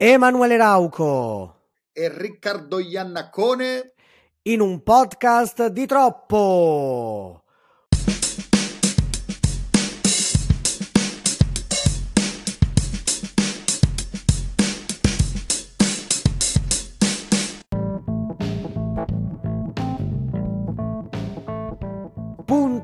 Emanuele 0.00 0.56
Rauco 0.56 1.56
e 1.92 2.08
Riccardo 2.08 2.78
Iannacone 2.78 3.94
in 4.42 4.60
un 4.60 4.84
podcast 4.84 5.66
di 5.70 5.86
troppo. 5.86 7.42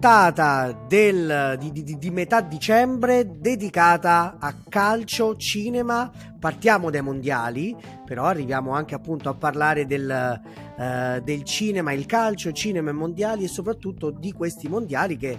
Puntata 0.05 0.71
del, 0.87 1.57
di, 1.59 1.73
di, 1.73 1.97
di, 1.97 2.11
metà 2.11 2.43
dicembre 2.43 3.39
dedicata 3.41 4.37
a 4.39 4.55
calcio, 4.69 5.35
cinema. 5.37 6.11
Partiamo 6.39 6.91
dai 6.91 7.01
mondiali, 7.01 7.75
però 8.05 8.25
arriviamo 8.25 8.73
anche 8.73 8.95
appunto 8.95 9.31
a 9.31 9.35
parlare 9.35 9.87
del, 9.87 10.43
uh, 10.77 11.23
del 11.23 11.43
cinema, 11.45 11.93
il 11.93 12.05
calcio, 12.05 12.53
cinema 12.53 12.91
e 12.91 12.93
mondiali 12.93 13.45
e 13.45 13.49
soprattutto 13.49 14.11
di 14.11 14.31
questi 14.33 14.69
mondiali 14.69 15.17
che 15.17 15.39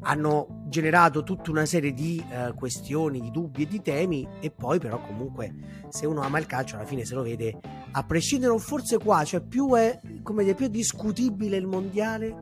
hanno 0.00 0.64
generato 0.66 1.22
tutta 1.22 1.50
una 1.50 1.64
serie 1.64 1.94
di 1.94 2.22
uh, 2.22 2.54
questioni, 2.54 3.18
di 3.18 3.30
dubbi 3.30 3.62
e 3.62 3.66
di 3.66 3.80
temi 3.80 4.28
e 4.40 4.50
poi 4.50 4.78
però 4.78 5.00
comunque 5.00 5.86
se 5.88 6.04
uno 6.06 6.20
ama 6.20 6.38
il 6.38 6.44
calcio 6.44 6.76
alla 6.76 6.84
fine 6.84 7.06
se 7.06 7.14
lo 7.14 7.22
vede 7.22 7.58
a 7.92 8.04
prescindere 8.04 8.56
forse 8.58 8.98
qua 8.98 9.24
cioè 9.24 9.40
più 9.40 9.74
è 9.74 9.98
come 10.22 10.44
dire, 10.44 10.54
più 10.54 10.68
discutibile 10.68 11.56
il 11.56 11.66
mondiale 11.66 12.36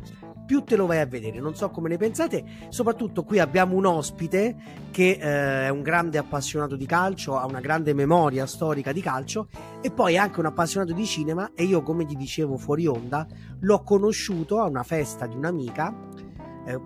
più 0.46 0.62
te 0.62 0.76
lo 0.76 0.86
vai 0.86 1.00
a 1.00 1.06
vedere. 1.06 1.40
Non 1.40 1.54
so 1.54 1.70
come 1.70 1.88
ne 1.88 1.96
pensate. 1.96 2.44
Soprattutto 2.68 3.24
qui 3.24 3.38
abbiamo 3.38 3.74
un 3.74 3.84
ospite 3.84 4.56
che 4.90 5.18
eh, 5.20 5.66
è 5.66 5.68
un 5.68 5.82
grande 5.82 6.16
appassionato 6.16 6.76
di 6.76 6.86
calcio, 6.86 7.36
ha 7.36 7.44
una 7.44 7.60
grande 7.60 7.92
memoria 7.92 8.46
storica 8.46 8.92
di 8.92 9.02
calcio 9.02 9.48
e 9.82 9.90
poi 9.90 10.14
è 10.14 10.18
anche 10.18 10.40
un 10.40 10.46
appassionato 10.46 10.92
di 10.92 11.04
cinema 11.04 11.50
e 11.54 11.64
io, 11.64 11.82
come 11.82 12.04
gli 12.04 12.14
dicevo 12.14 12.56
fuori 12.56 12.86
onda, 12.86 13.26
l'ho 13.60 13.82
conosciuto 13.82 14.60
a 14.60 14.66
una 14.66 14.84
festa 14.84 15.26
di 15.26 15.36
un'amica 15.36 15.94
eh, 16.66 16.80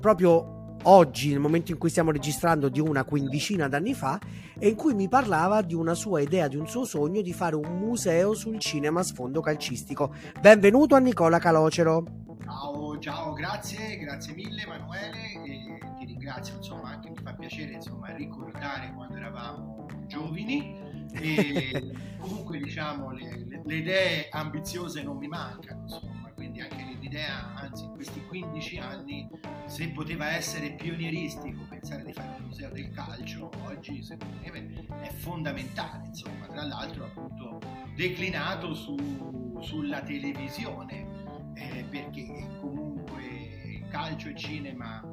proprio 0.00 0.55
oggi, 0.88 1.30
nel 1.30 1.40
momento 1.40 1.72
in 1.72 1.78
cui 1.78 1.90
stiamo 1.90 2.10
registrando, 2.10 2.68
di 2.68 2.80
una 2.80 3.04
quindicina 3.04 3.68
d'anni 3.68 3.94
fa, 3.94 4.18
e 4.58 4.68
in 4.68 4.76
cui 4.76 4.94
mi 4.94 5.08
parlava 5.08 5.62
di 5.62 5.74
una 5.74 5.94
sua 5.94 6.20
idea, 6.20 6.48
di 6.48 6.56
un 6.56 6.66
suo 6.66 6.84
sogno 6.84 7.20
di 7.20 7.32
fare 7.32 7.54
un 7.54 7.78
museo 7.78 8.34
sul 8.34 8.58
cinema 8.58 9.00
a 9.00 9.02
sfondo 9.02 9.40
calcistico. 9.40 10.14
Benvenuto 10.40 10.94
a 10.94 10.98
Nicola 10.98 11.38
Calocero. 11.38 12.04
Ciao, 12.42 12.98
ciao, 12.98 13.32
grazie, 13.32 13.96
grazie 13.98 14.34
mille 14.34 14.62
Emanuele 14.62 15.32
e 15.44 15.78
ti 15.98 16.04
ringrazio, 16.04 16.56
insomma, 16.56 16.90
anche 16.90 17.10
mi 17.10 17.16
fa 17.22 17.34
piacere 17.34 17.72
insomma, 17.72 18.14
ricordare 18.14 18.92
quando 18.94 19.16
eravamo 19.16 19.86
giovani 20.06 20.80
e 21.12 21.92
comunque 22.18 22.58
diciamo 22.58 23.10
le, 23.10 23.44
le, 23.46 23.62
le 23.64 23.74
idee 23.74 24.28
ambiziose 24.30 25.02
non 25.02 25.16
mi 25.16 25.26
mancano, 25.26 25.82
insomma, 25.82 26.30
quindi 26.34 26.60
anche 26.60 26.95
l'idea, 27.06 27.54
anzi 27.54 27.84
in 27.84 27.92
questi 27.92 28.20
15 28.26 28.78
anni, 28.78 29.28
se 29.66 29.88
poteva 29.90 30.30
essere 30.30 30.72
pionieristico 30.72 31.64
pensare 31.68 32.04
di 32.04 32.12
fare 32.12 32.36
un 32.38 32.46
museo 32.46 32.70
del 32.70 32.90
calcio, 32.90 33.50
oggi 33.62 34.02
secondo 34.02 34.36
me 34.42 34.86
è 35.02 35.10
fondamentale, 35.10 36.08
insomma, 36.08 36.46
tra 36.46 36.64
l'altro 36.64 37.04
appunto 37.04 37.60
declinato 37.94 38.74
su, 38.74 39.56
sulla 39.60 40.02
televisione 40.02 41.06
eh, 41.54 41.84
perché 41.88 42.26
comunque 42.60 43.84
calcio 43.88 44.28
e 44.28 44.34
cinema 44.36 45.06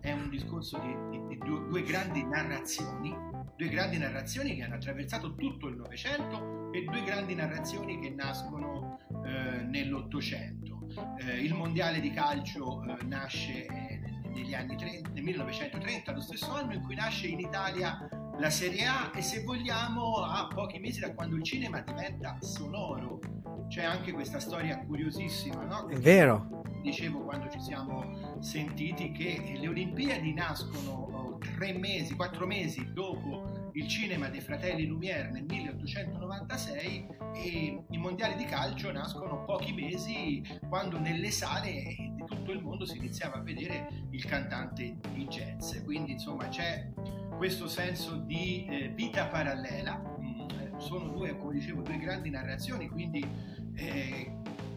è 0.00 0.12
un 0.12 0.28
discorso 0.30 0.78
di, 0.78 0.96
di, 1.10 1.26
di 1.28 1.38
due, 1.38 1.68
due, 1.68 1.82
grandi 1.82 2.24
narrazioni, 2.24 3.14
due 3.56 3.68
grandi 3.68 3.98
narrazioni 3.98 4.56
che 4.56 4.64
hanno 4.64 4.74
attraversato 4.74 5.34
tutto 5.36 5.68
il 5.68 5.76
Novecento 5.76 6.70
e 6.72 6.82
due 6.82 7.04
grandi 7.04 7.34
narrazioni 7.34 8.00
che 8.00 8.10
nascono 8.10 8.98
eh, 9.24 9.62
nell'Ottocento. 9.62 10.79
Eh, 11.18 11.40
il 11.40 11.54
mondiale 11.54 12.00
di 12.00 12.10
calcio 12.10 12.82
eh, 12.82 13.04
nasce 13.04 13.66
eh, 13.66 14.00
negli 14.28 14.54
anni 14.54 14.76
30, 14.76 15.10
nel 15.10 15.22
1930, 15.22 16.12
lo 16.12 16.20
stesso 16.20 16.52
anno 16.52 16.72
in 16.72 16.82
cui 16.82 16.94
nasce 16.94 17.26
in 17.26 17.38
Italia 17.38 18.08
la 18.38 18.50
Serie 18.50 18.86
A 18.86 19.12
e 19.14 19.22
se 19.22 19.42
vogliamo 19.42 20.22
a 20.22 20.48
pochi 20.52 20.78
mesi 20.78 21.00
da 21.00 21.12
quando 21.12 21.36
il 21.36 21.42
cinema 21.42 21.80
diventa 21.80 22.38
sonoro 22.40 23.20
c'è 23.68 23.84
anche 23.84 24.12
questa 24.12 24.40
storia 24.40 24.78
curiosissima, 24.80 25.64
no? 25.64 25.86
È 25.88 25.96
vero. 25.96 26.62
Dicevo 26.82 27.20
quando 27.20 27.48
ci 27.50 27.60
siamo 27.60 28.38
sentiti 28.40 29.12
che 29.12 29.58
le 29.60 29.68
Olimpiadi 29.68 30.32
nascono 30.32 30.90
oh, 31.12 31.38
tre 31.38 31.72
mesi, 31.74 32.16
quattro 32.16 32.46
mesi 32.46 32.92
dopo 32.92 33.49
il 33.74 33.88
cinema 33.88 34.28
dei 34.28 34.40
fratelli 34.40 34.86
Lumière 34.86 35.30
nel 35.30 35.44
1896 35.44 37.06
e 37.34 37.84
i 37.88 37.98
mondiali 37.98 38.36
di 38.36 38.44
calcio 38.44 38.90
nascono 38.90 39.44
pochi 39.44 39.72
mesi 39.72 40.42
quando 40.68 40.98
nelle 40.98 41.30
sale 41.30 41.94
di 42.14 42.24
tutto 42.26 42.52
il 42.52 42.62
mondo 42.62 42.84
si 42.84 42.96
iniziava 42.96 43.36
a 43.36 43.42
vedere 43.42 43.88
il 44.10 44.24
cantante 44.24 44.96
di 45.12 45.26
jazz. 45.26 45.76
Quindi 45.84 46.12
insomma 46.12 46.48
c'è 46.48 46.90
questo 47.36 47.68
senso 47.68 48.16
di 48.16 48.66
eh, 48.68 48.88
vita 48.88 49.26
parallela. 49.26 50.02
Mm, 50.20 50.78
sono 50.78 51.08
due, 51.08 51.36
come 51.36 51.54
dicevo, 51.54 51.82
due 51.82 51.98
grandi 51.98 52.30
narrazioni, 52.30 52.88
quindi 52.88 53.26
eh, 53.74 54.32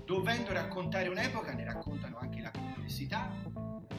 dovendo 0.06 0.52
raccontare 0.54 1.08
un'epoca 1.08 1.54
ne 1.54 1.64
raccontano 1.64 2.18
anche 2.18 2.42
la 2.42 2.52
complessità, 2.52 3.32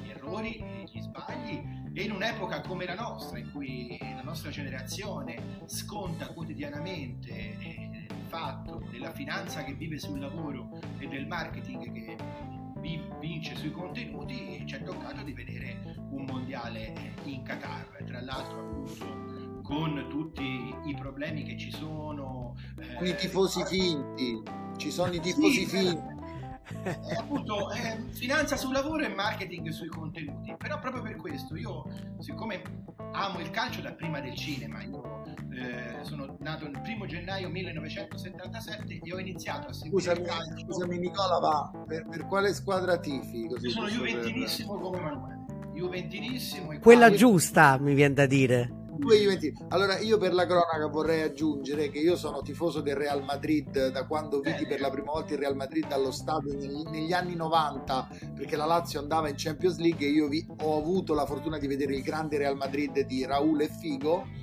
gli 0.02 0.10
errori, 0.10 0.62
gli 0.90 1.00
sbagli 1.00 1.83
e 1.94 2.02
in 2.02 2.10
un'epoca 2.10 2.60
come 2.62 2.84
la 2.84 2.94
nostra, 2.94 3.38
in 3.38 3.52
cui 3.52 3.96
la 4.00 4.22
nostra 4.22 4.50
generazione 4.50 5.62
sconta 5.66 6.26
quotidianamente 6.26 7.30
eh, 7.30 8.06
il 8.08 8.26
fatto 8.26 8.82
della 8.90 9.12
finanza 9.12 9.62
che 9.62 9.74
vive 9.74 9.98
sul 10.00 10.18
lavoro 10.18 10.70
e 10.98 11.06
del 11.06 11.26
marketing 11.26 11.92
che 11.92 12.16
vince 13.20 13.54
sui 13.54 13.70
contenuti, 13.70 14.62
ci 14.66 14.74
è 14.74 14.82
toccato 14.82 15.22
di 15.22 15.32
vedere 15.32 15.80
un 16.10 16.24
mondiale 16.24 17.14
in 17.24 17.42
Qatar, 17.42 18.02
tra 18.04 18.20
l'altro 18.20 18.58
appunto 18.58 19.62
con 19.62 20.06
tutti 20.10 20.74
i 20.84 20.94
problemi 20.94 21.44
che 21.44 21.56
ci 21.56 21.70
sono. 21.70 22.54
Eh, 22.76 23.08
I 23.08 23.14
tifosi 23.16 23.64
finti 23.64 24.42
ci 24.76 24.90
sono 24.90 25.12
i 25.12 25.20
tifosi 25.20 25.64
sì, 25.64 25.66
finti. 25.66 26.13
È 26.82 26.88
eh, 26.88 27.14
appunto 27.16 27.70
eh, 27.72 28.04
finanza 28.12 28.56
sul 28.56 28.72
lavoro 28.72 29.04
e 29.04 29.08
marketing 29.08 29.68
sui 29.68 29.88
contenuti. 29.88 30.54
Però 30.56 30.78
proprio 30.78 31.02
per 31.02 31.16
questo 31.16 31.56
io, 31.56 31.84
siccome 32.18 32.62
amo 33.12 33.40
il 33.40 33.50
calcio 33.50 33.80
da 33.80 33.92
prima 33.92 34.20
del 34.20 34.34
cinema, 34.34 34.82
io 34.82 35.22
eh, 35.52 35.98
sono 36.02 36.36
nato 36.40 36.66
il 36.66 36.80
primo 36.80 37.06
gennaio 37.06 37.48
1977 37.48 39.00
e 39.02 39.12
ho 39.12 39.18
iniziato 39.18 39.68
a 39.68 39.72
seguire 39.72 40.02
scusami, 40.02 40.20
il 40.20 40.26
calcio. 40.26 40.64
Scusami 40.64 40.98
Nicola, 40.98 41.38
va, 41.38 41.84
per, 41.86 42.08
per 42.08 42.26
quale 42.26 42.54
squadra 42.54 42.98
tifi? 42.98 43.46
Io 43.46 43.70
sono 43.70 43.88
juventinissimo 43.88 44.72
per... 44.72 44.82
come 44.82 44.98
Emanuele. 44.98 45.44
Juventinissimo. 45.74 46.78
Quella 46.78 47.08
qua... 47.08 47.16
giusta, 47.16 47.78
mi 47.78 47.94
viene 47.94 48.14
da 48.14 48.26
dire 48.26 48.82
due 48.96 49.18
Juventini. 49.18 49.66
Allora, 49.68 49.98
io 49.98 50.18
per 50.18 50.32
la 50.32 50.46
cronaca 50.46 50.86
vorrei 50.86 51.22
aggiungere 51.22 51.90
che 51.90 51.98
io 51.98 52.16
sono 52.16 52.42
tifoso 52.42 52.80
del 52.80 52.96
Real 52.96 53.22
Madrid 53.24 53.88
da 53.88 54.06
quando 54.06 54.40
vidi 54.40 54.66
per 54.66 54.80
la 54.80 54.90
prima 54.90 55.12
volta 55.12 55.34
il 55.34 55.40
Real 55.40 55.56
Madrid 55.56 55.90
allo 55.90 56.10
stadio 56.10 56.54
negli, 56.54 56.82
negli 56.90 57.12
anni 57.12 57.34
90, 57.34 58.08
perché 58.34 58.56
la 58.56 58.66
Lazio 58.66 59.00
andava 59.00 59.28
in 59.28 59.34
Champions 59.36 59.78
League 59.78 60.06
e 60.06 60.10
io 60.10 60.28
vi, 60.28 60.46
ho 60.62 60.78
avuto 60.78 61.14
la 61.14 61.26
fortuna 61.26 61.58
di 61.58 61.66
vedere 61.66 61.94
il 61.94 62.02
grande 62.02 62.38
Real 62.38 62.56
Madrid 62.56 62.98
di 63.00 63.24
Raul 63.24 63.60
e 63.60 63.68
Figo. 63.68 64.42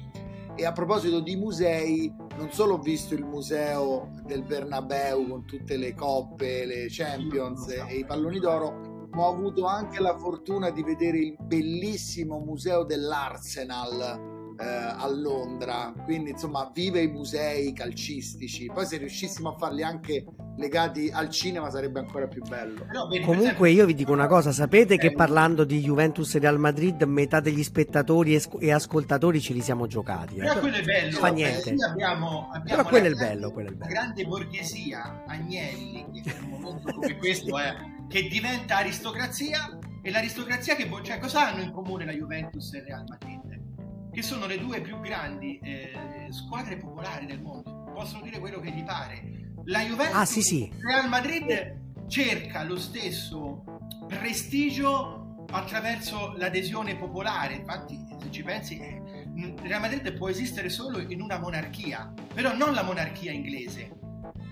E 0.53 0.65
a 0.65 0.73
proposito 0.73 1.21
di 1.21 1.37
musei, 1.37 2.13
non 2.37 2.51
solo 2.51 2.73
ho 2.73 2.79
visto 2.79 3.13
il 3.13 3.23
museo 3.23 4.11
del 4.25 4.43
Bernabeu 4.43 5.27
con 5.27 5.45
tutte 5.45 5.77
le 5.77 5.95
coppe, 5.95 6.65
le 6.65 6.87
Champions 6.89 7.69
e 7.69 7.95
i 7.95 8.05
palloni 8.05 8.39
d'oro, 8.39 9.07
ma 9.11 9.23
ho 9.23 9.31
avuto 9.31 9.65
anche 9.65 10.01
la 10.01 10.17
fortuna 10.17 10.69
di 10.69 10.83
vedere 10.83 11.17
il 11.17 11.37
bellissimo 11.39 12.39
museo 12.39 12.83
dell'Arsenal 12.83 14.39
eh, 14.61 14.93
a 14.97 15.09
Londra, 15.09 15.91
quindi 16.03 16.31
insomma 16.31 16.69
vive 16.73 17.01
i 17.01 17.07
musei 17.07 17.73
calcistici, 17.73 18.69
poi 18.71 18.85
se 18.85 18.97
riuscissimo 18.97 19.49
a 19.49 19.57
farli 19.57 19.81
anche 19.81 20.25
legati 20.57 21.09
al 21.11 21.29
cinema 21.29 21.71
sarebbe 21.71 21.99
ancora 21.99 22.27
più 22.27 22.43
bello. 22.43 22.85
Comunque 23.25 23.71
io 23.71 23.85
vi 23.85 23.95
dico 23.95 24.11
una 24.11 24.27
cosa, 24.27 24.51
sapete 24.51 24.97
che 24.97 25.13
parlando 25.13 25.63
di 25.63 25.81
Juventus 25.81 26.35
e 26.35 26.39
Real 26.39 26.59
Madrid 26.59 27.01
metà 27.03 27.39
degli 27.39 27.63
spettatori 27.63 28.39
e 28.59 28.71
ascoltatori 28.71 29.41
ce 29.41 29.53
li 29.53 29.61
siamo 29.61 29.87
giocati. 29.87 30.35
Eh? 30.35 30.39
Però 30.41 30.59
quello 30.59 30.75
è 30.77 30.83
bello, 30.83 31.17
fa 31.17 31.29
niente. 31.29 31.75
Abbiamo, 31.89 32.49
abbiamo 32.53 32.83
Però 32.83 32.83
quello 32.83 33.07
è 33.07 33.13
bello, 33.13 33.51
quello 33.51 33.69
è 33.69 33.71
il 33.71 33.77
bello. 33.77 33.91
grande 33.91 34.25
borghesia, 34.25 35.23
Agnelli, 35.25 36.05
che 36.11 36.35
in 36.37 36.53
un 36.53 36.59
momento 36.59 36.91
come 36.93 37.17
questo 37.17 37.57
è, 37.57 37.75
che 38.07 38.27
diventa 38.27 38.77
aristocrazia 38.77 39.79
e 40.03 40.11
l'aristocrazia 40.11 40.75
che 40.75 40.89
cioè, 41.03 41.19
cosa 41.19 41.47
hanno 41.47 41.61
in 41.61 41.71
comune 41.71 42.05
la 42.05 42.11
Juventus 42.11 42.73
e 42.73 42.77
il 42.79 42.83
Real 42.83 43.05
Madrid? 43.07 43.40
Che 44.11 44.21
sono 44.21 44.45
le 44.45 44.59
due 44.59 44.81
più 44.81 44.99
grandi 44.99 45.59
eh, 45.63 46.27
squadre 46.29 46.77
popolari 46.77 47.25
del 47.25 47.41
mondo. 47.41 47.91
Possono 47.93 48.21
dire 48.21 48.39
quello 48.39 48.59
che 48.59 48.71
gli 48.71 48.83
pare. 48.83 49.53
La 49.65 49.81
Juventus, 49.81 50.15
ah, 50.15 50.25
sì, 50.25 50.41
sì. 50.41 50.71
Real 50.79 51.07
Madrid 51.07 51.79
cerca 52.07 52.63
lo 52.63 52.77
stesso 52.77 53.63
prestigio 54.07 55.45
attraverso 55.51 56.33
l'adesione 56.37 56.95
popolare. 56.95 57.55
Infatti, 57.55 57.99
se 58.19 58.31
ci 58.31 58.43
pensi, 58.43 58.79
eh, 58.79 59.01
Real 59.61 59.81
Madrid 59.81 60.11
può 60.13 60.29
esistere 60.29 60.69
solo 60.69 60.99
in 60.99 61.21
una 61.21 61.39
monarchia, 61.39 62.11
però 62.33 62.55
non 62.55 62.73
la 62.73 62.83
monarchia 62.83 63.31
inglese, 63.31 63.91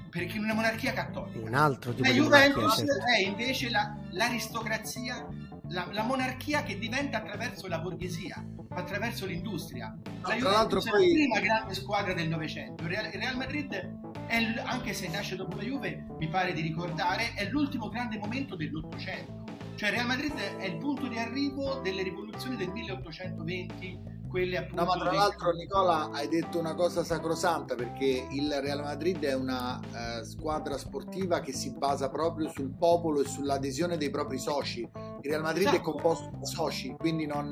perché 0.09 0.37
in 0.37 0.43
una 0.43 0.53
monarchia 0.53 0.93
cattolica. 0.93 1.39
Un 1.39 1.53
altro 1.53 1.93
tipo 1.93 2.07
la 2.07 2.13
di 2.13 2.19
Juventus 2.19 2.61
monarchia, 2.61 2.85
certo. 2.85 3.05
è 3.05 3.27
invece 3.27 3.69
la, 3.69 3.97
l'aristocrazia, 4.11 5.27
la, 5.69 5.87
la, 5.91 6.03
monarchia 6.03 6.63
che 6.63 6.77
diventa 6.77 7.17
attraverso 7.17 7.67
la 7.67 7.79
borghesia, 7.79 8.43
attraverso 8.69 9.25
l'industria. 9.25 9.95
La 10.21 10.35
Tra 10.35 10.49
l'altro 10.49 10.79
Juventus 10.79 10.85
è 10.85 10.89
poi- 10.91 11.07
la 11.07 11.13
prima 11.13 11.39
grande 11.39 11.73
squadra 11.73 12.13
del 12.13 12.27
Novecento. 12.27 12.83
Il 12.83 12.89
Real, 12.89 13.05
Real 13.11 13.37
Madrid, 13.37 13.97
è 14.27 14.35
il- 14.35 14.61
anche 14.65 14.93
se 14.93 15.07
nasce 15.09 15.35
dopo 15.35 15.55
la 15.55 15.63
Juve, 15.63 16.05
mi 16.19 16.27
pare 16.27 16.53
di 16.53 16.61
ricordare, 16.61 17.33
è 17.33 17.49
l'ultimo 17.49 17.89
grande 17.89 18.17
momento 18.17 18.55
dell'Ottocento. 18.55 19.43
Cioè 19.75 19.91
Real 19.91 20.07
Madrid 20.07 20.33
è 20.33 20.65
il 20.65 20.77
punto 20.77 21.07
di 21.07 21.17
arrivo 21.17 21.79
delle 21.81 22.03
rivoluzioni 22.03 22.57
del 22.57 22.69
1820, 22.69 23.99
quelle 24.29 24.57
appunto... 24.57 24.83
No, 24.83 24.87
ma 24.87 24.97
tra 24.97 25.09
dei- 25.09 25.17
l'altro, 25.19 25.51
Nicola, 25.51 26.09
hai 26.11 26.27
detto 26.27 26.59
una 26.59 26.75
cosa 26.75 27.03
sacrosanta 27.03 27.75
perché 27.75 28.27
il 28.31 28.53
Real 28.61 28.81
Madrid 28.81 29.23
è 29.23 29.33
una 29.33 29.79
eh, 29.79 30.23
squadra 30.23 30.77
sportiva 30.77 31.39
che 31.41 31.51
si 31.51 31.71
basa 31.75 32.09
proprio 32.09 32.49
sul 32.49 32.69
popolo 32.77 33.21
e 33.21 33.27
sull'adesione 33.27 33.97
dei 33.97 34.09
propri 34.09 34.37
soci. 34.37 34.81
Il 35.21 35.29
Real 35.29 35.41
Madrid 35.41 35.65
è 35.67 35.73
Esatto. 35.73 35.91
composto 35.91 36.29
da 36.39 36.45
soci, 36.45 36.95
quindi 36.97 37.25
non, 37.25 37.49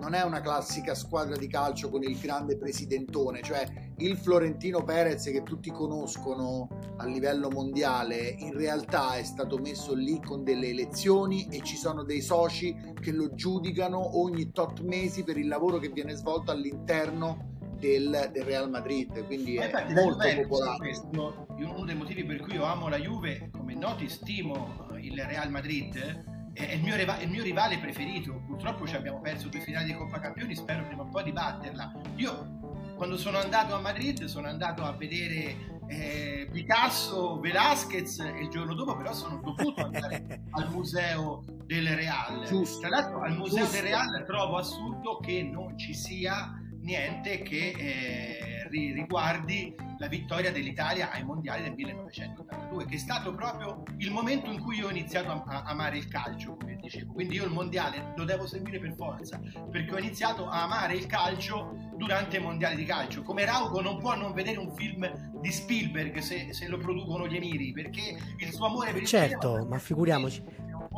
non 0.00 0.14
è 0.14 0.22
una 0.22 0.40
classica 0.40 0.94
squadra 0.94 1.36
di 1.36 1.46
calcio 1.48 1.90
con 1.90 2.02
il 2.02 2.18
grande 2.18 2.56
presidentone, 2.56 3.42
cioè 3.42 3.66
il 3.98 4.16
Florentino 4.16 4.82
Perez 4.84 5.24
che 5.24 5.42
tutti 5.42 5.70
conoscono 5.70 6.68
a 6.96 7.04
livello 7.06 7.48
mondiale 7.50 8.34
in 8.38 8.56
realtà 8.56 9.14
è 9.16 9.22
stato 9.24 9.58
messo 9.58 9.94
lì 9.94 10.20
con 10.20 10.44
delle 10.44 10.68
elezioni 10.68 11.48
e 11.50 11.62
ci 11.62 11.76
sono 11.76 12.02
dei 12.04 12.20
soci 12.20 12.76
che 13.00 13.12
lo 13.12 13.34
giudicano 13.34 14.18
ogni 14.20 14.52
tot 14.52 14.80
mesi 14.80 15.24
per 15.24 15.36
il 15.36 15.48
lavoro 15.48 15.78
che 15.78 15.88
viene 15.88 16.14
svolto 16.14 16.50
all'interno 16.52 17.56
del, 17.78 18.30
del 18.32 18.44
Real 18.44 18.68
Madrid, 18.70 19.24
quindi 19.26 19.54
Ma 19.56 19.62
è 19.62 19.64
infatti 19.66 19.94
molto 19.94 20.18
Juventus, 20.18 20.46
popolare. 20.48 20.78
questo 20.78 21.46
uno 21.58 21.84
dei 21.84 21.94
motivi 21.94 22.24
per 22.24 22.40
cui 22.40 22.54
io 22.54 22.64
amo 22.64 22.88
la 22.88 22.98
Juve, 22.98 23.50
come 23.52 23.74
noti 23.74 24.08
stimo 24.08 24.88
il 25.00 25.20
Real 25.24 25.50
Madrid, 25.50 26.36
è 26.66 26.74
il 26.74 26.82
mio, 26.82 26.96
riva- 26.96 27.20
il 27.20 27.30
mio 27.30 27.42
rivale 27.42 27.78
preferito. 27.78 28.42
Purtroppo 28.46 28.86
ci 28.86 28.96
abbiamo 28.96 29.20
perso 29.20 29.48
due 29.48 29.60
finali 29.60 29.86
di 29.86 29.94
Coppa 29.94 30.18
Campioni, 30.18 30.54
spero 30.54 30.84
prima 30.86 31.02
o 31.02 31.06
poi 31.06 31.24
di 31.24 31.32
batterla. 31.32 31.92
Io 32.16 32.58
quando 32.96 33.16
sono 33.16 33.38
andato 33.38 33.74
a 33.76 33.80
Madrid 33.80 34.24
sono 34.24 34.48
andato 34.48 34.82
a 34.82 34.92
vedere 34.92 35.78
eh, 35.86 36.48
Picasso, 36.50 37.38
Velázquez 37.38 38.18
e 38.18 38.40
il 38.42 38.48
giorno 38.48 38.74
dopo 38.74 38.96
però 38.96 39.12
sono 39.12 39.40
dovuto 39.40 39.84
andare 39.84 40.42
al 40.50 40.70
museo 40.70 41.44
del 41.64 41.94
Real. 41.94 42.44
Giusto. 42.44 42.80
Tra 42.80 42.88
l'altro 42.88 43.20
al 43.20 43.36
museo 43.36 43.60
Giusto. 43.64 43.72
del 43.76 43.82
Real 43.82 44.24
trovo 44.26 44.56
assurdo 44.56 45.18
che 45.18 45.42
non 45.42 45.78
ci 45.78 45.94
sia 45.94 46.60
niente 46.80 47.42
che 47.42 47.72
eh, 47.76 48.47
riguardi 48.68 49.74
la 49.98 50.06
vittoria 50.06 50.52
dell'Italia 50.52 51.10
ai 51.10 51.24
mondiali 51.24 51.64
del 51.64 51.74
1982, 51.74 52.84
che 52.86 52.94
è 52.94 52.98
stato 52.98 53.34
proprio 53.34 53.82
il 53.98 54.10
momento 54.10 54.50
in 54.50 54.60
cui 54.60 54.78
io 54.78 54.86
ho 54.86 54.90
iniziato 54.90 55.30
a, 55.30 55.42
a 55.44 55.62
amare 55.64 55.98
il 55.98 56.08
calcio, 56.08 56.56
come 56.56 56.76
dicevo. 56.80 57.12
Quindi 57.12 57.36
io 57.36 57.44
il 57.44 57.50
mondiale 57.50 58.12
lo 58.16 58.24
devo 58.24 58.46
seguire 58.46 58.78
per 58.78 58.94
forza, 58.94 59.40
perché 59.70 59.94
ho 59.94 59.98
iniziato 59.98 60.48
a 60.48 60.62
amare 60.62 60.94
il 60.94 61.06
calcio 61.06 61.76
durante 61.96 62.36
i 62.36 62.40
mondiali 62.40 62.76
di 62.76 62.84
calcio. 62.84 63.22
Come 63.22 63.44
Rauco 63.44 63.80
non 63.80 63.98
può 63.98 64.14
non 64.14 64.32
vedere 64.32 64.58
un 64.58 64.74
film 64.74 65.10
di 65.40 65.50
Spielberg 65.50 66.18
se, 66.18 66.52
se 66.52 66.68
lo 66.68 66.78
producono 66.78 67.26
gli 67.26 67.36
Emiri, 67.36 67.72
perché 67.72 68.16
il 68.38 68.52
suo 68.52 68.66
amore 68.66 68.92
per 68.92 69.02
il 69.02 69.08
Certo, 69.08 69.52
cinema- 69.52 69.68
ma 69.68 69.78
figuriamoci. 69.78 70.42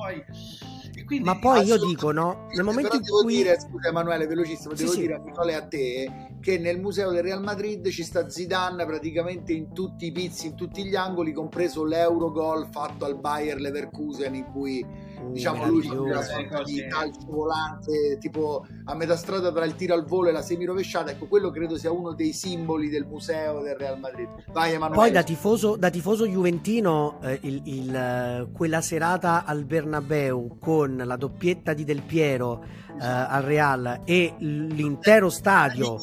E 0.09 1.05
quindi- 1.05 1.25
Ma 1.25 1.39
poi 1.39 1.65
io 1.65 1.79
dico, 1.79 2.11
no, 2.13 2.47
nel 2.53 2.65
momento 2.65 2.97
in 2.97 3.03
devo 3.03 3.23
cui... 3.23 3.37
dire, 3.37 3.59
scusa 3.61 3.89
Emanuele, 3.89 4.27
velocissimo, 4.27 4.75
Sì, 4.75 4.83
devo 4.83 4.95
sì. 4.95 5.01
dire 5.01 5.15
a 5.15 5.19
Nicola 5.19 5.51
e 5.51 5.55
a 5.55 5.63
te 5.67 6.29
che 6.41 6.59
nel 6.59 6.81
museo 6.81 7.11
del 7.11 7.23
Real 7.23 7.43
Madrid 7.43 7.87
ci 7.91 8.03
sta 8.03 8.29
Zidane 8.29 8.85
praticamente 8.87 9.53
in 9.53 9.73
tutti 9.73 10.07
i 10.07 10.13
pizzi, 10.13 10.47
in 10.49 10.55
tutti 10.57 10.85
gli 10.85 10.97
angoli, 10.97 11.33
compreso 11.33 11.85
l'Eurogol 11.85 12.67
fatto 12.71 13.05
al 13.05 13.19
Bayer 13.19 13.61
Leverkusen 13.61 14.35
in 14.35 14.47
cui 14.53 14.85
diciamo 15.33 15.67
lui 15.67 15.83
fa 15.83 16.01
una 16.01 16.23
sorta 16.23 16.63
di 16.63 16.87
calcio 16.89 17.21
volante 17.29 18.19
tipo 18.21 18.67
a 18.85 18.95
metà 18.95 19.17
strada 19.17 19.53
tra 19.53 19.65
il 19.65 19.75
tiro 19.75 19.95
al 19.95 20.05
volo 20.05 20.29
e 20.29 20.33
la 20.33 20.43
semirovesciata. 20.43 21.11
Ecco 21.11 21.27
quello 21.27 21.51
credo 21.51 21.77
sia 21.79 21.91
uno 21.93 22.13
dei 22.13 22.33
simboli 22.33 22.89
del 22.89 23.07
museo 23.07 23.61
del 23.63 23.77
Real 23.77 23.99
Madrid. 23.99 24.29
Vai 24.53 24.73
Emanuele. 24.75 24.95
Poi 25.03 25.11
da 25.11 25.23
tifoso, 25.23 25.77
da 25.77 25.91
tifoso 25.91 26.27
juventino, 26.27 27.19
eh, 27.23 27.39
il- 27.43 27.63
il, 27.65 27.95
eh, 27.95 28.49
quella 28.53 28.81
serata 28.81 29.45
al 29.45 29.65
Bernabeu 29.65 30.59
con 30.59 31.01
la 31.05 31.17
doppietta 31.17 31.73
di 31.73 31.85
Del 31.85 32.03
Piero 32.03 32.65
eh, 32.99 33.07
al 33.07 33.43
Real 33.43 34.01
e 34.05 34.35
l'intero 34.39 35.31
stadio 35.31 35.99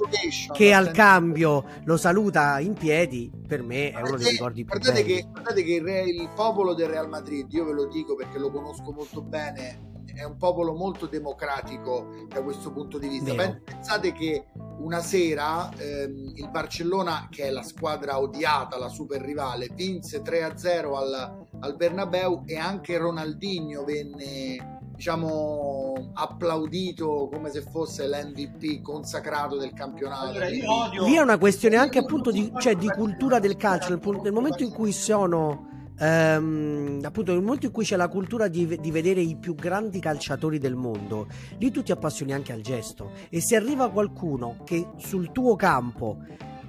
che 0.53 0.73
al 0.73 0.91
cambio 0.91 1.65
lo 1.83 1.97
saluta 1.97 2.59
in 2.59 2.73
piedi, 2.73 3.31
per 3.47 3.63
me 3.63 3.91
è 3.91 4.01
uno 4.01 4.17
dei 4.17 4.31
ricordi 4.31 4.63
più 4.63 4.79
guardate 4.79 5.03
belli. 5.03 5.15
che, 5.15 5.27
guardate 5.29 5.63
che 5.63 5.73
il, 5.73 5.83
Re- 5.83 6.03
il 6.03 6.29
popolo 6.35 6.73
del 6.73 6.89
Real 6.89 7.09
Madrid, 7.09 7.51
io 7.51 7.65
ve 7.65 7.73
lo 7.73 7.87
dico 7.87 8.15
perché 8.15 8.37
lo 8.37 8.51
conosco 8.51 8.91
molto 8.91 9.21
bene, 9.21 9.87
è 10.17 10.23
un 10.23 10.37
popolo 10.37 10.73
molto 10.73 11.05
democratico 11.05 12.07
da 12.27 12.41
questo 12.41 12.71
punto 12.71 12.97
di 12.97 13.07
vista. 13.07 13.33
Vero. 13.33 13.61
Pensate 13.63 14.11
che 14.13 14.47
una 14.79 14.99
sera 15.01 15.69
ehm, 15.77 16.33
il 16.35 16.49
Barcellona, 16.49 17.27
che 17.29 17.45
è 17.45 17.49
la 17.51 17.61
squadra 17.61 18.19
odiata, 18.19 18.79
la 18.79 18.89
super 18.89 19.21
rivale, 19.21 19.69
vinse 19.73 20.21
3-0 20.21 20.95
al, 20.95 21.45
al 21.59 21.75
Bernabeu 21.75 22.43
e 22.45 22.57
anche 22.57 22.97
Ronaldinho 22.97 23.83
venne 23.83 24.76
diciamo 24.97 26.09
applaudito 26.13 27.29
come 27.31 27.51
se 27.51 27.61
fosse 27.61 28.07
l'MVP 28.07 28.81
consacrato 28.81 29.55
del 29.57 29.71
campionato. 29.73 30.29
Allora, 30.29 30.47
io 30.49 30.65
Quindi- 30.65 30.65
odio- 30.65 31.05
Lì 31.05 31.13
è 31.15 31.21
una 31.21 31.37
questione 31.37 31.75
anche 31.75 31.99
appunto 31.99 32.31
di, 32.31 32.51
cioè, 32.57 32.75
di 32.75 32.87
cultura 32.89 33.37
del 33.39 33.55
calcio, 33.55 33.89
nel, 33.89 34.33
momento 34.33 34.63
in 34.63 34.71
cui 34.71 34.91
sono... 34.91 35.93
ehm, 35.99 37.01
appunto 37.03 37.31
nel 37.31 37.43
momento 37.43 37.67
in 37.67 37.71
cui 37.71 37.85
c'è 37.85 37.95
la 37.95 38.07
cultura 38.07 38.47
di, 38.47 38.77
di 38.79 38.91
vedere 38.91 39.21
i 39.21 39.35
più 39.35 39.53
grandi 39.53 39.99
calciatori 39.99 40.59
del 40.59 40.75
mondo 40.75 41.27
lì 41.57 41.71
tu 41.71 41.81
ti 41.81 41.91
appassioni 41.91 42.33
anche 42.33 42.51
al 42.51 42.61
gesto 42.61 43.13
e 43.29 43.41
se 43.41 43.55
arriva 43.55 43.89
qualcuno 43.89 44.57
che 44.63 44.89
sul 44.97 45.31
tuo 45.31 45.55
campo 45.55 46.17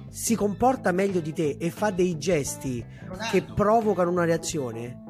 si 0.09 0.35
comporta 0.35 0.91
meglio 0.91 1.19
di 1.19 1.31
te 1.31 1.57
e 1.59 1.69
fa 1.69 1.91
dei 1.91 2.17
gesti 2.17 2.83
Ronaldo. 3.05 3.25
che 3.29 3.43
provocano 3.43 4.09
una 4.09 4.25
reazione 4.25 5.03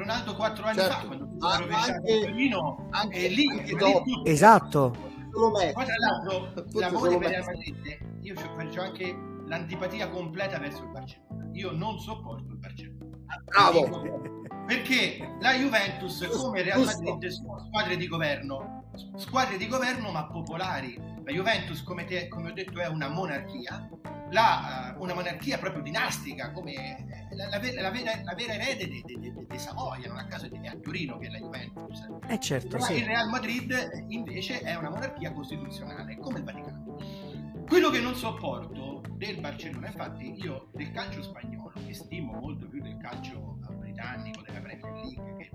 Ronaldo 0.00 0.34
quattro 0.34 0.64
anni 0.66 0.78
Certo. 0.78 0.92
fa 0.94 1.06
quando 1.06 1.28
rovesciato 1.58 1.92
anche- 1.92 2.12
il 2.12 2.24
Torino 2.24 2.86
anche- 2.90 3.24
e 3.24 3.28
lì, 3.28 3.48
anche 3.50 3.62
lì 3.64 3.74
dopo. 3.78 4.02
tutto- 4.02 4.24
esatto 4.30 5.08
poi 5.30 5.72
tra 5.72 5.94
l'altro 5.98 6.98
solo 6.98 7.18
per 7.18 7.28
Messi. 7.30 7.50
Madrid 7.50 7.98
io 8.22 8.34
ci 8.36 8.44
faccio 8.56 8.80
anche 8.80 9.16
l'antipatia 9.46 10.08
completa 10.08 10.58
verso 10.58 10.82
il 10.82 10.88
Barcellona 10.90 11.48
io 11.52 11.70
non 11.72 11.98
sopporto 12.00 12.50
il 12.52 12.58
Barcellona 12.58 12.98
Bravo. 13.44 13.84
Dico- 13.84 14.20
perché 14.66 15.36
la 15.40 15.54
Juventus 15.54 16.26
come 16.36 16.62
Real. 16.62 16.84
Madrid 16.84 17.26
sono 17.28 17.58
squadre 17.66 17.96
di 17.96 18.06
governo 18.08 18.84
squadre 19.16 19.56
di 19.56 19.68
governo 19.68 20.10
ma 20.10 20.26
popolari 20.26 21.00
la 21.24 21.32
Juventus 21.32 21.82
come, 21.82 22.04
te- 22.04 22.28
come 22.28 22.50
ho 22.50 22.52
detto 22.52 22.80
è 22.80 22.86
una 22.88 23.08
monarchia. 23.08 23.88
La, 24.32 24.94
eh, 24.94 24.98
una 25.00 25.12
monarchia 25.14 25.58
proprio 25.58 25.82
dinastica 25.82 26.52
come 26.52 26.72
eh, 26.72 27.34
la, 27.34 27.48
la 27.48 27.58
vera, 27.58 27.82
la 27.82 27.90
vera- 27.90 28.22
la 28.22 28.34
vera 28.34 28.52
erede 28.54 28.86
di, 28.86 29.02
di, 29.04 29.18
di- 29.18 29.58
Savoia 29.58 30.06
non 30.08 30.16
a 30.18 30.26
caso 30.26 30.46
è 30.46 30.66
a 30.68 30.76
Torino 30.76 31.18
che 31.18 31.26
è 31.26 31.30
la 31.30 31.38
Juventus. 31.38 32.06
Eh 32.28 32.38
certo 32.38 32.78
ma 32.78 32.84
sì. 32.84 32.94
il 32.94 33.04
Real 33.06 33.28
Madrid 33.28 34.04
invece 34.08 34.60
è 34.60 34.74
una 34.76 34.88
monarchia 34.88 35.32
costituzionale 35.32 36.16
come 36.16 36.38
il 36.38 36.44
Vaticano. 36.44 36.96
Quello 37.66 37.90
che 37.90 38.00
non 38.00 38.14
sopporto 38.14 39.02
del 39.16 39.38
Barcellona 39.40 39.88
infatti 39.88 40.32
io 40.40 40.70
del 40.72 40.90
calcio 40.92 41.22
spagnolo 41.22 41.72
che 41.86 41.92
stimo 41.92 42.32
molto 42.40 42.68
più 42.68 42.80
del 42.80 42.96
calcio 42.98 43.58
britannico 43.78 44.40
della 44.42 44.60
Premier 44.60 44.92
League 44.92 45.36
che- 45.36 45.50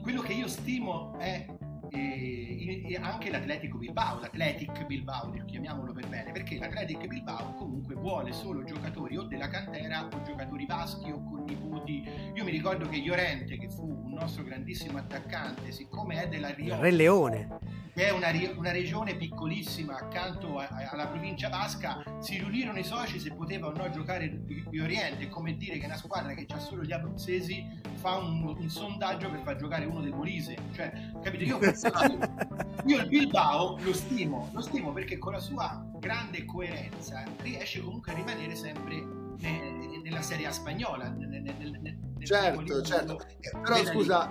quello 0.00 0.22
che 0.22 0.32
io 0.32 0.46
stimo 0.48 1.18
è 1.18 1.46
eh, 1.90 2.86
in- 2.88 3.02
anche 3.02 3.30
l'Atletico 3.30 3.78
Bilbao, 3.78 4.20
l'Atletic 4.20 4.86
Bilbao, 4.86 5.32
chiamiamolo 5.46 5.92
per 5.92 6.08
bene, 6.08 6.32
perché 6.32 6.58
l'Atletic 6.58 7.06
Bilbao 7.06 7.54
comunque 7.54 7.94
vuole 7.94 8.32
solo 8.32 8.64
giocatori 8.64 9.16
o 9.16 9.22
della 9.22 9.48
cantera 9.48 10.06
o 10.06 10.22
giocatori 10.22 10.66
vaschi 10.66 11.10
o 11.10 11.22
con 11.22 11.44
nipoti. 11.44 12.08
Io 12.34 12.44
mi 12.44 12.50
ricordo 12.50 12.88
che 12.88 12.98
Llorente, 12.98 13.58
che 13.58 13.68
fu 13.68 13.84
un 13.86 14.12
nostro 14.12 14.42
grandissimo 14.44 14.98
attaccante, 14.98 15.72
siccome 15.72 16.22
è 16.22 16.28
della 16.28 16.50
Rioja, 16.50 16.78
Re 16.80 16.90
Leone 16.90 17.58
che 17.96 18.08
è 18.08 18.10
una, 18.10 18.28
una 18.56 18.72
regione 18.72 19.16
piccolissima 19.16 19.96
accanto 19.96 20.58
a- 20.58 20.68
a- 20.70 20.90
alla 20.90 21.06
provincia 21.06 21.48
vasca, 21.48 22.02
si 22.18 22.36
riunirono 22.36 22.78
i 22.78 22.84
soci 22.84 23.18
se 23.18 23.32
poteva 23.32 23.68
o 23.68 23.72
no 23.72 23.88
giocare 23.88 24.44
di 24.44 24.78
Oriente, 24.80 25.28
come 25.28 25.56
dire 25.56 25.78
che 25.78 25.86
una 25.86 25.96
squadra 25.96 26.34
che 26.34 26.44
ha 26.46 26.58
solo 26.58 26.82
gli 26.82 26.92
abruzzesi 26.92 27.66
fa 27.94 28.16
un, 28.18 28.54
un 28.58 28.68
sondaggio 28.68 29.30
per 29.30 29.40
far 29.40 29.56
giocare 29.56 29.86
uno 29.86 30.02
del 30.02 30.12
Molise, 30.12 30.56
cioè, 30.74 30.92
capito? 31.22 31.44
Io, 31.44 31.58
io 32.84 33.00
il 33.00 33.08
Bilbao 33.08 33.78
lo 33.80 33.94
stimo, 33.94 34.50
lo 34.52 34.60
stimo 34.60 34.92
perché 34.92 35.16
con 35.16 35.32
la 35.32 35.40
sua 35.40 35.82
grande 35.98 36.44
coerenza 36.44 37.24
riesce 37.40 37.80
comunque 37.80 38.12
a 38.12 38.14
rimanere 38.16 38.54
sempre 38.54 38.94
ne- 39.38 40.00
nella 40.02 40.20
Serie 40.20 40.46
A 40.48 40.52
spagnola. 40.52 41.08
nel- 41.08 41.28
nel- 41.30 41.78
nel- 41.80 41.98
Certo, 42.26 42.82
certo. 42.82 43.20
Eh, 43.40 43.58
Però 43.62 43.76
scusa, 43.84 44.30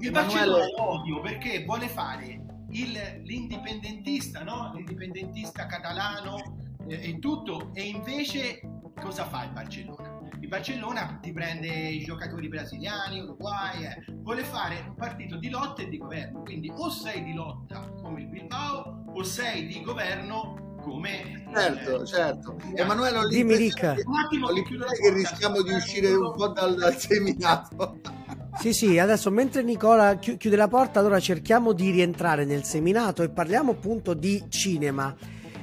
il 0.00 0.08
Emanuele- 0.08 0.10
Barcellona 0.10 0.64
lo 0.76 0.90
odio 0.90 1.20
perché 1.22 1.64
vuole 1.64 1.88
fare 1.88 2.44
il, 2.70 3.20
l'indipendentista, 3.24 4.42
no? 4.42 4.72
l'indipendentista 4.74 5.66
catalano 5.66 6.58
eh, 6.88 7.10
e 7.10 7.18
tutto, 7.18 7.70
e 7.74 7.82
invece 7.82 8.60
cosa 9.00 9.24
fa 9.26 9.44
il 9.44 9.52
Barcellona? 9.52 10.14
Il 10.40 10.48
Barcellona 10.48 11.18
ti 11.20 11.32
prende 11.32 11.68
i 11.68 12.04
giocatori 12.04 12.48
brasiliani, 12.48 13.20
Uruguay, 13.20 13.84
eh. 13.84 14.04
vuole 14.16 14.44
fare 14.44 14.84
un 14.86 14.94
partito 14.94 15.36
di 15.36 15.48
lotta 15.48 15.82
e 15.82 15.88
di 15.88 15.98
governo, 15.98 16.42
quindi 16.42 16.70
o 16.74 16.90
sei 16.90 17.24
di 17.24 17.32
lotta 17.32 17.80
come 18.02 18.20
il 18.20 18.28
Bilbao 18.28 19.04
o 19.12 19.22
sei 19.22 19.66
di 19.66 19.82
governo 19.82 20.64
come 20.82 21.44
certo 21.52 22.02
eh, 22.02 22.06
certo 22.06 22.56
Emanuele 22.74 23.18
ho 23.18 23.26
dimmi 23.26 23.56
Ricca 23.56 23.96
un 24.04 24.18
attimo 24.18 24.46
che, 24.48 24.62
che 24.62 25.12
rischiamo 25.12 25.60
di 25.62 25.72
uscire 25.72 26.14
un 26.14 26.32
po' 26.32 26.48
dal, 26.48 26.76
dal 26.76 26.96
seminato 26.96 27.98
sì, 28.58 28.72
sì, 28.72 28.98
adesso 28.98 29.30
mentre 29.30 29.62
Nicola 29.62 30.16
chiude 30.16 30.56
la 30.56 30.68
porta, 30.68 31.00
allora 31.00 31.20
cerchiamo 31.20 31.72
di 31.72 31.90
rientrare 31.90 32.44
nel 32.44 32.64
seminato 32.64 33.22
e 33.22 33.30
parliamo 33.30 33.72
appunto 33.72 34.14
di 34.14 34.44
cinema. 34.48 35.14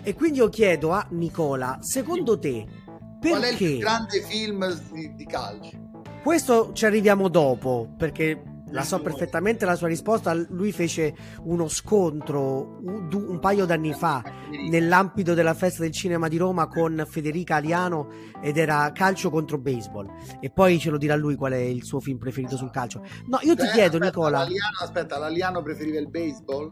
E 0.03 0.13
quindi 0.13 0.39
io 0.39 0.49
chiedo 0.49 0.91
a 0.91 1.05
Nicola, 1.11 1.79
secondo 1.81 2.37
te, 2.37 2.65
perché... 3.19 3.29
Qual 3.29 3.41
è 3.41 3.49
il 3.51 3.57
più 3.57 3.77
grande 3.77 4.21
film 4.21 4.81
di, 4.91 5.15
di 5.15 5.25
calcio? 5.25 5.91
Questo 6.21 6.71
ci 6.73 6.85
arriviamo 6.85 7.29
dopo, 7.29 7.93
perché 7.97 8.52
la 8.73 8.83
so 8.83 8.99
perfettamente 8.99 9.65
la 9.65 9.75
sua 9.75 9.87
risposta. 9.87 10.33
Lui 10.33 10.71
fece 10.71 11.13
uno 11.43 11.67
scontro 11.67 12.79
un, 12.81 13.07
un 13.11 13.39
paio 13.39 13.65
d'anni 13.65 13.93
fa 13.93 14.23
nell'ambito 14.69 15.33
della 15.33 15.53
festa 15.53 15.83
del 15.83 15.91
cinema 15.91 16.27
di 16.27 16.37
Roma 16.37 16.67
con 16.67 17.05
Federica 17.07 17.55
Aliano 17.55 18.09
ed 18.41 18.57
era 18.57 18.91
calcio 18.91 19.29
contro 19.29 19.59
baseball. 19.59 20.09
E 20.39 20.49
poi 20.49 20.79
ce 20.79 20.89
lo 20.89 20.97
dirà 20.97 21.15
lui 21.15 21.35
qual 21.35 21.53
è 21.53 21.57
il 21.57 21.83
suo 21.83 21.99
film 21.99 22.17
preferito 22.17 22.57
sul 22.57 22.71
calcio. 22.71 23.05
No, 23.27 23.37
io 23.41 23.55
ti 23.55 23.63
Beh, 23.63 23.71
chiedo, 23.71 23.97
aspetta, 23.97 24.05
Nicola. 24.05 24.37
L'Aliano, 24.39 24.77
aspetta, 24.81 25.17
l'Aliano 25.19 25.61
preferiva 25.61 25.99
il 25.99 26.09
baseball? 26.09 26.71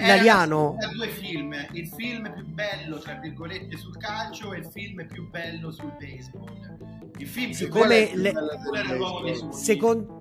L'Aliano. 0.00 0.76
due 0.94 1.08
film, 1.08 1.52
il 1.72 1.88
film 1.88 2.32
più 2.32 2.46
bello, 2.46 2.98
tra 2.98 3.14
virgolette, 3.14 3.76
sul 3.76 3.96
calcio 3.98 4.52
e 4.52 4.58
il 4.58 4.66
film 4.66 5.06
più 5.08 5.28
bello 5.28 5.70
sul 5.72 5.92
baseball. 5.98 7.10
Il 7.18 7.26
film 7.26 7.50
Siccome 7.50 8.06
più 8.12 8.22
bello 8.22 9.20
le... 9.22 9.52
Secondo 9.52 10.17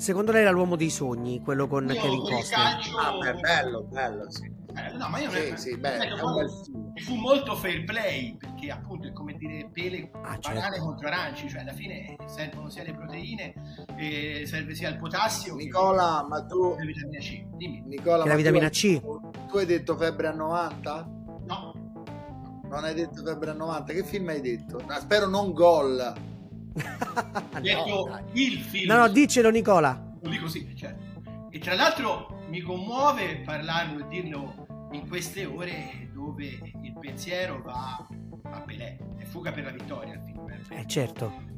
Secondo 0.00 0.32
lei 0.32 0.40
era 0.40 0.50
l'uomo 0.50 0.76
dei 0.76 0.88
sogni, 0.88 1.42
quello 1.42 1.66
con 1.66 1.86
Io, 1.86 2.00
Kevin 2.00 2.20
Costner? 2.20 2.58
Calcio... 2.58 2.96
Ah, 2.96 3.18
beh, 3.18 3.34
bello, 3.34 3.82
bello, 3.82 4.30
sì. 4.30 4.50
Eh, 4.74 4.96
no, 4.96 5.08
ma 5.10 5.18
io 5.18 5.30
sì, 5.30 5.52
sì, 5.56 5.76
beh, 5.76 5.98
è 5.98 6.22
un 6.22 6.34
bel 6.34 6.50
fu 7.02 7.14
molto 7.16 7.54
fair 7.54 7.84
play 7.84 8.36
perché 8.36 8.70
appunto 8.70 9.08
è 9.08 9.12
come 9.12 9.34
dire 9.34 9.68
pele 9.72 10.10
ah, 10.22 10.38
banane 10.38 10.76
certo. 10.76 10.80
contro 10.84 11.06
aranci 11.08 11.48
cioè 11.48 11.62
alla 11.62 11.72
fine 11.72 12.16
servono 12.26 12.68
sia 12.68 12.84
le 12.84 12.94
proteine 12.94 13.54
e 13.96 14.44
serve 14.46 14.74
sia 14.74 14.90
il 14.90 14.98
potassio 14.98 15.54
Nicola 15.54 16.24
ma 16.28 16.44
tu 16.44 16.76
la 16.76 16.84
vitamina 16.84 17.18
C 17.18 17.44
dimmi 17.56 17.82
Nicola 17.86 18.24
la 18.24 18.34
vitamina 18.36 18.68
tu, 18.68 18.74
C 18.76 19.00
tu 19.48 19.56
hai 19.56 19.66
detto 19.66 19.96
febbre 19.96 20.28
a 20.28 20.32
90? 20.32 21.08
no 21.46 21.72
non 22.68 22.84
hai 22.84 22.94
detto 22.94 23.24
febbre 23.24 23.50
a 23.50 23.54
90 23.54 23.92
che 23.92 24.04
film 24.04 24.28
hai 24.28 24.40
detto? 24.40 24.80
No, 24.86 24.94
spero 25.00 25.26
non 25.26 25.52
gol 25.52 26.14
detto 27.60 28.06
no, 28.08 28.24
il 28.32 28.58
film. 28.60 28.92
No, 28.92 28.98
no, 28.98 29.08
diccelo 29.08 29.50
Nicola. 29.50 30.12
Lo 30.22 30.28
dico 30.28 30.48
sì, 30.48 30.66
certo. 30.76 31.22
E 31.50 31.58
tra 31.58 31.74
l'altro 31.74 32.44
mi 32.48 32.60
commuove 32.60 33.42
parlarlo 33.44 34.04
e 34.04 34.08
dirlo 34.08 34.88
in 34.92 35.08
queste 35.08 35.44
ore 35.44 36.10
dove 36.12 36.44
il 36.82 36.96
pensiero 37.00 37.62
va 37.62 38.06
a 38.50 38.60
Pelé. 38.60 38.98
È 39.16 39.24
fuga 39.24 39.52
per 39.52 39.64
la 39.64 39.70
vittoria 39.70 40.14
il 40.14 40.22
film. 40.24 40.78
Eh 40.78 40.86
certo. 40.86 41.48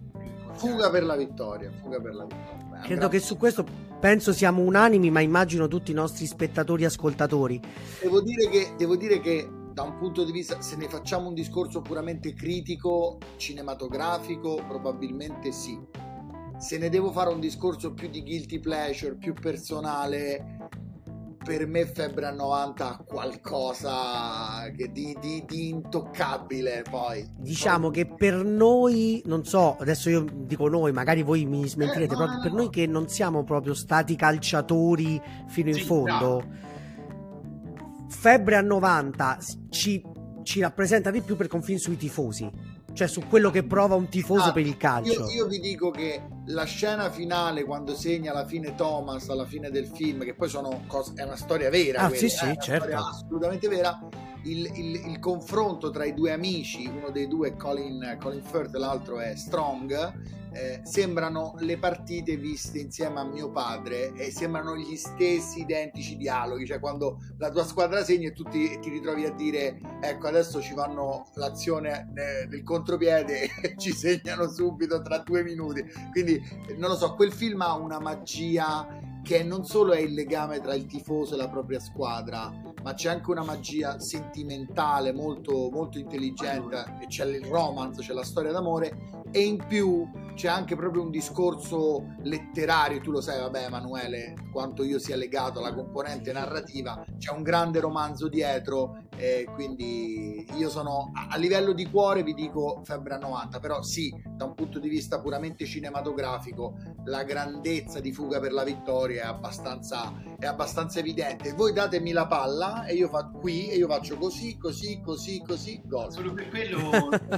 Fuga 0.54 0.90
per 0.90 1.04
la 1.04 1.16
vittoria, 1.16 1.70
fuga 1.80 2.00
per 2.00 2.14
la 2.14 2.24
vittoria. 2.24 2.80
Credo 2.82 3.08
che 3.08 3.20
su 3.20 3.36
questo 3.36 3.64
penso 3.98 4.32
siamo 4.32 4.62
unanimi, 4.62 5.10
ma 5.10 5.20
immagino 5.20 5.68
tutti 5.68 5.92
i 5.92 5.94
nostri 5.94 6.26
spettatori 6.26 6.82
e 6.82 6.86
ascoltatori. 6.86 7.60
Devo 8.00 8.20
dire 8.20 8.48
che, 8.48 8.74
devo 8.76 8.96
dire 8.96 9.20
che 9.20 9.48
da 9.72 9.82
un 9.82 9.96
punto 9.96 10.24
di 10.24 10.32
vista, 10.32 10.60
se 10.60 10.76
ne 10.76 10.88
facciamo 10.88 11.28
un 11.28 11.34
discorso 11.34 11.80
puramente 11.80 12.34
critico, 12.34 13.18
cinematografico, 13.36 14.62
probabilmente 14.68 15.52
sì. 15.52 15.78
Se 16.58 16.78
ne 16.78 16.88
devo 16.88 17.10
fare 17.10 17.30
un 17.30 17.40
discorso 17.40 17.92
più 17.92 18.08
di 18.08 18.22
guilty 18.22 18.60
pleasure, 18.60 19.16
più 19.16 19.32
personale, 19.32 20.68
per 21.42 21.66
me 21.66 21.86
Febbre 21.86 22.26
a 22.26 22.30
90 22.30 22.88
ha 22.88 22.96
qualcosa 23.04 24.68
di, 24.72 25.16
di, 25.18 25.44
di, 25.46 25.68
intoccabile 25.68 26.84
poi. 26.88 27.28
Diciamo 27.36 27.90
che 27.90 28.06
per 28.06 28.44
noi, 28.44 29.22
non 29.26 29.44
so, 29.44 29.76
adesso 29.78 30.08
io 30.08 30.24
dico 30.32 30.68
noi, 30.68 30.92
magari 30.92 31.22
voi 31.22 31.44
mi 31.44 31.66
smentirete, 31.66 32.14
eh, 32.14 32.16
no, 32.16 32.38
per 32.40 32.50
no. 32.52 32.58
noi 32.58 32.70
che 32.70 32.86
non 32.86 33.08
siamo 33.08 33.42
proprio 33.42 33.74
stati 33.74 34.14
calciatori 34.14 35.20
fino 35.48 35.70
in 35.70 35.84
fondo. 35.84 36.70
Febbre 38.12 38.56
a 38.56 38.60
90 38.60 39.38
ci, 39.70 40.02
ci 40.42 40.60
rappresenta 40.60 41.10
di 41.10 41.22
più 41.22 41.34
per 41.34 41.48
confine 41.48 41.78
sui 41.78 41.96
tifosi 41.96 42.80
cioè 42.92 43.08
su 43.08 43.22
quello 43.26 43.50
che 43.50 43.64
prova 43.64 43.94
un 43.94 44.08
tifoso 44.08 44.50
ah, 44.50 44.52
per 44.52 44.66
il 44.66 44.76
calcio. 44.76 45.22
Io, 45.22 45.30
io, 45.30 45.46
vi 45.46 45.60
dico 45.60 45.90
che 45.90 46.22
la 46.46 46.64
scena 46.64 47.10
finale 47.10 47.64
quando 47.64 47.94
segna 47.94 48.32
alla 48.32 48.44
fine 48.44 48.74
Thomas 48.74 49.28
alla 49.28 49.46
fine 49.46 49.70
del 49.70 49.86
film, 49.86 50.24
che 50.24 50.34
poi 50.34 50.48
sono 50.48 50.82
cose, 50.86 51.12
è 51.14 51.22
una 51.22 51.36
storia 51.36 51.70
vera, 51.70 52.00
ah, 52.00 52.08
quella, 52.08 52.20
sì, 52.20 52.28
sì, 52.28 52.44
è 52.44 52.56
certo. 52.58 52.94
assolutamente 52.94 53.68
vera. 53.68 53.98
Il, 54.44 54.70
il, 54.74 54.94
il, 55.06 55.18
confronto 55.18 55.90
tra 55.90 56.04
i 56.04 56.14
due 56.14 56.32
amici, 56.32 56.86
uno 56.86 57.10
dei 57.10 57.28
due 57.28 57.48
è 57.48 57.56
Colin, 57.56 58.16
Colin 58.20 58.42
Firth, 58.42 58.74
l'altro 58.74 59.20
è 59.20 59.36
Strong, 59.36 60.40
eh, 60.52 60.80
sembrano 60.84 61.54
le 61.58 61.78
partite 61.78 62.36
viste 62.36 62.78
insieme 62.78 63.20
a 63.20 63.24
mio 63.24 63.50
padre 63.50 64.12
e 64.14 64.30
sembrano 64.30 64.76
gli 64.76 64.96
stessi 64.96 65.60
identici 65.60 66.16
dialoghi, 66.16 66.66
cioè 66.66 66.78
quando 66.78 67.18
la 67.38 67.50
tua 67.50 67.64
squadra 67.64 68.04
segna 68.04 68.28
e 68.28 68.32
tu 68.32 68.44
ti, 68.44 68.78
ti 68.78 68.90
ritrovi 68.90 69.24
a 69.24 69.32
dire 69.32 69.80
ecco 70.00 70.26
adesso 70.28 70.60
ci 70.60 70.74
fanno 70.74 71.26
l'azione 71.34 72.12
eh, 72.14 72.46
del 72.46 72.62
contropiede 72.62 73.48
e 73.62 73.74
ci 73.78 73.92
segnano 73.92 74.48
subito 74.48 75.00
tra 75.02 75.18
due 75.18 75.42
minuti, 75.42 75.84
quindi 76.10 76.40
non 76.76 76.90
lo 76.90 76.96
so, 76.96 77.14
quel 77.14 77.32
film 77.32 77.62
ha 77.62 77.74
una 77.74 77.98
magia 77.98 79.10
che 79.22 79.42
non 79.42 79.64
solo 79.64 79.92
è 79.92 80.00
il 80.00 80.14
legame 80.14 80.60
tra 80.60 80.74
il 80.74 80.86
tifoso 80.86 81.34
e 81.34 81.36
la 81.36 81.48
propria 81.48 81.78
squadra, 81.78 82.52
ma 82.82 82.94
c'è 82.94 83.08
anche 83.08 83.30
una 83.30 83.44
magia 83.44 84.00
sentimentale 84.00 85.12
molto, 85.12 85.70
molto 85.70 85.98
intelligente, 85.98 86.98
e 87.00 87.06
c'è 87.06 87.24
il 87.26 87.44
romance, 87.44 88.02
c'è 88.02 88.12
la 88.12 88.24
storia 88.24 88.50
d'amore 88.50 89.22
e 89.30 89.40
in 89.40 89.64
più 89.66 90.06
c'è 90.34 90.48
anche 90.48 90.76
proprio 90.76 91.02
un 91.02 91.10
discorso 91.10 92.14
letterario, 92.22 93.00
tu 93.00 93.10
lo 93.10 93.20
sai, 93.20 93.40
vabbè 93.40 93.64
Emanuele, 93.64 94.34
quanto 94.50 94.82
io 94.82 94.98
sia 94.98 95.16
legato 95.16 95.58
alla 95.58 95.74
componente 95.74 96.32
narrativa, 96.32 97.04
c'è 97.18 97.32
un 97.32 97.42
grande 97.42 97.80
romanzo 97.80 98.28
dietro, 98.28 99.04
eh, 99.16 99.46
quindi 99.54 100.46
io 100.56 100.68
sono 100.68 101.10
a 101.28 101.36
livello 101.36 101.72
di 101.72 101.88
cuore 101.90 102.22
vi 102.22 102.34
dico 102.34 102.80
Febbre 102.84 103.14
a 103.14 103.18
90, 103.18 103.60
però 103.60 103.82
sì, 103.82 104.12
da 104.36 104.44
un 104.44 104.54
punto 104.54 104.78
di 104.78 104.88
vista 104.88 105.20
puramente 105.20 105.64
cinematografico, 105.64 106.74
la 107.04 107.22
grandezza 107.22 108.00
di 108.00 108.12
Fuga 108.12 108.40
per 108.40 108.52
la 108.52 108.64
vittoria 108.64 109.22
è 109.22 109.26
abbastanza, 109.26 110.12
è 110.42 110.46
abbastanza 110.46 110.98
evidente. 110.98 111.52
Voi 111.52 111.72
datemi 111.72 112.10
la 112.10 112.26
palla 112.26 112.84
e 112.84 112.94
io 112.94 113.08
faccio 113.08 113.38
qui 113.38 113.68
e 113.68 113.76
io 113.76 113.86
faccio 113.86 114.16
così, 114.16 114.58
così, 114.58 115.00
così, 115.00 115.40
così, 115.40 115.80
gol. 115.84 116.10
Solo 116.10 116.32
per 116.32 116.48
quello 116.48 116.78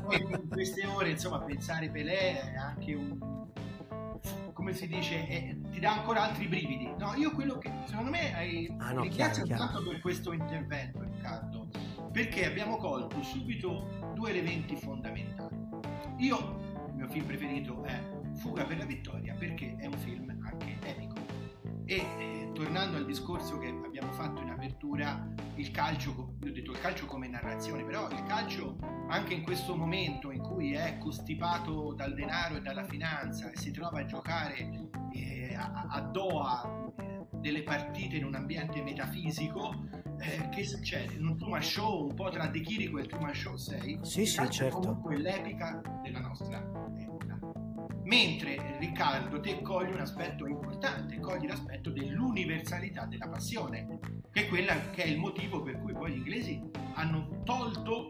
in 0.08 0.48
queste 0.48 0.86
ore, 0.86 1.10
insomma, 1.10 1.38
pensare 1.40 1.90
Pelé 1.90 2.40
è 2.40 2.54
anche 2.56 2.94
un 2.94 3.42
come 4.54 4.72
si 4.72 4.86
dice, 4.86 5.26
è, 5.26 5.54
ti 5.70 5.80
dà 5.80 5.92
ancora 5.92 6.22
altri 6.22 6.46
brividi. 6.46 6.90
No, 6.96 7.12
io 7.14 7.32
quello 7.32 7.58
che 7.58 7.70
secondo 7.84 8.08
me 8.08 8.34
hai 8.34 8.74
ah, 8.78 8.92
no, 8.92 9.02
ringrazio 9.02 9.46
tanto 9.46 9.82
per 9.82 10.00
questo 10.00 10.32
intervento, 10.32 11.02
Riccardo, 11.02 11.68
perché 12.10 12.46
abbiamo 12.46 12.78
colto 12.78 13.22
subito 13.22 13.86
due 14.14 14.30
elementi 14.30 14.76
fondamentali. 14.76 15.54
Io, 16.18 16.38
il 16.86 16.94
mio 16.94 17.08
film 17.08 17.26
preferito 17.26 17.84
è 17.84 18.00
Fuga 18.36 18.64
per 18.64 18.78
la 18.78 18.86
vittoria 18.86 19.34
perché 19.38 19.76
è 19.78 19.86
un 19.86 19.98
film. 19.98 20.34
E 21.86 21.96
eh, 21.96 22.50
tornando 22.54 22.96
al 22.96 23.04
discorso 23.04 23.58
che 23.58 23.68
abbiamo 23.68 24.12
fatto 24.12 24.40
in 24.40 24.48
apertura, 24.48 25.26
il 25.56 25.70
calcio, 25.70 26.36
io 26.42 26.50
ho 26.50 26.52
detto 26.52 26.70
il 26.70 26.80
calcio 26.80 27.06
come 27.06 27.28
narrazione, 27.28 27.84
però 27.84 28.08
il 28.10 28.22
calcio 28.24 28.78
anche 29.08 29.34
in 29.34 29.42
questo 29.42 29.76
momento 29.76 30.30
in 30.30 30.40
cui 30.40 30.72
è 30.72 30.96
costipato 30.98 31.92
dal 31.94 32.14
denaro 32.14 32.56
e 32.56 32.62
dalla 32.62 32.84
finanza 32.84 33.50
e 33.50 33.56
si 33.58 33.70
trova 33.70 34.00
a 34.00 34.04
giocare 34.06 34.88
eh, 35.12 35.54
a, 35.54 35.86
a, 35.90 36.00
Doha 36.00 36.92
eh, 36.96 37.26
delle 37.32 37.62
partite 37.62 38.16
in 38.16 38.24
un 38.24 38.34
ambiente 38.34 38.82
metafisico, 38.82 39.74
eh, 40.18 40.48
che 40.48 40.64
succede? 40.64 41.14
In 41.14 41.26
un 41.26 41.36
Truman 41.36 41.62
Show, 41.62 42.08
un 42.08 42.14
po' 42.14 42.30
tra 42.30 42.46
De 42.46 42.60
Chirico 42.60 42.98
e 42.98 43.02
il 43.02 43.08
Truman 43.08 43.34
Show 43.34 43.56
6, 43.56 43.98
sì, 44.02 44.24
sì, 44.24 44.50
certo. 44.50 44.78
comunque 44.78 45.18
l'epica 45.18 45.82
della 46.02 46.20
nostra 46.20 46.58
epoca. 46.96 47.03
Mentre 48.04 48.76
Riccardo, 48.78 49.40
te 49.40 49.62
cogli 49.62 49.90
un 49.90 50.00
aspetto 50.00 50.46
importante, 50.46 51.18
cogli 51.20 51.46
l'aspetto 51.46 51.90
dell'universalità 51.90 53.06
della 53.06 53.28
passione, 53.28 53.98
che 54.30 54.44
è 54.44 54.48
quella 54.48 54.90
che 54.90 55.04
è 55.04 55.06
il 55.06 55.18
motivo 55.18 55.62
per 55.62 55.80
cui 55.80 55.92
poi 55.92 56.12
gli 56.12 56.16
inglesi 56.16 56.62
hanno 56.94 57.40
tolto 57.44 58.08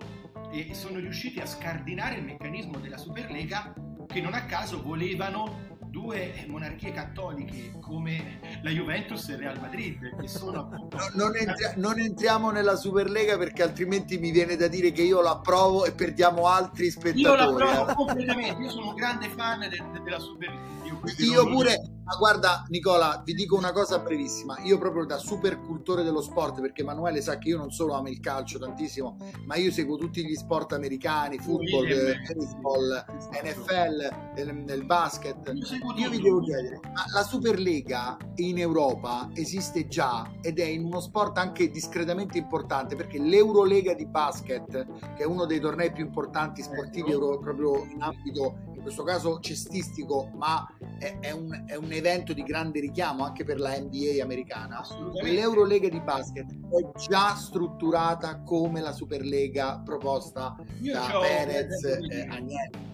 e 0.51 0.75
sono 0.75 0.99
riusciti 0.99 1.39
a 1.41 1.47
scardinare 1.47 2.17
il 2.17 2.25
meccanismo 2.25 2.79
della 2.79 2.97
Superlega 2.97 3.73
che 4.07 4.21
non 4.21 4.35
a 4.35 4.45
caso 4.47 4.83
volevano 4.83 5.74
due 5.95 6.45
monarchie 6.49 6.91
cattoliche 6.91 7.79
come 7.81 8.41
la 8.63 8.71
Juventus 8.71 9.29
e 9.29 9.35
il 9.35 9.39
Real 9.39 9.61
Madrid, 9.61 10.17
che 10.21 10.27
sono 10.27 10.59
appunto... 10.63 10.97
No, 10.97 11.05
non, 11.15 11.37
entri- 11.37 11.73
non, 11.77 12.01
entriamo 12.01 12.51
nella 12.51 12.75
Superlega 12.75 13.39
perché 13.39 13.63
altrimenti 13.63 14.19
mi 14.19 14.33
viene 14.33 14.57
da 14.57 14.67
dire 14.67 14.91
che 14.91 15.03
io 15.03 15.23
la 15.23 15.31
approvo 15.31 15.85
e 15.85 15.93
perdiamo 15.93 16.49
altri 16.49 16.91
spettatori. 16.91 17.21
Io 17.21 17.35
la 17.37 17.45
approvo 17.45 17.89
eh. 17.91 17.95
completamente, 17.95 18.61
io 18.61 18.71
sono 18.71 18.89
un 18.89 18.95
grande 18.97 19.29
fan 19.29 19.61
de- 19.61 19.69
de- 19.69 20.03
della 20.03 20.19
Superlega. 20.19 20.83
Io, 21.19 21.33
io 21.33 21.47
pure, 21.47 21.95
ma 22.05 22.17
guarda 22.17 22.65
Nicola, 22.69 23.23
vi 23.25 23.33
dico 23.33 23.57
una 23.57 23.73
cosa 23.73 23.99
brevissima, 23.99 24.59
io 24.63 24.77
proprio 24.79 25.07
da 25.07 25.17
super 25.17 25.61
cultore 25.61 26.03
dello 26.03 26.21
sport, 26.21 26.61
perché 26.61 26.83
Emanuele 26.83 27.23
sa 27.23 27.39
che 27.39 27.49
io 27.49 27.57
non 27.57 27.71
solo 27.71 27.95
amo 27.95 28.09
il 28.09 28.21
calcio 28.21 28.59
tantissimo, 28.59 29.17
ma 29.47 29.57
io 29.57 29.71
seguo 29.71 29.97
tutti 29.97 30.25
gli 30.25 30.35
sport 30.35 30.75
americani, 30.75 31.39
football, 31.39 31.87
baseball, 31.87 33.05
NFL, 33.43 34.65
nel, 34.65 34.85
basket. 34.85 35.53
Io 35.97 36.11
vi 36.11 36.21
devo 36.21 36.41
chiedere, 36.41 36.81
ma 36.93 37.05
la 37.13 37.23
Superlega 37.23 38.19
in 38.37 38.59
Europa 38.59 39.31
esiste 39.33 39.89
già 39.89 40.31
ed 40.43 40.59
è 40.59 40.65
in 40.65 40.85
uno 40.85 41.01
sport 41.01 41.39
anche 41.39 41.71
discretamente 41.71 42.37
importante 42.37 42.97
perché 42.97 43.19
l'Eurolega 43.19 43.95
di 43.95 44.07
basket, 44.07 44.87
che 45.15 45.23
è 45.23 45.25
uno 45.25 45.47
dei 45.47 45.61
tornei 45.61 45.91
più 45.91 46.05
importanti 46.05 46.63
sportivi 46.63 47.13
proprio 47.13 47.85
in 47.85 48.03
ambito, 48.03 48.59
in 48.75 48.83
questo 48.83 49.05
caso 49.05 49.41
cestistico, 49.41 50.31
ma 50.35 50.67
è, 50.99 51.19
è, 51.21 51.31
un, 51.31 51.65
è 51.67 51.75
un 51.75 51.93
evento 51.93 52.33
di 52.33 52.43
grande 52.43 52.81
richiamo 52.81 53.25
anche 53.25 53.45
per 53.45 53.59
la 53.59 53.79
NBA 53.79 54.23
americana. 54.23 54.83
L'Eurolega 55.23 55.89
di 55.89 56.01
basket 56.01 56.51
è 56.51 56.99
già 57.09 57.35
strutturata 57.35 58.41
come 58.43 58.81
la 58.81 58.93
Superlega 58.93 59.81
proposta 59.85 60.57
Io 60.81 60.93
da 60.93 61.19
Perez 61.21 61.85
e 61.85 62.27
Agnelli. 62.29 62.93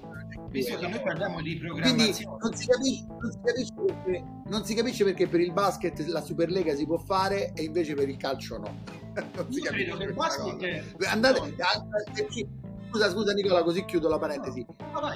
Visto 0.50 0.76
che 0.78 0.88
noi 0.88 1.00
parliamo 1.00 1.40
di 1.42 1.56
programmazione. 1.58 2.36
Non 2.40 2.54
si, 2.54 2.66
capisce, 2.66 3.06
non, 3.06 3.30
si 3.30 3.38
capisce 3.44 3.74
perché, 3.74 4.24
non 4.46 4.64
si 4.64 4.74
capisce 4.74 5.04
perché 5.04 5.28
per 5.28 5.40
il 5.40 5.52
basket 5.52 5.98
la 6.06 6.20
Superlega 6.20 6.74
si 6.74 6.86
può 6.86 6.98
fare 6.98 7.52
e 7.52 7.62
invece 7.62 7.94
per 7.94 8.08
il 8.08 8.16
calcio 8.16 8.58
no. 8.58 8.98
Non 9.34 9.52
si 9.52 9.60
capisce 9.60 9.92
andate 11.06 11.40
chi, 12.28 12.48
scusa 12.90 13.08
scusa 13.08 13.32
Nicola 13.32 13.62
così 13.62 13.84
chiudo 13.84 14.08
la 14.08 14.18
parentesi. 14.18 14.66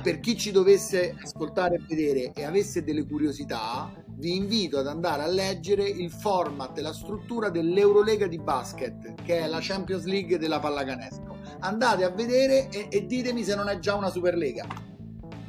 Per 0.03 0.21
chi 0.21 0.37
ci 0.37 0.53
dovesse 0.53 1.17
ascoltare 1.21 1.75
e 1.75 1.81
vedere 1.87 2.33
e 2.33 2.45
avesse 2.45 2.85
delle 2.85 3.05
curiosità 3.05 3.93
vi 4.17 4.37
invito 4.37 4.79
ad 4.79 4.87
andare 4.87 5.25
a 5.25 5.27
leggere 5.27 5.83
il 5.89 6.11
format 6.11 6.79
e 6.79 6.83
la 6.83 6.93
struttura 6.93 7.51
dell'Eurolega 7.51 8.29
di 8.29 8.39
basket 8.39 9.15
che 9.25 9.41
è 9.41 9.49
la 9.49 9.59
Champions 9.61 10.05
League 10.05 10.39
della 10.39 10.61
pallacanestro. 10.61 11.37
Andate 11.61 12.05
a 12.05 12.11
vedere 12.11 12.69
e, 12.69 12.87
e 12.91 13.07
ditemi 13.07 13.43
se 13.43 13.57
non 13.57 13.69
è 13.69 13.79
già 13.81 13.97
una 13.97 14.11
Superlega. 14.11 14.93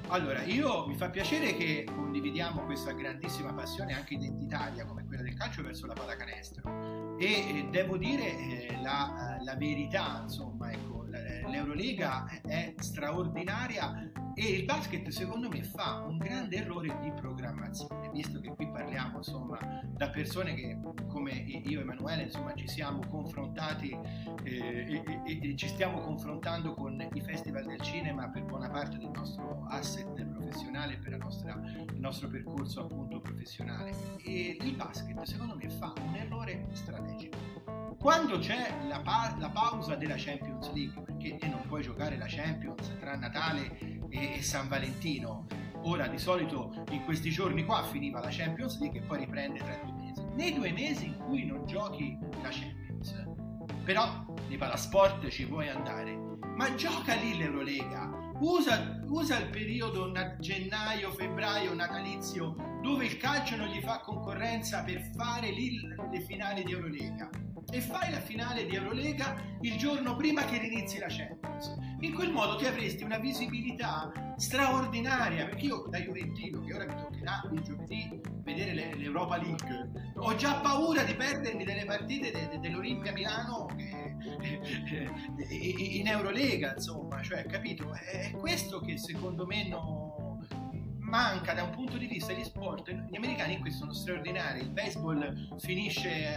Allora, 0.09 0.43
io 0.43 0.85
mi 0.85 0.95
fa 0.95 1.09
piacere 1.09 1.55
che 1.55 1.83
condividiamo 1.83 2.63
questa 2.65 2.91
grandissima 2.91 3.53
passione 3.53 3.93
anche 3.93 4.13
identitaria 4.13 4.85
come 4.85 5.03
quella 5.05 5.23
del 5.23 5.33
calcio 5.33 5.63
verso 5.63 5.87
la 5.87 5.93
pallacanestro. 5.93 7.17
E 7.17 7.25
eh, 7.25 7.67
devo 7.71 7.97
dire 7.97 8.23
eh, 8.23 8.79
la, 8.81 9.37
la, 9.43 9.55
verità, 9.55 10.21
insomma, 10.23 10.71
ecco, 10.71 11.05
l'Eurolega 11.47 12.25
è 12.41 12.73
straordinaria 12.77 14.11
e 14.37 14.49
il 14.49 14.65
basket 14.65 15.07
secondo 15.09 15.47
me 15.47 15.63
fa 15.63 16.03
un 16.05 16.17
grande 16.17 16.57
errore 16.57 16.97
di 17.01 17.11
programmazione, 17.11 18.09
visto 18.11 18.41
che 18.41 18.53
qui 18.53 18.67
parliamo 18.69 19.17
insomma 19.17 19.57
da 19.95 20.09
persone 20.09 20.53
che 20.55 20.77
come 21.07 21.31
io 21.31 21.79
e 21.79 21.81
Emanuele 21.81 22.23
insomma 22.23 22.53
ci 22.53 22.67
siamo 22.67 22.99
confrontati 23.07 23.97
eh, 24.43 25.01
e, 25.03 25.03
e, 25.25 25.39
e, 25.41 25.55
ci 25.55 25.69
stiamo 25.69 26.01
confrontando 26.01 26.73
con 26.73 27.07
i 27.13 27.21
festival 27.21 27.65
del 27.65 27.79
cinema 27.79 28.29
per 28.29 28.43
buona 28.43 28.69
parte 28.69 28.97
del 28.97 29.11
nostro 29.13 29.65
asset 29.69 30.21
professionale, 30.25 30.97
per 30.97 31.17
nostra, 31.17 31.53
il 31.53 31.99
nostro 31.99 32.27
percorso 32.27 32.81
appunto 32.81 33.21
professionale. 33.21 33.93
E 34.23 34.57
il 34.59 34.75
basket 34.75 35.21
secondo 35.23 35.55
me 35.55 35.69
fa 35.69 35.93
un 36.05 36.15
errore 36.15 36.67
strategico 36.71 37.64
quando 37.99 38.37
c'è 38.37 38.85
la, 38.87 38.99
pa- 38.99 39.35
la, 39.39 39.49
pausa 39.49 39.95
della 39.95 40.15
Champions 40.15 40.71
League, 40.73 41.01
perché 41.01 41.37
te 41.37 41.47
non 41.47 41.61
puoi 41.67 41.81
giocare 41.81 42.17
la 42.17 42.25
Champions 42.27 42.95
tra 42.99 43.15
Natale 43.15 43.77
e, 44.09 44.35
e, 44.35 44.41
San 44.43 44.67
Valentino, 44.67 45.45
ora 45.83 46.07
di 46.07 46.17
solito 46.17 46.83
in 46.91 47.03
questi 47.03 47.29
giorni 47.29 47.65
qua 47.65 47.83
finiva 47.83 48.19
la 48.19 48.29
Champions 48.29 48.79
League 48.79 48.99
e 48.99 49.03
poi 49.03 49.19
riprende 49.19 49.59
tra 49.59 49.79
due 49.83 49.93
mesi. 49.93 50.23
Nei 50.35 50.53
due 50.53 50.71
mesi 50.71 51.05
in 51.07 51.17
cui 51.17 51.45
non 51.45 51.65
giochi 51.65 52.17
la 52.41 52.49
Champions, 52.49 53.25
però 53.83 54.25
di 54.47 54.57
palasport 54.57 55.27
ci 55.29 55.47
puoi 55.47 55.69
andare, 55.69 56.15
ma 56.55 56.73
gioca 56.75 57.15
lì 57.15 57.37
l'Eurolega. 57.37 58.23
Usa, 58.37 59.01
usa 59.07 59.39
il 59.39 59.49
periodo 59.49 60.11
na- 60.11 60.35
gennaio, 60.37 61.11
febbraio, 61.11 61.73
natalizio, 61.73 62.55
dove 62.81 63.05
il 63.05 63.17
calcio 63.17 63.55
non 63.55 63.69
gli 63.69 63.79
fa 63.79 64.01
concorrenza 64.01 64.83
per 64.83 65.09
fare 65.15 65.49
lì 65.51 65.79
le 66.11 66.19
finali 66.21 66.63
di 66.63 66.73
Eurolega 66.73 67.29
e 67.71 67.81
fai 67.81 68.11
la 68.11 68.19
finale 68.19 68.65
di 68.65 68.75
Eurolega 68.75 69.35
il 69.61 69.77
giorno 69.77 70.15
prima 70.15 70.45
che 70.45 70.57
inizi 70.57 70.99
la 70.99 71.07
Champions. 71.09 71.75
In 72.01 72.13
quel 72.13 72.31
modo 72.31 72.55
ti 72.57 72.65
avresti 72.65 73.03
una 73.03 73.17
visibilità 73.17 74.11
straordinaria, 74.37 75.45
perché 75.45 75.65
io 75.65 75.87
da 75.89 75.97
Juventino, 75.99 76.61
che 76.61 76.73
ora 76.73 76.85
mi 76.85 76.95
toccherà 76.95 77.49
il 77.51 77.61
giovedì 77.61 78.21
vedere 78.43 78.95
l'Europa 78.95 79.37
League, 79.37 80.13
ho 80.15 80.35
già 80.35 80.59
paura 80.59 81.03
di 81.03 81.15
perdermi 81.15 81.63
delle 81.63 81.85
partite 81.85 82.31
de, 82.31 82.47
de, 82.49 82.59
dell'Olimpia 82.59 83.11
Milano 83.11 83.65
che, 83.75 85.09
in 85.49 86.07
Eurolega, 86.07 86.73
insomma, 86.75 87.21
cioè, 87.23 87.45
capito? 87.45 87.93
È 87.93 88.31
questo 88.31 88.79
che 88.81 88.97
secondo 88.97 89.45
me 89.45 89.67
non 89.67 90.04
manca 91.05 91.53
da 91.53 91.63
un 91.63 91.69
punto 91.71 91.97
di 91.97 92.07
vista 92.07 92.33
di 92.33 92.43
sport. 92.43 92.91
Gli 93.09 93.15
americani 93.15 93.59
questo 93.59 93.79
sono 93.79 93.93
straordinari. 93.93 94.61
Il 94.61 94.71
baseball 94.71 95.57
finisce 95.59 96.35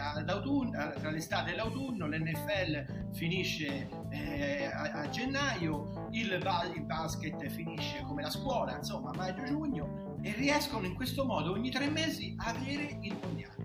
tra 0.98 1.11
l'estate 1.11 1.52
e 1.52 1.57
l'autunno, 1.57 2.07
l'NFL 2.07 3.12
finisce 3.12 3.88
eh, 4.11 4.64
a, 4.66 5.00
a, 5.00 5.09
gennaio, 5.09 6.09
il, 6.12 6.33
il, 6.74 6.83
basket 6.85 7.46
finisce 7.48 8.02
come 8.02 8.22
la 8.22 8.31
scuola, 8.31 8.76
insomma, 8.76 9.11
maggio-giugno, 9.12 10.18
e 10.22 10.33
riescono 10.33 10.87
in 10.87 10.94
questo 10.94 11.24
modo 11.24 11.52
ogni 11.52 11.70
tre 11.70 11.88
mesi 11.88 12.35
a 12.38 12.50
avere 12.50 12.98
il 13.00 13.18
mondiale. 13.22 13.57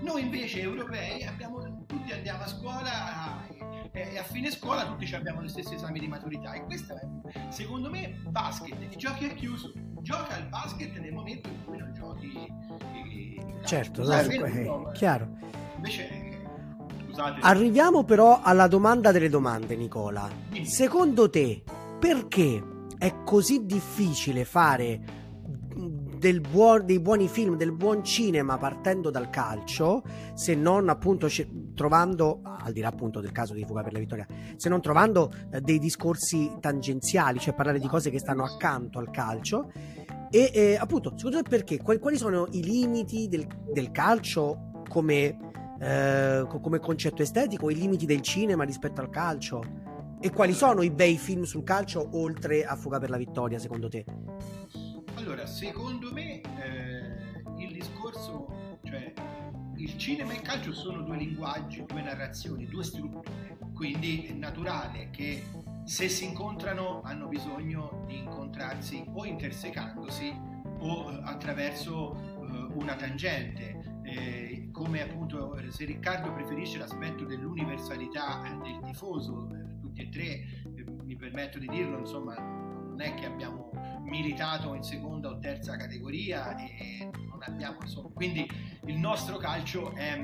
Noi 0.00 0.22
invece 0.22 0.60
europei 0.60 1.24
abbiamo, 1.24 1.84
tutti 1.86 2.12
andiamo 2.12 2.42
a 2.42 2.46
scuola 2.48 3.46
e 3.92 4.18
a 4.18 4.22
fine 4.24 4.50
scuola 4.50 4.86
tutti 4.86 5.12
abbiamo 5.14 5.42
gli 5.42 5.48
stessi 5.48 5.74
esami 5.74 6.00
di 6.00 6.08
maturità 6.08 6.54
e 6.54 6.64
questo 6.64 6.94
è, 6.94 7.50
secondo 7.50 7.88
me, 7.88 8.20
basket, 8.28 8.96
giochi 8.96 9.26
a 9.26 9.34
chiuso 9.34 9.72
gioca 10.02 10.34
al 10.34 10.48
basket 10.48 10.98
nel 10.98 11.12
momento 11.12 11.48
in 11.48 11.64
cui 11.64 11.78
non 11.78 11.92
giochi 11.94 12.50
certo 13.64 14.02
no, 14.02 14.12
è 14.12 14.92
chiaro. 14.92 15.28
invece 15.76 16.08
scusate. 17.06 17.40
Arriviamo 17.42 18.04
però 18.04 18.40
alla 18.42 18.66
domanda 18.66 19.12
delle 19.12 19.28
domande 19.28 19.76
Nicola. 19.76 20.28
Secondo 20.62 21.30
te 21.30 21.62
perché 21.98 22.62
è 22.98 23.22
così 23.24 23.64
difficile 23.64 24.44
fare 24.44 25.20
buon, 26.40 26.86
dei 26.86 27.00
buoni 27.00 27.26
film, 27.26 27.56
del 27.56 27.72
buon 27.72 28.04
cinema 28.04 28.56
partendo 28.56 29.10
dal 29.10 29.28
calcio, 29.28 30.04
se 30.34 30.54
non 30.54 30.88
appunto 30.88 31.28
trovando, 31.74 32.42
al 32.44 32.72
di 32.72 32.80
là 32.80 32.88
appunto 32.88 33.20
del 33.20 33.32
caso 33.32 33.54
di 33.54 33.64
Fuga 33.64 33.82
per 33.82 33.92
la 33.92 33.98
Vittoria, 33.98 34.26
se 34.56 34.68
non 34.68 34.80
trovando 34.80 35.32
eh, 35.50 35.60
dei 35.60 35.80
discorsi 35.80 36.52
tangenziali, 36.60 37.40
cioè 37.40 37.54
parlare 37.54 37.80
di 37.80 37.88
cose 37.88 38.10
che 38.10 38.20
stanno 38.20 38.44
accanto 38.44 39.00
al 39.00 39.10
calcio. 39.10 39.72
E 40.30 40.50
eh, 40.54 40.76
appunto, 40.76 41.12
secondo 41.16 41.42
te 41.42 41.48
perché? 41.48 41.82
Quali, 41.82 41.98
quali 41.98 42.16
sono 42.16 42.46
i 42.52 42.62
limiti 42.62 43.26
del, 43.26 43.46
del 43.72 43.90
calcio 43.90 44.82
come, 44.88 45.38
eh, 45.80 46.46
come 46.46 46.78
concetto 46.78 47.22
estetico, 47.22 47.68
i 47.68 47.74
limiti 47.74 48.06
del 48.06 48.20
cinema 48.20 48.62
rispetto 48.62 49.00
al 49.00 49.10
calcio? 49.10 49.60
E 50.20 50.30
quali 50.30 50.52
sono 50.52 50.82
i 50.82 50.90
bei 50.92 51.18
film 51.18 51.42
sul 51.42 51.64
calcio 51.64 52.10
oltre 52.12 52.64
a 52.64 52.76
Fuga 52.76 53.00
per 53.00 53.10
la 53.10 53.16
Vittoria, 53.16 53.58
secondo 53.58 53.88
te? 53.88 54.04
Allora, 55.32 55.48
secondo 55.48 56.12
me 56.12 56.42
eh, 56.42 57.42
il 57.56 57.72
discorso, 57.72 58.78
cioè 58.84 59.14
il 59.76 59.96
cinema 59.96 60.32
e 60.32 60.34
il 60.34 60.42
calcio 60.42 60.74
sono 60.74 61.00
due 61.00 61.16
linguaggi, 61.16 61.82
due 61.86 62.02
narrazioni, 62.02 62.66
due 62.66 62.84
strutture, 62.84 63.56
quindi 63.72 64.26
è 64.26 64.32
naturale 64.34 65.08
che 65.08 65.42
se 65.84 66.10
si 66.10 66.26
incontrano 66.26 67.00
hanno 67.02 67.28
bisogno 67.28 68.04
di 68.06 68.18
incontrarsi 68.18 69.06
o 69.10 69.24
intersecandosi 69.24 70.38
o 70.80 71.10
eh, 71.10 71.20
attraverso 71.24 72.14
eh, 72.14 72.74
una 72.74 72.94
tangente. 72.94 74.00
Eh, 74.02 74.68
come 74.70 75.00
appunto 75.00 75.58
se 75.70 75.86
Riccardo 75.86 76.30
preferisce 76.34 76.76
l'aspetto 76.76 77.24
dell'universalità 77.24 78.42
del 78.62 78.80
tifoso, 78.84 79.48
eh, 79.50 79.80
tutti 79.80 80.02
e 80.02 80.08
tre, 80.10 80.24
eh, 80.76 80.84
mi 81.04 81.16
permetto 81.16 81.58
di 81.58 81.68
dirlo, 81.68 82.00
insomma, 82.00 82.34
non 82.34 83.00
è 83.00 83.14
che 83.14 83.24
abbiamo 83.24 83.71
militato 84.02 84.74
in 84.74 84.82
seconda 84.82 85.28
o 85.28 85.38
terza 85.38 85.76
categoria 85.76 86.56
e 86.56 87.08
non 87.28 87.42
abbiamo 87.42 87.78
insomma 87.80 88.08
quindi 88.12 88.48
il 88.86 88.96
nostro 88.96 89.36
calcio 89.36 89.92
è 89.94 90.20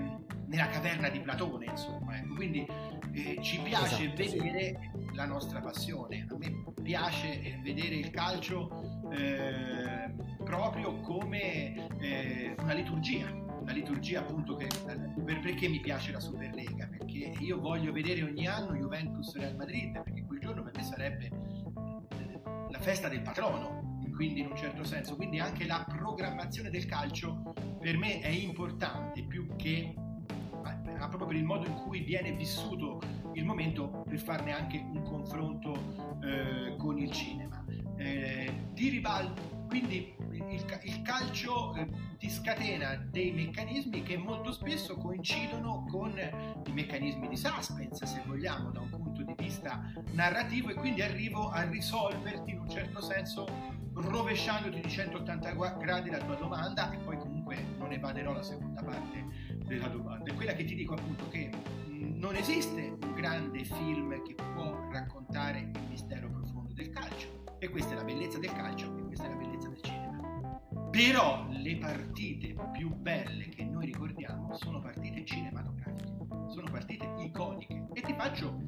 nella 0.47 0.69
caverna 0.69 1.09
di 1.09 1.21
Platone 1.21 1.67
insomma 1.67 2.19
ecco. 2.19 2.35
quindi 2.35 2.67
eh, 3.13 3.39
ci 3.41 3.61
piace 3.61 4.13
esatto, 4.13 4.17
vedere 4.17 4.91
sì. 4.93 5.15
la 5.15 5.27
nostra 5.27 5.61
passione 5.61 6.27
a 6.29 6.37
me 6.37 6.65
piace 6.83 7.41
eh, 7.43 7.61
vedere 7.63 7.97
il 7.97 8.11
calcio 8.11 9.01
eh, 9.11 10.15
proprio 10.45 11.01
come 11.01 11.89
eh, 11.99 12.55
una 12.59 12.73
liturgia, 12.73 13.31
una 13.61 13.73
liturgia 13.73 14.21
appunto 14.21 14.57
che, 14.57 14.67
per, 14.85 15.41
perché 15.41 15.69
mi 15.69 15.81
piace 15.81 16.13
la 16.13 16.21
Superlega, 16.21 16.89
perché 16.89 17.35
io 17.41 17.61
voglio 17.61 17.93
vedere 17.93 18.23
ogni 18.23 18.47
anno 18.47 18.75
Juventus 18.75 19.37
Real 19.37 19.57
Madrid, 19.57 20.03
perché 20.03 20.25
quel 20.25 20.41
giorno 20.41 20.63
per 20.63 20.73
me 20.75 20.83
sarebbe 20.83 21.27
eh, 21.27 21.48
la 22.71 22.79
festa 22.81 23.09
del 23.09 23.23
patrono, 23.23 23.99
quindi 24.15 24.41
in 24.41 24.47
un 24.47 24.57
certo 24.57 24.85
senso, 24.85 25.17
quindi 25.17 25.39
anche 25.39 25.67
la 25.67 25.85
programmazione 25.89 26.71
del 26.71 26.87
calcio 26.87 27.55
per 27.81 27.97
me 27.97 28.21
è 28.21 28.29
importante 28.29 29.23
più 29.23 29.55
che 29.57 29.95
proprio 30.99 31.27
per 31.27 31.37
il 31.37 31.45
modo 31.45 31.67
in 31.67 31.75
cui 31.75 32.01
viene 32.01 32.33
vissuto 32.33 33.01
il 33.35 33.45
momento 33.45 34.03
per 34.07 34.19
farne 34.19 34.53
anche 34.53 34.79
un 34.79 35.03
confronto 35.03 35.73
eh, 36.23 36.75
con 36.77 36.99
il 36.99 37.11
cinema. 37.11 37.65
Eh, 37.97 38.53
di 38.73 38.89
ribalto 38.89 39.59
quindi 39.69 40.15
il, 40.33 40.81
il 40.85 41.03
calcio 41.03 41.75
eh, 41.75 41.87
ti 42.17 42.31
scatena 42.31 42.97
dei 42.97 43.33
meccanismi 43.33 44.03
che 44.03 44.17
molto 44.17 44.51
spesso 44.51 44.97
coincidono 44.97 45.85
con 45.91 46.19
i 46.67 46.73
meccanismi 46.73 47.29
di 47.29 47.37
suspense, 47.37 48.07
se 48.07 48.23
vogliamo, 48.27 48.71
da 48.71 48.81
un 48.81 48.89
punto 48.89 49.08
vista 49.39 49.93
narrativo 50.13 50.71
e 50.71 50.75
quindi 50.75 51.03
arrivo 51.03 51.49
a 51.49 51.63
risolverti 51.63 52.51
in 52.51 52.61
un 52.61 52.69
certo 52.69 53.01
senso 53.01 53.47
rovesciandoti 53.95 54.81
di 54.81 54.89
180 54.89 55.53
gradi 55.79 56.11
la 56.11 56.19
tua 56.19 56.37
domanda 56.37 56.91
e 56.93 56.99
poi 56.99 57.17
comunque 57.19 57.57
non 57.79 57.93
evaderò 57.93 58.33
la 58.33 58.43
seconda 58.43 58.83
parte 58.83 59.27
della 59.65 59.89
domanda. 59.89 60.31
È 60.31 60.35
quella 60.35 60.53
che 60.53 60.65
ti 60.65 60.75
dico 60.75 60.95
appunto 60.95 61.29
che 61.29 61.51
non 61.99 62.35
esiste 62.37 62.97
un 63.03 63.15
grande 63.15 63.65
film 63.65 64.23
che 64.23 64.35
può 64.35 64.89
raccontare 64.91 65.61
il 65.61 65.89
mistero 65.89 66.29
profondo 66.31 66.75
del 66.75 66.91
calcio 66.91 67.45
e 67.59 67.69
questa 67.71 67.93
è 67.93 67.97
la 67.97 68.05
bellezza 68.05 68.39
del 68.39 68.53
calcio 68.53 68.97
e 68.97 69.03
questa 69.03 69.27
è 69.27 69.29
la 69.29 69.37
bellezza 69.37 69.69
del 69.69 69.81
cinema. 69.83 70.09
Però 70.91 71.47
le 71.51 71.77
partite 71.77 72.55
più 72.73 72.95
belle 72.95 73.49
che 73.49 73.65
noi 73.65 73.87
ricordiamo 73.87 74.57
sono 74.57 74.81
partite 74.81 75.25
cinematografiche, 75.25 76.17
sono 76.49 76.71
partite 76.71 77.07
iconiche. 77.19 77.89
E 77.93 78.01
ti 78.01 78.15
faccio 78.15 78.68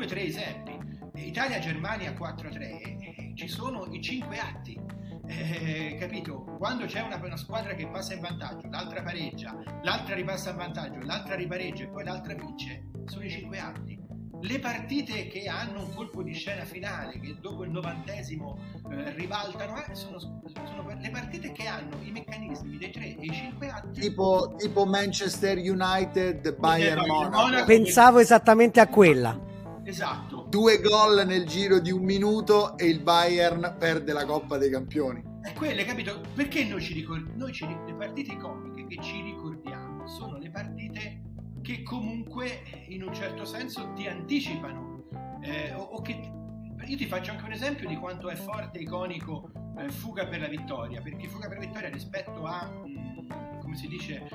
due 0.00 0.04
o 0.04 0.08
tre 0.08 0.22
esempi. 0.22 0.78
Italia-Germania 1.14 2.12
4-3, 2.12 2.60
eh, 2.60 3.32
ci 3.34 3.48
sono 3.48 3.86
i 3.90 4.00
cinque 4.00 4.38
atti. 4.38 4.78
Eh, 5.26 5.96
capito? 6.00 6.44
Quando 6.58 6.86
c'è 6.86 7.02
una, 7.02 7.16
una, 7.22 7.36
squadra 7.36 7.74
che 7.74 7.86
passa 7.86 8.14
in 8.14 8.20
vantaggio, 8.20 8.68
l'altra 8.68 9.02
pareggia, 9.02 9.54
l'altra 9.82 10.14
ripassa 10.14 10.50
in 10.50 10.56
vantaggio, 10.56 11.00
l'altra 11.00 11.34
ripareggia 11.34 11.84
e 11.84 11.88
poi 11.88 12.04
l'altra 12.04 12.34
vince, 12.34 12.86
sono 13.04 13.24
i 13.24 13.30
cinque 13.30 13.58
atti 13.58 13.98
le 14.42 14.58
partite 14.58 15.26
che 15.26 15.46
hanno 15.48 15.82
un 15.82 15.94
colpo 15.94 16.22
di 16.22 16.32
scena 16.32 16.64
finale, 16.64 17.20
che 17.20 17.36
dopo 17.40 17.64
il 17.64 17.70
novantesimo 17.70 18.58
eh, 18.90 19.10
ribaltano, 19.14 19.76
eh, 19.84 19.94
sono, 19.94 20.18
sono, 20.18 20.40
le 20.98 21.10
partite 21.10 21.52
che 21.52 21.66
hanno 21.66 21.98
i 22.02 22.10
meccanismi 22.10 22.78
dei 22.78 22.90
tre 22.90 23.16
e 23.16 23.16
i 23.20 23.30
cinque 23.30 23.68
atti. 23.68 24.00
Tipo, 24.00 24.54
tipo 24.56 24.86
Manchester 24.86 25.58
United, 25.58 26.56
Bayern 26.56 27.06
Monaco. 27.06 27.66
Pensavo 27.66 28.18
esattamente 28.18 28.80
a 28.80 28.86
quella. 28.86 29.48
Esatto. 29.90 30.46
Due 30.48 30.80
gol 30.80 31.26
nel 31.26 31.44
giro 31.46 31.80
di 31.80 31.90
un 31.90 32.04
minuto 32.04 32.78
e 32.78 32.86
il 32.86 33.00
Bayern 33.00 33.74
perde 33.76 34.12
la 34.12 34.24
Coppa 34.24 34.56
dei 34.56 34.70
Campioni. 34.70 35.20
È 35.42 35.52
quelle, 35.52 35.84
capito? 35.84 36.20
Perché 36.32 36.62
noi 36.64 36.80
ci 36.80 36.94
ricordiamo? 36.94 37.44
Le 37.86 37.94
partite 37.94 38.36
comiche 38.36 38.86
che 38.86 39.02
ci 39.02 39.20
ricordiamo 39.20 40.06
sono 40.06 40.38
le 40.38 40.48
partite 40.48 41.22
che 41.60 41.82
comunque 41.82 42.62
in 42.86 43.02
un 43.02 43.12
certo 43.12 43.44
senso 43.44 43.92
ti 43.94 44.06
anticipano 44.06 45.08
eh, 45.42 45.74
o, 45.74 45.82
o, 45.82 46.02
che 46.02 46.20
io 46.86 46.96
ti 46.96 47.06
faccio 47.06 47.32
anche 47.32 47.44
un 47.44 47.52
esempio 47.52 47.88
di 47.88 47.96
quanto 47.96 48.30
è 48.30 48.36
forte 48.36 48.78
e 48.78 48.82
iconico 48.82 49.50
eh, 49.76 49.90
Fuga 49.90 50.26
per 50.26 50.40
la 50.40 50.48
vittoria 50.48 51.02
perché 51.02 51.28
Fuga 51.28 51.48
per 51.48 51.58
la 51.58 51.66
vittoria 51.66 51.90
rispetto 51.90 52.44
a 52.44 52.66
mh, 52.66 52.88
mm, 52.88 53.60
come 53.60 53.76
si 53.76 53.88
dice 53.88 54.26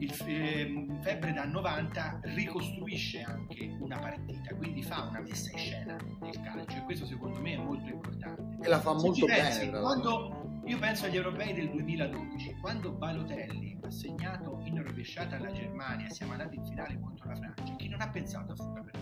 il 0.00 0.14
eh, 0.26 0.86
Febbre 1.02 1.32
da 1.32 1.44
90 1.44 2.20
ricostruisce 2.22 3.22
anche 3.22 3.76
una 3.80 3.98
partita 3.98 4.54
quindi 4.54 4.82
fa 4.82 5.06
una 5.08 5.20
messa 5.20 5.50
in 5.52 5.58
scena 5.58 5.96
del 6.20 6.40
calcio 6.42 6.76
e 6.78 6.82
questo 6.84 7.06
secondo 7.06 7.38
me 7.40 7.52
è 7.54 7.58
molto 7.58 7.90
importante. 7.90 8.64
E 8.64 8.68
la 8.68 8.80
fa 8.80 8.98
Se 8.98 9.06
molto 9.06 9.26
pensi, 9.26 9.66
bene 9.66 9.80
quando 9.80 10.60
io 10.64 10.78
penso 10.78 11.06
agli 11.06 11.16
europei 11.16 11.52
del 11.52 11.70
2012 11.70 12.56
quando 12.60 12.92
Balotelli 12.92 13.78
ha 13.82 13.90
segnato 13.90 14.60
in 14.64 14.82
rovesciata 14.82 15.36
alla 15.36 15.52
Germania 15.52 16.08
siamo 16.08 16.32
andati 16.32 16.56
in 16.56 16.64
finale 16.64 16.98
contro 17.00 17.28
la 17.28 17.36
Francia, 17.36 17.76
chi 17.76 17.88
non 17.88 18.00
ha 18.00 18.08
pensato 18.08 18.52
a 18.52 18.56
fuga 18.56 18.82
per 18.82 18.98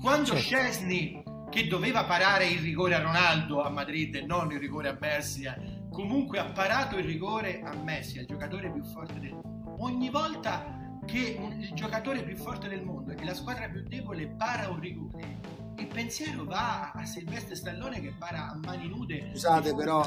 Quando 0.00 0.26
certo. 0.26 0.42
Scesni, 0.42 1.22
che 1.50 1.66
doveva 1.66 2.04
parare 2.04 2.46
il 2.46 2.60
rigore 2.60 2.94
a 2.94 3.00
Ronaldo 3.00 3.62
a 3.62 3.70
Madrid 3.70 4.14
e 4.16 4.22
non 4.22 4.50
il 4.50 4.58
rigore 4.58 4.88
a 4.88 4.98
eh, 5.00 5.73
comunque 5.94 6.40
ha 6.40 6.50
parato 6.50 6.98
il 6.98 7.04
rigore 7.04 7.62
a 7.62 7.72
Messi, 7.76 8.18
il 8.18 8.26
giocatore 8.26 8.70
più 8.70 8.82
forte 8.82 9.20
del 9.20 9.30
mondo. 9.30 9.76
Ogni 9.78 10.10
volta 10.10 10.98
che 11.06 11.36
un, 11.38 11.52
il 11.60 11.72
giocatore 11.72 12.24
più 12.24 12.36
forte 12.36 12.68
del 12.68 12.82
mondo 12.82 13.12
e 13.12 13.24
la 13.24 13.34
squadra 13.34 13.68
più 13.68 13.82
debole 13.84 14.26
para 14.26 14.68
un 14.68 14.80
rigore, 14.80 15.38
il 15.76 15.86
pensiero 15.86 16.44
va 16.44 16.92
a 16.92 17.04
Silvestre 17.04 17.54
Stallone 17.54 18.00
che 18.00 18.12
para 18.18 18.50
a 18.50 18.58
mani 18.64 18.88
nude. 18.88 19.30
Scusate, 19.32 19.74
però 19.74 20.06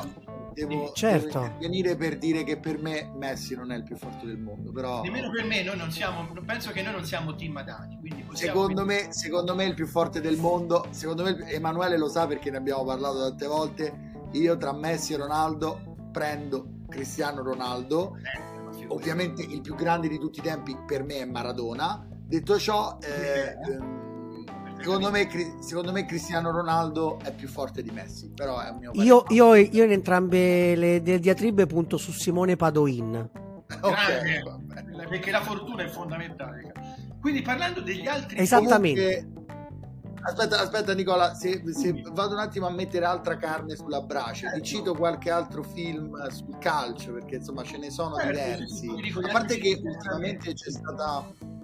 devo, 0.53 0.91
certo. 0.93 1.27
devo 1.27 1.45
intervenire 1.45 1.95
per 1.95 2.17
dire 2.17 2.43
che 2.43 2.57
per 2.57 2.79
me 2.79 3.09
Messi 3.15 3.55
non 3.55 3.71
è 3.71 3.77
il 3.77 3.83
più 3.83 3.95
forte 3.95 4.25
del 4.25 4.37
mondo. 4.37 4.71
Però... 4.71 5.03
Nemmeno 5.03 5.29
per 5.29 5.45
me, 5.45 5.63
noi 5.63 5.77
non 5.77 5.91
siamo, 5.91 6.27
penso 6.45 6.71
che 6.71 6.81
noi 6.81 6.93
non 6.93 7.05
siamo 7.05 7.35
team 7.35 7.55
Adani. 7.57 7.97
Secondo 8.33 8.85
me, 8.85 9.07
secondo 9.11 9.55
me 9.55 9.65
il 9.65 9.73
più 9.73 9.87
forte 9.87 10.19
del 10.19 10.37
mondo, 10.37 10.87
secondo 10.89 11.23
me 11.23 11.49
Emanuele 11.49 11.97
lo 11.97 12.09
sa 12.09 12.27
perché 12.27 12.51
ne 12.51 12.57
abbiamo 12.57 12.83
parlato 12.83 13.19
tante 13.29 13.47
volte. 13.47 14.06
Io 14.33 14.57
tra 14.57 14.73
Messi 14.73 15.13
e 15.13 15.17
Ronaldo 15.17 16.09
prendo 16.11 16.83
Cristiano 16.87 17.43
Ronaldo. 17.43 18.17
Eh, 18.17 18.55
Ovviamente 18.89 19.41
il 19.41 19.61
più 19.61 19.75
grande 19.75 20.07
di 20.07 20.19
tutti 20.19 20.39
i 20.39 20.41
tempi 20.41 20.77
per 20.85 21.03
me 21.03 21.15
è 21.15 21.25
Maradona. 21.25 22.05
Detto 22.09 22.57
ciò, 22.59 22.97
eh, 23.01 23.55
ehm, 23.71 23.97
Secondo 24.79 25.09
me, 25.09 25.27
secondo 25.59 25.91
me, 25.91 26.05
Cristiano 26.05 26.51
Ronaldo 26.51 27.19
è 27.23 27.33
più 27.33 27.47
forte 27.47 27.81
di 27.81 27.89
Messi, 27.89 28.31
però 28.33 28.59
è 28.59 28.69
un 28.69 28.77
mio 28.77 28.91
io, 28.93 29.25
io, 29.29 29.55
io, 29.55 29.83
in 29.83 29.91
entrambe 29.91 30.75
le, 30.75 30.99
le 30.99 31.19
diatribe 31.19 31.65
punto 31.65 31.97
su 31.97 32.11
Simone 32.11 32.55
Padoin. 32.55 33.29
Okay, 33.81 34.43
perché 35.09 35.31
la 35.31 35.41
fortuna 35.41 35.83
è 35.83 35.87
fondamentale. 35.87 36.71
Quindi 37.19 37.41
parlando 37.41 37.81
degli 37.81 38.07
altri... 38.07 38.37
Esattamente. 38.37 39.23
Comunque, 39.23 39.36
aspetta, 40.27 40.59
aspetta 40.61 40.93
Nicola, 40.93 41.33
se, 41.33 41.63
se, 41.73 42.01
vado 42.11 42.33
un 42.33 42.39
attimo 42.39 42.67
a 42.67 42.71
mettere 42.71 43.05
altra 43.05 43.37
carne 43.37 43.75
sulla 43.75 44.01
brace, 44.01 44.51
ti 44.53 44.61
cito 44.61 44.93
qualche 44.93 45.31
altro 45.31 45.63
film 45.63 46.27
sul 46.29 46.57
calcio, 46.59 47.13
perché 47.13 47.35
insomma 47.35 47.63
ce 47.63 47.77
ne 47.77 47.89
sono 47.89 48.15
certo, 48.15 48.31
diversi. 48.31 48.89
A 49.23 49.31
parte 49.31 49.57
che 49.57 49.79
ultimamente 49.83 50.53
c'è 50.53 50.69
stata 50.69 51.55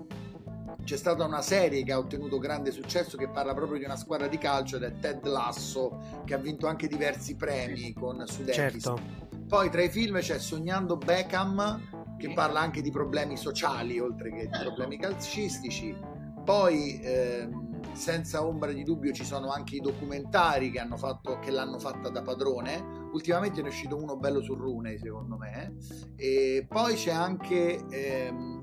c'è 0.84 0.98
stata 0.98 1.24
una 1.24 1.42
serie 1.42 1.82
che 1.84 1.94
ha 1.94 1.98
ottenuto 1.98 2.38
grande 2.40 2.72
successo 2.72 3.16
che 3.16 3.30
parla 3.30 3.54
proprio 3.54 3.80
di 3.80 3.86
una 3.86 3.96
squadra 3.96 4.28
di 4.28 4.38
calcio 4.38 4.76
ed 4.76 4.84
è 4.84 4.92
Ted 5.00 5.26
Lasso 5.26 6.22
che 6.26 6.34
ha 6.34 6.38
vinto 6.38 6.68
anche 6.68 6.88
diversi 6.88 7.36
premi 7.36 7.94
con 7.94 8.22
Sudeikis. 8.28 8.84
Certo. 8.84 9.00
Poi 9.48 9.70
tra 9.70 9.82
i 9.82 9.90
film 9.90 10.20
c'è 10.20 10.40
Sognando 10.40 10.98
Beckham 10.98 12.18
che 12.18 12.34
parla 12.34 12.60
anche 12.60 12.82
di 12.82 12.92
problemi 12.92 13.38
sociali 13.38 14.00
oltre 14.00 14.30
che 14.30 14.48
di 14.48 14.54
certo. 14.54 14.66
problemi 14.66 14.98
calcistici. 14.98 15.96
Poi 16.44 17.00
ehm, 17.02 17.73
senza 17.94 18.46
ombra 18.46 18.72
di 18.72 18.84
dubbio 18.84 19.12
ci 19.12 19.26
sono 19.26 19.52
anche 19.52 19.76
i 19.76 19.80
documentari 19.80 20.72
che, 20.72 20.86
fatto, 20.96 21.40
che, 21.40 21.52
l'hanno 21.52 21.80
fatta 21.80 22.10
da 22.10 22.22
padrone. 22.22 23.02
Ultimamente 23.12 23.62
ne 23.62 23.68
è 23.68 23.72
uscito 23.72 23.96
uno 23.96 24.18
bello 24.18 24.42
su 24.42 24.56
Rune, 24.56 24.98
secondo 24.98 25.38
me. 25.38 25.76
E 26.16 26.66
poi 26.68 26.96
c'è 26.96 27.12
anche 27.12 27.86
ehm, 27.90 28.62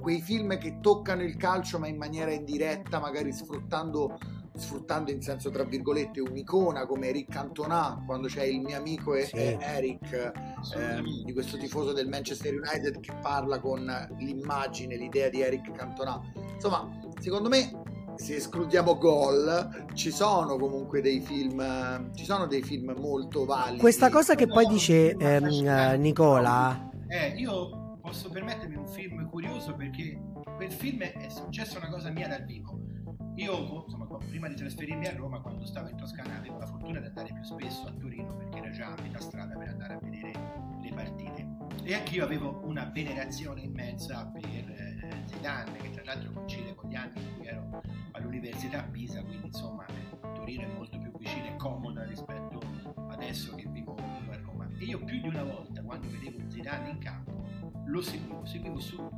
quei 0.00 0.20
film 0.20 0.58
che 0.58 0.80
toccano 0.80 1.22
il 1.22 1.36
calcio 1.36 1.78
ma 1.78 1.86
in 1.86 1.96
maniera 1.96 2.32
indiretta, 2.32 3.00
magari 3.00 3.32
sfruttando, 3.32 4.18
sfruttando 4.54 5.10
in 5.10 5.22
senso 5.22 5.50
tra 5.50 5.64
virgolette 5.64 6.20
un'icona 6.20 6.86
come 6.86 7.08
Eric 7.08 7.30
Cantona, 7.30 8.02
quando 8.04 8.28
c'è 8.28 8.44
il 8.44 8.60
mio 8.60 8.76
amico 8.76 9.14
sì. 9.16 9.36
Eric, 9.36 10.32
ehm, 10.76 11.24
di 11.24 11.32
questo 11.32 11.56
tifoso 11.56 11.92
del 11.92 12.08
Manchester 12.08 12.52
United 12.54 13.00
che 13.00 13.12
parla 13.20 13.60
con 13.60 13.84
l'immagine, 14.18 14.96
l'idea 14.96 15.28
di 15.28 15.40
Eric 15.40 15.72
Cantona. 15.72 16.20
Insomma, 16.54 16.88
secondo 17.20 17.48
me 17.48 17.81
se 18.16 18.36
escludiamo 18.36 18.96
gol, 18.98 19.86
ci 19.94 20.10
sono 20.10 20.56
comunque 20.56 21.00
dei 21.00 21.20
film, 21.20 22.12
ci 22.14 22.24
sono 22.24 22.46
dei 22.46 22.62
film 22.62 22.94
molto 22.98 23.44
validi. 23.44 23.78
Questa 23.78 24.10
cosa 24.10 24.34
che 24.34 24.46
poi 24.46 24.66
dice 24.66 25.16
ehm, 25.16 26.00
Nicola. 26.00 26.90
Eh, 27.08 27.34
io 27.36 27.98
posso 28.00 28.28
permettermi 28.30 28.76
un 28.76 28.86
film 28.86 29.28
curioso 29.28 29.74
perché 29.74 30.20
quel 30.56 30.72
film 30.72 31.02
è 31.02 31.28
successa 31.28 31.78
una 31.78 31.88
cosa 31.88 32.10
mia 32.10 32.28
dal 32.28 32.44
vivo. 32.44 32.78
Io, 33.36 33.84
insomma, 33.84 34.06
prima 34.28 34.48
di 34.48 34.54
trasferirmi 34.56 35.06
a 35.06 35.16
Roma, 35.16 35.40
quando 35.40 35.64
stavo 35.64 35.88
in 35.88 35.96
Toscana, 35.96 36.36
avevo 36.36 36.58
la 36.58 36.66
fortuna 36.66 37.00
di 37.00 37.06
andare 37.06 37.32
più 37.32 37.42
spesso 37.42 37.86
a 37.86 37.92
Torino 37.92 38.36
perché 38.36 38.58
era 38.58 38.70
già 38.70 38.86
a 38.88 39.02
metà 39.02 39.20
strada 39.20 39.56
per 39.56 39.68
andare 39.68 39.94
a 39.94 39.98
vedere 40.02 40.32
le 40.82 40.92
partite. 40.94 41.48
E 41.82 41.94
anch'io 41.94 42.24
avevo 42.24 42.60
una 42.64 42.90
venerazione 42.92 43.62
immensa 43.62 44.30
per 44.32 44.44
Zidane, 45.42 45.76
che 45.78 45.90
tra 45.90 46.04
l'altro 46.04 46.30
coincide 46.30 46.74
con 46.76 46.88
gli 46.88 46.94
anni 46.94 47.20
in 47.20 47.36
cui 47.36 47.46
ero 47.46 47.82
all'università 48.12 48.78
a 48.78 48.84
Pisa, 48.84 49.24
quindi 49.24 49.46
insomma 49.46 49.84
Torino 50.34 50.62
è 50.62 50.72
molto 50.72 50.98
più 51.00 51.10
vicina 51.18 51.48
e 51.48 51.56
comoda 51.56 52.04
rispetto 52.04 52.60
adesso 53.08 53.52
che 53.56 53.66
vivo, 53.68 53.94
vivo 53.94 54.32
a 54.32 54.36
Roma 54.36 54.68
più 54.76 55.20
di 55.20 55.26
una 55.26 55.42
volta 55.42 55.82
quando 55.82 56.06
vedevo 56.08 56.48
Zidane 56.48 56.90
in 56.90 56.98
campo, 56.98 57.44
lo 57.86 58.00
seguivo, 58.00 58.44
seguivo 58.44 58.78
su, 58.78 59.10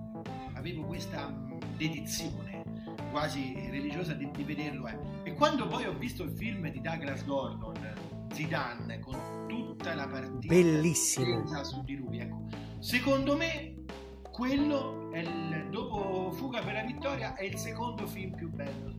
avevo 0.55 0.85
questa 0.85 1.31
dedizione 1.77 2.63
quasi 3.11 3.53
religiosa 3.71 4.15
di, 4.15 4.29
di 4.31 4.45
vederlo. 4.45 4.89
Eh. 4.89 4.99
E 5.25 5.35
quando 5.35 5.67
poi 5.67 5.85
ho 5.85 5.97
visto 5.97 6.23
il 6.23 6.31
film 6.31 6.69
di 6.71 6.81
Douglas 6.81 7.25
Gordon, 7.27 8.29
Zidane, 8.33 8.99
con 8.99 9.47
tutta 9.47 9.95
la 9.95 10.07
partita 10.09 10.55
bellissimo 10.55 11.47
su 11.63 11.85
di 11.85 11.97
lui, 11.97 12.19
ecco, 12.19 12.47
secondo 12.81 13.37
me 13.37 13.74
quello 14.35 15.13
è 15.13 15.21
il, 15.21 15.69
dopo 15.71 16.33
Fuga 16.33 16.61
per 16.61 16.75
la 16.75 16.83
vittoria 16.83 17.35
è 17.35 17.45
il 17.45 17.57
secondo 17.57 18.05
film 18.05 18.35
più 18.35 18.51
bello 18.51 18.93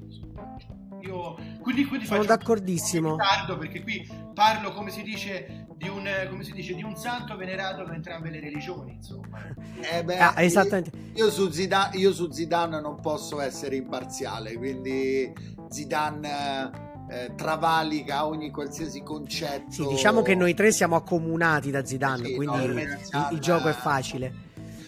io 1.01 1.35
quindi, 1.59 1.85
quindi 1.85 2.05
sono 2.05 2.23
d'accordissimo. 2.23 3.17
perché 3.59 3.81
qui 3.81 4.09
parlo 4.33 4.71
come 4.71 4.91
si 4.91 5.03
dice 5.03 5.67
di 5.75 5.89
un, 5.89 6.07
come 6.29 6.43
si 6.43 6.53
dice, 6.53 6.73
di 6.73 6.83
un 6.83 6.95
santo 6.95 7.35
venerato 7.35 7.83
da 7.83 7.93
entrambe 7.93 8.29
le 8.29 8.39
religioni, 8.39 8.93
insomma. 8.93 9.39
Eh 9.81 10.03
beh, 10.03 10.17
ah, 10.17 10.41
esattamente. 10.41 10.91
Io, 11.13 11.25
io, 11.25 11.31
su 11.31 11.51
Zidane, 11.51 11.97
io 11.97 12.13
su 12.13 12.31
Zidane 12.31 12.79
non 12.79 12.99
posso 13.01 13.41
essere 13.41 13.75
imparziale, 13.75 14.55
quindi 14.55 15.31
Zidane 15.69 16.71
eh, 17.09 17.33
travalica 17.35 18.25
ogni 18.25 18.51
qualsiasi 18.51 19.03
concetto. 19.03 19.71
Sì, 19.71 19.87
diciamo 19.87 20.21
che 20.21 20.33
noi 20.33 20.53
tre 20.53 20.71
siamo 20.71 20.95
accomunati 20.95 21.71
da 21.71 21.85
Zidane, 21.85 22.25
sì, 22.25 22.35
quindi 22.35 22.55
no, 22.55 22.63
il, 22.63 22.99
il, 23.31 23.39
gioco 23.39 23.67
è 23.67 23.73
facile. 23.73 24.44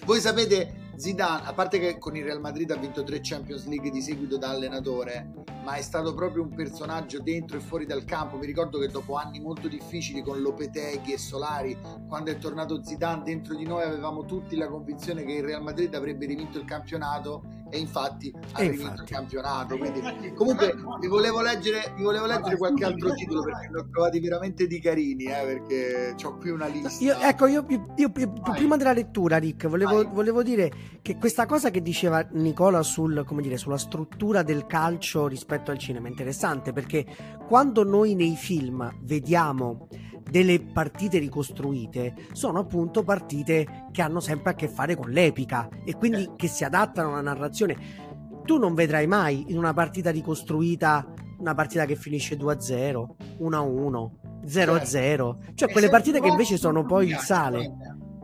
Voi 0.08 0.22
sapete, 0.22 0.92
Zidane, 0.96 1.46
a 1.48 1.54
parte 1.54 1.80
che 1.80 1.98
con 1.98 2.16
il 2.16 2.24
Real 2.24 2.40
Madrid 2.40 2.72
ha 2.72 2.78
vinto 2.78 3.04
tre 3.04 3.20
Champions 3.22 3.68
League 3.68 3.90
di 3.90 4.02
seguito 4.02 4.38
da 4.38 4.52
allenatore, 4.52 5.34
ma 5.66 5.74
è 5.74 5.82
stato 5.82 6.14
proprio 6.14 6.44
un 6.44 6.56
personaggio 6.56 7.20
dentro 7.20 7.58
e 7.58 7.60
fuori 7.60 7.86
dal 7.86 8.06
campo. 8.06 8.38
Mi 8.38 8.46
ricordo 8.46 8.80
che 8.80 8.88
dopo 8.88 9.16
anni 9.16 9.42
molto 9.42 9.68
difficili 9.68 10.22
con 10.22 10.40
Lopeteghi 10.40 11.12
e 11.12 11.18
Solari, 11.18 11.78
quando 12.08 12.32
è 12.32 12.38
tornato 12.38 12.82
Zidane, 12.82 13.24
dentro 13.24 13.54
di 13.54 13.66
noi 13.66 13.84
avevamo 13.84 14.24
tutti 14.24 14.56
la 14.56 14.70
convinzione 14.70 15.26
che 15.26 15.34
il 15.34 15.44
Real 15.44 15.62
Madrid 15.62 15.94
avrebbe 15.94 16.26
rivinto 16.26 16.58
il 16.58 16.64
campionato 16.64 17.44
e 17.70 17.80
infatti 17.80 18.34
ha 18.54 18.60
rivinto 18.60 19.02
il 19.02 19.08
campionato. 19.08 19.78
Quindi, 19.78 20.34
comunque 20.34 20.76
vi 21.00 21.08
volevo 21.08 21.42
leggere, 21.42 21.94
vi 21.96 22.04
volevo 22.04 22.26
leggere 22.26 22.58
qualche 22.58 22.86
altro 22.86 23.14
titolo 23.14 23.44
perché 23.44 23.70
ne 23.70 23.80
ho 23.80 23.88
trovati 23.92 24.20
veramente 24.20 24.68
di 24.68 24.80
carini, 24.80 25.26
eh, 25.26 25.46
perché 25.46 26.16
ho 26.24 26.38
qui 26.38 26.50
una 26.50 26.68
lista. 26.68 27.04
Io, 27.04 27.18
ecco, 27.20 27.48
io, 27.48 27.66
io, 27.68 28.12
io 28.16 28.34
prima 28.54 28.78
della 28.78 28.94
lettura, 28.94 29.38
Rick, 29.38 29.68
volevo, 29.68 30.10
volevo 30.10 30.44
dire 30.44 30.72
che 31.02 31.18
questa 31.18 31.46
cosa 31.46 31.70
che 31.70 31.82
diceva 31.82 32.26
Nicola 32.32 32.84
sul, 32.84 33.26
dire, 33.42 33.58
sulla 33.58 33.78
struttura 33.78 34.44
del 34.44 34.66
calcio 34.66 35.28
rispetto 35.28 35.72
al 35.72 35.78
cinema 35.78 36.08
è 36.08 36.10
interessante 36.10 36.74
perché 36.74 37.06
quando 37.48 37.84
noi 37.84 38.16
nei 38.16 38.36
film 38.36 38.94
vediamo 39.02 39.88
delle 40.30 40.62
partite 40.62 41.18
ricostruite 41.20 42.14
sono 42.34 42.60
appunto 42.60 43.04
partite 43.04 43.88
che 43.92 44.02
hanno 44.02 44.20
sempre 44.20 44.52
a 44.52 44.56
che 44.56 44.68
fare 44.68 44.96
con 44.96 45.10
l'epica 45.10 45.70
e 45.84 45.96
quindi 45.96 46.32
che 46.36 46.48
si 46.48 46.64
adattano 46.64 47.10
alla 47.10 47.22
narrazione. 47.22 48.06
Tu 48.44 48.58
non 48.58 48.74
vedrai 48.74 49.08
mai 49.08 49.46
in 49.48 49.58
una 49.58 49.74
partita 49.74 50.10
ricostruita 50.10 51.14
una 51.40 51.54
partita 51.54 51.86
che 51.86 51.96
finisce 51.96 52.36
2-0, 52.36 53.06
1-1, 53.42 54.12
0-0, 54.46 55.38
cioè 55.54 55.72
quelle 55.72 55.90
partite 55.90 56.20
che 56.20 56.28
invece 56.28 56.58
sono 56.58 56.84
poi 56.84 57.10
il 57.10 57.18
sale. 57.18 57.74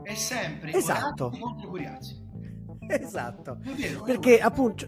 È 0.01 0.15
sempre 0.15 0.73
esatto. 0.73 1.29
contro 1.29 1.69
Curiazzi. 1.69 2.21
Esatto. 2.85 3.59
Perché 4.03 4.39
appunto 4.39 4.85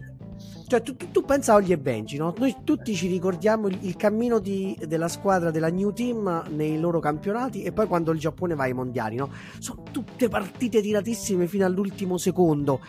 cioè, 0.66 0.82
tu, 0.82 0.96
tu, 0.96 1.10
tu, 1.10 1.24
pensa 1.24 1.52
a 1.52 1.56
Olli 1.56 1.72
e 1.72 1.78
Benji, 1.78 2.16
no? 2.16 2.34
Noi 2.38 2.56
tutti 2.64 2.94
ci 2.94 3.06
ricordiamo 3.06 3.68
il, 3.68 3.78
il 3.82 3.96
cammino 3.96 4.38
di, 4.38 4.76
della 4.86 5.08
squadra 5.08 5.50
della 5.50 5.68
New 5.68 5.92
Team 5.92 6.44
nei 6.48 6.78
loro 6.80 6.98
campionati 6.98 7.62
e 7.62 7.72
poi 7.72 7.86
quando 7.86 8.10
il 8.10 8.18
Giappone 8.18 8.54
va 8.54 8.64
ai 8.64 8.72
mondiali, 8.72 9.16
no? 9.16 9.30
Sono 9.58 9.84
tutte 9.90 10.28
partite 10.28 10.80
tiratissime 10.80 11.46
fino 11.46 11.64
all'ultimo 11.64 12.18
secondo. 12.18 12.80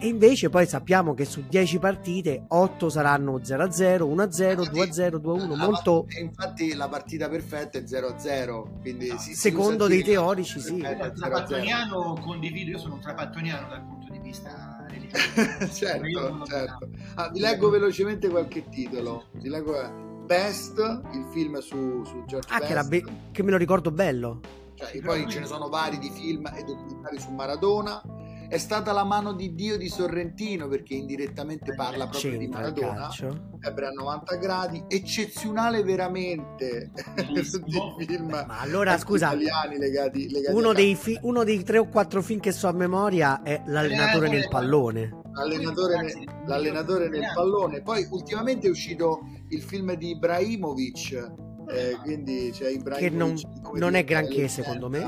E 0.00 0.06
invece 0.06 0.48
poi 0.48 0.64
sappiamo 0.64 1.12
che 1.12 1.24
su 1.24 1.44
10 1.48 1.78
partite 1.80 2.44
8 2.46 2.88
saranno 2.88 3.38
0-0, 3.38 4.04
1-0, 4.04 4.70
2-0, 4.70 5.16
2-1, 5.16 5.56
molto... 5.56 6.06
infatti 6.20 6.72
la 6.74 6.88
partita 6.88 7.28
perfetta 7.28 7.78
è 7.78 7.82
0-0, 7.82 8.80
quindi 8.80 9.12
si, 9.18 9.34
Secondo 9.34 9.86
si 9.86 9.90
dei 9.90 10.04
teorici 10.04 10.60
sì. 10.60 10.78
Trapattoniano 10.78 12.16
condivido, 12.22 12.70
io 12.70 12.78
sono 12.78 12.94
un 12.94 13.00
trapattoniano 13.00 13.68
dal 13.68 13.82
punto 13.82 14.12
di 14.12 14.20
vista 14.20 14.67
certo, 15.72 16.44
certo. 16.44 16.88
Ah, 17.14 17.28
vi 17.30 17.40
leggo 17.40 17.70
velocemente 17.70 18.28
qualche 18.28 18.68
titolo. 18.68 19.26
Vi 19.32 19.48
leggo 19.48 19.80
eh, 19.80 19.90
Best, 20.24 20.78
il 21.12 21.26
film 21.32 21.58
su, 21.58 22.04
su 22.04 22.24
George 22.26 22.48
ah, 22.52 22.58
Best. 22.58 22.74
Che, 22.74 22.88
be- 22.88 23.04
che 23.32 23.42
me 23.42 23.50
lo 23.50 23.56
ricordo 23.56 23.90
bello. 23.90 24.40
Cioè, 24.74 25.00
poi 25.00 25.28
ce 25.28 25.40
ne 25.40 25.46
sono 25.46 25.68
vari 25.68 25.98
di 25.98 26.10
film 26.10 26.46
e 26.54 26.62
documentari 26.62 27.18
su 27.18 27.30
Maradona 27.30 28.00
è 28.48 28.56
stata 28.56 28.92
la 28.92 29.04
mano 29.04 29.34
di 29.34 29.54
Dio 29.54 29.76
di 29.76 29.88
Sorrentino 29.88 30.68
perché 30.68 30.94
indirettamente 30.94 31.74
parla 31.74 32.08
proprio 32.08 32.30
C'entra 32.32 32.70
di 32.70 32.80
Maradona. 32.80 33.10
sempre 33.10 33.86
a 33.86 33.90
90 33.90 34.36
gradi. 34.36 34.84
Eccezionale 34.88 35.82
veramente. 35.82 36.90
Film 37.98 38.26
ma 38.28 38.58
allora 38.60 38.96
scusa 38.96 39.32
italiani 39.32 39.76
legati, 39.76 40.30
legati 40.30 40.56
uno, 40.56 40.72
dei 40.72 40.94
fi- 40.94 41.18
uno 41.22 41.44
dei 41.44 41.62
tre 41.62 41.78
o 41.78 41.88
quattro 41.88 42.22
film 42.22 42.40
che 42.40 42.52
so 42.52 42.68
a 42.68 42.72
memoria 42.72 43.42
è 43.42 43.62
l'allenatore 43.66 44.28
nel 44.30 44.48
pallone. 44.48 45.20
L'allenatore, 45.32 46.02
ne- 46.02 46.24
l'allenatore 46.46 47.08
nel 47.08 47.30
pallone. 47.34 47.82
Poi 47.82 48.06
ultimamente 48.10 48.66
è 48.66 48.70
uscito 48.70 49.20
il 49.50 49.62
film 49.62 49.94
di 49.94 50.10
Ibrahimovic 50.10 51.46
eh, 51.70 51.98
quindi 52.02 52.50
c'è 52.52 52.70
Ibrahim 52.70 53.08
che 53.08 53.10
non, 53.10 53.34
non 53.74 53.94
è 53.94 54.04
granché 54.04 54.48
secondo 54.48 54.88
me. 54.88 55.06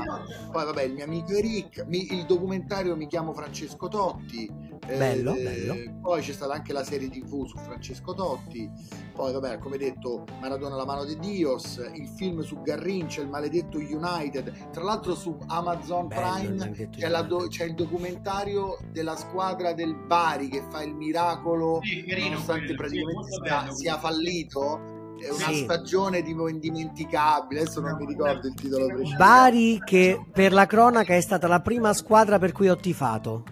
Poi 0.51 0.65
vabbè 0.65 0.83
il 0.83 0.93
mio 0.93 1.05
amico 1.05 1.31
Eric 1.31 1.85
mi, 1.87 2.13
il 2.13 2.25
documentario 2.25 2.95
mi 2.95 3.07
chiamo 3.07 3.33
Francesco 3.33 3.87
Totti 3.87 4.69
bello, 4.85 5.35
eh, 5.35 5.43
bello 5.43 5.99
poi 6.01 6.21
c'è 6.21 6.33
stata 6.33 6.53
anche 6.53 6.73
la 6.73 6.83
serie 6.83 7.09
tv 7.09 7.45
su 7.45 7.57
Francesco 7.57 8.13
Totti 8.13 8.69
poi 9.13 9.31
vabbè 9.31 9.59
come 9.59 9.77
detto 9.77 10.25
Maradona 10.39 10.75
la 10.75 10.85
mano 10.85 11.05
di 11.05 11.17
Dios 11.19 11.81
il 11.93 12.07
film 12.07 12.41
su 12.41 12.61
Garrincha 12.61 13.21
il 13.21 13.29
maledetto 13.29 13.77
United 13.77 14.71
tra 14.71 14.83
l'altro 14.83 15.15
su 15.15 15.37
Amazon 15.47 16.07
bello, 16.07 16.55
Prime 16.55 16.89
c'è, 16.89 17.23
do, 17.23 17.47
c'è, 17.47 17.65
il 17.65 17.75
documentario 17.75 18.77
della 18.91 19.15
squadra 19.15 19.73
del 19.73 19.95
Bari 19.95 20.49
che 20.49 20.63
fa 20.69 20.81
il 20.83 20.95
miracolo 20.95 21.79
sì, 21.83 22.03
nonostante 22.07 22.73
praticamente 22.73 23.27
sia, 23.43 23.71
sia 23.71 23.97
fallito 23.99 24.99
è 25.21 25.29
una 25.29 25.47
sì. 25.47 25.63
stagione 25.63 26.23
tipo 26.23 26.47
indimenticabile. 26.47 27.61
Adesso 27.61 27.81
non 27.81 27.95
mi 27.97 28.05
ricordo 28.05 28.47
il 28.47 28.53
titolo 28.53 28.87
preciso. 28.87 29.17
Bari, 29.17 29.81
che 29.83 30.25
per 30.31 30.53
la 30.53 30.65
cronaca 30.65 31.15
è 31.15 31.21
stata 31.21 31.47
la 31.47 31.61
prima 31.61 31.93
squadra 31.93 32.39
per 32.39 32.51
cui 32.51 32.69
ho 32.69 32.75
tifato. 32.75 33.43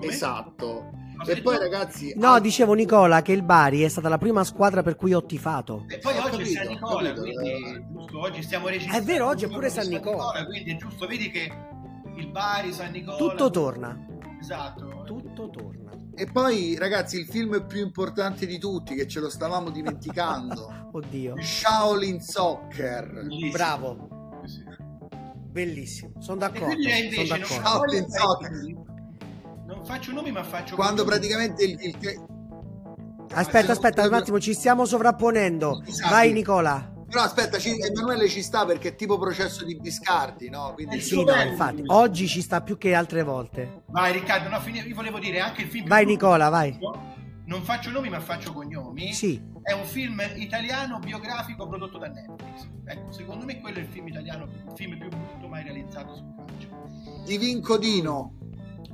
Esatto. 0.00 0.90
E 1.26 1.40
poi 1.40 1.58
ragazzi... 1.58 2.12
No, 2.16 2.28
altro... 2.28 2.42
dicevo 2.42 2.74
Nicola 2.74 3.22
che 3.22 3.32
il 3.32 3.42
Bari 3.42 3.82
è 3.82 3.88
stata 3.88 4.08
la 4.08 4.18
prima 4.18 4.44
squadra 4.44 4.82
per 4.82 4.96
cui 4.96 5.14
ho 5.14 5.24
tifato. 5.24 5.86
E 5.88 5.98
poi 5.98 6.16
oggi 6.18 6.30
capito, 6.30 6.42
è 6.42 6.52
San 6.52 6.66
Nicola, 6.68 7.12
capito, 7.12 7.20
quindi 7.22 7.50
eh... 7.50 7.84
giusto, 7.90 8.20
oggi 8.20 8.42
stiamo 8.42 8.68
registrando. 8.68 9.02
È 9.02 9.06
vero, 9.06 9.26
oggi 9.26 9.44
è 9.44 9.48
pure 9.48 9.70
San 9.70 9.88
Nicola. 9.88 10.16
Nicola. 10.16 10.44
Quindi 10.44 10.72
è 10.72 10.76
giusto, 10.76 11.06
vedi 11.06 11.30
che 11.30 11.52
il 12.16 12.28
Bari, 12.28 12.72
San 12.72 12.90
Nicola... 12.92 13.16
Tutto 13.16 13.50
torna. 13.50 14.06
Esatto. 14.38 15.02
Tutto 15.06 15.50
torna. 15.50 15.85
E 16.18 16.24
poi, 16.24 16.76
ragazzi, 16.78 17.18
il 17.18 17.26
film 17.26 17.66
più 17.66 17.82
importante 17.82 18.46
di 18.46 18.58
tutti, 18.58 18.94
che 18.94 19.06
ce 19.06 19.20
lo 19.20 19.28
stavamo 19.28 19.68
dimenticando. 19.68 20.88
Oddio. 20.92 21.34
Shaolin 21.38 22.20
Soccer. 22.22 23.12
Bellissimo. 23.12 23.50
Bravo. 23.50 24.08
Bellissimo. 25.50 26.12
Sono 26.18 26.38
d'accordo. 26.38 26.74
Sono 27.12 27.26
d'accordo. 27.26 27.44
Shaolin 27.44 28.08
Soccer. 28.08 28.50
Non 29.66 29.84
faccio 29.84 30.12
nomi, 30.12 30.32
ma 30.32 30.42
faccio... 30.42 30.74
Quando 30.74 31.04
praticamente 31.04 31.64
il... 31.64 31.78
il... 31.82 32.24
Aspetta, 33.34 33.72
aspetta 33.72 34.06
un 34.06 34.14
attimo, 34.14 34.40
ci 34.40 34.54
stiamo 34.54 34.86
sovrapponendo. 34.86 35.82
Vai 36.08 36.32
Nicola. 36.32 36.94
Però 37.16 37.28
aspetta, 37.28 37.58
ci, 37.58 37.74
Emanuele 37.80 38.28
ci 38.28 38.42
sta 38.42 38.66
perché 38.66 38.88
è 38.88 38.94
tipo 38.94 39.16
processo 39.16 39.64
di 39.64 39.74
Biscardi, 39.80 40.50
no? 40.50 40.72
Quindi 40.74 41.00
sì, 41.00 41.24
no, 41.24 41.34
infatti, 41.40 41.82
oggi 41.86 42.28
ci 42.28 42.42
sta 42.42 42.60
più 42.60 42.76
che 42.76 42.92
altre 42.92 43.22
volte. 43.22 43.84
Vai 43.86 44.12
Riccardo, 44.12 44.50
no, 44.50 44.60
io 44.70 44.94
volevo 44.94 45.18
dire 45.18 45.40
anche 45.40 45.62
il 45.62 45.68
film... 45.68 45.86
Vai 45.86 46.04
Nicola, 46.04 46.50
vai. 46.50 46.78
Non 47.46 47.62
faccio 47.62 47.88
nomi 47.88 48.10
ma 48.10 48.20
faccio 48.20 48.52
cognomi. 48.52 49.14
Sì. 49.14 49.42
È 49.62 49.72
un 49.72 49.86
film 49.86 50.20
italiano 50.34 50.98
biografico 50.98 51.66
prodotto 51.66 51.96
da 51.96 52.08
Netflix. 52.08 52.68
Ecco, 52.84 53.10
secondo 53.10 53.46
me 53.46 53.62
quello 53.62 53.78
è 53.78 53.80
il 53.80 53.88
film 53.88 54.08
italiano, 54.08 54.44
il 54.44 54.72
film 54.74 54.98
più 54.98 55.08
brutto 55.08 55.48
mai 55.48 55.62
realizzato 55.62 56.14
sul 56.16 56.34
calcio. 56.36 56.68
Di 57.24 57.38
Vincodino. 57.38 58.34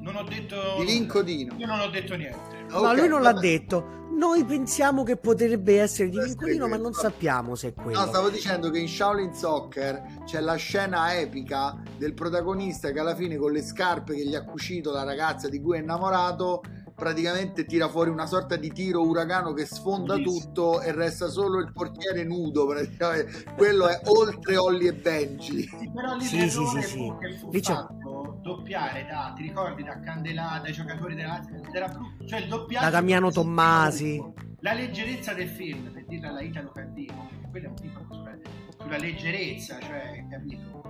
Non 0.02 0.16
ho 0.16 0.24
detto... 0.24 0.56
Di 0.78 0.84
Vincodino. 0.84 1.54
Io 1.56 1.66
non 1.66 1.80
ho 1.80 1.88
detto 1.88 2.16
niente. 2.16 2.64
Okay, 2.70 2.82
no, 2.82 2.94
lui 2.94 3.08
non 3.08 3.22
vabbè. 3.22 3.34
l'ha 3.34 3.40
detto. 3.40 4.00
Noi 4.10 4.44
pensiamo 4.44 5.04
che 5.04 5.16
potrebbe 5.16 5.80
essere 5.80 6.08
di 6.08 6.18
Vincolino, 6.18 6.68
ma 6.68 6.76
non 6.76 6.92
sappiamo 6.92 7.54
se 7.54 7.68
è 7.68 7.72
quello. 7.72 7.98
No, 7.98 8.06
stavo 8.06 8.28
dicendo 8.28 8.70
che 8.70 8.78
in 8.78 8.88
Shaolin 8.88 9.32
Soccer 9.32 10.22
c'è 10.24 10.40
la 10.40 10.56
scena 10.56 11.18
epica 11.18 11.80
del 11.96 12.14
protagonista 12.14 12.90
che 12.90 13.00
alla 13.00 13.14
fine 13.14 13.36
con 13.36 13.52
le 13.52 13.62
scarpe 13.62 14.14
che 14.14 14.26
gli 14.26 14.34
ha 14.34 14.44
cucito 14.44 14.92
la 14.92 15.04
ragazza 15.04 15.48
di 15.48 15.60
cui 15.60 15.78
è 15.78 15.80
innamorato 15.80 16.62
praticamente 16.94 17.64
tira 17.64 17.88
fuori 17.88 18.10
una 18.10 18.26
sorta 18.26 18.54
di 18.56 18.70
tiro 18.70 19.02
uragano 19.02 19.52
che 19.54 19.64
sfonda 19.64 20.14
Bellissimo. 20.14 20.44
tutto 20.44 20.80
e 20.82 20.92
resta 20.92 21.28
solo 21.28 21.58
il 21.58 21.72
portiere 21.72 22.22
nudo 22.22 22.66
praticamente 22.66 23.44
quello 23.56 23.88
è 23.88 24.00
oltre 24.04 24.56
Olli 24.56 24.86
e 24.86 24.94
Benji 24.94 25.68
però 25.92 26.14
lì 26.14 26.24
sì, 26.24 26.48
sì, 26.48 26.64
sì, 26.64 26.82
sì. 26.82 27.62
fatto 27.62 28.01
doppiare 28.42 29.06
da 29.06 29.32
ti 29.34 29.42
ricordi 29.42 29.82
da 29.82 29.98
Candelà 30.00 30.60
dai 30.62 30.72
giocatori 30.72 31.14
della, 31.14 31.40
della 31.70 31.88
Bru 31.88 32.26
cioè 32.26 32.40
il 32.40 32.48
doppiaggio 32.48 32.84
da 32.84 32.90
Damiano 32.90 33.30
Tommasi. 33.30 34.22
la 34.60 34.72
leggerezza 34.72 35.32
del 35.32 35.48
film 35.48 35.90
per 35.92 36.04
dirla 36.06 36.28
alla 36.28 36.42
Italo 36.42 36.70
Cardino 36.70 37.30
quello 37.50 37.66
è 37.66 37.68
un 37.70 37.76
film 37.76 38.06
sulla, 38.10 38.36
sulla 38.78 38.98
leggerezza 38.98 39.78
cioè 39.80 40.26
capito? 40.28 40.80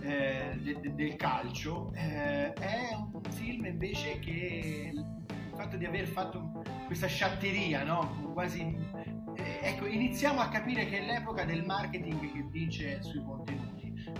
Eh, 0.00 0.58
de, 0.62 0.80
de, 0.80 0.94
del 0.94 1.16
calcio 1.16 1.90
eh, 1.94 2.52
è 2.52 2.94
un 2.94 3.20
film 3.30 3.64
invece 3.66 4.20
che 4.20 4.92
il 4.94 5.04
fatto 5.56 5.76
di 5.76 5.84
aver 5.84 6.06
fatto 6.06 6.62
questa 6.86 7.08
sciatteria 7.08 7.82
no? 7.82 8.30
quasi 8.32 8.60
eh, 9.34 9.58
ecco 9.62 9.86
iniziamo 9.86 10.40
a 10.40 10.48
capire 10.48 10.86
che 10.86 11.00
è 11.00 11.04
l'epoca 11.04 11.44
del 11.44 11.64
marketing 11.64 12.32
che 12.32 12.46
vince 12.50 13.02
sui 13.02 13.22
contenuti 13.24 13.77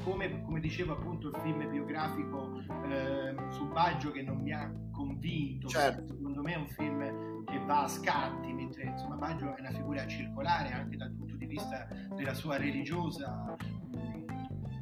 come, 0.08 0.42
come 0.42 0.60
dicevo 0.60 0.94
appunto 0.94 1.28
il 1.28 1.36
film 1.42 1.68
biografico 1.68 2.60
eh, 2.88 3.34
su 3.50 3.68
Baggio 3.68 4.10
che 4.10 4.22
non 4.22 4.40
mi 4.40 4.52
ha 4.52 4.72
convinto 4.90 5.68
certo. 5.68 6.14
secondo 6.14 6.42
me 6.42 6.54
è 6.54 6.56
un 6.56 6.68
film 6.68 7.44
che 7.44 7.58
va 7.66 7.82
a 7.82 7.88
scatti 7.88 8.52
mentre 8.52 8.84
insomma 8.84 9.16
Baggio 9.16 9.54
è 9.54 9.60
una 9.60 9.70
figura 9.70 10.06
circolare 10.06 10.72
anche 10.72 10.96
dal 10.96 11.12
punto 11.12 11.36
di 11.36 11.46
vista 11.46 11.86
della 12.14 12.34
sua 12.34 12.56
religiosa 12.56 13.56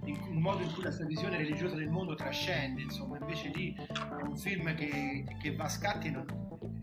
in, 0.04 0.40
modo 0.40 0.62
in 0.62 0.72
cui 0.72 0.84
la 0.84 0.92
sua 0.92 1.04
visione 1.04 1.36
religiosa 1.36 1.74
del 1.74 1.88
mondo 1.88 2.14
trascende, 2.14 2.82
insomma, 2.82 3.18
invece 3.18 3.48
lì 3.48 3.74
è 3.74 4.22
un 4.22 4.36
film 4.36 4.72
che, 4.76 5.24
che 5.40 5.56
va 5.56 5.64
a 5.64 5.68
scatti 5.68 6.06
e, 6.06 6.10
non, 6.10 6.24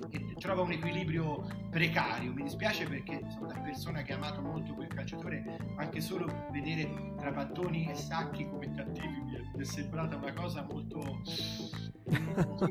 e, 0.10 0.36
trova 0.38 0.62
un 0.62 0.72
equilibrio 0.72 1.46
precario. 1.70 2.34
Mi 2.34 2.44
dispiace 2.44 2.86
perché 2.88 3.22
sono 3.30 3.48
una 3.48 3.60
persona 3.62 4.02
che 4.02 4.14
ha 4.14 4.16
amato 4.16 4.42
molto 4.42 4.74
quel 4.74 4.88
calciatore, 4.88 5.58
anche 5.78 6.02
solo 6.02 6.28
vedere 6.52 7.14
Trapattoni 7.18 7.90
e 7.90 7.96
Sacchi 7.96 8.48
come 8.48 8.74
cattivi 8.74 9.22
mi 9.22 9.62
è, 9.62 9.64
sembrata 9.64 10.16
una 10.16 10.34
cosa 10.34 10.64
molto... 10.64 11.22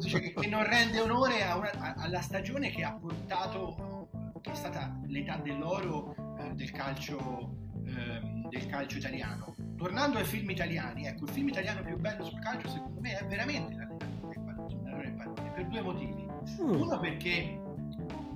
che, 0.00 0.32
che 0.34 0.48
non 0.48 0.64
rende 0.64 1.00
onore 1.00 1.42
una, 1.42 1.94
alla 1.96 2.20
stagione 2.20 2.70
che 2.70 2.84
ha 2.84 2.92
portato, 2.92 4.08
che 4.40 4.50
è 4.50 4.54
stata 4.54 4.98
l'età 5.06 5.36
dell'oro 5.36 6.14
eh, 6.38 6.54
del 6.54 6.70
calcio 6.70 7.56
ehm, 7.86 8.48
del 8.48 8.66
calcio 8.66 8.98
italiano. 8.98 9.54
Tornando 9.76 10.18
ai 10.18 10.24
film 10.24 10.50
italiani, 10.50 11.06
ecco, 11.06 11.24
il 11.24 11.30
film 11.30 11.48
italiano 11.48 11.82
più 11.82 11.98
bello 11.98 12.24
sul 12.24 12.38
calcio 12.40 12.68
secondo 12.68 13.00
me 13.00 13.18
è 13.18 13.24
veramente 13.26 13.74
l'allenatore 13.74 14.40
del 15.02 15.14
pallone, 15.14 15.50
per 15.52 15.66
due 15.66 15.80
motivi. 15.80 16.31
Mm. 16.60 16.80
Uno 16.80 16.98
perché 16.98 17.60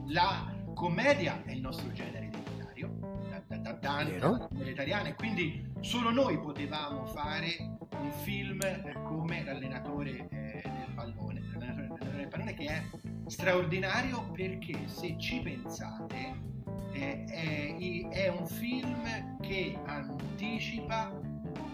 la 0.07 0.53
commedia 0.75 1.43
è 1.45 1.53
il 1.53 1.61
nostro 1.61 1.91
genere 1.93 2.27
identitario, 2.27 2.91
da, 3.31 3.43
da, 3.47 3.57
da, 3.57 3.73
da 3.73 3.97
anni, 3.97 4.19
da 4.19 4.49
italiana, 4.69 5.09
e 5.09 5.15
quindi 5.15 5.67
solo 5.81 6.11
noi 6.11 6.39
potevamo 6.39 7.07
fare 7.07 7.77
un 7.99 8.13
film 8.13 8.59
come 9.05 9.45
l'allenatore 9.45 10.29
eh, 10.29 10.63
del 10.63 10.95
pallone, 10.95 11.43
l'allenatore 11.53 12.11
del 12.17 12.29
pallone 12.29 12.55
che 12.55 12.67
è 12.67 12.83
straordinario 13.27 14.31
perché 14.31 14.87
se 14.87 15.17
ci 15.19 15.41
pensate 15.41 16.55
è, 16.93 17.25
è, 17.27 18.09
è 18.11 18.29
un 18.29 18.47
film 18.47 19.39
che 19.41 19.79
anticipa 19.85 21.13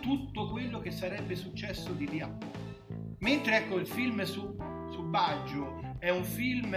tutto 0.00 0.48
quello 0.50 0.80
che 0.80 0.90
sarebbe 0.90 1.36
successo 1.36 1.92
di 1.92 2.08
lì 2.08 2.20
a 2.20 2.28
poco. 2.28 2.60
Mentre 3.18 3.58
ecco 3.58 3.78
il 3.78 3.86
film 3.86 4.22
su, 4.24 4.56
su 4.90 5.02
Baggio 5.04 5.91
è 6.02 6.10
un 6.10 6.24
film 6.24 6.74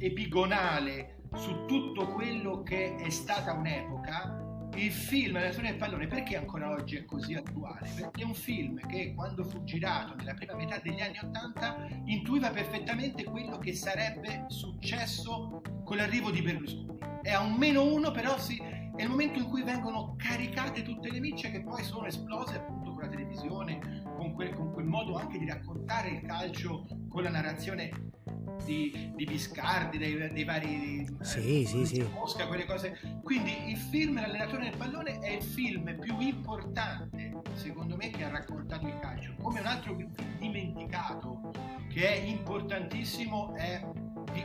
epigonale 0.00 1.18
su 1.34 1.66
tutto 1.66 2.08
quello 2.08 2.64
che 2.64 2.96
è 2.96 3.10
stata 3.10 3.52
un'epoca, 3.52 4.70
il 4.74 4.90
film 4.90 5.34
La 5.34 5.52
storia 5.52 5.70
del 5.70 5.78
pallone 5.78 6.08
perché 6.08 6.36
ancora 6.36 6.70
oggi 6.70 6.96
è 6.96 7.04
così 7.04 7.34
attuale? 7.34 7.88
Perché 7.94 8.22
è 8.22 8.24
un 8.24 8.34
film 8.34 8.84
che 8.88 9.14
quando 9.14 9.44
fu 9.44 9.62
girato 9.62 10.16
nella 10.16 10.34
prima 10.34 10.56
metà 10.56 10.80
degli 10.82 11.00
anni 11.00 11.16
Ottanta 11.22 11.86
intuiva 12.06 12.50
perfettamente 12.50 13.22
quello 13.22 13.56
che 13.58 13.72
sarebbe 13.72 14.46
successo 14.48 15.62
con 15.84 15.96
l'arrivo 15.96 16.32
di 16.32 16.42
Berlusconi. 16.42 16.98
È 17.22 17.30
a 17.30 17.42
un 17.42 17.54
meno 17.54 17.84
uno, 17.84 18.10
però 18.10 18.36
sì, 18.36 18.60
è 18.60 19.00
il 19.00 19.08
momento 19.08 19.38
in 19.38 19.48
cui 19.48 19.62
vengono 19.62 20.16
caricate 20.18 20.82
tutte 20.82 21.08
le 21.08 21.20
micce 21.20 21.52
che 21.52 21.62
poi 21.62 21.84
sono 21.84 22.06
esplose 22.06 22.56
appunto 22.56 22.94
con 22.94 23.02
la 23.02 23.08
televisione, 23.08 24.02
con 24.16 24.34
quel, 24.34 24.52
con 24.54 24.72
quel 24.72 24.86
modo 24.86 25.14
anche 25.14 25.38
di 25.38 25.46
raccontare 25.46 26.08
il 26.08 26.22
calcio 26.22 26.84
con 27.08 27.22
la 27.22 27.30
narrazione 27.30 27.90
di, 28.64 29.12
di 29.14 29.24
Biscardi, 29.24 29.98
dei, 29.98 30.30
dei 30.32 30.44
vari 30.44 31.06
sì, 31.20 31.62
eh, 31.62 31.66
sì, 31.66 31.86
sì. 31.86 32.08
Mosca, 32.12 32.46
quelle 32.46 32.64
cose. 32.64 32.98
Quindi 33.22 33.70
il 33.70 33.76
film 33.76 34.20
L'allenatore 34.20 34.64
del 34.64 34.76
pallone 34.76 35.18
è 35.20 35.30
il 35.30 35.42
film 35.42 35.98
più 35.98 36.20
importante, 36.20 37.32
secondo 37.54 37.96
me, 37.96 38.10
che 38.10 38.24
ha 38.24 38.28
raccontato 38.28 38.86
il 38.86 38.98
calcio. 39.00 39.34
Come 39.40 39.60
un 39.60 39.66
altro 39.66 39.96
dimenticato 40.38 41.52
che 41.88 42.08
è 42.08 42.16
importantissimo 42.16 43.54
è 43.54 43.84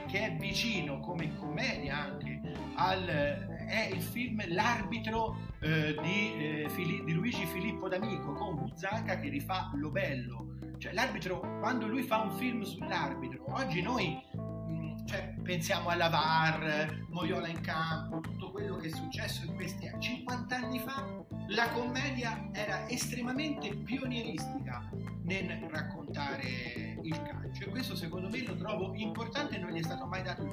che 0.08 0.26
è 0.26 0.36
vicino 0.38 1.00
come 1.00 1.36
commedia 1.36 1.97
anche 1.97 2.41
al, 2.76 3.06
è 3.06 3.89
il 3.91 4.02
film 4.02 4.41
L'arbitro 4.47 5.36
eh, 5.60 5.95
di, 6.02 6.34
eh, 6.38 6.69
Fili, 6.69 7.04
di, 7.04 7.13
Luigi 7.13 7.45
Filippo 7.45 7.89
D'Amico 7.89 8.34
con 8.34 8.56
Buzzanca 8.56 9.19
che 9.19 9.30
rifà 9.30 9.71
Lo 9.76 9.91
Bello 9.91 10.50
cioè, 10.81 10.93
l'arbitro, 10.93 11.59
quando 11.59 11.85
lui 11.85 12.01
fa 12.01 12.21
un 12.21 12.31
film 12.31 12.63
sull'arbitro, 12.63 13.45
oggi 13.49 13.83
noi 13.83 14.19
mm, 14.35 15.05
cioè, 15.05 15.35
pensiamo 15.43 15.89
alla 15.89 16.09
VAR, 16.09 17.05
Moiola 17.09 17.47
in 17.47 17.61
campo, 17.61 18.19
tutto 18.19 18.49
quello 18.49 18.77
che 18.77 18.87
è 18.87 18.91
successo 18.91 19.45
in 19.45 19.53
questi 19.53 19.87
anni. 19.87 20.01
50 20.01 20.55
anni 20.55 20.79
fa 20.79 21.23
la 21.49 21.69
commedia 21.69 22.49
era 22.51 22.89
estremamente 22.89 23.75
pionieristica 23.75 24.89
nel 25.25 25.67
raccontare 25.69 26.90
il 27.03 27.21
calcio 27.21 27.63
e 27.65 27.69
questo 27.69 27.95
secondo 27.95 28.29
me 28.29 28.43
lo 28.45 28.55
trovo 28.55 28.93
importante 28.95 29.55
e 29.55 29.59
non 29.59 29.71
gli 29.71 29.79
è 29.79 29.83
stato 29.83 30.05
mai 30.05 30.23
dato 30.23 30.43
il 30.43 30.51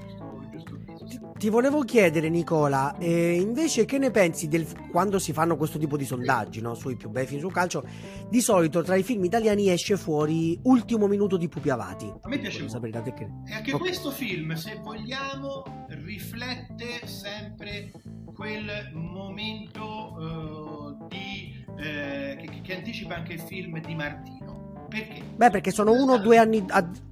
giusto, 0.50 0.78
peso. 0.84 1.32
Ti 1.36 1.48
volevo 1.48 1.82
chiedere 1.82 2.28
Nicola, 2.28 2.96
eh, 2.98 3.34
invece 3.34 3.84
che 3.84 3.98
ne 3.98 4.10
pensi 4.10 4.48
del, 4.48 4.66
quando 4.90 5.18
si 5.18 5.32
fanno 5.32 5.56
questo 5.56 5.78
tipo 5.78 5.96
di 5.96 6.04
sondaggi 6.04 6.60
no, 6.60 6.74
sui 6.74 6.96
più 6.96 7.10
bei 7.10 7.26
film 7.26 7.40
sul 7.40 7.52
calcio? 7.52 7.84
Di 8.28 8.40
solito 8.40 8.82
tra 8.82 8.96
i 8.96 9.02
film 9.02 9.24
italiani 9.24 9.70
esce 9.70 9.96
fuori 9.96 10.58
Ultimo 10.62 11.06
minuto 11.06 11.36
di 11.36 11.48
Pupi 11.48 11.70
Avati. 11.70 12.06
A 12.06 12.28
me 12.28 12.38
piace 12.38 12.60
molto. 12.60 12.76
Che... 12.78 13.28
E 13.46 13.52
anche 13.52 13.72
okay. 13.72 13.78
questo 13.78 14.10
film, 14.10 14.54
se 14.54 14.80
vogliamo, 14.82 15.86
riflette 15.88 17.06
sempre 17.06 17.92
quel 18.34 18.90
momento 18.92 20.14
uh, 20.16 21.06
di, 21.08 21.64
eh, 21.78 22.36
che, 22.38 22.60
che 22.62 22.76
anticipa 22.76 23.16
anche 23.16 23.34
il 23.34 23.40
film 23.40 23.80
di 23.80 23.94
Martino 23.94 24.57
perché? 24.88 25.22
Beh, 25.22 25.50
perché 25.50 25.70
sono 25.70 25.92
uno 25.92 26.14
o 26.14 26.18
due 26.18 26.38
anni, 26.38 26.64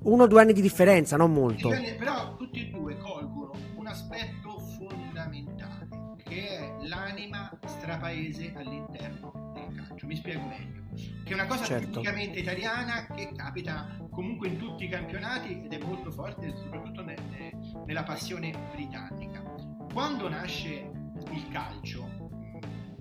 uno 0.03 0.23
o 0.23 0.27
due 0.27 0.41
anni 0.41 0.53
di 0.53 0.63
differenza, 0.63 1.17
non 1.17 1.33
molto. 1.33 1.69
Però 1.69 2.37
tutti 2.37 2.69
e 2.69 2.71
due 2.71 2.97
colgono 2.97 3.53
un 3.77 3.87
aspetto 3.87 4.59
fondamentale, 4.59 6.17
che 6.25 6.49
è 6.49 6.87
l'anima 6.87 7.57
strapaese 7.67 8.53
all'interno 8.57 9.53
del 9.55 9.87
calcio. 9.87 10.07
Mi 10.07 10.17
spiego 10.17 10.47
meglio. 10.47 10.85
Che 11.25 11.31
è 11.31 11.35
una 11.35 11.47
cosa 11.47 11.65
certo. 11.65 12.01
tipicamente 12.01 12.39
italiana 12.39 13.07
che 13.15 13.31
capita 13.37 13.99
comunque 14.11 14.49
in 14.49 14.57
tutti 14.57 14.85
i 14.85 14.89
campionati 14.89 15.63
ed 15.65 15.73
è 15.73 15.79
molto 15.85 16.11
forte, 16.11 16.55
soprattutto 16.57 17.03
nelle, 17.03 17.53
nella 17.85 18.03
passione 18.03 18.55
britannica. 18.73 19.43
Quando 19.93 20.29
nasce 20.29 20.91
il 21.31 21.49
calcio, 21.51 22.31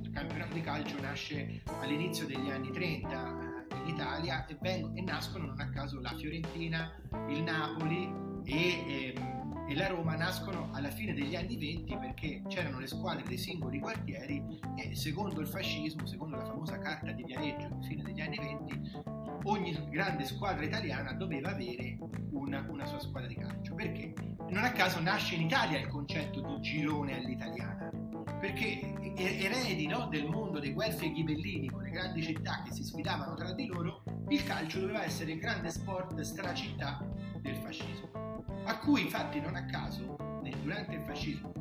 il 0.02 0.10
campionato 0.12 0.54
di 0.54 0.62
calcio 0.62 1.00
nasce 1.00 1.64
all'inizio 1.80 2.26
degli 2.26 2.50
anni 2.50 2.72
30 2.72 3.55
in 3.84 3.88
Italia 3.88 4.46
e, 4.46 4.58
veng- 4.60 4.98
e 4.98 5.02
nascono 5.02 5.46
non 5.46 5.60
a 5.60 5.70
caso 5.70 6.00
la 6.00 6.14
Fiorentina, 6.16 6.94
il 7.30 7.44
Napoli 7.44 8.12
e, 8.44 9.14
ehm, 9.16 9.68
e, 9.68 9.76
la 9.76 9.88
Roma 9.88 10.16
nascono 10.16 10.70
alla 10.74 10.90
fine 10.90 11.14
degli 11.14 11.36
anni 11.36 11.58
20 11.58 11.98
perché 11.98 12.42
c'erano 12.48 12.80
le 12.80 12.88
squadre 12.88 13.24
dei 13.24 13.38
singoli 13.38 13.80
quartieri 13.80 14.44
e 14.76 14.96
secondo 14.96 15.40
il 15.42 15.48
fascismo, 15.48 16.06
secondo 16.06 16.36
la 16.38 16.46
famosa 16.46 16.78
carta 16.78 17.12
di 17.12 17.24
Viareggio 17.24 17.66
alla 17.66 17.82
fine 17.82 18.04
degli 18.04 18.22
anni 18.22 18.38
20, 18.38 18.92
ogni 19.44 19.90
grande 19.90 20.26
squadra 20.26 20.64
italiana 20.64 21.14
doveva 21.14 21.52
avere 21.52 21.98
una, 22.32 22.66
una 22.70 22.86
sua 22.86 23.00
squadra 23.00 23.28
di 23.28 23.36
calcio. 23.36 23.74
Perché? 23.74 24.14
Non 24.50 24.64
a 24.64 24.72
caso 24.72 25.00
nasce 25.02 25.36
in 25.36 25.42
Italia 25.42 25.80
il 25.80 25.88
concetto 25.88 26.42
di 26.42 26.62
girone 26.62 27.18
all'italiana 27.18 27.90
perché 28.46 28.94
eredi 29.16 29.88
no, 29.88 30.08
del 30.08 30.28
mondo 30.28 30.60
dei 30.60 30.72
guelfi 30.72 31.06
e 31.06 31.12
ghibellini 31.14 31.68
con 31.68 31.82
le 31.82 31.90
grandi 31.90 32.22
città 32.22 32.62
che 32.64 32.72
si 32.72 32.84
sfidavano 32.84 33.34
tra 33.34 33.54
di 33.54 33.66
loro, 33.66 34.04
il 34.30 34.44
calcio 34.44 34.80
doveva 34.80 35.04
essere 35.04 35.32
il 35.32 35.40
grande 35.40 35.72
sport 35.72 36.20
stracittà 36.22 37.04
del 37.40 37.56
fascismo, 37.56 38.44
a 38.66 38.78
cui 38.78 39.02
infatti 39.02 39.40
non 39.40 39.56
a 39.56 39.66
caso 39.66 40.16
durante 40.62 40.96
il 40.96 41.02
fascismo 41.02 41.54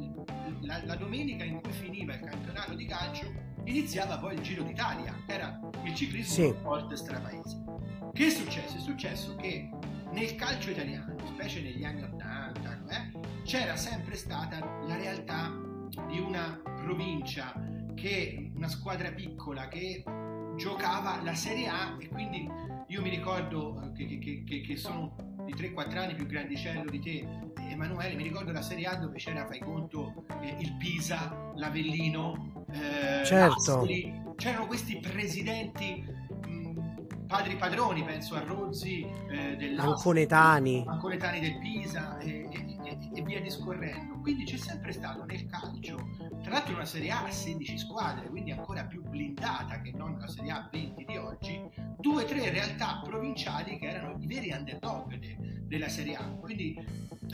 la, 0.60 0.82
la 0.84 0.96
domenica 0.96 1.44
in 1.44 1.60
cui 1.60 1.72
finiva 1.72 2.14
il 2.14 2.20
campionato 2.20 2.74
di 2.74 2.86
calcio 2.86 3.32
iniziava 3.64 4.18
poi 4.18 4.34
il 4.34 4.40
Giro 4.40 4.62
d'Italia, 4.62 5.14
era 5.26 5.58
il 5.84 5.94
ciclismo 5.94 6.34
sì. 6.34 6.54
sport 6.58 6.92
strapaese. 6.92 7.64
Che 8.12 8.26
è 8.26 8.30
successo? 8.30 8.76
È 8.76 8.80
successo 8.80 9.34
che 9.36 9.70
nel 10.12 10.34
calcio 10.36 10.70
italiano, 10.70 11.16
specie 11.26 11.62
negli 11.62 11.84
anni 11.84 12.02
80, 12.02 12.84
eh, 12.88 13.42
c'era 13.44 13.76
sempre 13.76 14.16
stata 14.16 14.58
la 14.86 14.96
realtà 14.96 15.72
di 16.08 16.18
una 16.18 16.60
provincia 16.62 17.52
che 17.94 18.50
una 18.54 18.68
squadra 18.68 19.10
piccola 19.12 19.68
che 19.68 20.02
giocava 20.56 21.20
la 21.22 21.34
Serie 21.34 21.68
A 21.68 21.96
e 21.98 22.08
quindi 22.08 22.48
io 22.88 23.02
mi 23.02 23.08
ricordo 23.08 23.80
eh, 23.82 23.92
che, 23.92 24.18
che, 24.18 24.44
che, 24.44 24.60
che 24.60 24.76
sono 24.76 25.16
di 25.44 25.54
3-4 25.54 25.96
anni 25.98 26.14
più 26.14 26.26
grandicello 26.26 26.90
di 26.90 27.00
te, 27.00 27.26
Emanuele, 27.68 28.14
mi 28.14 28.22
ricordo 28.22 28.52
la 28.52 28.62
Serie 28.62 28.86
A 28.86 28.96
dove 28.96 29.16
c'era, 29.16 29.46
fai 29.46 29.58
conto, 29.60 30.24
eh, 30.42 30.56
il 30.60 30.76
Pisa, 30.76 31.52
l'Avellino, 31.56 32.64
eh, 32.70 33.24
certo. 33.24 33.54
l'Ascoli, 33.54 34.22
c'erano 34.36 34.66
questi 34.66 34.98
presidenti 35.00 36.22
padri 37.26 37.56
padroni, 37.56 38.04
penso 38.04 38.36
a 38.36 38.44
Rozzi 38.44 39.04
eh, 39.28 39.74
Anconetani. 39.76 40.84
Anconetani 40.86 41.40
del 41.40 41.58
Pisa 41.58 42.18
e, 42.18 42.48
e, 42.50 42.78
e, 42.84 43.10
e, 43.12 43.22
via 43.22 43.40
discorrendo. 43.40 44.13
Quindi 44.24 44.44
c'è 44.44 44.56
sempre 44.56 44.90
stato 44.92 45.22
nel 45.26 45.44
calcio, 45.44 45.98
tra 46.42 46.52
l'altro 46.52 46.72
una 46.72 46.86
Serie 46.86 47.10
A 47.10 47.26
a 47.26 47.30
16 47.30 47.76
squadre, 47.76 48.30
quindi 48.30 48.52
ancora 48.52 48.86
più 48.86 49.02
blindata 49.02 49.82
che 49.82 49.92
non 49.92 50.18
la 50.18 50.28
Serie 50.28 50.50
A 50.50 50.66
20 50.72 51.04
di 51.04 51.16
oggi, 51.18 51.60
due 52.00 52.22
o 52.22 52.26
tre 52.26 52.48
realtà 52.48 53.02
provinciali 53.04 53.78
che 53.78 53.86
erano 53.86 54.16
i 54.18 54.26
veri 54.26 54.50
underdog 54.50 55.18
de, 55.18 55.36
della 55.66 55.90
Serie 55.90 56.16
A. 56.16 56.24
Quindi, 56.40 56.74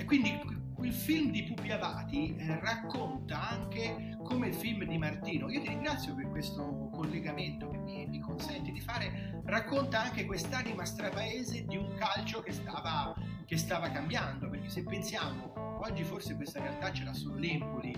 quindi 0.05 0.37
il 0.83 0.93
film 0.93 1.31
di 1.31 1.45
Pupi 1.45 1.71
Avati 1.71 2.35
eh, 2.35 2.59
racconta 2.59 3.51
anche 3.51 4.17
come 4.25 4.49
il 4.49 4.55
film 4.55 4.85
di 4.85 4.99
Martino. 4.99 5.49
Io 5.49 5.61
ti 5.61 5.69
ringrazio 5.69 6.17
per 6.17 6.29
questo 6.29 6.89
collegamento 6.93 7.71
che 7.71 7.79
mi, 7.79 8.07
mi 8.07 8.19
consenti 8.19 8.73
di 8.73 8.81
fare. 8.81 9.41
Racconta 9.45 10.01
anche 10.01 10.25
quest'anima 10.25 10.85
strapaese 10.85 11.65
di 11.67 11.77
un 11.77 11.95
calcio 11.95 12.41
che 12.41 12.51
stava, 12.51 13.15
che 13.51 13.57
stava 13.57 13.91
cambiando. 13.91 14.49
Perché 14.49 14.69
se 14.69 14.85
pensiamo, 14.85 15.79
oggi 15.83 16.05
forse 16.05 16.37
questa 16.37 16.61
realtà 16.61 16.93
ce 16.93 17.03
l'ha 17.03 17.13
solo 17.13 17.35
l'Empoli, 17.35 17.93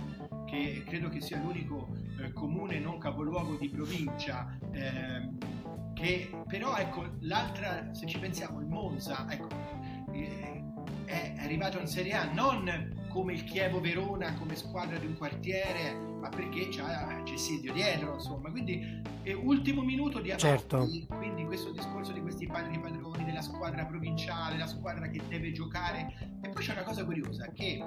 che 0.46 0.82
credo 0.86 1.10
che 1.10 1.20
sia 1.20 1.36
l'unico 1.36 1.94
eh, 2.18 2.32
comune 2.32 2.78
non 2.78 2.96
capoluogo 2.96 3.56
di 3.56 3.68
provincia. 3.68 4.58
Eh, 4.70 5.60
che 5.92 6.30
però 6.48 6.74
ecco 6.76 7.06
l'altra 7.20 7.92
se 7.92 8.06
ci 8.06 8.18
pensiamo 8.18 8.60
il 8.60 8.66
Monza 8.66 9.26
ecco 9.30 9.48
eh, 10.10 10.64
è 11.04 11.34
arrivato 11.36 11.78
in 11.78 11.86
Serie 11.86 12.14
A 12.14 12.32
non 12.32 12.66
come 13.12 13.34
il 13.34 13.44
Chievo 13.44 13.80
Verona 13.80 14.34
come 14.34 14.56
squadra 14.56 14.98
di 14.98 15.06
un 15.06 15.16
quartiere, 15.16 15.92
ma 15.94 16.28
perché 16.28 16.68
c'è 16.68 17.36
Silvio 17.36 17.72
dietro, 17.72 18.14
insomma. 18.14 18.50
Quindi 18.50 19.02
è 19.22 19.32
ultimo 19.32 19.82
minuto 19.82 20.20
di 20.20 20.30
avanti, 20.30 20.46
certo. 20.46 20.88
quindi 21.16 21.44
questo 21.44 21.70
discorso 21.72 22.12
di 22.12 22.20
questi 22.20 22.46
padri 22.46 22.78
padroni 22.80 23.24
della 23.24 23.42
squadra 23.42 23.84
provinciale, 23.84 24.56
la 24.56 24.66
squadra 24.66 25.08
che 25.08 25.20
deve 25.28 25.52
giocare. 25.52 26.38
E 26.42 26.48
poi 26.48 26.62
c'è 26.62 26.72
una 26.72 26.82
cosa 26.82 27.04
curiosa 27.04 27.48
che 27.52 27.86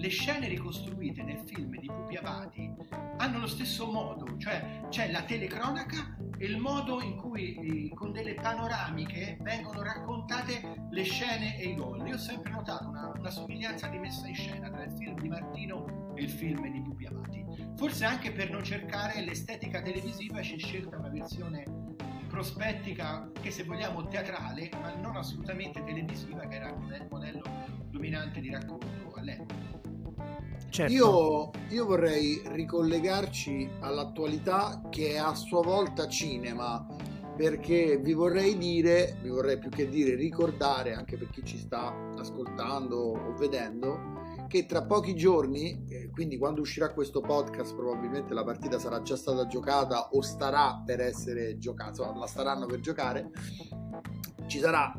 le 0.00 0.08
scene 0.08 0.48
ricostruite 0.48 1.22
nel 1.22 1.40
film 1.44 1.78
di 1.78 1.86
Pupi 1.86 2.16
Avati 2.16 2.72
hanno 3.18 3.38
lo 3.38 3.46
stesso 3.46 3.86
modo, 3.86 4.38
cioè 4.38 4.86
c'è 4.88 5.10
la 5.10 5.22
telecronaca 5.24 6.16
e 6.38 6.46
il 6.46 6.56
modo 6.56 7.02
in 7.02 7.16
cui 7.16 7.92
con 7.94 8.10
delle 8.10 8.32
panoramiche 8.34 9.36
vengono 9.42 9.82
raccontate 9.82 10.86
le 10.88 11.02
scene 11.02 11.60
e 11.60 11.68
i 11.68 11.74
gol. 11.74 12.06
Io 12.08 12.14
ho 12.14 12.18
sempre 12.18 12.50
notato 12.50 12.88
una, 12.88 13.12
una 13.14 13.30
somiglianza 13.30 13.88
di 13.88 13.98
messa 13.98 14.26
in 14.26 14.34
scena 14.34 14.70
tra 14.70 14.84
il 14.84 14.92
film 14.92 15.20
di 15.20 15.28
Martino 15.28 16.14
e 16.14 16.22
il 16.22 16.30
film 16.30 16.66
di 16.70 16.80
Pupi 16.80 17.04
Avati. 17.04 17.44
Forse 17.76 18.06
anche 18.06 18.32
per 18.32 18.50
non 18.50 18.64
cercare 18.64 19.20
l'estetica 19.20 19.82
televisiva 19.82 20.42
si 20.42 20.54
è 20.54 20.58
scelta 20.58 20.96
una 20.96 21.10
versione 21.10 21.64
prospettica 22.26 23.30
che 23.38 23.50
se 23.50 23.64
vogliamo 23.64 24.06
teatrale, 24.08 24.70
ma 24.80 24.94
non 24.94 25.16
assolutamente 25.16 25.84
televisiva, 25.84 26.46
che 26.46 26.54
era 26.54 26.70
il 26.70 27.06
modello 27.10 27.42
dominante 27.90 28.40
di 28.40 28.50
racconto 28.50 29.12
all'epoca. 29.14 29.69
Certo. 30.70 30.92
Io, 30.92 31.50
io, 31.70 31.84
vorrei 31.84 32.40
ricollegarci 32.44 33.68
all'attualità 33.80 34.80
che 34.88 35.14
è 35.14 35.16
a 35.16 35.34
sua 35.34 35.62
volta 35.62 36.06
cinema, 36.06 36.86
perché 37.36 37.98
vi 37.98 38.12
vorrei 38.12 38.56
dire, 38.56 39.16
vi 39.20 39.30
vorrei 39.30 39.58
più 39.58 39.68
che 39.68 39.88
dire 39.88 40.14
ricordare, 40.14 40.94
anche 40.94 41.16
per 41.16 41.28
chi 41.30 41.42
ci 41.44 41.58
sta 41.58 41.92
ascoltando 42.16 42.96
o 42.96 43.34
vedendo, 43.36 44.46
che 44.46 44.64
tra 44.66 44.84
pochi 44.84 45.16
giorni, 45.16 45.84
eh, 45.88 46.08
quindi 46.10 46.38
quando 46.38 46.60
uscirà 46.60 46.92
questo 46.92 47.20
podcast 47.20 47.74
probabilmente 47.74 48.32
la 48.32 48.44
partita 48.44 48.78
sarà 48.78 49.02
già 49.02 49.16
stata 49.16 49.46
giocata 49.46 50.10
o 50.10 50.22
starà 50.22 50.82
per 50.86 51.00
essere 51.00 51.58
giocata, 51.58 51.90
insomma 51.90 52.16
la 52.16 52.26
staranno 52.26 52.66
per 52.66 52.78
giocare, 52.78 53.30
ci 54.46 54.60
sarà 54.60 54.92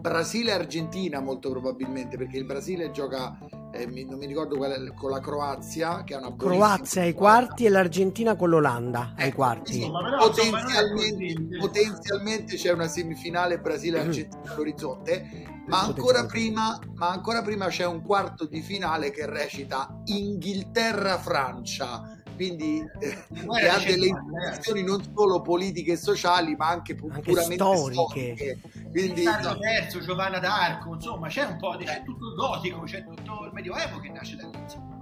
Brasile-Argentina 0.00 1.20
molto 1.20 1.50
probabilmente, 1.50 2.16
perché 2.16 2.38
il 2.38 2.44
Brasile 2.44 2.90
gioca 2.90 3.38
eh, 3.78 3.86
mi, 3.86 4.04
non 4.04 4.18
mi 4.18 4.26
ricordo 4.26 4.56
qual 4.56 4.72
è, 4.72 4.92
con 4.94 5.10
la 5.10 5.20
Croazia, 5.20 6.02
che 6.04 6.14
è 6.14 6.16
una 6.16 6.34
Croazia 6.36 7.02
ai 7.02 7.12
quarti 7.12 7.64
e 7.64 7.68
l'Argentina 7.68 8.34
con 8.34 8.48
l'Olanda 8.50 9.12
ai 9.16 9.28
ecco, 9.28 9.36
quarti. 9.36 9.76
Insomma, 9.76 10.02
però, 10.02 10.26
potenzialmente, 10.28 11.56
potenzialmente, 11.58 12.56
c'è 12.56 12.72
una 12.72 12.88
semifinale 12.88 13.58
Brasile-Argentina 13.58 14.52
all'orizzonte. 14.52 15.54
Ma 15.66 15.82
ancora, 15.82 16.26
prima, 16.26 16.78
ma 16.94 17.10
ancora 17.10 17.42
prima 17.42 17.66
c'è 17.66 17.84
un 17.86 18.02
quarto 18.02 18.46
di 18.46 18.60
finale 18.60 19.10
che 19.10 19.26
recita 19.26 20.00
Inghilterra-Francia 20.04 22.15
quindi 22.36 22.84
eh, 23.00 23.24
che 23.28 23.68
ha 23.68 23.78
delle 23.78 24.06
implicazioni 24.06 24.82
non 24.84 25.02
solo 25.14 25.40
politiche 25.40 25.92
e 25.92 25.96
sociali 25.96 26.54
ma 26.54 26.68
anche, 26.68 26.96
anche 27.00 27.20
puramente 27.22 27.54
storiche, 27.54 28.36
storiche. 28.36 28.60
quindi 28.90 29.22
Carlo 29.24 29.58
III, 29.60 30.00
Giovanna 30.00 30.38
d'Arco 30.38 30.94
insomma 30.94 31.28
c'è 31.28 31.44
un 31.44 31.56
po' 31.58 31.76
di, 31.76 31.84
c'è 31.84 32.02
tutto 32.04 32.28
il 32.28 32.34
gotico 32.34 32.82
c'è 32.82 33.04
tutto 33.04 33.44
il 33.46 33.50
medioevo 33.52 33.98
che 33.98 34.10
nasce 34.10 34.36
da 34.36 34.46
lì 34.46 34.94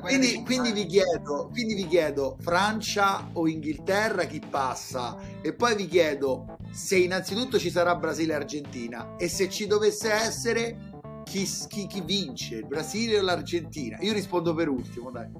quindi, 0.00 0.42
quindi, 0.42 0.72
vi 0.72 0.86
chiedo, 0.86 1.48
quindi 1.52 1.74
vi 1.74 1.86
chiedo 1.86 2.36
Francia 2.40 3.28
o 3.34 3.46
Inghilterra 3.46 4.24
chi 4.24 4.40
passa? 4.40 5.16
E 5.40 5.52
poi 5.54 5.76
vi 5.76 5.86
chiedo 5.86 6.56
se 6.72 6.96
innanzitutto 6.96 7.56
ci 7.58 7.70
sarà 7.70 7.94
Brasile 7.94 8.32
e 8.32 8.36
Argentina 8.36 9.14
e 9.16 9.28
se 9.28 9.48
ci 9.48 9.68
dovesse 9.68 10.10
essere 10.10 10.90
chi, 11.22 11.48
chi, 11.68 11.86
chi 11.86 12.00
vince 12.00 12.56
il 12.56 12.66
Brasile 12.66 13.20
o 13.20 13.22
l'Argentina? 13.22 13.98
Io 14.00 14.12
rispondo 14.12 14.54
per 14.54 14.68
ultimo 14.68 15.10
dai 15.10 15.30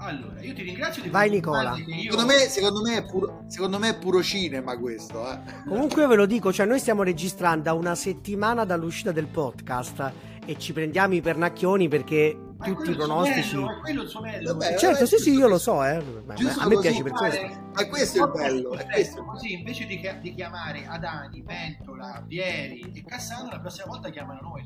allora, 0.00 0.40
io 0.40 0.54
ti 0.54 0.62
ringrazio 0.62 1.02
di 1.02 1.10
Vai 1.10 1.30
Nicola. 1.30 1.76
Io... 1.76 2.10
Secondo, 2.10 2.26
me, 2.26 2.38
secondo, 2.48 2.80
me 2.82 3.04
puro, 3.04 3.44
secondo, 3.46 3.78
me, 3.78 3.88
è 3.90 3.98
puro, 3.98 4.22
cinema 4.22 4.78
questo. 4.78 5.30
Eh. 5.30 5.38
Comunque 5.66 6.02
io 6.02 6.08
ve 6.08 6.16
lo 6.16 6.26
dico, 6.26 6.52
cioè 6.52 6.66
noi 6.66 6.78
stiamo 6.78 7.02
registrando 7.02 7.68
a 7.68 7.74
una 7.74 7.94
settimana 7.94 8.64
dall'uscita 8.64 9.12
del 9.12 9.26
podcast 9.26 10.12
e 10.44 10.58
ci 10.58 10.72
prendiamo 10.72 11.14
i 11.14 11.20
pernacchioni 11.20 11.88
perché 11.88 12.36
ma 12.56 12.66
tutti 12.66 12.90
i 12.90 12.94
pronostici. 12.94 13.56
Bello, 13.56 14.04
Vabbè, 14.52 14.76
certo, 14.76 15.06
sì, 15.06 15.18
sì, 15.18 15.32
io 15.32 15.48
lo 15.48 15.58
so, 15.58 15.84
eh. 15.84 15.96
a 15.96 16.68
me 16.68 16.78
piace 16.78 17.02
per 17.02 17.12
questo. 17.12 17.46
Ma 17.72 17.88
questo 17.88 18.18
è 18.18 18.26
il 18.26 18.32
bello. 18.32 18.72
È 18.72 18.86
questo. 18.86 19.24
Così 19.24 19.52
invece 19.52 19.86
di, 19.86 20.00
di, 20.20 20.34
chiamare 20.34 20.86
Adani, 20.86 21.42
Ventola, 21.42 22.22
Vieri 22.26 22.92
e 22.94 23.04
Cassano, 23.04 23.50
la 23.50 23.60
prossima 23.60 23.86
volta 23.86 24.10
chiamano 24.10 24.40
noi. 24.42 24.64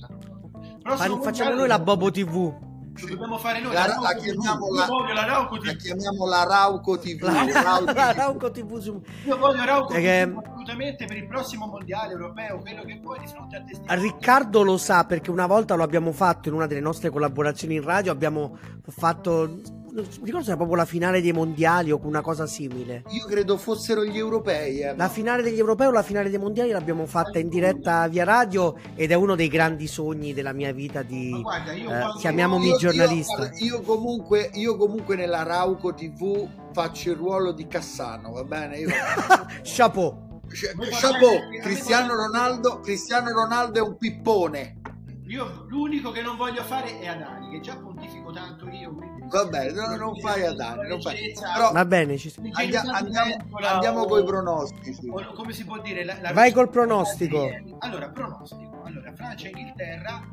Ma 0.82 0.96
facciamo 0.96 1.54
noi 1.54 1.68
la 1.68 1.78
Bobo 1.78 2.10
TV. 2.10 2.72
Lo 3.00 3.06
dobbiamo 3.08 3.38
fare 3.38 3.60
noi. 3.60 3.72
La, 3.72 3.86
la, 3.86 3.98
la, 4.00 4.14
chiamiamo, 4.14 4.72
la, 4.72 4.86
la, 5.14 5.24
Rauco 5.24 5.58
TV. 5.58 5.64
la 5.64 5.72
chiamiamo 5.74 6.26
la 6.26 6.44
Rauco 6.44 6.98
TV. 6.98 7.22
La, 7.22 8.12
Rauco 8.12 8.50
TV. 8.50 9.02
Io 9.26 9.36
voglio 9.36 9.64
Rauco 9.64 9.92
Perché... 9.92 10.30
TV 10.30 10.52
assolutamente 10.64 11.04
per 11.04 11.16
il 11.16 11.26
prossimo 11.26 11.66
mondiale 11.66 12.12
europeo, 12.12 12.58
quello 12.60 12.82
che 12.84 12.98
vuoi 13.02 13.18
di 13.20 13.26
fronte 13.26 13.56
a 13.56 13.62
te. 13.62 14.00
Riccardo 14.00 14.62
lo 14.62 14.78
sa 14.78 15.04
perché 15.04 15.30
una 15.30 15.46
volta 15.46 15.74
lo 15.74 15.82
abbiamo 15.82 16.12
fatto 16.12 16.48
in 16.48 16.54
una 16.54 16.66
delle 16.66 16.80
nostre 16.80 17.10
collaborazioni 17.10 17.74
in 17.74 17.82
radio. 17.82 18.10
Abbiamo 18.10 18.56
fatto 18.88 19.60
mi 19.94 20.24
ricordo 20.24 20.42
se 20.42 20.48
era 20.48 20.56
proprio 20.56 20.76
la 20.76 20.84
finale 20.84 21.20
dei 21.20 21.32
mondiali 21.32 21.92
o 21.92 22.00
una 22.02 22.20
cosa 22.20 22.46
simile. 22.46 23.04
Io 23.10 23.24
credo 23.26 23.56
fossero 23.56 24.04
gli 24.04 24.18
europei. 24.18 24.80
Eh. 24.80 24.96
La 24.96 25.08
finale 25.08 25.42
degli 25.42 25.58
europei 25.58 25.86
o 25.86 25.92
la 25.92 26.02
finale 26.02 26.30
dei 26.30 26.38
mondiali 26.38 26.70
l'abbiamo 26.70 27.06
fatta 27.06 27.38
in 27.38 27.48
diretta 27.48 28.08
via 28.08 28.24
radio 28.24 28.74
ed 28.96 29.12
è 29.12 29.14
uno 29.14 29.36
dei 29.36 29.48
grandi 29.48 29.86
sogni 29.86 30.34
della 30.34 30.52
mia 30.52 30.72
vita 30.72 31.02
di... 31.02 31.30
Guarda, 31.40 31.72
eh, 31.72 32.18
chiamiamomi 32.18 32.68
io, 32.68 32.76
giornalista. 32.76 33.50
Io, 33.58 33.76
io, 33.76 33.80
comunque, 33.82 34.50
io 34.54 34.76
comunque 34.76 35.14
nella 35.14 35.44
Rauco 35.44 35.94
TV 35.94 36.48
faccio 36.72 37.10
il 37.10 37.16
ruolo 37.16 37.52
di 37.52 37.68
Cassano, 37.68 38.32
va 38.32 38.42
bene? 38.42 38.78
Io... 38.78 38.88
Chapeau. 39.62 40.40
Chapeau, 40.46 41.60
Cristiano 41.62 42.14
Ronaldo, 42.14 42.80
Cristiano 42.80 43.30
Ronaldo 43.30 43.78
è 43.78 43.82
un 43.82 43.96
pippone. 43.96 44.80
Io 45.26 45.64
l'unico 45.68 46.10
che 46.10 46.20
non 46.20 46.36
voglio 46.36 46.62
fare 46.62 46.98
è 46.98 47.06
Adani, 47.06 47.50
che 47.50 47.60
già 47.60 47.76
pontifico 47.76 48.30
tanto 48.30 48.68
io, 48.68 48.92
quindi 48.92 49.13
Vabbè, 49.34 49.72
no, 49.72 49.96
non 49.96 50.16
fai 50.20 50.44
a 50.44 50.54
danni. 50.54 50.88
Non 50.88 51.00
fai. 51.00 51.32
Però 51.32 51.72
Va 51.72 51.84
bene, 51.84 52.16
ci 52.16 52.32
andiamo, 52.52 52.92
andiamo, 52.92 53.34
andiamo 53.62 54.04
con 54.06 54.22
i 54.22 54.24
pronostici. 54.24 55.06
come 55.34 55.52
si 55.52 55.64
può 55.64 55.80
dire? 55.80 56.04
La, 56.04 56.20
la 56.20 56.32
Vai 56.32 56.52
col 56.52 56.70
pronostico. 56.70 57.50
Allora, 57.80 58.10
pronostico. 58.10 58.82
Allora, 58.84 59.12
Francia 59.14 59.48
e 59.48 59.50
Inghilterra. 59.50 60.32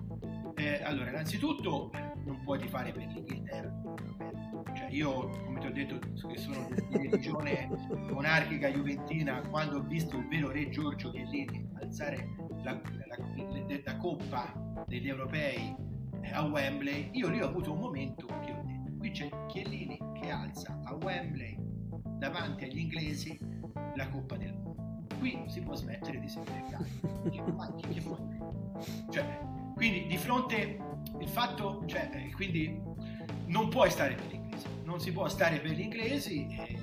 Eh, 0.55 0.83
allora, 0.83 1.09
innanzitutto 1.09 1.89
non 2.25 2.41
puoi 2.43 2.59
fare 2.67 2.91
per 2.91 3.07
l'Inghilterra. 3.07 3.71
Cioè, 4.75 4.87
io, 4.89 5.29
come 5.45 5.59
ti 5.59 5.67
ho 5.67 5.71
detto, 5.71 5.99
che 6.27 6.37
sono 6.37 6.67
religione 6.91 7.67
monarchica 8.11 8.69
juventina 8.69 9.41
quando 9.49 9.77
ho 9.77 9.81
visto 9.81 10.17
il 10.17 10.27
vero 10.27 10.51
re 10.51 10.69
Giorgio 10.69 11.11
Chiellini 11.11 11.67
alzare 11.81 12.29
la, 12.63 12.71
la, 12.71 13.17
la, 13.17 13.79
la 13.83 13.97
coppa 13.97 14.53
degli 14.87 15.09
europei 15.09 15.75
eh, 16.21 16.31
a 16.31 16.43
Wembley, 16.43 17.09
io 17.13 17.29
lì 17.29 17.41
ho 17.41 17.47
avuto 17.47 17.73
un 17.73 17.79
momento 17.79 18.27
che 18.45 18.51
ho 18.51 18.61
c'è 19.11 19.29
Chiellini 19.47 19.99
che 20.19 20.29
alza 20.29 20.79
a 20.83 20.93
Wembley 20.95 21.55
davanti 22.17 22.65
agli 22.65 22.79
inglesi 22.79 23.37
la 23.95 24.07
coppa 24.09 24.37
del 24.37 24.53
mondo. 24.53 25.07
Qui 25.19 25.43
si 25.47 25.61
può 25.61 25.75
smettere 25.75 26.19
di 26.19 26.27
seguire 26.27 26.63
il 27.31 27.43
cioè, 29.11 29.39
quindi 29.75 30.07
di 30.07 30.17
fronte 30.17 30.79
il 31.19 31.27
fatto, 31.27 31.83
cioè, 31.85 32.09
eh, 32.13 32.31
quindi 32.33 32.81
non 33.47 33.69
puoi 33.69 33.89
stare 33.89 34.15
per 34.15 34.25
gli 34.27 34.35
inglesi, 34.35 34.67
non 34.83 34.99
si 34.99 35.11
può 35.11 35.27
stare 35.27 35.59
per 35.59 35.71
gli 35.71 35.81
inglesi. 35.81 36.47
E, 36.47 36.79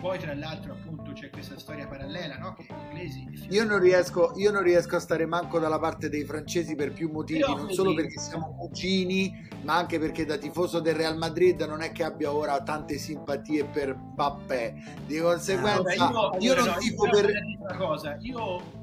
poi 0.00 0.18
tra 0.18 0.34
l'altro 0.34 0.72
appunto 0.72 0.89
c'è 1.12 1.30
questa 1.30 1.58
storia 1.58 1.86
parallela, 1.86 2.36
no? 2.36 2.54
Che 2.54 2.64
gli 2.64 3.18
inglesi... 3.18 3.46
Io 3.50 3.64
non, 3.64 3.78
riesco, 3.78 4.32
io 4.36 4.50
non 4.50 4.62
riesco 4.62 4.96
a 4.96 5.00
stare 5.00 5.26
manco 5.26 5.58
dalla 5.58 5.78
parte 5.78 6.08
dei 6.08 6.24
francesi 6.24 6.74
per 6.74 6.92
più 6.92 7.10
motivi, 7.10 7.40
Però, 7.40 7.56
non 7.56 7.70
solo 7.70 7.94
perché 7.94 8.18
siamo 8.18 8.54
cugini, 8.56 9.48
ma 9.62 9.76
anche 9.76 9.98
perché 9.98 10.24
da 10.24 10.36
tifoso 10.36 10.80
del 10.80 10.94
Real 10.94 11.16
Madrid 11.16 11.60
non 11.62 11.82
è 11.82 11.92
che 11.92 12.04
abbia 12.04 12.32
ora 12.32 12.62
tante 12.62 12.98
simpatie 12.98 13.64
per 13.64 13.94
Bappé. 13.94 14.74
Di 15.06 15.18
conseguenza 15.18 16.08
ah, 16.08 16.36
io, 16.38 16.52
io 16.52 16.54
non 16.54 16.66
no, 16.66 16.76
tifo 16.78 17.08
per... 17.08 17.30
Una 17.58 17.76
cosa, 17.76 18.16
io 18.20 18.78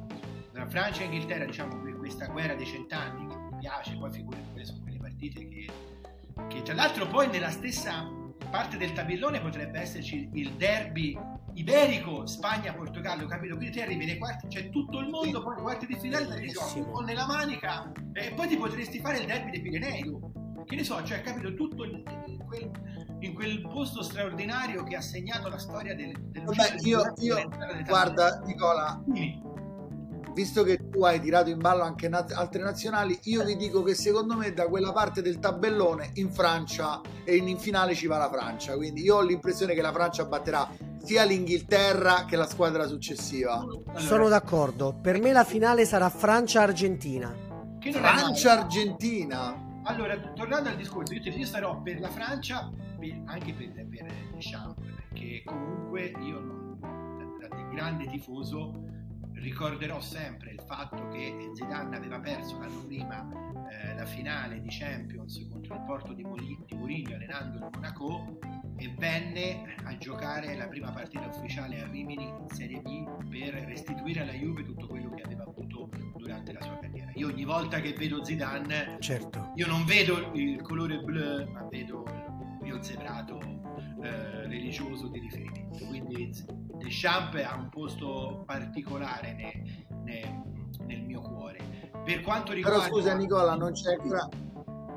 la 0.53 0.67
Francia 0.67 1.01
e 1.01 1.05
Inghilterra, 1.05 1.45
diciamo, 1.45 1.80
questa 1.97 2.28
guerra 2.28 2.55
dei 2.55 2.65
cent'anni 2.65 3.28
che 3.28 3.36
mi 3.36 3.57
piace, 3.59 3.95
poi 3.97 4.11
figurati 4.11 4.43
quelle 4.51 4.65
sono 4.65 4.80
quelle 4.82 4.97
partite 4.97 5.47
che, 5.47 5.69
che 6.47 6.61
tra 6.63 6.73
l'altro 6.73 7.05
poi 7.07 7.28
nella 7.28 7.49
stessa 7.51 8.09
parte 8.50 8.78
del 8.78 8.93
tabellone 8.93 9.39
potrebbe 9.41 9.80
esserci 9.80 10.30
il 10.34 10.52
derby 10.54 11.18
iberico 11.54 12.26
Spagna-Portogallo, 12.26 13.26
capito? 13.28 13.56
Quindi 13.56 13.76
ti 13.76 13.82
arrivi 13.82 14.06
nei 14.06 14.18
quarti, 14.18 14.48
c'è 14.48 14.70
tutto 14.70 15.00
il 15.00 15.10
mondo, 15.10 15.41
poi 15.41 15.56
nei 15.56 15.64
quarti 15.64 15.86
di 15.86 15.95
finale 15.95 16.28
te 16.28 16.39
li 16.39 16.50
giochi 16.50 16.82
po' 16.82 17.00
nella 17.00 17.26
manica 17.26 17.91
e 18.14 18.32
poi 18.36 18.48
ti 18.48 18.58
potresti 18.58 19.00
fare 19.00 19.20
il 19.20 19.26
derby 19.26 19.52
dei 19.52 19.62
Pirenei. 19.62 20.36
Che 20.66 20.76
ne 20.76 20.84
so, 20.84 21.02
cioè, 21.04 21.22
capito? 21.22 21.54
Tutto 21.54 21.86
in 21.86 22.04
quel, 22.45 22.70
in 23.20 23.34
quel 23.34 23.62
posto 23.62 24.04
straordinario 24.04 24.84
che 24.84 24.98
ha 24.98 25.02
segnato 25.02 25.48
la 25.48 25.58
storia 25.58 25.95
del, 25.95 26.12
del 26.30 26.43
Vabbè, 26.43 26.76
io, 26.84 27.14
io 27.20 27.50
guarda, 27.86 28.41
Nicola, 28.45 29.02
sì 29.14 29.47
visto 30.38 30.62
che 30.62 30.90
tu 30.92 31.04
hai 31.04 31.20
tirato 31.20 31.50
in 31.50 31.58
ballo 31.58 31.82
anche 31.82 32.08
naz- 32.08 32.32
altre 32.32 32.62
nazionali, 32.62 33.18
io 33.24 33.44
vi 33.44 33.56
dico 33.56 33.82
che 33.82 33.96
secondo 33.96 34.38
me 34.38 34.54
da 34.54 34.68
quella 34.68 34.92
parte 34.92 35.24
del 35.24 35.40
tabellone 35.40 36.12
in 36.14 36.32
Francia 36.32 37.02
e 37.24 37.38
in, 37.38 37.48
in 37.48 37.58
finale 37.58 37.96
ci 37.96 38.06
va 38.06 38.20
la 38.20 38.30
Francia. 38.30 38.76
Quindi 38.76 39.02
io 39.02 39.16
ho 39.16 39.24
l'impressione 39.24 39.74
che 39.74 39.82
la 39.82 39.92
Francia 39.92 40.26
batterà 40.26 40.70
sia 41.04 41.24
l'Inghilterra 41.24 42.26
che 42.26 42.36
la 42.36 42.46
squadra 42.46 42.86
successiva. 42.86 43.66
Sono 43.96 44.30
d'accordo. 44.30 44.96
Per 45.02 45.20
me 45.20 45.32
la 45.32 45.44
finale 45.44 45.86
sarà 45.86 46.10
Francia-Argentina. 46.10 47.36
Francia-Argentina. 47.82 49.82
Allora, 49.86 50.20
tornando 50.36 50.70
al 50.70 50.76
discorso, 50.76 51.16
io, 51.16 51.34
io 51.34 51.46
sarò 51.48 51.82
per 51.82 52.00
la 52.00 52.10
Francia 52.10 52.70
per, 53.00 53.22
anche 53.26 53.54
per, 53.54 53.88
per 53.88 54.06
Deschamps, 54.36 54.76
perché 55.10 55.42
comunque 55.46 56.14
io 56.22 56.40
non, 56.40 56.78
da, 57.40 57.48
da 57.48 57.62
grande 57.72 58.08
tifoso 58.08 58.97
ricorderò 59.40 60.00
sempre 60.00 60.52
il 60.52 60.62
fatto 60.66 61.08
che 61.10 61.52
Zidane 61.54 61.96
aveva 61.96 62.20
perso 62.20 62.60
l'anno 62.60 62.86
prima 62.86 63.28
eh, 63.70 63.96
la 63.96 64.06
finale 64.06 64.62
di 64.62 64.68
Champions 64.70 65.46
contro 65.50 65.76
il 65.76 65.84
Porto 65.86 66.14
di, 66.14 66.24
Mourinho, 66.24 67.16
allenando 67.16 67.58
il 67.58 67.70
Monaco 67.74 68.40
e 68.78 68.94
venne 68.98 69.76
a 69.84 69.98
giocare 69.98 70.56
la 70.56 70.68
prima 70.68 70.92
partita 70.92 71.28
ufficiale 71.28 71.82
a 71.82 71.88
Rimini 71.88 72.26
in 72.26 72.48
Serie 72.50 72.80
B 72.82 73.06
per 73.30 73.54
restituire 73.66 74.22
alla 74.22 74.34
Juve 74.34 74.64
tutto 74.64 74.88
quello 74.88 75.10
che 75.12 75.24
aveva 75.24 75.44
avuto 75.44 75.90
durante 76.16 76.54
la 76.54 76.62
sua 76.62 76.78
carriera. 76.80 77.12
Io 77.16 77.28
ogni 77.28 77.44
volta 77.44 77.80
che 77.80 77.94
vedo 77.94 78.24
Zidane, 78.24 78.98
certo. 79.00 79.52
io 79.56 79.68
non 79.68 79.86
vedo 79.86 80.32
il 80.34 80.62
colore 80.62 81.00
blu, 81.00 81.50
ma 81.52 81.68
vedo 81.70 82.04
il 82.06 82.58
mio 82.62 82.82
zebrato 82.82 83.57
eh, 84.02 84.48
religioso 84.48 85.08
di 85.08 85.20
riferimento. 85.20 85.86
Quindi 85.86 86.32
Deschamps 86.78 87.41
ha 87.43 87.56
un 87.56 87.70
posto 87.70 88.43
particolare 88.45 89.34
ne, 89.34 89.86
ne, 90.04 90.43
nel 90.86 91.02
mio 91.04 91.22
cuore. 91.22 91.60
Per 92.04 92.22
quanto 92.22 92.54
riguarda... 92.54 92.84
Però 92.84 92.93
scusa 92.93 93.16
Nicola, 93.16 93.56
non 93.56 93.72
c'è 93.72 93.93
ancora... 93.93 94.28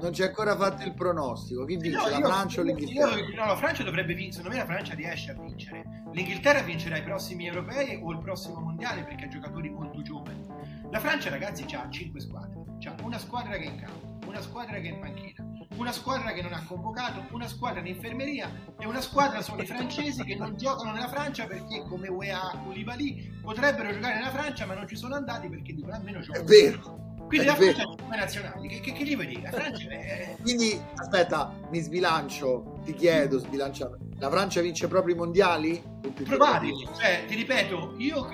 Non 0.01 0.12
c'è 0.12 0.28
ancora 0.28 0.57
fatto 0.57 0.82
il 0.82 0.94
pronostico. 0.94 1.66
Chi 1.66 1.76
vince? 1.76 1.98
No, 1.98 2.09
la 2.09 2.26
Francia 2.26 2.62
o 2.62 2.64
l'Inghilterra? 2.64 3.18
Io, 3.18 3.34
no, 3.34 3.44
la 3.44 3.57
Francia 3.57 3.82
dovrebbe 3.82 4.14
vincere. 4.14 4.44
Secondo 4.44 4.57
me 4.57 4.62
la 4.62 4.64
Francia 4.64 4.94
riesce 4.94 5.30
a 5.30 5.34
vincere. 5.34 5.84
L'Inghilterra 6.12 6.62
vincerà 6.62 6.96
i 6.96 7.03
prossimi 7.03 7.46
europei 7.46 8.01
o 8.03 8.11
il 8.11 8.18
prossimo 8.20 8.61
mondiale 8.61 9.05
perché 9.05 9.26
ha 9.26 9.28
giocatori 9.28 9.68
molto 9.68 10.01
giovani. 10.01 10.42
La 10.90 11.01
Francia, 11.01 11.28
ragazzi, 11.28 11.66
ha 11.74 11.86
5 11.90 12.18
squadre. 12.18 12.64
C'ha 12.78 12.94
una 13.03 13.18
squadra 13.18 13.59
che 13.59 13.64
è 13.64 13.66
in 13.66 13.76
campo, 13.76 14.26
una 14.26 14.40
squadra 14.40 14.80
che 14.80 14.88
è 14.88 14.92
in 14.92 15.01
panchina, 15.01 15.49
una 15.80 15.92
squadra 15.92 16.32
che 16.32 16.42
non 16.42 16.52
ha 16.52 16.62
convocato, 16.66 17.24
una 17.30 17.48
squadra 17.48 17.80
in 17.80 17.86
infermeria 17.86 18.50
e 18.78 18.86
una 18.86 19.00
squadra 19.00 19.40
sono 19.40 19.62
i 19.62 19.66
francesi 19.66 20.22
che 20.24 20.36
non 20.36 20.54
giocano 20.56 20.92
nella 20.92 21.08
Francia 21.08 21.46
perché 21.46 21.82
come 21.88 22.08
UEA 22.08 22.60
Koulibaly 22.62 23.38
potrebbero 23.40 23.90
giocare 23.90 24.16
nella 24.16 24.30
Francia 24.30 24.66
ma 24.66 24.74
non 24.74 24.86
ci 24.86 24.96
sono 24.96 25.14
andati 25.14 25.48
perché 25.48 25.72
dicono 25.74 25.94
almeno 25.94 26.20
giocano. 26.20 26.44
È 26.44 26.46
vero. 26.46 27.08
Quindi 27.26 27.46
è 27.46 27.50
la 27.50 27.54
Francia 27.54 27.82
ha 27.82 27.96
come 27.96 28.16
nazionali, 28.16 28.68
che, 28.68 28.80
che, 28.80 28.92
che 28.92 29.04
gli 29.04 29.16
dire? 29.16 29.40
La 29.42 29.50
Francia 29.50 29.88
è... 29.88 30.36
Quindi 30.42 30.78
aspetta, 30.96 31.54
mi 31.70 31.80
sbilancio, 31.80 32.80
ti 32.84 32.92
chiedo, 32.92 33.38
sbilancia. 33.38 33.88
La 34.18 34.28
Francia 34.28 34.60
vince 34.60 34.86
proprio 34.86 35.14
i 35.14 35.16
mondiali? 35.16 35.82
Probabile, 36.24 36.88
cioè 36.98 37.24
ti 37.26 37.36
ripeto, 37.36 37.94
io 37.98 38.28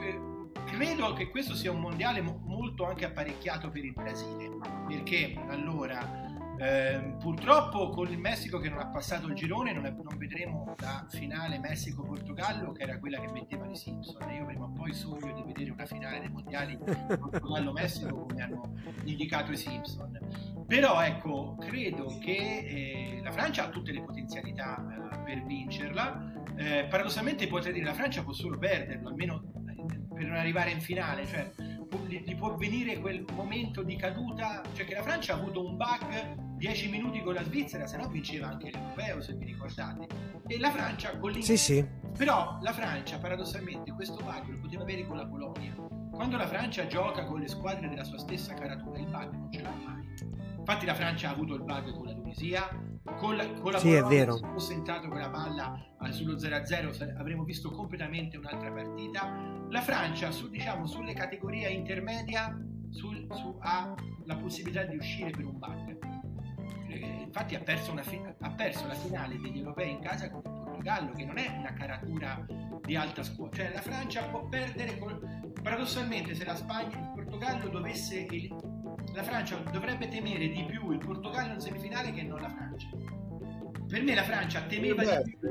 credo 0.64 1.12
che 1.12 1.30
questo 1.30 1.55
sia 1.55 1.70
un 1.70 1.80
mondiale 1.80 2.22
molto 2.22 2.86
anche 2.86 3.05
apparecchiato 3.05 3.68
per 3.68 3.84
il 3.84 3.92
Brasile, 3.92 4.51
perché 4.88 5.38
allora 5.49 6.26
eh, 6.59 7.17
purtroppo 7.19 7.91
con 7.91 8.09
il 8.09 8.19
Messico 8.19 8.59
che 8.59 8.69
non 8.69 8.79
ha 8.79 8.89
passato 8.89 9.27
il 9.27 9.35
girone 9.35 9.73
non, 9.73 9.85
è, 9.87 9.91
non 9.91 10.17
vedremo 10.17 10.75
la 10.79 11.07
finale 11.09 11.59
Messico-Portogallo 11.59 12.73
che 12.73 12.83
era 12.83 12.99
quella 12.99 13.21
che 13.21 13.31
mettevano 13.31 13.73
i 13.73 13.77
Simpson. 13.77 14.31
Io 14.31 14.47
prima 14.47 14.65
o 14.65 14.71
poi 14.71 14.93
sogno 14.95 15.33
di 15.35 15.43
vedere 15.43 15.71
una 15.71 15.87
finale 15.87 16.21
dei 16.21 16.31
mondiali 16.31 16.79
Portogallo-Messico 16.79 18.27
come 18.27 18.43
hanno 18.43 18.73
indicato 19.05 19.53
i 19.53 19.57
Simpson. 19.57 20.19
Però 20.67 21.01
ecco, 21.03 21.57
credo 21.61 22.19
che 22.21 22.37
eh, 22.37 23.21
la 23.23 23.31
Francia 23.31 23.65
ha 23.65 23.69
tutte 23.69 23.93
le 23.93 24.03
potenzialità 24.03 25.11
eh, 25.13 25.19
per 25.25 25.45
vincerla. 25.45 26.33
Eh, 26.57 26.87
paradossalmente 26.89 27.47
potrei 27.49 27.75
dire 27.75 27.85
la 27.85 27.95
Francia 27.95 28.23
può 28.23 28.33
solo 28.33 28.57
perderlo, 28.57 29.09
almeno 29.09 29.43
per 30.17 30.25
non 30.25 30.37
arrivare 30.37 30.71
in 30.71 30.81
finale. 30.81 31.27
Cioè, 31.27 31.53
gli 32.09 32.35
può 32.37 32.57
venire 32.57 32.99
quel 32.99 33.25
momento 33.33 33.83
di 33.83 33.97
caduta, 33.97 34.62
cioè 34.75 34.87
che 34.87 34.95
la 34.95 35.03
Francia 35.03 35.35
ha 35.35 35.37
avuto 35.37 35.64
un 35.64 35.77
bug 35.77 36.57
10 36.57 36.89
minuti 36.89 37.21
con 37.21 37.35
la 37.35 37.45
Svizzera, 37.45 37.87
se 37.87 37.99
no 37.99 38.09
vinceva 38.09 38.49
anche 38.49 38.71
l'Europeo, 38.71 39.21
se 39.21 39.35
vi 39.35 39.45
ricordate. 39.45 40.07
E 40.47 40.59
la 40.59 40.71
Francia 40.71 41.11
con 41.19 41.33
l'Inghilterra. 41.33 41.57
Sì, 41.57 41.75
sì. 41.75 41.87
Però 42.17 42.59
la 42.62 42.73
Francia, 42.73 43.19
paradossalmente, 43.19 43.93
questo 43.93 44.17
bug 44.17 44.49
lo 44.49 44.59
poteva 44.59 44.83
avere 44.83 45.07
con 45.07 45.19
la 45.19 45.27
Polonia. 45.27 45.75
Quando 46.11 46.39
la 46.39 46.47
Francia 46.47 46.87
gioca 46.87 47.27
con 47.27 47.41
le 47.41 47.49
squadre 47.49 47.89
della 47.91 48.05
sua 48.05 48.19
stessa 48.19 48.55
caratura, 48.55 48.99
il 48.99 49.07
bug 49.07 49.33
non 49.33 49.53
ce 49.53 49.61
l'ha 49.61 49.75
mai. 49.85 50.05
Infatti 50.57 50.87
la 50.87 50.95
Francia 50.95 51.29
ha 51.29 51.33
avuto 51.33 51.55
il 51.55 51.62
bug 51.62 51.93
con 51.93 52.07
la 52.07 52.14
Tunisia, 52.14 52.69
con 53.15 53.37
la, 53.37 53.47
con 53.61 53.73
la 53.73 53.79
sì, 53.79 53.93
è 53.93 54.03
vero. 54.03 54.37
se 54.37 54.47
fosse 54.47 54.75
entrato 54.75 55.09
con 55.09 55.19
la 55.19 55.31
palla 55.31 55.87
sullo 56.11 56.35
0-0 56.35 57.17
avremmo 57.19 57.45
visto 57.45 57.71
completamente 57.71 58.37
un'altra 58.37 58.71
partita. 58.71 59.65
La 59.69 59.81
Francia, 59.81 60.31
su, 60.31 60.49
diciamo, 60.49 60.87
sulle 60.87 61.15
categorie 61.15 61.69
intermedia, 61.71 62.57
sul, 62.91 63.27
su, 63.33 63.57
ha 63.61 63.95
la 64.25 64.37
possibilità 64.37 64.85
di 64.85 64.97
uscire 64.97 65.31
per 65.31 65.45
un 65.45 65.59
bug. 65.59 65.99
Eh, 66.89 67.23
infatti 67.25 67.55
ha 67.55 67.61
perso, 67.61 67.95
fi- 68.03 68.23
ha 68.39 68.51
perso, 68.51 68.87
la 68.87 68.95
finale 68.95 69.39
degli 69.39 69.59
europei 69.59 69.91
in 69.91 70.01
casa 70.01 70.31
con 70.31 70.43
il 70.45 70.51
Portogallo, 70.65 71.13
che 71.13 71.25
non 71.25 71.39
è 71.39 71.55
una 71.59 71.73
caratura 71.73 72.45
di 72.83 72.97
alta 72.97 73.23
scuola. 73.23 73.53
Cioè 73.53 73.73
la 73.73 73.83
Francia 73.83 74.23
può 74.25 74.47
perdere, 74.49 74.99
col... 74.99 75.53
paradossalmente 75.63 76.35
se 76.35 76.45
la 76.45 76.55
Spagna, 76.55 76.99
il 76.99 77.13
Portogallo 77.15 77.69
dovesse... 77.69 78.27
La 79.17 79.23
Francia 79.23 79.57
dovrebbe 79.73 80.09
temere 80.09 80.51
di 80.51 80.62
più 80.64 80.93
il 80.93 80.99
Portogallo 80.99 81.55
in 81.55 81.61
semifinale 81.61 82.12
che 82.12 82.23
non 82.23 82.39
la 82.39 82.51
Francia. 82.51 82.89
Per 83.89 84.03
me 84.03 84.14
la 84.14 84.25
Francia 84.25 84.61
temeva 84.64 85.23
di 85.23 85.37
più. 85.41 85.51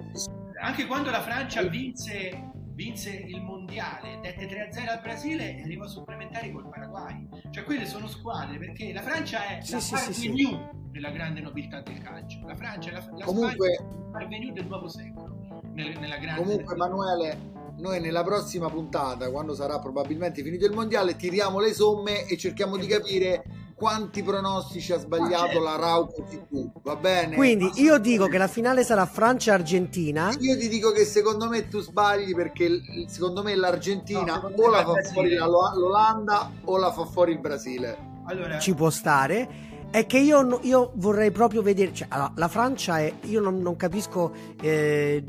Anche 0.62 0.86
quando 0.86 1.10
la 1.10 1.22
Francia 1.24 1.64
vinse 1.64 2.52
vinse 2.76 3.10
il 3.10 3.42
mondiale, 3.42 4.20
dette 4.22 4.48
3-0 4.48 4.88
al 4.88 5.02
Brasile 5.02 5.58
e 5.58 5.64
arrivò 5.64 5.86
a 5.86 5.88
supplementari 5.88 6.52
col 6.52 6.70
Paraguay. 6.70 7.28
Cioè 7.50 7.64
quelle 7.64 7.88
sono 7.88 8.08
squadre 8.08 8.60
perché 8.60 8.94
la 8.94 9.02
Francia 9.02 9.48
è 9.48 9.62
sì, 9.64 9.74
la 9.74 9.80
sì, 9.80 10.14
sì, 10.14 10.32
new 10.32 10.70
della 10.92 11.10
grande 11.10 11.42
nobiltà 11.42 11.82
del 11.82 11.98
calcio. 12.04 12.46
La 12.46 12.56
Francia 12.56 12.92
è 12.92 12.94
la, 12.94 13.10
la 13.18 13.26
comunque, 13.26 13.74
Spagna 14.10 14.52
del 14.54 14.68
nuovo 14.68 14.88
secolo. 14.90 15.64
Nel, 15.74 15.98
nella 15.98 16.18
grande 16.18 16.44
comunque 16.44 16.76
Emanuele, 16.76 17.38
noi 17.78 18.00
nella 18.00 18.24
prossima 18.24 18.70
puntata, 18.70 19.32
quando 19.32 19.56
sarà 19.56 19.80
probabilmente 19.80 20.44
finito 20.44 20.68
il 20.68 20.74
mondiale, 20.74 21.16
tiriamo 21.16 21.60
le 21.60 21.74
somme 21.74 22.26
e 22.28 22.38
cerchiamo 22.38 22.78
di 22.78 22.86
capire 22.86 23.44
quanti 23.76 24.24
pronostici 24.24 24.94
ha 24.94 24.98
sbagliato 24.98 25.60
la 25.60 25.76
Rauco 25.76 26.24
TV, 26.24 26.72
va 26.82 26.96
bene? 26.96 27.36
Quindi 27.36 27.70
io 27.76 27.98
dico 27.98 28.28
che 28.28 28.38
la 28.38 28.48
finale 28.48 28.84
sarà 28.84 29.06
Francia-Argentina. 29.06 30.34
Io 30.40 30.58
ti 30.58 30.68
dico 30.70 30.92
che 30.92 31.04
secondo 31.06 31.50
me 31.50 31.68
tu 31.68 31.80
sbagli 31.82 32.34
perché 32.34 32.82
secondo 33.08 33.44
me 33.44 33.54
l'Argentina 33.56 34.40
No, 34.40 34.52
o 34.56 34.70
la 34.70 34.84
fa 34.84 34.92
Brasile. 34.94 35.14
fuori 35.14 35.34
la- 35.36 35.46
l'Olanda 35.46 36.52
o 36.64 36.78
la 36.78 36.92
fa 36.92 37.06
fuori 37.06 37.34
il 37.34 37.40
Brasile. 37.40 38.14
Allora, 38.28 38.58
Ci 38.60 38.74
può 38.74 38.90
stare. 38.90 39.74
È 39.96 40.06
che 40.08 40.18
io, 40.18 40.60
io 40.64 40.92
vorrei 40.96 41.32
proprio 41.32 41.62
vedere. 41.62 41.94
Cioè, 41.94 42.08
allora, 42.10 42.34
la 42.36 42.50
Francia 42.50 43.00
è. 43.00 43.14
Io 43.28 43.40
non, 43.40 43.62
non 43.62 43.78
capisco 43.78 44.34
eh, 44.62 45.24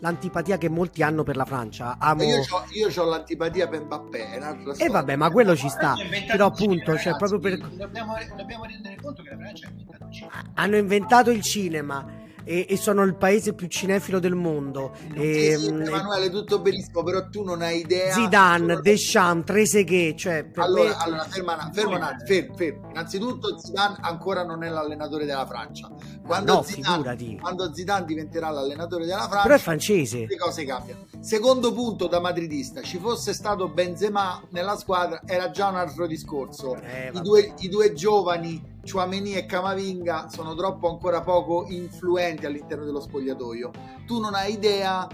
l'antipatia 0.00 0.58
che 0.58 0.68
molti 0.68 1.04
hanno 1.04 1.22
per 1.22 1.36
la 1.36 1.44
Francia. 1.44 1.96
Amo. 1.96 2.24
Io 2.24 2.38
ho, 2.40 2.64
io 2.72 2.88
c'ho 2.88 3.04
l'antipatia 3.04 3.68
per 3.68 3.82
Mbappé, 3.84 4.30
è 4.32 4.36
un'altra 4.38 4.72
E 4.72 4.74
storia. 4.74 4.92
vabbè, 4.94 5.14
ma 5.14 5.30
quello 5.30 5.54
ci 5.54 5.68
sta. 5.68 5.94
Però 6.26 6.46
appunto, 6.46 6.96
cioè, 6.98 7.12
ragazzi, 7.12 7.18
proprio 7.18 7.38
per. 7.38 7.68
dobbiamo, 7.68 8.14
dobbiamo 8.36 8.64
rendere 8.64 8.96
conto 9.00 9.22
che 9.22 9.30
la 9.30 9.36
Francia 9.36 9.68
ha 9.68 9.70
inventato 9.70 10.10
il 10.10 10.10
cinema. 10.12 10.50
Hanno 10.54 10.76
inventato 10.76 11.30
il 11.30 11.42
cinema 11.42 12.06
e, 12.44 12.66
e 12.68 12.76
sono 12.76 13.02
il 13.02 13.14
paese 13.16 13.54
più 13.54 13.66
cinefilo 13.66 14.18
del 14.18 14.34
mondo. 14.34 14.92
E, 15.14 15.56
Sì, 15.56 15.64
sì, 15.64 15.72
mh, 15.72 15.82
Emanuele, 15.82 16.30
tutto 16.30 16.60
benissimo, 16.60 17.02
però 17.02 17.28
tu 17.28 17.42
non 17.42 17.62
hai 17.62 17.80
idea. 17.80 18.12
Zidane, 18.12 18.80
Deschamps, 18.80 19.46
Trezeguet, 19.46 20.16
cioè 20.16 20.50
Allora, 20.56 20.88
me 20.90 20.96
allora 20.98 21.24
ferma, 21.24 21.70
ferma 21.72 22.16
fermo, 22.26 22.54
fermo. 22.56 22.88
Innanzitutto 22.90 23.58
Zidane 23.58 23.96
ancora 24.00 24.44
non 24.44 24.62
è 24.62 24.68
l'allenatore 24.68 25.24
della 25.24 25.46
Francia. 25.46 25.90
Quando, 26.24 26.54
no, 26.54 26.62
Zidane, 26.62 26.94
figurati. 26.96 27.38
quando 27.40 27.74
Zidane 27.74 28.04
diventerà 28.06 28.50
l'allenatore 28.50 29.04
della 29.04 29.26
Però 29.28 29.54
è 29.54 29.58
Francia, 29.58 29.58
francese. 29.58 30.26
le 30.26 30.36
cose 30.36 30.64
cambiano. 30.64 31.06
Secondo 31.20 31.72
punto 31.72 32.06
da 32.06 32.20
madridista, 32.20 32.80
ci 32.82 32.98
fosse 32.98 33.32
stato 33.32 33.68
Benzema 33.68 34.42
nella 34.50 34.76
squadra 34.76 35.20
era 35.26 35.50
già 35.50 35.68
un 35.68 35.76
altro 35.76 36.06
discorso. 36.06 36.76
Eh, 36.76 37.10
I 37.12 37.20
due, 37.20 37.54
I 37.58 37.68
due 37.68 37.92
giovani, 37.92 38.78
Chouameni 38.88 39.34
e 39.34 39.46
Camavinga, 39.46 40.28
sono 40.30 40.54
troppo 40.54 40.88
ancora 40.88 41.20
poco 41.20 41.66
influenti 41.68 42.46
all'interno 42.46 42.84
dello 42.84 43.00
spogliatoio. 43.00 43.70
Tu 44.06 44.20
non 44.20 44.34
hai 44.34 44.52
idea 44.54 45.06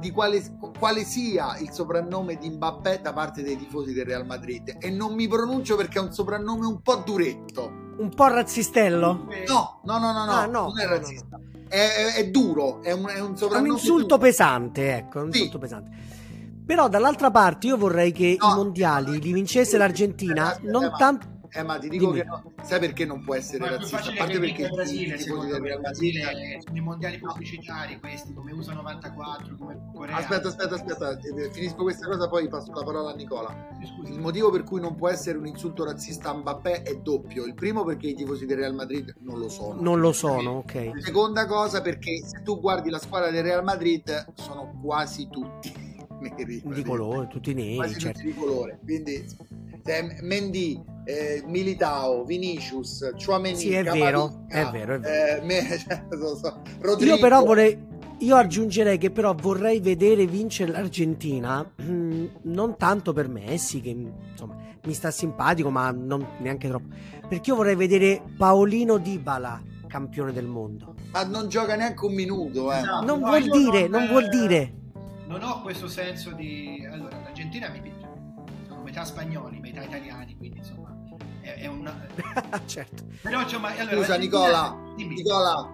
di 0.00 0.10
quale, 0.10 0.42
quale 0.78 1.04
sia 1.04 1.56
il 1.58 1.70
soprannome 1.70 2.36
di 2.36 2.50
Mbappé 2.50 3.00
da 3.00 3.12
parte 3.12 3.42
dei 3.42 3.56
tifosi 3.56 3.92
del 3.92 4.04
Real 4.06 4.26
Madrid 4.26 4.76
e 4.80 4.90
non 4.90 5.14
mi 5.14 5.28
pronuncio 5.28 5.76
perché 5.76 5.98
è 5.98 6.02
un 6.02 6.12
soprannome 6.12 6.66
un 6.66 6.80
po' 6.82 6.96
duretto. 6.96 7.86
Un 7.98 8.10
po' 8.14 8.26
razzistello? 8.26 9.26
No, 9.46 9.80
no, 9.84 9.98
no, 9.98 10.12
no, 10.12 10.24
no, 10.24 10.30
Ah, 10.32 10.46
no, 10.46 10.60
non 10.68 10.78
è 10.78 10.84
no, 10.84 10.90
no, 10.90 10.96
razzista. 10.96 11.40
È, 11.68 11.76
è- 11.76 12.14
è 12.14 12.28
duro, 12.28 12.82
è 12.82 12.92
un, 12.92 13.06
è 13.08 13.12
un 13.12 13.16
È 13.16 13.20
un 13.20 13.36
soprannome 13.36 13.68
insulto 13.72 14.16
duro. 14.16 14.18
pesante, 14.18 14.96
ecco, 14.96 15.20
un 15.20 15.32
Sì. 15.32 15.38
insulto 15.38 15.58
pesante. 15.58 15.90
Però 16.66 16.88
dall'altra 16.88 17.30
parte 17.30 17.68
io 17.68 17.76
vorrei 17.76 18.12
che 18.12 18.26
i 18.26 18.38
mondiali 18.40 19.20
li 19.20 19.32
vincesse 19.32 19.78
l'Argentina, 19.78 20.56
non 20.62 20.92
tanto... 20.98 21.26
Eh, 21.50 21.62
ma 21.62 21.78
ti 21.78 21.88
dico 21.88 22.06
Dimmi. 22.12 22.20
che 22.20 22.26
no. 22.26 22.52
Sai 22.62 22.78
perché 22.80 23.04
non 23.04 23.24
può 23.24 23.34
essere 23.34 23.58
Ma 23.58 23.66
è 23.68 23.70
razzista? 23.78 24.10
A 24.10 24.14
parte 24.16 24.38
perché 24.38 24.62
il 24.62 24.70
Brasile, 24.70 25.02
i 25.02 25.04
tifosi 25.18 25.22
secondo 25.24 25.52
del 25.52 25.60
me. 25.60 25.68
Real 25.68 25.78
Il 25.80 25.84
Madrid 25.86 26.12
Brasile 26.22 26.60
sono 26.62 26.76
i 26.76 26.80
mondiali 26.80 27.18
pubblicitari 27.18 27.98
questi, 28.00 28.34
come 28.34 28.52
USA 28.52 28.72
94, 28.74 29.56
come 29.58 29.90
Corea. 29.94 30.16
Aspetta, 30.16 30.48
aspetta, 30.48 30.74
aspetta, 30.74 31.18
eh, 31.18 31.50
finisco 31.52 31.82
questa 31.82 32.06
cosa, 32.06 32.28
poi 32.28 32.48
passo 32.48 32.72
la 32.72 32.82
parola 32.84 33.10
a 33.10 33.14
Nicola. 33.14 33.68
Scusi, 33.96 34.12
Il 34.12 34.20
motivo 34.20 34.50
per 34.50 34.64
cui 34.64 34.80
non 34.80 34.94
può 34.94 35.08
essere 35.08 35.38
un 35.38 35.46
insulto 35.46 35.84
razzista 35.84 36.30
a 36.30 36.34
Mbappé 36.34 36.82
è 36.82 36.94
doppio. 36.96 37.44
Il 37.44 37.54
primo 37.54 37.84
perché 37.84 38.08
i 38.08 38.14
tifosi 38.14 38.44
del 38.46 38.58
Real 38.58 38.74
Madrid 38.74 39.14
non 39.20 39.38
lo 39.38 39.48
sono. 39.48 39.80
Non 39.80 40.00
lo 40.00 40.12
sono, 40.12 40.50
ok. 40.58 40.92
Seconda 41.00 41.46
cosa 41.46 41.80
perché 41.80 42.22
se 42.24 42.42
tu 42.42 42.60
guardi 42.60 42.90
la 42.90 42.98
squadra 42.98 43.30
del 43.30 43.42
Real 43.42 43.64
Madrid 43.64 44.32
sono 44.34 44.78
quasi 44.82 45.28
tutti 45.30 45.72
neri. 46.20 46.62
Di 46.64 46.82
colore, 46.82 47.28
tutti 47.28 47.54
neri, 47.54 47.76
Quasi 47.76 47.98
certo. 47.98 48.18
tutti 48.20 48.32
di 48.32 48.38
colore. 48.38 48.78
Quindi 48.82 49.24
Mendy, 50.22 50.82
eh, 51.04 51.42
Militao, 51.46 52.24
Vinicius, 52.24 53.12
Chouameni, 53.24 53.56
Sì, 53.56 53.72
è 53.72 53.82
vero, 53.84 54.44
Camavinga, 54.46 54.46
è 54.48 54.70
vero, 54.70 54.94
è 54.94 54.98
vero. 55.00 55.42
eh, 55.42 55.44
me- 55.44 55.78
cioè, 55.78 56.02
so, 56.40 56.62
Io 57.04 57.18
però 57.18 57.42
vorrei... 57.42 57.86
Io 58.22 58.34
aggiungerei 58.34 58.98
che 58.98 59.12
però 59.12 59.32
vorrei 59.32 59.78
vedere 59.78 60.26
vincere 60.26 60.72
l'Argentina, 60.72 61.64
mm, 61.80 62.26
non 62.42 62.76
tanto 62.76 63.12
per 63.12 63.28
Messi, 63.28 63.80
che 63.80 63.90
insomma 63.90 64.56
mi 64.82 64.92
sta 64.92 65.12
simpatico, 65.12 65.70
ma 65.70 65.92
non 65.92 66.26
neanche 66.40 66.66
troppo. 66.68 66.88
Perché 67.28 67.50
io 67.50 67.56
vorrei 67.56 67.76
vedere 67.76 68.20
Paolino 68.36 68.98
Dybala, 68.98 69.62
campione 69.86 70.32
del 70.32 70.46
mondo. 70.48 70.94
ma 71.12 71.22
non 71.24 71.48
gioca 71.48 71.76
neanche 71.76 72.04
un 72.04 72.14
minuto. 72.14 72.72
Eh. 72.72 72.78
Esatto. 72.78 73.04
Non 73.04 73.20
No, 73.20 73.26
vuol 73.28 73.44
dire, 73.48 73.86
non, 73.86 74.00
non 74.00 74.08
vuol 74.08 74.24
eh, 74.24 74.28
dire. 74.30 74.74
non 75.28 75.42
ho 75.44 75.62
questo 75.62 75.86
senso 75.86 76.32
di... 76.32 76.84
Allora, 76.90 77.16
l'Argentina 77.22 77.68
mi 77.68 77.80
metà 78.98 79.04
spagnoli, 79.04 79.60
metà 79.60 79.82
italiani, 79.82 80.36
quindi 80.36 80.58
insomma... 80.58 80.96
È, 81.40 81.54
è 81.54 81.66
una... 81.66 81.94
certo. 82.66 83.04
Però 83.22 83.40
insomma... 83.40 83.76
Allora, 83.76 83.96
Scusa 83.96 84.16
Nicola, 84.16 84.76
Dimmi. 84.96 85.14
Nicola, 85.14 85.68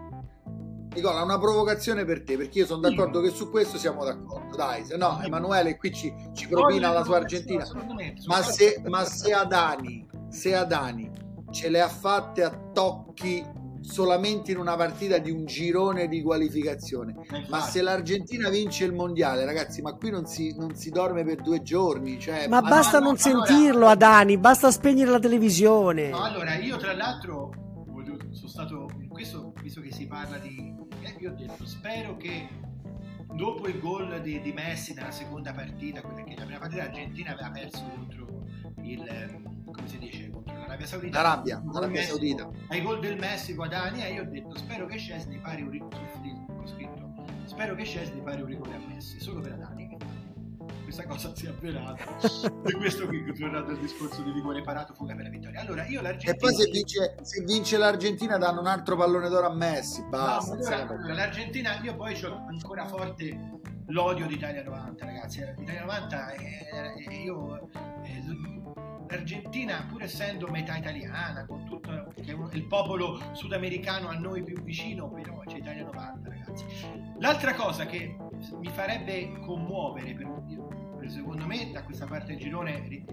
Nicola, 0.95 1.23
una 1.23 1.39
provocazione 1.39 2.05
per 2.05 2.23
te, 2.23 2.37
perché 2.37 2.61
io 2.61 2.67
sono 2.67 2.81
d'accordo 2.81 3.21
che 3.21 3.31
su 3.31 3.51
questo 3.51 3.79
siamo 3.79 4.05
d'accordo. 4.05 4.57
Dai, 4.57 4.85
se 4.85 4.97
no. 4.97 5.21
Emanuele 5.23 5.77
qui 5.77 5.93
ci, 5.93 6.15
ci 6.35 6.47
propina 6.49 6.93
la 6.93 7.03
sua 7.03 7.17
Argentina. 7.17 7.67
Ma 8.27 8.43
se, 8.43 8.83
ma 8.87 9.05
se 9.05 9.33
Adani, 9.33 10.07
se 10.29 10.55
Adani 10.55 11.11
ce 11.51 11.69
le 11.69 11.81
ha 11.81 11.89
fatte 11.89 12.43
a 12.43 12.51
tocchi 12.73 13.45
solamente 13.85 14.51
in 14.51 14.59
una 14.59 14.77
partita 14.77 15.19
di 15.19 15.31
un 15.31 15.45
girone 15.45 16.09
di 16.09 16.23
qualificazione. 16.23 17.13
Ma 17.31 17.37
infatti. 17.39 17.71
se 17.71 17.83
l'Argentina 17.83 18.49
vince 18.49 18.85
il 18.85 18.95
mondiale, 18.95 19.45
ragazzi, 19.45 19.83
ma 19.83 19.93
qui 19.93 20.11
non 20.11 20.25
si, 20.27 20.57
non 20.57 20.75
si 20.75 20.91
dorme 20.91 21.23
per 21.23 21.43
due 21.43 21.63
giorni. 21.63 22.19
Cioè, 22.19 22.49
Ma 22.49 22.63
basta 22.63 22.99
no, 22.99 23.11
non 23.11 23.17
allora- 23.23 23.45
sentirlo 23.47 23.87
a 23.87 23.95
Dani, 23.95 24.39
basta 24.39 24.71
spegnere 24.71 25.11
la 25.11 25.19
televisione. 25.21 26.09
No, 26.09 26.23
allora, 26.23 26.55
io 26.57 26.77
tra 26.79 26.95
l'altro 26.95 27.51
voglio- 27.87 28.17
sono 28.31 28.49
stato 28.49 28.91
in 28.99 29.09
questo, 29.09 29.53
visto 29.63 29.81
che 29.83 29.93
si 29.93 30.07
parla 30.07 30.39
di... 30.39 30.75
eh, 31.03 31.17
io 31.21 31.31
ho 31.31 31.35
detto, 31.35 31.67
spero 31.67 32.17
che 32.17 32.49
dopo 33.35 33.69
il 33.69 33.79
gol 33.81 34.21
di, 34.23 34.41
di 34.41 34.53
Messi 34.53 34.95
nella 34.95 35.11
seconda 35.11 35.53
partita, 35.53 36.01
quella 36.01 36.23
che 36.25 36.35
la 36.37 36.45
prima 36.45 36.59
partita 36.59 36.85
l'Argentina 36.85 37.33
aveva 37.33 37.51
perso 37.51 37.85
contro 37.95 38.27
il... 38.83 39.43
come 39.67 39.89
si 39.89 39.99
dice? 39.99 40.31
Contro 40.31 40.54
l'Arabia 40.75 40.87
Saudita. 40.87 41.23
L'Arabia, 41.23 41.61
Col 41.61 41.73
l'Arabia 41.73 42.01
Messico, 42.01 42.17
Saudita. 42.17 42.51
Ai 42.69 42.83
gol 42.83 43.01
del 43.01 43.19
Messico 43.19 43.63
ad 43.63 43.71
Dani 43.71 44.05
e 44.05 44.13
io 44.13 44.23
ho 44.23 44.27
detto, 44.27 44.57
spero 44.57 44.87
che 44.87 44.99
Scesni 44.99 45.39
pari 45.39 45.63
un 45.63 45.71
rigore... 45.71 45.97
Ho 45.97 46.67
scritto, 46.67 47.15
spero 47.45 47.75
che 47.75 47.85
Scesni 47.85 48.21
pari 48.21 48.43
un 48.43 48.49
rigore 48.49 48.75
a 48.75 48.81
Messi, 48.89 49.21
solo 49.21 49.41
per 49.41 49.53
Adani. 49.53 49.97
Questa 50.83 51.07
cosa 51.07 51.35
si 51.35 51.47
è 51.47 51.49
avverata. 51.49 52.05
e 52.65 52.73
questo 52.75 53.07
qui 53.07 53.25
tornando 53.35 53.71
al 53.71 53.79
discorso 53.79 54.23
di 54.23 54.31
rigore 54.33 54.63
parato, 54.63 54.95
fuga 54.95 55.15
per 55.15 55.25
la 55.25 55.31
vittoria. 55.31 55.61
Allora, 55.61 55.87
io 55.87 56.01
l'Argentina... 56.03 56.33
E 56.33 56.37
poi 56.37 56.55
se 56.55 56.71
vince, 56.71 57.17
se 57.23 57.43
vince 57.43 57.77
l'Argentina 57.79 58.37
danno 58.37 58.61
un 58.61 58.67
altro 58.67 58.97
pallone 58.97 59.29
d'oro 59.29 59.47
a 59.47 59.55
Messi. 59.55 60.03
No, 60.03 60.09
Basta. 60.09 60.55
ma 60.55 60.61
allora, 60.61 60.95
allora, 60.95 61.15
l'Argentina, 61.15 61.81
io 61.83 61.97
poi 61.97 62.23
ho 62.25 62.47
ancora 62.49 62.87
forte 62.87 63.61
l'odio 63.87 64.27
di 64.27 64.35
Italia 64.35 64.63
90, 64.63 65.05
ragazzi. 65.05 65.39
Italia 65.41 65.81
90 65.81 66.31
è, 66.33 66.69
è- 66.69 67.15
io 67.25 67.69
eh, 68.03 68.23
l'Argentina, 69.09 69.87
pur 69.89 70.03
essendo 70.03 70.49
metà 70.49 70.77
italiana, 70.77 71.45
con 71.47 71.65
tutto 71.65 72.13
il 72.53 72.67
popolo 72.67 73.21
sudamericano 73.33 74.09
a 74.09 74.15
noi 74.15 74.43
più 74.43 74.61
vicino, 74.63 75.11
però 75.11 75.41
c'è 75.47 75.59
Italia 75.59 75.85
90, 75.85 76.29
ragazzi. 76.29 76.65
L'altra 77.19 77.55
cosa 77.55 77.87
che 77.87 78.17
mi 78.61 78.69
farebbe 78.69 79.39
commuovere, 79.41 80.15
per, 80.15 80.29
per- 80.99 81.11
secondo 81.11 81.47
me, 81.47 81.71
da 81.73 81.83
questa 81.83 82.07
parte 82.07 82.33
del 82.33 82.39
girone 82.39 83.05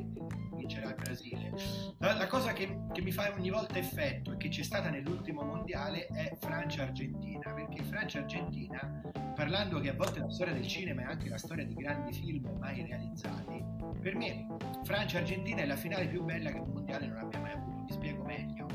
vincerà 0.62 0.90
il 0.90 0.96
Brasile. 0.96 1.52
La, 1.98 2.14
la 2.14 2.28
cosa 2.28 2.54
che, 2.54 2.84
che 2.94 3.02
mi 3.02 3.12
fa 3.12 3.32
ogni 3.36 3.50
volta 3.50 3.78
effetto 3.78 4.32
e 4.32 4.38
che 4.38 4.50
c'è 4.50 4.64
stata 4.64 4.90
nell'ultimo 4.90 5.44
mondiale 5.44 6.08
è 6.08 6.36
Francia-Argentina, 6.40 7.54
perché 7.54 7.84
Francia-Argentina, 7.84 9.02
parlando 9.36 9.80
che 9.80 9.90
a 9.90 9.94
volte 9.94 10.20
la 10.20 10.30
storia 10.30 10.54
del 10.54 10.68
cinema 10.68 11.02
è 11.02 11.06
anche 11.06 11.30
la 11.30 11.38
storia 11.38 11.66
di 11.66 11.74
grandi 11.74 12.14
film 12.14 12.58
mai 12.60 12.86
realizzati, 12.86 13.64
per 14.00 14.16
me 14.16 14.48
Francia-Argentina 14.84 15.62
è 15.62 15.66
la 15.66 15.76
finale 15.76 16.08
più 16.08 16.24
bella 16.24 16.52
che 16.52 16.60
un 16.60 16.72
mondiale 16.72 17.08
non 17.08 17.18
abbia 17.18 17.40
mai 17.40 17.52
avuto. 17.54 17.84
Mi 17.84 17.92
spiego 17.92 18.24
meglio. 18.24 18.68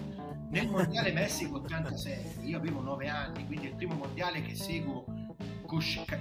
Nel 0.51 0.69
mondiale 0.69 1.13
Messico 1.13 1.57
86, 1.57 2.49
io 2.49 2.57
avevo 2.57 2.81
9 2.81 3.09
anni, 3.09 3.47
quindi 3.47 3.67
è 3.67 3.71
il 3.71 3.77
primo 3.77 3.95
mondiale 3.95 4.43
che 4.43 4.55
seguo 4.55 5.05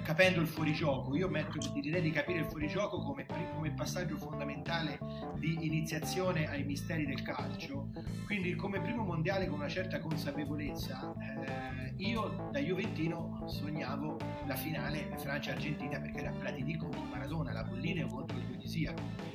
capendo 0.02 0.40
il 0.40 0.46
fuorigioco. 0.46 1.14
Io 1.14 1.28
metto 1.28 1.58
direi 1.80 2.02
di 2.02 2.10
capire 2.10 2.40
il 2.40 2.46
fuorigioco 2.46 2.98
come, 3.00 3.26
come 3.54 3.72
passaggio 3.72 4.16
fondamentale 4.16 4.98
di 5.38 5.66
iniziazione 5.66 6.48
ai 6.48 6.64
misteri 6.64 7.06
del 7.06 7.22
calcio. 7.22 7.88
Quindi 8.26 8.54
come 8.54 8.80
primo 8.80 9.04
mondiale 9.04 9.46
con 9.46 9.58
una 9.58 9.68
certa 9.68 10.00
consapevolezza, 10.00 11.14
eh, 11.20 11.94
io 11.96 12.48
da 12.50 12.58
Juventino 12.58 13.44
sognavo 13.46 14.18
la 14.46 14.56
finale 14.56 15.12
Francia-Argentina 15.16 16.00
perché 16.00 16.18
era 16.18 16.30
Platini 16.30 16.76
contro 16.76 17.02
Maradona, 17.02 17.52
la 17.52 17.64
Pollineo 17.64 18.08
contro 18.08 18.36
il. 18.36 18.44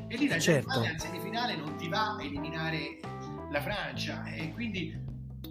E 0.08 0.18
lì 0.18 0.28
la 0.28 0.38
Certo. 0.40 0.68
Germania 0.70 0.92
al 0.92 1.00
semifinale 1.00 1.56
non 1.56 1.76
ti 1.78 1.88
va 1.88 2.16
a 2.16 2.22
eliminare 2.22 3.00
la 3.50 3.62
Francia 3.62 4.26
e 4.26 4.52
quindi 4.52 4.94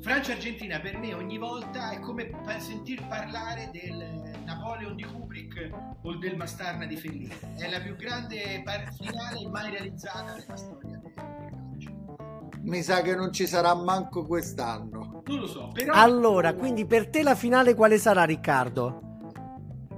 Francia-Argentina 0.02 0.80
per 0.80 0.96
me 0.98 1.12
ogni 1.14 1.36
volta 1.36 1.90
è 1.90 2.00
come 2.00 2.30
sentir 2.58 3.06
parlare 3.06 3.70
del 3.72 4.38
Napoleon 4.44 4.96
di 4.96 5.04
Kubrick 5.04 5.70
o 6.02 6.16
del 6.16 6.36
Mastarna 6.36 6.86
di 6.86 6.96
Fellini. 6.96 7.36
È 7.56 7.68
la 7.68 7.80
più 7.80 7.96
grande 7.96 8.62
par- 8.64 8.94
finale 8.94 9.46
mai 9.48 9.70
realizzata 9.70 10.34
nella 10.36 10.56
storia 10.56 10.98
del 11.02 11.12
del 11.12 11.12
calcio. 11.14 12.16
Mi 12.62 12.82
sa 12.82 13.02
che 13.02 13.14
non 13.14 13.32
ci 13.32 13.46
sarà 13.46 13.74
manco 13.74 14.24
quest'anno. 14.24 15.22
Non 15.26 15.38
lo 15.38 15.46
so. 15.46 15.70
Però... 15.72 15.92
Allora, 15.92 16.54
quindi 16.54 16.86
per 16.86 17.08
te 17.08 17.22
la 17.22 17.34
finale 17.34 17.74
quale 17.74 17.98
sarà, 17.98 18.24
Riccardo? 18.24 19.09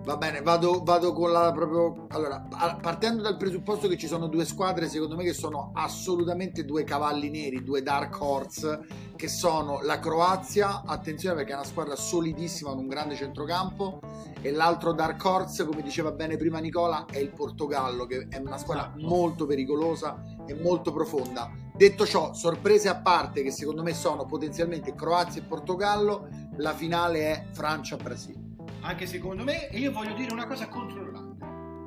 Va 0.05 0.17
bene, 0.17 0.43
vado, 0.43 0.83
vado 0.83 1.13
con 1.13 1.31
la 1.31 1.53
proprio. 1.53 2.07
Allora, 2.09 2.45
partendo 2.81 3.23
dal 3.23 3.37
presupposto 3.37 3.87
che 3.87 3.97
ci 3.97 4.09
sono 4.09 4.27
due 4.27 4.45
squadre, 4.45 4.89
secondo 4.89 5.15
me, 5.15 5.23
che 5.23 5.33
sono 5.33 5.71
assolutamente 5.75 6.65
due 6.65 6.83
cavalli 6.83 7.31
neri, 7.31 7.63
due 7.63 7.83
dark 7.83 8.21
horse, 8.21 8.81
che 9.15 9.29
sono 9.29 9.81
la 9.81 10.01
Croazia, 10.01 10.83
attenzione 10.85 11.37
perché 11.37 11.53
è 11.53 11.55
una 11.55 11.65
squadra 11.65 11.95
solidissima 11.95 12.71
con 12.71 12.81
un 12.81 12.89
grande 12.89 13.15
centrocampo, 13.15 14.01
e 14.41 14.51
l'altro 14.51 14.93
dark 14.93 15.25
horse, 15.25 15.65
come 15.65 15.83
diceva 15.83 16.11
bene 16.11 16.37
prima 16.37 16.59
Nicola, 16.59 17.07
è 17.09 17.19
il 17.19 17.31
Portogallo, 17.31 18.05
che 18.05 18.27
è 18.29 18.39
una 18.39 18.59
squadra 18.59 18.89
esatto. 18.89 19.07
molto 19.07 19.47
pericolosa 19.47 20.21
e 20.45 20.55
molto 20.55 20.93
profonda. 20.93 21.49
Detto 21.77 22.05
ciò, 22.07 22.33
sorprese 22.33 22.89
a 22.89 22.97
parte, 22.97 23.45
che 23.45 23.53
secondo 23.53 23.85
me 23.85 23.95
sono 23.95 24.27
potenzialmente 24.27 24.97
Croazia 24.97 25.41
e 25.41 25.45
Portogallo, 25.45 26.27
la 26.57 26.73
finale 26.73 27.21
è 27.21 27.47
Francia-Brasile 27.53 28.52
anche 28.83 29.07
secondo 29.07 29.45
me, 29.45 29.69
e 29.69 29.79
io 29.79 29.93
voglio 29.93 30.15
dire 30.15 30.33
una 30.33 30.47
cosa 30.47 30.69
contro 30.69 31.05
l'Olanda. 31.05 31.47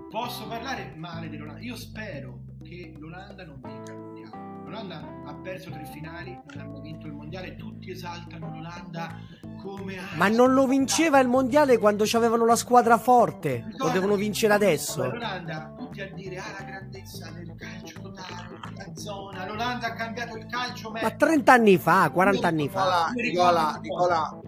Posso 0.09 0.47
parlare 0.47 0.93
male 0.95 1.29
dell'Olanda. 1.29 1.61
Io 1.61 1.75
spero 1.75 2.39
che 2.63 2.93
l'Olanda 2.97 3.45
non 3.45 3.59
vinca 3.61 3.91
il 3.91 3.97
mondiale. 3.99 4.53
L'Olanda 4.63 5.23
ha 5.25 5.35
perso 5.35 5.69
tre 5.69 5.85
finali, 5.91 6.31
non 6.31 6.59
hanno 6.59 6.79
vinto 6.79 7.05
il 7.05 7.13
mondiale, 7.13 7.55
tutti 7.55 7.91
esaltano 7.91 8.49
l'Olanda 8.49 9.15
come... 9.61 9.97
Ma 10.15 10.27
non 10.27 10.53
lo 10.53 10.65
vinceva 10.67 11.19
il 11.19 11.27
mondiale 11.27 11.77
quando 11.77 12.05
avevano 12.13 12.45
la 12.45 12.55
squadra 12.55 12.97
forte, 12.97 13.65
lo 13.77 13.89
devono 13.89 14.15
vincere 14.15 14.53
adesso. 14.53 15.03
L'Olanda, 15.03 15.73
tutti 15.77 16.01
a 16.01 16.11
dire, 16.11 16.37
ah 16.37 16.51
la 16.59 16.65
grandezza 16.65 17.29
del 17.29 17.53
calcio 17.55 18.01
totale, 18.01 18.59
la 18.75 18.95
zona, 18.95 19.45
l'Olanda 19.45 19.87
ha 19.87 19.93
cambiato 19.93 20.35
il 20.35 20.45
calcio. 20.47 20.91
Ma 20.91 21.11
30 21.11 21.53
anni 21.53 21.77
fa, 21.77 22.09
40 22.09 22.47
anni 22.47 22.69
fa. 22.69 23.11
Nicola, 23.13 23.79
Nicola, 23.79 23.79
Nicola 23.81 24.44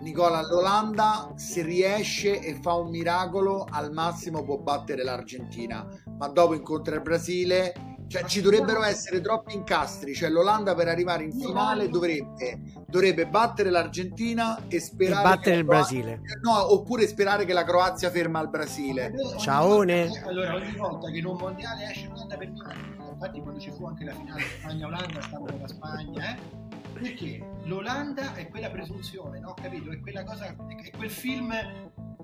Nicola, 0.00 0.42
l'Olanda 0.42 1.32
se 1.36 1.62
riesce 1.62 2.40
e 2.40 2.58
fa 2.60 2.74
un 2.74 2.90
miracolo 2.90 3.66
al 3.68 3.92
massimo 3.92 4.44
può 4.44 4.58
battere 4.58 5.02
l'Argentina, 5.02 5.86
ma 6.18 6.28
dopo 6.28 6.54
incontra 6.54 6.94
il 6.94 7.02
Brasile, 7.02 7.96
cioè 8.08 8.24
ci 8.24 8.40
dovrebbero 8.40 8.84
essere 8.84 9.20
troppi 9.20 9.54
incastri, 9.54 10.14
cioè 10.14 10.28
l'Olanda 10.28 10.74
per 10.74 10.88
arrivare 10.88 11.24
in 11.24 11.32
finale 11.32 11.88
dovrebbe, 11.88 12.60
dovrebbe 12.86 13.26
battere 13.26 13.70
l'Argentina 13.70 14.66
e 14.68 14.78
sperare... 14.80 15.26
E 15.26 15.34
battere 15.34 15.56
il 15.56 15.64
Brasile. 15.64 16.20
No, 16.42 16.72
oppure 16.72 17.06
sperare 17.08 17.44
che 17.44 17.52
la 17.52 17.64
Croazia 17.64 18.10
ferma 18.10 18.40
il 18.40 18.48
Brasile. 18.48 19.12
Ciaone. 19.38 20.22
Allora, 20.24 20.54
ogni 20.54 20.76
volta 20.76 21.10
che 21.10 21.18
in 21.18 21.26
un 21.26 21.36
mondiale 21.36 21.90
esce 21.90 22.06
l'Olanda 22.06 22.36
per 22.36 22.50
miracolo, 22.50 23.10
infatti 23.12 23.40
quando 23.40 23.60
ci 23.60 23.70
fu 23.72 23.86
anche 23.86 24.04
la 24.04 24.12
finale 24.12 24.42
Spagna-Olanda, 24.60 25.20
stavo 25.22 25.46
con 25.46 25.58
la 25.60 25.68
Spagna, 25.68 26.30
eh? 26.30 26.65
Perché 26.96 27.46
l'Olanda 27.64 28.34
è 28.34 28.48
quella 28.48 28.70
presunzione, 28.70 29.38
no? 29.38 29.54
Capito? 29.54 29.90
È 29.90 30.00
quella 30.00 30.24
cosa, 30.24 30.46
è 30.46 30.90
quel 30.90 31.10
film 31.10 31.54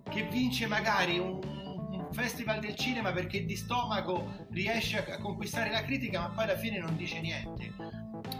che 0.09 0.23
vince 0.31 0.67
magari 0.67 1.19
un, 1.19 1.41
un 1.43 2.09
festival 2.13 2.61
del 2.61 2.75
cinema 2.75 3.13
perché 3.13 3.45
di 3.45 3.57
stomaco 3.57 4.47
riesce 4.51 5.05
a, 5.05 5.19
conquistare 5.19 5.71
la 5.71 5.83
critica, 5.83 6.21
ma 6.21 6.29
poi 6.31 6.45
alla 6.45 6.57
fine 6.57 6.79
non 6.79 6.97
dice 6.97 7.21
niente. 7.21 7.73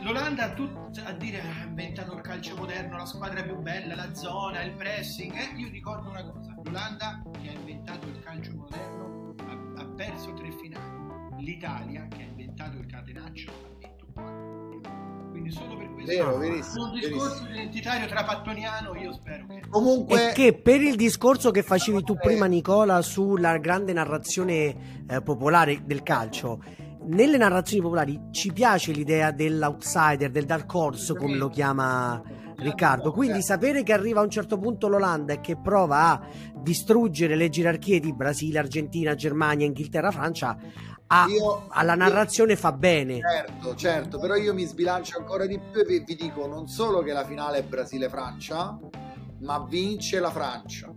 L'Olanda 0.01 0.55
a 0.55 1.13
dire 1.13 1.41
ah, 1.41 1.61
ha 1.61 1.65
inventato 1.65 2.15
il 2.15 2.23
calcio 2.23 2.57
moderno, 2.57 2.97
la 2.97 3.07
squadra 3.07 3.43
più 3.43 3.57
bella, 3.57 3.95
la 3.95 4.15
zona, 4.15 4.63
il 4.63 4.73
pressing. 4.73 5.33
Eh? 5.35 5.57
Io 5.57 5.69
ricordo 5.69 6.09
una 6.09 6.25
cosa: 6.25 6.55
l'Olanda 6.63 7.23
che 7.41 7.49
ha 7.49 7.53
inventato 7.53 8.09
il 8.09 8.21
calcio 8.21 8.53
moderno 8.55 9.35
ha, 9.47 9.83
ha 9.83 9.87
perso 9.87 10.33
tre 10.35 10.51
finali. 10.53 11.01
L'Italia 11.39 12.07
che 12.09 12.23
ha 12.23 12.27
inventato 12.27 12.79
il 12.79 12.87
catenaccio 12.87 13.51
ha 13.51 13.79
vinto 13.79 14.07
quattro 14.13 14.62
solo 15.53 15.77
per 15.77 15.93
questo. 15.93 16.11
Vero, 16.11 16.39
verissimo, 16.39 16.85
un 16.85 16.95
discorso 16.95 17.29
verissimo. 17.29 17.51
identitario 17.51 18.09
trapattoniano 18.09 18.95
io 18.97 19.13
spero. 19.13 19.47
Che 19.47 19.63
comunque 19.69 20.31
e 20.31 20.33
che 20.33 20.53
per 20.55 20.81
il 20.81 20.97
discorso 20.97 21.51
che 21.51 21.63
facevi 21.63 22.03
tu 22.03 22.17
prima 22.17 22.47
Nicola 22.47 23.03
sulla 23.03 23.59
grande 23.59 23.93
narrazione 23.93 25.05
eh, 25.07 25.23
popolare 25.23 25.83
del 25.85 26.03
calcio 26.03 26.61
nelle 27.05 27.37
narrazioni 27.37 27.83
popolari 27.83 28.21
ci 28.31 28.53
piace 28.53 28.93
l'idea 28.93 29.33
dell'outsider 29.33 30.31
del 30.31 30.45
dark 30.45 30.73
horse 30.73 31.17
come 31.17 31.37
lo 31.37 31.49
chiama 31.49 32.23
Riccardo. 32.57 33.13
Quindi 33.13 33.43
sapere 33.43 33.83
che 33.83 33.93
arriva 33.93 34.21
a 34.21 34.23
un 34.23 34.31
certo 34.31 34.57
punto 34.57 34.89
l'Olanda 34.89 35.33
e 35.33 35.41
che 35.41 35.57
prova 35.57 36.11
a 36.11 36.27
distruggere 36.55 37.35
le 37.35 37.49
gerarchie 37.49 37.99
di 37.99 38.15
Brasile, 38.15 38.61
Argentina, 38.61 39.15
Germania, 39.15 39.67
Inghilterra, 39.67 40.11
Francia 40.11 40.57
a, 41.13 41.27
io, 41.29 41.67
alla 41.69 41.95
narrazione 41.95 42.53
io, 42.53 42.59
fa 42.59 42.73
bene. 42.73 43.21
Certo, 43.21 43.75
certo, 43.75 44.19
però 44.19 44.35
io 44.35 44.55
mi 44.55 44.65
sbilancio 44.65 45.19
ancora 45.19 45.47
di 45.47 45.59
più 45.59 45.83
e 45.83 45.85
vi, 45.85 46.03
vi 46.05 46.15
dico 46.17 46.47
non 46.47 46.67
solo 46.67 47.03
che 47.03 47.13
la 47.13 47.25
finale 47.25 47.59
è 47.59 47.63
Brasile-Francia, 47.63 48.79
ma 49.41 49.65
vince 49.69 50.21
la 50.21 50.31
Francia. 50.31 50.93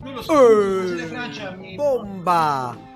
Non 0.00 0.14
lo 0.14 0.22
so, 0.22 0.50
eh, 0.50 0.84
Brasile-Francia 0.84 1.56
Bomba! 1.74 2.94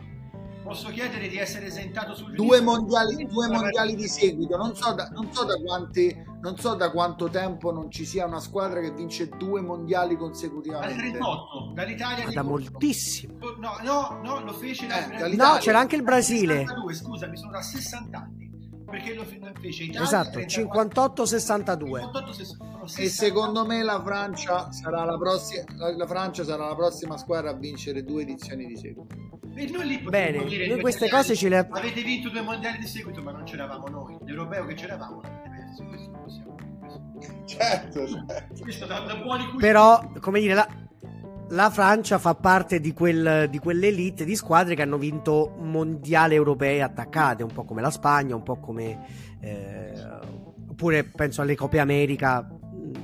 Posso 0.71 0.91
chiedere 0.91 1.27
di 1.27 1.37
essere 1.37 1.67
esentato 1.67 2.15
sul 2.15 2.33
due 2.33 2.61
mondiali, 2.61 3.27
due 3.27 3.49
mondiali 3.49 3.97
di 3.97 4.07
seguito. 4.07 4.57
Non 4.57 4.77
so, 4.77 4.93
da, 4.93 5.09
non, 5.13 5.33
so 5.33 5.45
da 5.45 5.57
quanti, 5.57 6.17
non 6.43 6.57
so 6.59 6.75
da 6.75 6.93
quanto 6.93 7.29
tempo 7.29 7.73
non 7.73 7.91
ci 7.91 8.05
sia 8.05 8.25
una 8.25 8.39
squadra 8.39 8.79
che 8.81 8.93
vince 8.93 9.29
due 9.31 9.61
mondiali 9.63 10.17
consecutivamente. 10.17 10.95
Dal 10.95 11.11
38 11.11 11.73
dall'Italia 11.75 12.25
Ma 12.27 12.31
da 12.31 12.43
moltissimo. 12.43 13.35
No 13.59 13.79
no 13.83 14.21
no 14.23 14.45
lo 14.45 14.53
fece 14.53 14.87
eh, 14.87 15.35
no 15.35 15.57
c'era 15.59 15.81
anche 15.81 15.97
il 15.97 16.05
Brasile. 16.05 16.59
62, 16.59 16.95
scusa 16.95 17.27
mi 17.27 17.37
sono 17.37 17.51
da 17.51 17.63
60 17.63 18.19
anni 18.19 18.40
perché 18.91 19.15
lo 19.15 19.25
fece 19.25 19.85
Italia 19.85 20.03
esatto 20.03 20.41
58-62 20.41 22.99
e 22.99 23.09
secondo 23.09 23.65
me 23.65 23.83
la 23.83 24.03
Francia 24.03 24.71
sarà 24.73 25.05
la 25.05 25.17
prossima 25.17 25.65
la, 25.97 26.07
Francia 26.07 26.45
sarà 26.45 26.67
la 26.67 26.75
prossima 26.75 27.17
squadra 27.17 27.49
a 27.51 27.55
vincere 27.55 28.03
due 28.03 28.23
edizioni 28.23 28.67
di 28.67 28.77
seguito. 28.77 29.07
E 29.55 29.71
noi 29.71 29.87
lì 29.87 29.99
Bene, 29.99 30.45
dire, 30.45 30.67
noi 30.67 30.81
queste 30.81 31.09
cose 31.09 31.37
ce 31.37 31.49
le 31.49 31.69
avete 31.71 32.03
vinto 32.03 32.29
due 32.29 32.43
mondiali 32.43 32.79
di 32.79 32.87
seguito 32.87 33.23
ma 33.23 33.31
non 33.33 33.45
c'eravamo 33.45 33.87
noi. 33.89 34.19
L'europeo 34.25 34.67
che 34.67 34.75
c'eravamo 34.75 35.21
l'avete 35.21 35.49
perso 35.49 35.85
questo 35.85 36.11
possiamo 36.11 36.57
certo, 37.45 38.07
certo. 38.07 39.57
Però 39.59 40.11
come 40.21 40.41
dire 40.41 40.55
la, 40.55 40.67
la 41.51 41.71
Francia 41.71 42.19
fa 42.19 42.35
parte 42.35 42.81
di, 42.81 42.93
quel, 42.93 43.49
di 43.51 43.59
quell'elite 43.59 44.25
di 44.25 44.37
squadre 44.37 44.75
che 44.75 44.83
hanno 44.83 44.99
vinto 44.99 45.55
mondiali 45.59 46.35
europei 46.35 46.81
attaccate, 46.81 47.43
un 47.43 47.53
po' 47.53 47.65
come 47.65 47.81
la 47.81 47.91
Spagna, 47.91 48.35
un 48.35 48.43
po' 48.43 48.59
come... 48.59 49.29
Eh, 49.41 49.93
oppure 50.69 51.05
penso 51.05 51.43
alle 51.43 51.55
Coppe 51.55 51.79
America. 51.79 52.49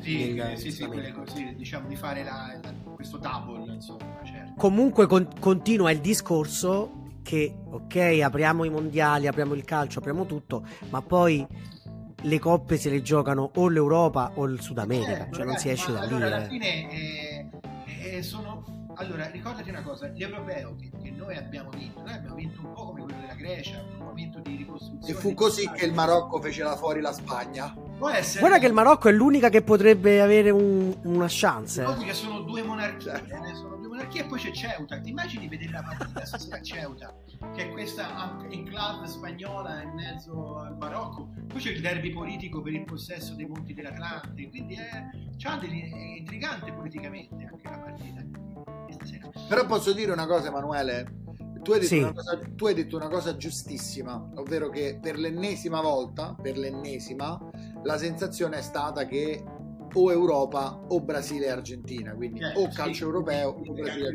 Sì, 0.00 0.34
nel, 0.34 0.56
sì, 0.56 0.70
sì, 0.70 0.86
quelle, 0.86 1.12
sì, 1.26 1.54
diciamo 1.56 1.88
di 1.88 1.96
fare 1.96 2.22
la, 2.22 2.58
la, 2.62 2.72
questo 2.94 3.18
double, 3.18 3.72
insomma, 3.72 4.20
certo. 4.24 4.54
Comunque 4.56 5.06
con, 5.06 5.28
continua 5.38 5.90
il 5.90 6.00
discorso 6.00 7.14
che, 7.22 7.54
ok, 7.70 8.20
apriamo 8.22 8.64
i 8.64 8.70
mondiali, 8.70 9.26
apriamo 9.26 9.54
il 9.54 9.64
calcio, 9.64 9.98
apriamo 9.98 10.24
tutto, 10.24 10.64
ma 10.90 11.02
poi 11.02 11.46
le 12.22 12.38
coppe 12.38 12.76
se 12.76 12.88
le 12.88 13.02
giocano 13.02 13.50
o 13.54 13.68
l'Europa 13.68 14.32
o 14.34 14.44
il 14.44 14.60
Sud 14.60 14.78
America, 14.78 15.26
eh, 15.26 15.32
cioè 15.32 15.44
ragazzi, 15.44 15.44
non 15.44 15.56
si 15.56 15.68
esce 15.70 15.92
da 15.92 16.00
lì. 16.04 16.14
Allora, 16.14 16.26
alla 16.26 16.44
eh. 16.44 16.48
fine... 16.48 16.90
Eh 16.90 17.45
eh, 18.10 18.22
sono... 18.22 18.84
Allora, 18.98 19.28
ricordati 19.28 19.68
una 19.68 19.82
cosa, 19.82 20.08
l'europeo 20.08 20.74
che, 20.76 20.90
che, 21.02 21.10
noi 21.10 21.36
abbiamo 21.36 21.68
vinto, 21.68 22.00
noi 22.00 22.14
abbiamo 22.14 22.34
vinto 22.34 22.60
un 22.64 22.72
po' 22.72 22.86
come 22.86 23.02
quello 23.02 23.20
della 23.20 23.34
Grecia, 23.34 23.82
un 23.82 24.04
momento 24.06 24.40
di 24.40 24.56
ricostruzione. 24.56 25.12
E 25.12 25.20
fu 25.20 25.34
così 25.34 25.70
che 25.70 25.84
il 25.84 25.92
Marocco 25.92 26.40
fece 26.40 26.62
la 26.62 26.76
fuori 26.76 27.02
la 27.02 27.12
Spagna. 27.12 27.74
Può 27.96 28.10
essere. 28.10 28.40
Guarda 28.40 28.58
che 28.58 28.66
il 28.66 28.72
Marocco 28.72 29.08
è 29.08 29.12
l'unica 29.12 29.48
che 29.48 29.62
potrebbe 29.62 30.20
avere 30.20 30.50
un, 30.50 30.94
una 31.04 31.26
chance. 31.28 31.80
Ricordi 31.80 32.04
che 32.04 32.14
sono 32.14 32.40
due 32.40 32.62
monarchie, 32.62 33.12
eh, 33.12 33.54
sono 33.54 33.76
due 33.76 33.88
monarchie 33.88 34.22
e 34.22 34.26
poi 34.26 34.38
c'è 34.38 34.50
Ceuta. 34.50 35.00
Ti 35.00 35.08
immagini 35.08 35.48
vedere 35.48 35.72
la 35.72 35.82
partita 35.82 36.24
stasera 36.26 36.56
a 36.56 36.60
Ceuta, 36.60 37.14
che 37.54 37.68
è 37.68 37.70
questa 37.70 38.36
enclave 38.50 39.06
spagnola 39.06 39.82
in 39.82 39.94
mezzo 39.94 40.58
al 40.58 40.76
Marocco. 40.76 41.28
Poi 41.46 41.60
c'è 41.60 41.70
il 41.70 41.80
derby 41.80 42.12
politico 42.12 42.60
per 42.60 42.74
il 42.74 42.84
possesso 42.84 43.34
dei 43.34 43.46
monti 43.46 43.72
dell'Atlante, 43.72 44.48
quindi 44.48 44.74
è, 44.74 45.10
è 45.42 46.18
intrigante 46.18 46.72
politicamente 46.72 47.48
anche 47.50 47.68
la 47.68 47.78
partita. 47.78 48.24
Però 49.48 49.64
posso 49.66 49.92
dire 49.92 50.12
una 50.12 50.26
cosa, 50.26 50.48
Emanuele. 50.48 51.24
Tu 51.66 51.72
hai, 51.72 51.82
sì. 51.82 52.00
cosa, 52.14 52.38
tu 52.54 52.66
hai, 52.66 52.74
detto 52.74 52.94
una 52.94 53.08
cosa 53.08 53.36
giustissima, 53.36 54.24
ovvero 54.36 54.68
che 54.68 55.00
per 55.02 55.18
l'ennesima 55.18 55.80
volta, 55.80 56.36
per 56.40 56.56
l'ennesima, 56.56 57.36
la 57.82 57.98
sensazione 57.98 58.58
è 58.58 58.62
stata 58.62 59.04
che 59.04 59.42
o 59.92 60.12
Europa 60.12 60.80
o 60.86 61.00
Brasile 61.00 61.46
e 61.46 61.50
Argentina, 61.50 62.14
quindi 62.14 62.38
eh, 62.38 62.52
o 62.54 62.68
calcio 62.68 62.94
sì, 62.94 63.02
europeo 63.02 63.48
o 63.48 63.72
Brasile. 63.72 64.14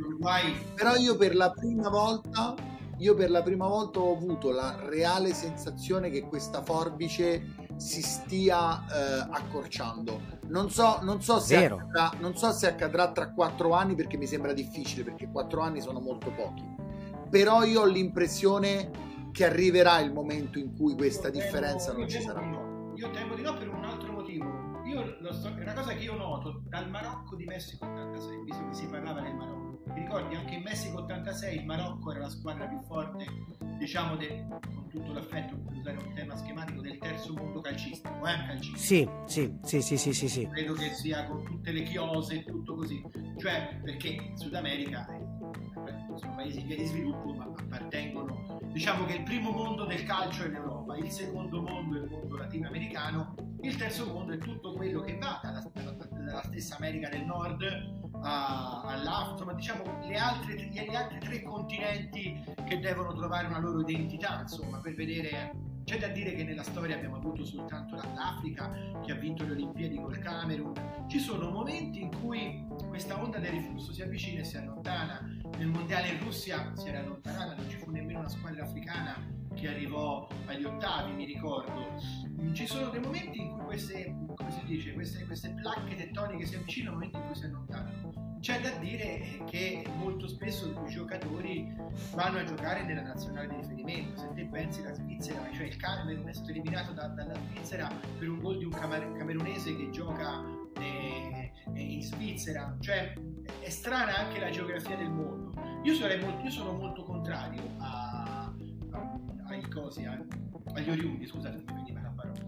Però 0.76 0.95
io 0.95 1.18
per 1.18 1.36
la 1.36 1.52
prima 1.52 1.89
volta 1.89 2.56
io 2.99 3.16
per 3.16 3.32
la 3.32 3.41
prima 3.41 3.68
volta 3.68 3.99
ho 3.99 4.16
avuto 4.16 4.52
la 4.52 4.78
reale 4.88 5.34
sensazione 5.34 6.10
che 6.10 6.22
questa 6.22 6.62
forbice 6.62 7.56
si 7.76 8.02
stia 8.02 8.86
eh, 8.86 9.28
accorciando. 9.30 10.39
Non 10.49 10.70
so, 10.70 10.99
non, 11.02 11.22
so 11.22 11.39
se 11.39 11.66
accadrà, 11.66 12.12
non 12.20 12.38
so 12.38 12.52
se 12.52 12.68
accadrà 12.68 13.12
tra 13.12 13.32
quattro 13.32 13.74
anni 13.74 13.95
perché 13.95 14.18
mi 14.18 14.28
sembra 14.28 14.54
difficile, 14.54 15.04
perché 15.04 15.28
quattro 15.30 15.62
anni 15.62 15.82
sono 15.82 15.99
molto 15.99 16.32
pochi. 16.32 16.81
Però 17.32 17.64
io 17.64 17.82
ho 17.82 17.86
l'impressione 17.86 18.92
che 19.32 19.46
arriverà 19.46 20.00
il 20.02 20.12
momento 20.12 20.60
in 20.60 20.76
cui 20.76 20.94
questa 20.94 21.30
differenza 21.30 21.94
non 21.94 22.08
ci 22.08 22.22
sarà 22.22 22.42
più 22.42 22.72
io 23.02 23.10
temo 23.10 23.34
di 23.34 23.42
no 23.42 23.58
per 23.58 23.68
un 23.68 23.84
altro 23.84 24.12
motivo. 24.12 24.80
Io 24.86 25.18
so, 25.34 25.48
è 25.48 25.62
una 25.62 25.74
cosa 25.74 25.94
che 25.94 26.04
io 26.04 26.16
noto 26.16 26.62
dal 26.68 26.88
Marocco 26.88 27.36
di 27.36 27.46
Messico 27.46 27.86
86, 27.86 28.44
visto 28.44 28.68
che 28.68 28.74
si 28.76 28.88
parlava 28.88 29.22
del 29.22 29.34
Marocco. 29.34 29.82
Ti 29.92 30.00
ricordi 30.00 30.36
anche 30.36 30.54
in 30.54 30.62
Messico 30.62 31.00
86 31.00 31.58
il 31.58 31.66
Marocco 31.66 32.12
era 32.12 32.20
la 32.20 32.30
squadra 32.30 32.68
più 32.68 32.80
forte, 32.82 33.26
diciamo, 33.80 34.16
de, 34.18 34.46
con 34.48 34.88
tutto 34.88 35.14
l'affetto, 35.14 35.56
per 35.56 35.74
usare 35.78 35.98
un 35.98 36.14
tema 36.14 36.36
schematico, 36.36 36.82
del 36.82 36.98
terzo 37.00 37.34
mondo 37.34 37.60
calcistico, 37.62 38.28
eh? 38.28 38.46
calcistico. 38.46 38.78
Sì, 38.78 39.10
sì, 39.26 39.58
sì, 39.64 39.82
sì, 39.82 39.98
sì, 39.98 40.14
sì, 40.14 40.30
sì. 40.30 40.48
Credo 40.48 40.74
che 40.74 40.94
sia 40.94 41.26
con 41.26 41.44
tutte 41.44 41.72
le 41.72 41.82
chiose 41.84 42.36
e 42.36 42.44
tutto 42.44 42.76
così. 42.76 43.04
Cioè, 43.40 43.80
perché 43.84 44.10
in 44.10 44.38
Sud 44.38 44.54
America 44.54 45.08
eh, 45.08 45.31
sono 46.16 46.36
paesi 46.36 46.60
in 46.62 46.68
via 46.68 46.78
di 46.78 46.86
sviluppo, 46.86 47.34
ma 47.34 47.44
appartengono 47.44 48.60
diciamo 48.72 49.06
che 49.06 49.16
il 49.16 49.24
primo 49.24 49.52
mondo 49.52 49.86
del 49.86 50.04
calcio 50.04 50.44
è 50.44 50.50
l'Europa, 50.50 50.96
il 50.96 51.10
secondo 51.10 51.62
mondo 51.62 51.98
è 51.98 52.04
il 52.04 52.10
mondo 52.10 52.38
latinoamericano, 52.38 53.36
il 53.62 53.76
terzo 53.76 54.08
mondo 54.08 54.34
è 54.34 54.38
tutto 54.38 54.74
quello 54.74 55.02
che 55.02 55.18
va 55.18 55.40
dalla, 55.44 55.64
dalla 56.10 56.44
stessa 56.44 56.78
America 56.78 57.10
del 57.10 57.26
Nord 57.26 57.64
all'Africa, 58.22 59.32
insomma 59.32 59.54
diciamo 59.54 59.84
le 60.08 60.18
altre, 60.18 60.56
gli 60.56 60.96
altri 60.96 61.20
tre 61.20 61.42
continenti 61.42 62.44
che 62.66 62.80
devono 62.80 63.14
trovare 63.14 63.48
una 63.48 63.60
loro 63.60 63.82
identità, 63.82 64.42
insomma, 64.42 64.80
per 64.80 64.94
vedere 64.94 65.70
c'è 65.92 65.98
da 65.98 66.08
dire 66.08 66.34
che 66.36 66.46
nella 66.46 66.64
storia 66.64 66.96
abbiamo 66.96 67.18
avuto 67.18 67.44
soltanto 67.44 67.98
l'Africa 67.98 68.72
che 69.04 69.12
ha 69.12 69.16
vinto 69.16 69.44
le 69.44 69.52
Olimpiadi 69.52 69.98
col 69.98 70.20
Camerun. 70.20 71.06
Ci 71.10 71.20
sono 71.20 71.50
momenti 71.50 72.00
in 72.00 72.18
cui 72.22 72.66
questa 72.88 73.22
onda 73.22 73.39
del 73.39 73.52
riflusso 73.52 73.92
si 73.92 74.02
avvicina 74.02 74.39
e 74.39 74.46
si 74.46 74.56
allontana. 74.56 75.20
Nel 75.58 75.68
mondiale 75.68 76.08
in 76.08 76.20
Russia 76.20 76.72
si 76.78 76.88
era 76.88 77.00
allontanata, 77.00 77.56
non 77.56 77.70
ci 77.70 77.76
fu 77.76 77.92
nemmeno 77.92 78.20
una 78.20 78.30
squadra 78.30 78.64
africana 78.64 79.18
che 79.54 79.68
arrivò 79.68 80.30
agli 80.46 80.64
ottavi, 80.64 81.12
mi 81.12 81.26
ricordo. 81.26 81.98
Ci 82.54 82.66
sono 82.68 82.89
dei 82.89 83.02
momenti 83.02 83.42
in 83.42 83.50
cui 83.50 83.66
queste, 83.66 84.16
come 84.34 84.50
si 84.50 84.64
dice, 84.64 84.94
queste, 84.94 85.26
queste 85.26 85.54
placche 85.62 85.98
tettoniche 85.98 86.46
si 86.46 86.56
avvicinano, 86.56 86.94
momenti 86.96 87.18
in 87.18 87.26
cui 87.26 87.36
si 87.36 87.44
allontanano. 87.44 88.20
C'è 88.42 88.60
da 88.60 88.72
dire 88.80 89.44
che 89.46 89.86
molto 89.98 90.28
spesso 90.28 90.68
i 90.68 90.89
giocatori 90.89 91.72
vanno 92.16 92.39
a 92.39 92.44
giocare 92.44 92.84
nella 92.84 93.04
nazionale 93.04 93.48
di 93.48 93.56
riferimento. 93.58 94.20
Se 94.20 94.34
te 94.34 94.46
pensi 94.46 94.82
alla 94.82 94.94
Svizzera, 94.94 95.48
cioè 95.54 95.68
il 95.68 95.78
Camerun 95.78 96.28
è 96.28 96.34
stato 96.34 96.50
eliminato 96.50 96.92
da, 96.92 97.06
dalla 97.10 97.36
Svizzera 97.36 97.88
per 98.18 98.28
un 98.28 98.39
gol 98.39 98.58
di 98.58 98.66
un 98.66 98.72
camer- 98.72 99.16
camerunese 99.16 99.76
che 99.76 99.92
gioca 99.92 100.44
eh, 100.80 101.52
in 101.76 102.02
Svizzera, 102.02 102.76
cioè 102.80 103.14
è 103.60 103.70
strana 103.70 104.18
anche 104.18 104.39
la 104.39 104.50
geografia 104.50 104.96
del 104.98 105.12
mondo. 105.12 105.54
Io, 105.84 105.94
molto, 106.00 106.44
io 106.44 106.50
sono 106.50 106.72
molto 106.74 107.04
contrario 107.04 107.62
a, 107.78 108.52
a, 108.89 109.20
ai 109.50 109.62
cosi, 109.70 110.04
a, 110.06 110.20
agli 110.74 110.89
oriundi, 110.89 111.28
scusate, 111.28 111.58
mi 111.58 111.74
veniva 111.74 112.02
la 112.02 112.14
parola. 112.16 112.39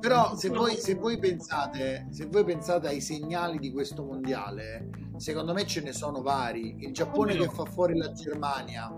Però 0.00 0.34
se 0.34 0.48
voi, 0.48 0.76
se 0.76 0.94
voi, 0.94 1.18
pensate, 1.18 2.08
se 2.10 2.26
voi 2.26 2.42
pensate 2.42 2.88
ai 2.88 3.00
segnali 3.00 3.58
di 3.58 3.70
questo 3.70 4.02
mondiale, 4.02 4.88
secondo 5.22 5.52
me 5.52 5.64
ce 5.66 5.80
ne 5.82 5.92
sono 5.92 6.20
vari. 6.20 6.74
Il 6.80 6.92
Giappone 6.92 7.36
che 7.36 7.48
fa 7.48 7.64
fuori 7.64 7.96
la 7.96 8.10
Germania. 8.12 8.92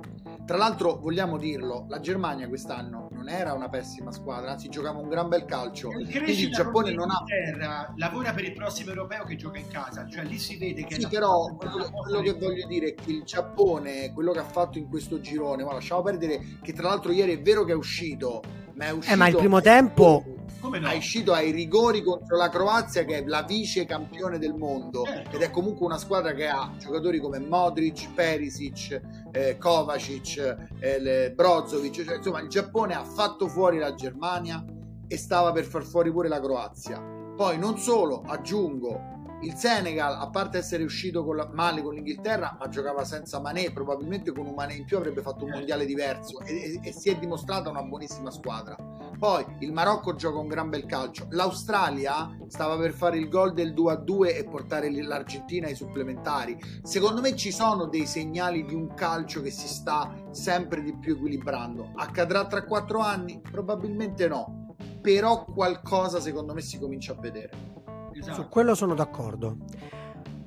Tra 0.47 0.57
l'altro, 0.57 0.97
vogliamo 0.97 1.37
dirlo, 1.37 1.85
la 1.89 2.01
Germania 2.01 2.49
quest'anno 2.49 3.09
non 3.12 3.29
era 3.29 3.53
una 3.53 3.68
pessima 3.68 4.11
squadra, 4.11 4.53
anzi 4.53 4.70
giocava 4.70 4.99
un 4.99 5.09
gran 5.09 5.29
bel 5.29 5.45
calcio. 5.45 5.89
Quindi 5.89 6.45
il 6.45 6.51
Giappone 6.51 6.93
non 6.93 7.11
ha... 7.11 7.93
Lavora 7.97 8.33
per 8.33 8.45
il 8.45 8.55
prossimo 8.55 8.91
europeo 8.91 9.25
che 9.25 9.37
gioca 9.37 9.59
in 9.59 9.68
casa, 9.68 10.07
cioè 10.09 10.25
lì 10.25 10.39
si 10.39 10.57
vede 10.57 10.85
che... 10.87 10.95
Sì, 10.95 11.09
però 11.09 11.55
quello, 11.57 11.91
quello 11.91 12.20
che 12.22 12.33
voglio 12.33 12.66
dire 12.66 12.89
è 12.89 12.95
che 12.95 13.11
il 13.11 13.22
Giappone, 13.25 14.12
quello 14.14 14.33
che 14.33 14.39
ha 14.39 14.45
fatto 14.45 14.79
in 14.79 14.89
questo 14.89 15.20
girone, 15.20 15.62
ma 15.62 15.75
lasciamo 15.75 16.01
perdere 16.01 16.59
che 16.62 16.72
tra 16.72 16.89
l'altro 16.89 17.12
ieri 17.12 17.35
è 17.35 17.43
vero 17.43 17.64
che 17.64 17.72
è 17.72 17.77
uscito, 17.77 18.43
ma 18.77 18.87
è 18.87 18.93
uscito... 18.93 19.14
Eh, 19.14 19.16
ma 19.16 19.29
il 19.29 19.37
primo 19.37 19.61
tempo 19.61 20.34
come 20.65 20.79
no? 20.79 20.89
è 20.89 20.97
uscito 20.97 21.35
ai 21.35 21.51
rigori 21.51 22.03
contro 22.03 22.39
la 22.39 22.49
Croazia 22.49 23.05
che 23.05 23.19
è 23.19 23.25
la 23.27 23.43
vice 23.43 23.85
campione 23.85 24.39
del 24.39 24.55
mondo 24.55 25.05
certo. 25.05 25.37
ed 25.37 25.43
è 25.43 25.51
comunque 25.51 25.85
una 25.85 25.99
squadra 25.99 26.33
che 26.33 26.49
ha 26.49 26.73
giocatori 26.79 27.19
come 27.19 27.39
Modric, 27.39 28.11
Perisic, 28.15 29.01
eh, 29.31 29.59
Kovacic, 29.59 30.69
eh, 30.79 31.33
Brozovic, 31.35 32.03
cioè, 32.03 32.17
insomma 32.17 32.41
il 32.41 32.49
Giappone 32.49 32.95
ha 32.95 33.05
fatto 33.05 33.47
fuori 33.47 33.77
la 33.77 33.95
Germania 33.95 34.65
e 35.07 35.17
stava 35.19 35.53
per 35.53 35.65
far 35.65 35.85
fuori 35.85 36.11
pure 36.11 36.29
la 36.29 36.41
Croazia. 36.41 36.99
Poi 37.37 37.59
non 37.59 37.77
solo, 37.77 38.23
aggiungo, 38.27 39.14
il 39.45 39.55
Senegal, 39.55 40.21
a 40.21 40.29
parte 40.31 40.59
essere 40.59 40.83
uscito 40.83 41.25
con 41.25 41.37
la, 41.37 41.49
male 41.53 41.83
con 41.83 41.95
l'Inghilterra, 41.95 42.57
ma 42.59 42.69
giocava 42.69 43.05
senza 43.05 43.41
Mané, 43.41 43.73
probabilmente 43.73 44.33
con 44.33 44.47
un 44.47 44.55
Mané 44.55 44.75
in 44.75 44.85
più 44.85 44.97
avrebbe 44.97 45.21
fatto 45.21 45.45
un 45.45 45.51
mondiale 45.51 45.85
diverso 45.85 46.41
e, 46.41 46.55
e, 46.55 46.81
e 46.83 46.93
si 46.93 47.11
è 47.11 47.17
dimostrata 47.17 47.69
una 47.69 47.83
buonissima 47.83 48.31
squadra. 48.31 48.77
Poi 49.19 49.45
il 49.61 49.73
Marocco 49.73 50.15
gioca 50.15 50.39
un 50.39 50.49
gran 50.49 50.69
bel 50.69 50.87
calcio. 50.87 51.27
L'Australia 51.31 52.37
stava 52.49 52.77
per 52.77 52.93
fare 52.93 53.19
il 53.19 53.29
gol 53.29 53.53
del 53.53 53.73
2-2 53.73 54.37
e 54.37 54.45
portare 54.45 54.91
l'Argentina 54.91 55.67
ai 55.67 55.75
supplementari. 55.75 56.59
Secondo 56.83 57.21
me 57.21 57.37
ci 57.37 57.53
sono 57.53 57.87
dei 57.87 58.07
segnali 58.07 58.65
di 58.65 58.75
un 58.75 58.93
calcio 58.95 59.41
che 59.41 59.51
si 59.51 59.69
sta 59.69 60.13
sempre 60.31 60.83
di 60.83 60.97
più 60.97 61.15
equilibrando. 61.15 61.93
Accadrà 61.95 62.47
tra 62.47 62.65
quattro 62.65 63.01
anni? 63.01 63.41
Probabilmente 63.41 64.27
no. 64.29 64.75
Però 65.01 65.45
qualcosa 65.45 66.21
secondo 66.21 66.55
me 66.55 66.61
si 66.61 66.79
comincia 66.79 67.13
a 67.13 67.21
vedere. 67.21 67.74
Esatto. 68.15 68.43
Su 68.43 68.49
quello 68.49 68.75
sono 68.75 68.95
d'accordo. 68.95 69.57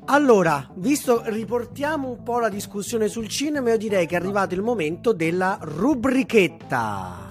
Allora, 0.05 0.70
visto 0.76 1.22
riportiamo 1.26 2.09
un 2.09 2.24
po' 2.24 2.39
la 2.39 2.49
discussione 2.49 3.09
sul 3.09 3.28
cinema, 3.28 3.72
io 3.72 3.78
direi 3.78 4.07
che 4.07 4.15
è 4.15 4.20
arrivato 4.20 4.53
il 4.53 4.61
momento 4.61 5.11
della 5.11 5.57
rubrichetta. 5.61 7.26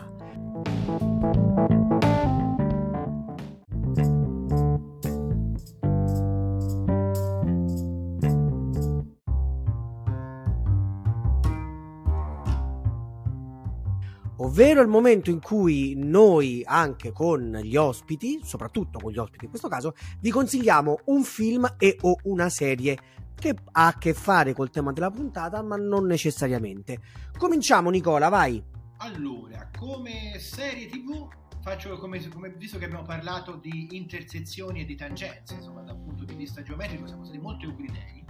Ovvero 14.57 14.81
il 14.81 14.89
momento 14.89 15.29
in 15.29 15.39
cui 15.39 15.93
noi, 15.97 16.63
anche 16.65 17.13
con 17.13 17.61
gli 17.63 17.77
ospiti, 17.77 18.41
soprattutto 18.43 18.99
con 18.99 19.13
gli 19.13 19.19
ospiti 19.19 19.45
in 19.45 19.51
questo 19.51 19.69
caso, 19.69 19.93
vi 20.21 20.31
consigliamo 20.31 21.01
un 21.07 21.25
film 21.25 21.75
e 21.77 21.99
o 22.01 22.17
una 22.23 22.49
serie 22.49 22.97
che 23.35 23.55
ha 23.73 23.89
a 23.89 23.99
che 23.99 24.15
fare 24.15 24.55
col 24.55 24.71
tema 24.71 24.93
della 24.93 25.11
puntata, 25.11 25.61
ma 25.61 25.77
non 25.77 26.07
necessariamente. 26.07 27.01
Cominciamo, 27.37 27.91
Nicola, 27.91 28.31
vai. 28.31 28.65
Allora, 29.01 29.69
come 29.79 30.39
serie 30.39 30.87
TV 30.87 31.29
faccio 31.61 31.99
come, 31.99 32.27
come, 32.31 32.55
visto 32.57 32.79
che 32.79 32.87
abbiamo 32.87 33.05
parlato 33.05 33.57
di 33.57 33.89
intersezioni 33.91 34.81
e 34.81 34.85
di 34.87 34.95
tangenze, 34.95 35.53
insomma, 35.53 35.83
da 35.83 35.93
un 35.93 36.03
punto 36.03 36.25
di 36.25 36.35
vista 36.35 36.63
geometrico 36.63 37.07
siamo 37.07 37.25
stati 37.25 37.39
molto 37.39 37.67
euclidei, 37.67 38.25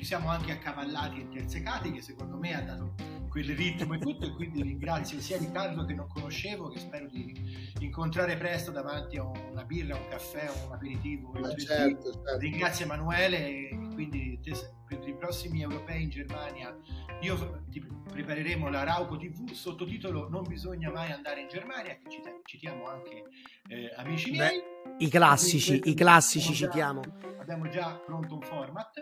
ci 0.00 0.04
siamo 0.04 0.28
anche 0.28 0.52
accavallati 0.52 1.18
e 1.18 1.20
intersecati, 1.20 1.92
che 1.92 2.00
secondo 2.00 2.38
me 2.38 2.54
ha 2.54 2.62
dato 2.62 2.94
quel 3.28 3.54
ritmo 3.54 3.94
e 3.94 3.98
tutto 3.98 4.26
e 4.26 4.34
quindi 4.34 4.62
ringrazio 4.62 5.20
sia 5.20 5.36
Riccardo 5.36 5.84
che 5.84 5.94
non 5.94 6.08
conoscevo 6.08 6.68
che 6.70 6.80
spero 6.80 7.06
di 7.06 7.72
incontrare 7.78 8.36
presto 8.36 8.72
davanti 8.72 9.18
a 9.18 9.24
una 9.24 9.62
birra, 9.64 9.96
un 9.96 10.08
caffè 10.08 10.50
un 10.66 10.72
aperitivo 10.72 11.32
certo, 11.56 12.12
certo. 12.12 12.38
ringrazio 12.38 12.86
Emanuele 12.86 13.46
e 13.46 13.78
quindi 13.94 14.40
te, 14.42 14.52
per 15.00 15.08
i 15.08 15.16
prossimi 15.16 15.62
europei 15.62 16.02
in 16.02 16.10
Germania 16.10 16.76
io 17.22 17.64
ti 17.68 17.80
prepareremo 17.80 18.68
la 18.68 18.84
Rauco 18.84 19.16
TV 19.16 19.50
sottotitolo 19.50 20.28
Non 20.28 20.44
bisogna 20.46 20.90
mai 20.90 21.10
andare 21.10 21.40
in 21.40 21.48
Germania 21.48 21.96
che 21.96 22.08
citiamo 22.44 22.86
anche 22.86 23.24
eh, 23.68 23.92
amici 23.96 24.30
miei. 24.30 24.58
Beh, 24.58 25.04
i 25.04 25.08
classici, 25.08 25.80
i 25.84 25.94
classici 25.94 26.54
citiamo. 26.54 27.02
abbiamo 27.40 27.68
già 27.68 28.00
pronto 28.04 28.34
un 28.34 28.42
format. 28.42 28.98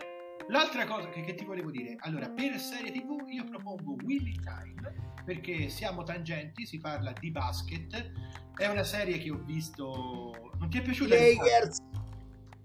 L'altra 0.47 0.85
cosa 0.85 1.09
che, 1.09 1.21
che, 1.21 1.35
ti 1.35 1.45
volevo 1.45 1.69
dire, 1.69 1.95
allora, 1.99 2.27
per 2.29 2.57
serie 2.57 2.91
TV 2.91 3.23
io 3.27 3.43
propongo 3.43 3.95
Willy 4.03 4.35
Time, 4.39 5.21
perché 5.23 5.69
siamo 5.69 6.03
tangenti, 6.03 6.65
si 6.65 6.79
parla 6.79 7.13
di 7.19 7.29
basket, 7.29 8.11
è 8.55 8.67
una 8.67 8.83
serie 8.83 9.19
che 9.19 9.29
ho 9.29 9.41
visto... 9.45 10.51
Non 10.57 10.69
ti 10.69 10.79
è 10.79 10.81
piaciuta? 10.81 11.15
Lakers! 11.15 11.77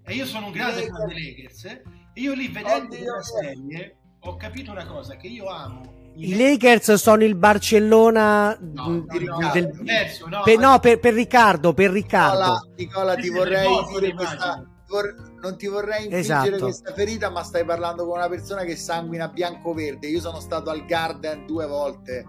E 0.06 0.14
io 0.14 0.24
sono 0.24 0.46
un 0.46 0.52
grande 0.52 0.86
fan 0.86 1.06
dei 1.08 1.36
Lakers, 1.36 1.82
io 2.14 2.32
lì 2.34 2.48
vedendo 2.48 2.96
la 2.96 3.22
serie 3.22 3.96
ho 4.20 4.36
capito 4.36 4.70
una 4.70 4.86
cosa, 4.86 5.16
che 5.16 5.26
io 5.26 5.46
amo 5.48 6.02
i 6.16 6.36
Lakers 6.36 6.94
sono 6.94 7.24
il 7.24 7.34
Barcellona 7.34 8.56
no, 8.60 8.88
no, 8.88 9.04
no, 9.08 9.50
del... 9.52 9.70
Diverso, 9.72 10.28
per, 10.44 10.58
no, 10.58 10.78
per, 10.78 11.00
per, 11.00 11.12
Riccardo, 11.12 11.74
per 11.74 11.90
Riccardo. 11.90 12.70
Nicola, 12.76 13.14
Nicola 13.14 13.14
ti 13.16 13.30
vorrei 13.30 13.68
dire 13.92 14.14
questa, 14.14 14.64
vor- 14.86 15.32
non 15.40 15.56
ti 15.58 15.66
vorrei 15.66 16.04
infliggere 16.04 16.20
esatto. 16.20 16.58
questa 16.58 16.92
ferita, 16.94 17.30
ma 17.30 17.42
stai 17.42 17.64
parlando 17.64 18.06
con 18.06 18.16
una 18.16 18.28
persona 18.28 18.62
che 18.62 18.76
sanguina 18.76 19.28
bianco-verde. 19.28 20.06
Io 20.06 20.20
sono 20.20 20.38
stato 20.40 20.70
al 20.70 20.86
Garden 20.86 21.46
due 21.46 21.66
volte. 21.66 22.24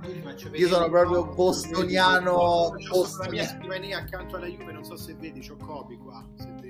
Io 0.54 0.68
sono 0.68 0.90
proprio 0.90 1.26
bostoniano. 1.28 2.32
Ho 2.32 2.72
la 2.74 3.30
mia 3.30 3.46
scrivania 3.46 4.00
accanto 4.00 4.36
alla 4.36 4.48
Juve, 4.48 4.74
non 4.74 4.84
so 4.84 4.98
se 4.98 5.16
vedi, 5.18 5.40
c'ho 5.40 5.56
Kobe 5.58 5.98
qua. 5.98 6.26
Se. 6.38 6.65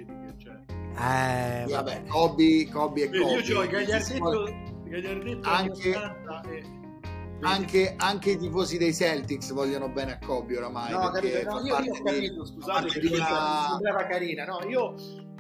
Eh, 0.98 1.66
vabbè, 1.68 2.06
Kobe, 2.06 2.70
Kobe 2.72 3.04
e 3.04 3.10
Kobe. 3.10 3.42
Io 3.42 3.60
ho 3.60 3.64
il 3.64 3.70
gagliardetto, 3.70 4.54
gagliardetto 4.84 5.50
anche, 5.50 5.94
anche, 7.42 7.96
anche, 7.98 8.32
i 8.32 8.38
tifosi 8.38 8.78
dei 8.78 8.94
Celtics 8.94 9.52
vogliono 9.52 9.90
bene 9.90 10.14
a 10.14 10.20
Kobe 10.20 10.58
oramai. 10.58 10.92
No, 10.92 11.10
capito, 11.10 11.44
no, 11.44 11.60
io, 11.66 11.80
io 11.80 11.94
ho 11.94 12.02
capito, 12.02 12.44
di, 12.44 12.48
scusate, 12.48 12.88
perché 12.88 13.16
una... 13.16 13.68
sembrava 13.72 14.06
carina. 14.08 14.46
No, 14.46 14.60
io, 14.70 14.96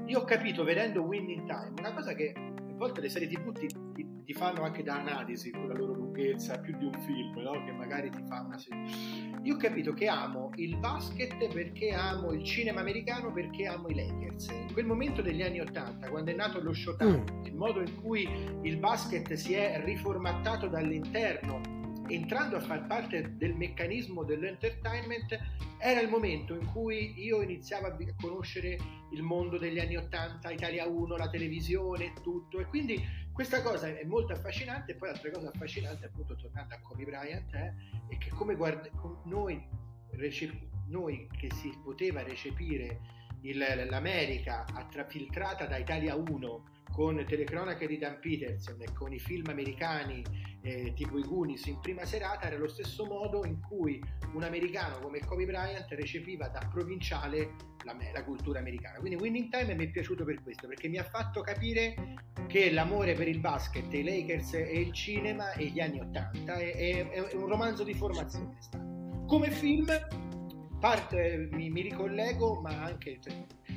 io, 0.05 0.19
ho 0.19 0.23
capito 0.25 0.65
vedendo 0.65 1.01
Winning 1.01 1.45
Time 1.45 1.73
una 1.79 1.93
cosa 1.93 2.13
che 2.13 2.33
a 2.35 2.75
volte 2.75 2.99
le 2.99 3.09
serie 3.09 3.29
TV 3.29 3.53
ti, 3.53 3.67
ti, 3.93 4.04
ti 4.25 4.33
fanno 4.33 4.63
anche 4.63 4.83
da 4.83 4.99
analisi 4.99 5.51
con 5.51 5.67
la 5.67 5.75
loro 5.75 5.93
lunghezza, 5.93 6.59
più 6.59 6.75
di 6.77 6.85
un 6.85 6.99
film, 7.01 7.37
no? 7.39 7.63
che 7.63 7.71
magari 7.71 8.09
ti 8.09 8.23
fa 8.27 8.41
una 8.41 8.57
serie. 8.57 8.83
Io 9.43 9.53
ho 9.53 9.57
capito 9.57 9.93
che 9.93 10.07
amo 10.07 10.49
il 10.55 10.75
basket 10.77 11.47
perché 11.53 11.91
amo 11.91 12.33
il 12.33 12.43
cinema 12.43 12.81
americano, 12.81 13.31
perché 13.31 13.67
amo 13.67 13.87
i 13.89 13.95
Lakers. 13.95 14.47
In 14.47 14.73
quel 14.73 14.85
momento 14.85 15.21
degli 15.21 15.43
anni 15.43 15.59
Ottanta, 15.59 16.09
quando 16.09 16.31
è 16.31 16.33
nato 16.33 16.59
lo 16.61 16.73
Showtime, 16.73 17.23
mm. 17.31 17.45
il 17.45 17.55
modo 17.55 17.79
in 17.81 18.01
cui 18.01 18.27
il 18.63 18.77
basket 18.77 19.33
si 19.33 19.53
è 19.53 19.81
riformattato 19.85 20.67
dall'interno 20.67 21.83
entrando 22.07 22.57
a 22.57 22.59
far 22.59 22.85
parte 22.85 23.35
del 23.35 23.55
meccanismo 23.55 24.23
dell'entertainment 24.23 25.39
era 25.77 25.99
il 25.99 26.09
momento 26.09 26.53
in 26.53 26.65
cui 26.71 27.13
io 27.17 27.41
iniziavo 27.41 27.87
a 27.87 27.97
conoscere 28.19 28.77
il 29.11 29.21
mondo 29.21 29.57
degli 29.57 29.79
anni 29.79 29.97
80, 29.97 30.51
Italia 30.51 30.87
1, 30.87 31.15
la 31.15 31.29
televisione, 31.29 32.13
tutto 32.21 32.59
e 32.59 32.65
quindi 32.65 33.01
questa 33.35 33.61
cosa 33.61 33.87
è 33.87 34.05
molto 34.05 34.31
affascinante 34.31 34.93
e 34.93 34.95
poi 34.95 35.09
l'altra 35.09 35.29
cosa 35.29 35.49
affascinante 35.49 36.05
appunto 36.05 36.37
tornando 36.37 36.73
a 36.73 36.79
Kobe 36.79 37.03
Bryant 37.03 37.53
eh, 37.53 37.73
è 38.07 38.17
che 38.17 38.29
come 38.29 38.55
guarda, 38.55 38.89
noi, 39.25 39.61
recep- 40.11 40.87
noi 40.87 41.27
che 41.37 41.51
si 41.51 41.77
poteva 41.83 42.23
recepire 42.23 43.01
il, 43.41 43.57
l'America 43.89 44.65
attra- 44.73 45.03
filtrata 45.03 45.65
da 45.65 45.75
Italia 45.75 46.15
1 46.15 46.63
con 46.95 47.21
telecronache 47.27 47.87
di 47.87 47.97
Dan 47.97 48.19
Peterson 48.21 48.81
e 48.81 48.93
con 48.93 49.11
i 49.11 49.19
film 49.19 49.49
americani 49.49 50.23
eh, 50.61 50.93
tipo 50.95 51.19
i 51.19 51.23
Goonies 51.23 51.65
in 51.65 51.79
prima 51.81 52.05
serata 52.05 52.47
era 52.47 52.57
lo 52.57 52.69
stesso 52.69 53.05
modo 53.05 53.45
in 53.45 53.59
cui 53.59 54.01
un 54.33 54.43
americano 54.43 54.99
come 54.99 55.19
Kobe 55.19 55.45
Bryant 55.45 55.87
recepiva 55.89 56.47
da 56.47 56.65
provinciale 56.71 57.55
la, 57.83 57.95
la, 58.13 58.23
cultura 58.23 58.59
americana. 58.59 58.99
Quindi 58.99 59.21
Winning 59.21 59.49
Time 59.49 59.75
mi 59.75 59.85
è 59.85 59.89
piaciuto 59.89 60.23
per 60.23 60.41
questo, 60.41 60.67
perché 60.67 60.87
mi 60.87 60.97
ha 60.97 61.03
fatto 61.03 61.41
capire 61.41 62.15
che 62.47 62.71
l'amore 62.71 63.13
per 63.13 63.27
il 63.27 63.39
basket, 63.39 63.93
i 63.93 64.03
Lakers 64.03 64.53
e 64.53 64.79
il 64.79 64.93
cinema 64.93 65.51
e 65.51 65.65
gli 65.65 65.81
anni 65.81 65.99
Ottanta 65.99 66.55
è, 66.55 66.75
è, 66.75 67.09
è, 67.09 67.33
un 67.35 67.47
romanzo 67.47 67.83
di 67.83 67.93
formazione. 67.93 68.57
Come 69.27 69.51
film 69.51 69.87
parte, 70.79 71.49
mi, 71.51 71.69
mi 71.69 71.81
ricollego, 71.81 72.61
ma 72.61 72.83
anche 72.83 73.19
cioè, 73.21 73.33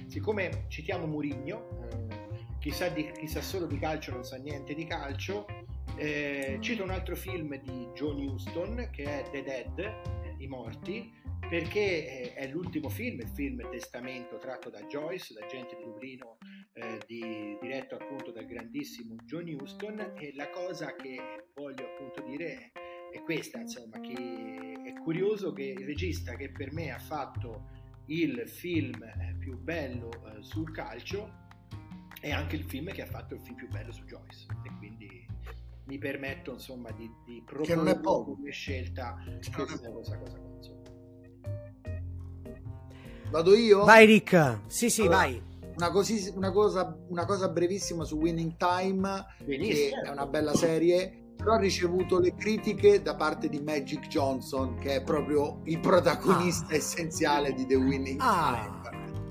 siccome 0.06 0.66
citiamo 0.68 1.06
Murigno, 1.06 1.68
eh, 1.90 2.07
chissà, 2.58 2.88
di, 2.88 3.10
chissà 3.12 3.40
solo 3.40 3.66
di 3.66 3.78
calcio, 3.78 4.12
non 4.12 4.24
sa 4.24 4.36
niente 4.36 4.74
di 4.74 4.84
calcio. 4.84 5.46
Eh, 5.96 6.58
cito 6.60 6.84
un 6.84 6.90
altro 6.90 7.16
film 7.16 7.60
di 7.60 7.88
John 7.94 8.20
Huston 8.20 8.88
che 8.92 9.02
è 9.02 9.30
The 9.30 9.42
Dead, 9.42 10.38
I 10.38 10.46
morti, 10.46 11.12
perché 11.48 12.34
è 12.34 12.46
l'ultimo 12.48 12.88
film, 12.88 13.20
il 13.20 13.28
film 13.28 13.68
Testamento 13.70 14.38
tratto 14.38 14.70
da 14.70 14.82
Joyce, 14.82 15.34
da 15.34 15.46
Gente 15.46 15.76
di 15.76 15.84
Dublino, 15.84 16.38
eh, 16.74 17.00
di, 17.06 17.56
diretto 17.60 17.96
appunto 17.96 18.30
dal 18.30 18.46
grandissimo 18.46 19.16
John 19.24 19.48
Huston 19.48 20.14
e 20.18 20.32
la 20.34 20.50
cosa 20.50 20.94
che 20.94 21.46
voglio 21.54 21.86
appunto 21.86 22.22
dire 22.22 22.70
è, 23.10 23.16
è 23.16 23.22
questa, 23.22 23.58
insomma, 23.58 23.98
che 24.00 24.12
è 24.84 24.92
curioso 25.02 25.52
che 25.52 25.74
il 25.76 25.84
regista 25.84 26.36
che 26.36 26.52
per 26.52 26.72
me 26.72 26.92
ha 26.92 26.98
fatto 26.98 27.70
il 28.06 28.44
film 28.46 29.02
eh, 29.02 29.36
più 29.38 29.58
bello 29.58 30.10
eh, 30.10 30.42
sul 30.42 30.70
calcio 30.70 31.46
è 32.20 32.30
anche 32.30 32.56
il 32.56 32.64
film 32.64 32.90
che 32.92 33.02
ha 33.02 33.06
fatto 33.06 33.34
il 33.34 33.40
film 33.40 33.56
più 33.56 33.68
bello 33.68 33.92
su 33.92 34.04
Joyce 34.04 34.46
e 34.64 34.70
quindi 34.78 35.26
mi 35.84 35.98
permetto 35.98 36.52
insomma 36.52 36.90
di, 36.90 37.10
di 37.24 37.42
proporre 37.44 38.00
come 38.00 38.50
scelta 38.50 39.16
questa 39.24 39.88
cosa, 39.88 40.18
cosa 40.18 40.46
vado 43.30 43.54
io? 43.54 43.84
vai 43.84 44.06
Rick 44.06 44.60
sì 44.66 44.90
sì 44.90 45.02
allora, 45.02 45.16
vai 45.16 45.42
una, 45.76 45.90
così, 45.90 46.32
una, 46.34 46.50
cosa, 46.50 46.98
una, 47.08 47.24
cosa, 47.24 47.48
brevissima 47.48 48.04
su 48.04 48.16
Winning 48.16 48.56
Time 48.56 49.24
Benissimo. 49.44 50.02
che 50.02 50.08
è 50.08 50.10
una 50.10 50.26
bella 50.26 50.54
serie 50.54 51.26
però 51.36 51.52
ha 51.52 51.58
ricevuto 51.58 52.18
le 52.18 52.34
critiche 52.34 53.00
da 53.00 53.14
parte 53.14 53.48
di 53.48 53.60
Magic 53.60 54.08
Johnson 54.08 54.76
che 54.78 54.96
è 54.96 55.02
proprio 55.02 55.60
il 55.64 55.78
protagonista 55.78 56.72
ah. 56.72 56.76
essenziale 56.76 57.54
di 57.54 57.64
The 57.64 57.76
Winning 57.76 58.20
ah. 58.20 58.60
Time 58.60 58.77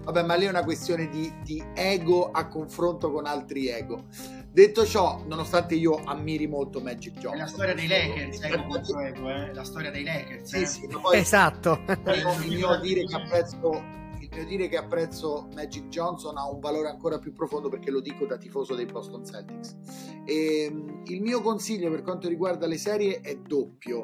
Vabbè, 0.07 0.23
ma 0.23 0.35
lì 0.35 0.45
è 0.45 0.49
una 0.49 0.63
questione 0.63 1.09
di, 1.09 1.29
di, 1.43 1.61
ego 1.73 2.31
a 2.31 2.47
confronto 2.47 3.11
con 3.11 3.25
altri 3.25 3.67
ego. 3.67 4.05
Detto 4.49 4.85
ciò, 4.85 5.21
nonostante 5.27 5.75
io 5.75 6.01
ammiri 6.01 6.47
molto 6.47 6.79
Magic 6.79 7.15
Johnson. 7.15 7.33
È 7.33 7.37
la 7.39 7.47
storia 7.47 7.73
dei 7.73 7.87
Lakers, 7.87 8.41
ego 8.41 8.63
contro 8.67 8.99
ego, 9.01 9.29
eh? 9.29 9.53
La 9.53 9.65
storia 9.65 9.91
dei 9.91 10.05
Lakers. 10.05 10.49
Sì, 10.49 10.61
eh? 10.61 10.65
sì, 10.65 10.87
poi, 10.87 11.17
esatto. 11.17 11.81
Il 11.87 12.47
mio, 12.47 12.79
dire 12.79 13.03
che 13.03 13.15
apprezzo, 13.15 13.83
il 14.21 14.29
mio 14.31 14.45
dire 14.45 14.69
che 14.69 14.77
apprezzo 14.77 15.49
Magic 15.53 15.89
Johnson 15.89 16.37
ha 16.37 16.49
un 16.49 16.61
valore 16.61 16.87
ancora 16.87 17.19
più 17.19 17.33
profondo 17.33 17.67
perché 17.67 17.91
lo 17.91 17.99
dico 17.99 18.25
da 18.25 18.37
tifoso 18.37 18.75
dei 18.75 18.85
Boston 18.85 19.25
Celtics. 19.25 19.75
E, 20.23 20.63
ehm, 20.63 21.01
il 21.07 21.21
mio 21.21 21.41
consiglio 21.41 21.89
per 21.89 22.01
quanto 22.01 22.29
riguarda 22.29 22.65
le 22.65 22.77
serie 22.77 23.19
è 23.19 23.35
doppio 23.35 24.03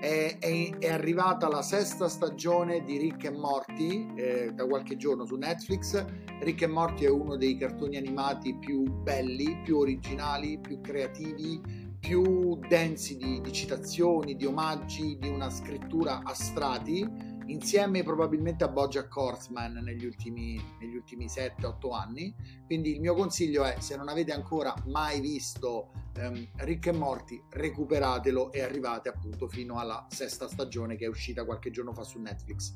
è, 0.00 0.36
è, 0.38 0.70
è, 0.78 0.90
arrivata 0.90 1.48
la 1.48 1.62
sesta 1.62 2.08
stagione 2.08 2.82
di 2.84 2.98
Rick 2.98 3.24
e 3.24 3.30
Morty 3.30 4.12
eh, 4.14 4.52
da 4.52 4.66
qualche 4.66 4.96
giorno 4.96 5.24
su 5.24 5.36
Netflix. 5.36 6.04
Rick 6.40 6.62
e 6.62 6.66
Morty 6.66 7.04
è 7.04 7.10
uno 7.10 7.36
dei 7.36 7.56
cartoni 7.56 7.96
animati 7.96 8.54
più 8.54 8.82
belli, 8.82 9.60
più 9.62 9.78
originali, 9.78 10.58
più 10.58 10.80
creativi, 10.80 11.60
più 11.98 12.58
densi 12.68 13.16
di, 13.16 13.40
di 13.40 13.52
citazioni, 13.52 14.36
di 14.36 14.44
omaggi, 14.44 15.16
di 15.18 15.28
una 15.28 15.48
scrittura 15.48 16.20
a 16.22 16.34
strati 16.34 17.32
insieme 17.46 18.02
probabilmente 18.02 18.64
a 18.64 18.68
Bojack 18.68 19.16
Horseman 19.16 19.80
negli 19.82 20.04
ultimi, 20.04 20.60
negli 20.80 20.96
ultimi 20.96 21.26
7-8 21.26 21.94
anni. 21.94 22.34
Quindi 22.64 22.94
il 22.94 23.00
mio 23.00 23.14
consiglio 23.14 23.62
è, 23.64 23.76
se 23.80 23.96
non 23.96 24.08
avete 24.08 24.32
ancora 24.32 24.74
mai 24.86 25.20
visto 25.20 25.92
um, 26.18 26.48
Rick 26.56 26.86
e 26.86 26.92
Morty, 26.92 27.40
recuperatelo 27.50 28.50
e 28.52 28.62
arrivate 28.62 29.08
appunto 29.08 29.48
fino 29.48 29.78
alla 29.78 30.06
sesta 30.08 30.48
stagione 30.48 30.96
che 30.96 31.04
è 31.04 31.08
uscita 31.08 31.44
qualche 31.44 31.70
giorno 31.70 31.92
fa 31.92 32.02
su 32.02 32.18
Netflix. 32.18 32.74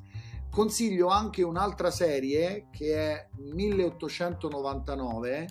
Consiglio 0.50 1.08
anche 1.08 1.42
un'altra 1.42 1.90
serie 1.90 2.68
che 2.70 2.94
è 2.94 3.28
1899 3.36 5.48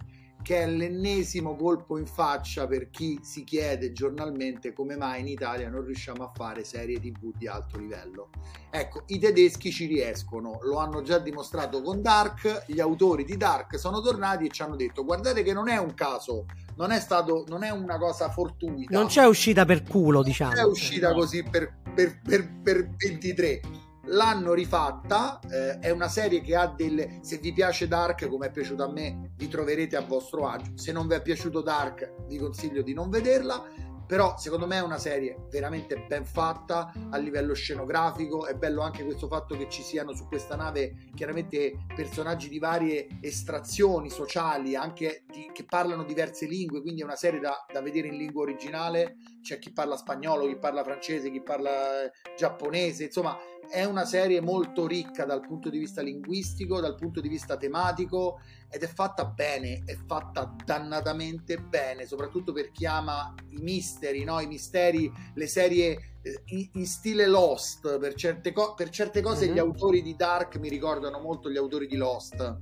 che 0.48 0.62
è 0.62 0.66
l'ennesimo 0.66 1.58
colpo 1.58 1.98
in 1.98 2.06
faccia 2.06 2.68
per 2.68 2.90
chi 2.90 3.20
si 3.22 3.44
chiede 3.44 3.92
giornalmente 3.92 4.72
come 4.72 4.96
mai 4.96 5.20
in 5.20 5.28
Italia 5.28 5.68
non 5.68 5.84
riusciamo 5.84 6.24
a 6.24 6.32
fare 6.34 6.64
serie 6.64 7.02
tv 7.02 7.36
di 7.36 7.50
alto 7.50 7.78
livello. 7.78 8.30
Ecco, 8.70 9.04
i 9.08 9.20
tedeschi 9.20 9.74
ci 9.74 9.88
riescono, 9.88 10.60
lo 10.62 10.78
hanno 10.78 11.02
già 11.02 11.20
dimostrato 11.20 11.82
con 11.82 12.02
Dark, 12.02 12.64
gli 12.66 12.80
autori 12.80 13.26
di 13.26 13.36
Dark 13.36 13.78
sono 13.78 14.00
tornati 14.00 14.46
e 14.46 14.50
ci 14.50 14.62
hanno 14.62 14.78
detto 14.78 15.04
guardate 15.04 15.44
che 15.44 15.52
non 15.52 15.68
è 15.68 15.76
un 15.76 15.94
caso, 15.94 16.46
non 16.78 16.92
è 16.92 17.00
stato, 17.02 17.44
non 17.50 17.64
è 17.64 17.70
una 17.72 17.98
cosa 17.98 18.30
fortuita. 18.30 18.98
Non 18.98 19.08
c'è 19.08 19.26
uscita 19.26 19.66
per 19.66 19.84
culo, 19.84 20.24
diciamo. 20.24 20.54
Non 20.54 20.64
è 20.64 20.66
uscita 20.66 21.12
così 21.12 21.44
per, 21.44 21.74
per, 21.94 22.22
per, 22.22 22.50
per 22.64 22.90
23 22.96 23.87
l'hanno 24.08 24.54
rifatta, 24.54 25.40
eh, 25.50 25.80
è 25.80 25.90
una 25.90 26.08
serie 26.08 26.42
che 26.42 26.56
ha 26.56 26.68
delle... 26.68 27.20
Se 27.22 27.38
vi 27.38 27.54
piace 27.54 27.88
Dark, 27.88 28.28
come 28.28 28.48
è 28.48 28.52
piaciuto 28.52 28.84
a 28.84 28.92
me, 28.92 29.32
vi 29.36 29.48
troverete 29.48 29.96
a 29.96 30.02
vostro 30.02 30.48
agio. 30.48 30.72
Se 30.76 30.92
non 30.92 31.08
vi 31.08 31.16
è 31.16 31.22
piaciuto 31.22 31.62
Dark, 31.62 32.26
vi 32.28 32.38
consiglio 32.38 32.82
di 32.82 32.94
non 32.94 33.10
vederla 33.10 33.64
però 34.08 34.38
secondo 34.38 34.66
me 34.66 34.78
è 34.78 34.82
una 34.82 34.98
serie 34.98 35.48
veramente 35.50 36.06
ben 36.08 36.26
fatta 36.26 36.94
a 37.10 37.18
livello 37.18 37.54
scenografico 37.54 38.48
è 38.48 38.56
bello 38.56 38.82
anche 38.82 39.04
questo 39.04 39.28
fatto 39.28 39.56
che 39.58 39.68
ci 39.70 39.84
siano 39.84 40.14
su 40.14 40.28
questa 40.28 40.56
nave 40.56 41.10
chiaramente 41.14 41.86
personaggi 41.94 42.48
di 42.48 42.58
varie 42.58 43.08
estrazioni 43.20 44.10
sociali 44.10 44.76
anche 44.76 45.26
di, 45.30 45.52
che 45.54 45.66
parlano 45.66 46.04
diverse 46.04 46.46
lingue 46.46 46.82
quindi 46.82 47.02
è 47.02 47.04
una 47.04 47.18
serie 47.18 47.42
da, 47.42 47.66
da, 47.72 47.82
vedere 47.82 48.08
in 48.08 48.16
lingua 48.16 48.44
originale 48.44 49.18
c'è 49.42 49.60
chi 49.60 49.74
parla 49.74 49.98
spagnolo 49.98 50.48
chi 50.48 50.58
parla 50.58 50.86
francese 50.86 51.30
chi 51.30 51.42
parla 51.42 52.06
eh, 52.06 52.12
giapponese 52.38 53.04
insomma 53.04 53.38
è 53.70 53.84
una 53.84 54.06
serie 54.06 54.42
molto 54.42 54.88
ricca 54.88 55.26
dal 55.26 55.42
punto 55.42 55.70
di 55.70 55.78
vista 55.80 56.02
linguistico 56.02 56.80
dal 56.80 56.96
punto 56.96 57.22
di 57.22 57.28
vista 57.28 57.58
tematico 57.58 58.40
ed 58.70 58.84
è 58.84 58.88
fatta 58.88 59.26
bene, 59.26 59.84
è 59.86 59.96
fatta 60.06 60.54
dannatamente 60.66 61.58
bene, 61.58 62.06
soprattutto 62.06 62.52
per 62.52 62.72
chi 62.72 62.86
ama 62.86 63.34
i 63.50 63.62
misteri, 63.62 64.24
no? 64.24 64.40
i 64.40 64.48
misteri, 64.48 65.12
le 65.36 65.48
serie 65.48 66.18
eh, 66.22 66.42
in, 66.48 66.70
in 66.74 66.86
stile 66.86 67.28
Lost, 67.28 67.98
per 68.00 68.14
certe, 68.16 68.52
co- 68.52 68.74
per 68.74 68.90
certe 68.90 69.22
cose 69.22 69.46
mm-hmm. 69.46 69.56
gli 69.56 69.60
autori 69.60 70.02
di 70.02 70.16
Dark 70.16 70.58
mi 70.58 70.70
ricordano 70.70 71.20
molto 71.20 71.50
gli 71.50 71.58
autori 71.58 71.88
di 71.88 71.96
Lost. 71.96 72.58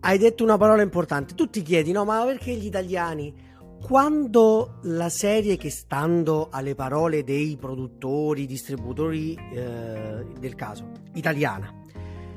Hai 0.00 0.18
detto 0.18 0.44
una 0.44 0.56
parola 0.56 0.82
importante, 0.82 1.34
tu 1.34 1.50
ti 1.50 1.62
chiedi, 1.62 1.90
no, 1.90 2.04
ma 2.04 2.24
perché 2.24 2.54
gli 2.54 2.66
italiani? 2.66 3.46
Quando 3.80 4.78
la 4.82 5.08
serie 5.08 5.56
che 5.56 5.70
stando 5.70 6.48
alle 6.50 6.74
parole 6.74 7.24
dei 7.24 7.56
produttori, 7.58 8.46
distributori 8.46 9.34
eh, 9.34 10.26
del 10.38 10.54
caso, 10.54 10.90
italiana, 11.14 11.72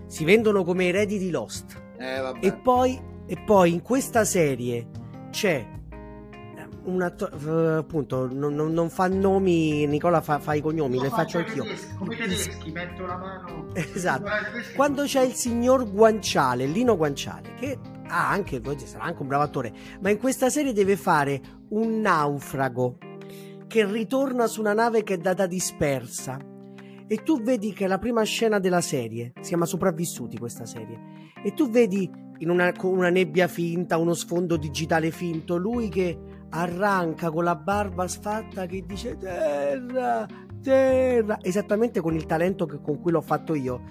si 0.05 0.23
vendono 0.23 0.63
come 0.63 0.87
eredi 0.87 1.17
di 1.17 1.29
Lost, 1.29 1.81
eh, 1.97 2.33
e 2.39 2.53
poi 2.53 3.09
e 3.31 3.37
poi 3.37 3.71
in 3.71 3.81
questa 3.81 4.25
serie 4.25 4.87
c'è 5.29 5.65
un 6.83 7.01
attore, 7.01 7.77
appunto, 7.77 8.27
non, 8.29 8.53
non, 8.53 8.73
non, 8.73 8.89
fa 8.89 9.07
nomi, 9.07 9.85
Nicola 9.85 10.19
fa, 10.19 10.39
fa 10.39 10.53
i 10.53 10.59
cognomi, 10.59 10.97
no, 10.97 11.03
le 11.03 11.09
faccio 11.09 11.37
anch'io. 11.37 11.63
Tedeschi, 11.63 11.95
come 11.95 12.15
tedeschi, 12.17 12.71
metto 12.71 13.05
la 13.05 13.15
mano. 13.15 13.67
Esatto. 13.73 14.29
Quando 14.75 15.03
c'è 15.03 15.21
il 15.21 15.33
signor 15.33 15.89
Guanciale, 15.89 16.65
Lino 16.65 16.97
Guanciale, 16.97 17.53
che 17.55 17.77
ha 18.11 18.29
anche, 18.29 18.61
sarà 18.85 19.05
anche 19.05 19.21
un 19.21 19.27
bravo 19.27 19.43
attore, 19.43 19.73
ma 20.01 20.09
in 20.09 20.17
questa 20.17 20.49
serie 20.49 20.73
deve 20.73 20.97
fare 20.97 21.41
un 21.69 22.01
naufrago 22.01 22.97
che 23.67 23.85
ritorna 23.85 24.47
su 24.47 24.59
una 24.59 24.73
nave 24.73 25.03
che 25.03 25.13
è 25.13 25.17
data 25.17 25.47
dispersa. 25.47 26.37
E 27.07 27.23
tu 27.23 27.41
vedi 27.41 27.73
che 27.73 27.87
la 27.87 27.97
prima 27.97 28.23
scena 28.23 28.59
della 28.59 28.81
serie, 28.81 29.33
si 29.41 29.49
chiama 29.49 29.65
Sopravvissuti 29.65 30.37
questa 30.37 30.65
serie, 30.65 30.99
e 31.43 31.53
tu 31.53 31.69
vedi 31.69 32.09
in 32.39 32.49
una, 32.49 32.71
una 32.83 33.09
nebbia 33.09 33.47
finta, 33.47 33.97
uno 33.97 34.13
sfondo 34.13 34.57
digitale 34.57 35.11
finto, 35.11 35.57
lui 35.57 35.89
che 35.89 36.17
arranca 36.49 37.29
con 37.29 37.43
la 37.43 37.55
barba 37.55 38.07
sfatta 38.07 38.65
che 38.65 38.83
dice 38.85 39.17
terra, 39.17 40.27
terra, 40.61 41.37
esattamente 41.41 42.01
con 42.01 42.13
il 42.13 42.25
talento 42.25 42.65
che, 42.65 42.79
con 42.81 42.99
cui 42.99 43.11
l'ho 43.11 43.21
fatto 43.21 43.55
io. 43.55 43.83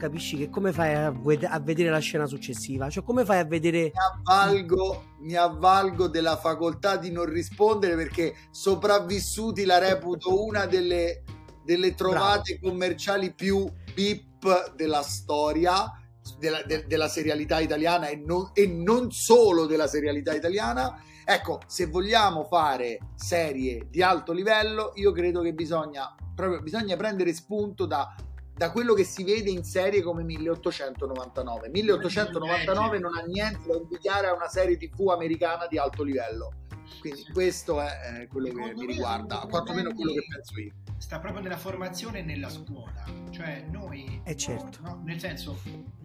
Capisci 0.00 0.38
che 0.38 0.48
come 0.48 0.72
fai 0.72 0.94
a, 0.94 1.08
a, 1.08 1.60
vedere 1.60 1.90
la 1.90 1.98
scena 1.98 2.24
successiva? 2.24 2.88
Cioè 2.88 3.04
come 3.04 3.22
fai 3.22 3.38
a 3.40 3.44
vedere... 3.44 3.92
Mi 3.92 3.92
avvalgo, 4.16 5.04
mi 5.18 5.34
avvalgo 5.34 6.08
della 6.08 6.38
facoltà 6.38 6.96
di 6.96 7.10
non 7.10 7.26
rispondere 7.26 7.96
perché 7.96 8.34
sopravvissuti 8.50 9.66
la 9.66 9.76
reputo 9.76 10.42
una 10.42 10.64
delle, 10.64 11.22
delle 11.62 11.94
trovate 11.94 12.56
Bravo. 12.58 12.70
commerciali 12.70 13.34
più 13.34 13.70
bip 13.92 14.74
della 14.74 15.02
storia 15.02 15.92
della, 16.38 16.62
de, 16.62 16.86
della 16.86 17.08
serialità 17.08 17.58
italiana 17.60 18.08
e 18.08 18.16
non, 18.16 18.52
e 18.54 18.66
non 18.66 19.12
solo 19.12 19.66
della 19.66 19.86
serialità 19.86 20.32
italiana. 20.32 20.98
Ecco, 21.26 21.60
se 21.66 21.84
vogliamo 21.86 22.44
fare 22.44 23.00
serie 23.16 23.86
di 23.90 24.00
alto 24.00 24.32
livello, 24.32 24.92
io 24.94 25.12
credo 25.12 25.42
che 25.42 25.52
bisogna, 25.52 26.14
proprio, 26.34 26.62
bisogna 26.62 26.96
prendere 26.96 27.34
spunto 27.34 27.84
da, 27.84 28.14
da 28.60 28.70
quello 28.70 28.92
che 28.92 29.04
si 29.04 29.24
vede 29.24 29.48
in 29.48 29.64
serie 29.64 30.02
come 30.02 30.22
1899. 30.22 31.70
1899 31.70 32.98
non 32.98 33.16
ha 33.16 33.22
niente 33.22 33.66
da 33.66 33.74
invidiare 33.74 34.26
a 34.26 34.34
una 34.34 34.48
serie 34.48 34.76
tv 34.76 35.08
americana 35.08 35.66
di 35.66 35.78
alto 35.78 36.02
livello. 36.02 36.52
Quindi 37.00 37.24
questo 37.32 37.80
è 37.80 38.26
quello 38.28 38.52
che 38.52 38.74
mi 38.74 38.84
riguarda, 38.84 39.46
quantomeno 39.48 39.94
quello 39.94 40.12
che 40.12 40.26
penso 40.28 40.60
io 40.60 40.74
sta 40.98 41.18
proprio 41.18 41.40
nella 41.40 41.56
formazione 41.56 42.18
e 42.18 42.22
nella 42.22 42.50
scuola. 42.50 43.02
Cioè 43.30 43.64
noi... 43.70 44.20
Eh 44.24 44.36
certo. 44.36 44.80
No, 44.82 45.00
nel 45.06 45.18
senso, 45.18 45.58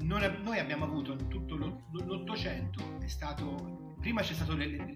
non, 0.04 0.40
noi 0.42 0.58
abbiamo 0.58 0.86
avuto 0.86 1.18
tutto 1.28 1.58
l'Ottocento, 1.92 2.80
è 3.02 3.08
stato... 3.08 3.98
Prima 4.00 4.22
c'è 4.22 4.34
stato 4.34 4.56
le, 4.56 4.68
le, 4.68 4.96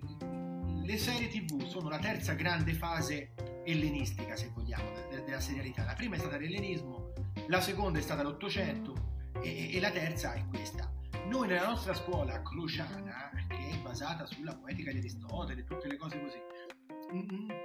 le, 0.86 0.98
serie 0.98 1.28
tv, 1.28 1.66
sono 1.66 1.90
la 1.90 2.00
terza 2.00 2.34
grande 2.34 2.74
fase 2.74 3.34
ellenistica, 3.66 4.38
se 4.38 4.50
vogliamo, 4.54 4.92
della 5.26 5.42
serialità. 5.42 5.84
La 5.84 5.96
prima 5.96 6.16
è 6.16 6.20
stata 6.20 6.38
l'ellenismo, 6.38 7.09
la 7.50 7.62
seconda 7.62 7.98
è 7.98 8.02
stata 8.02 8.22
l'Ottocento 8.22 8.94
e, 9.42 9.76
e 9.76 9.80
la 9.80 9.92
terza 9.92 10.34
è 10.34 10.46
questa. 10.48 10.92
Noi 11.26 11.48
nella 11.48 11.68
nostra 11.68 11.94
scuola 11.94 12.42
cruciana, 12.44 13.32
che 13.48 13.70
è 13.70 13.78
basata 13.82 14.26
sulla 14.26 14.56
poetica 14.56 14.92
di 14.92 15.00
Aristotele, 15.00 15.64
tutte 15.64 15.88
le 15.88 15.98
cose 15.98 16.20
così, 16.22 16.38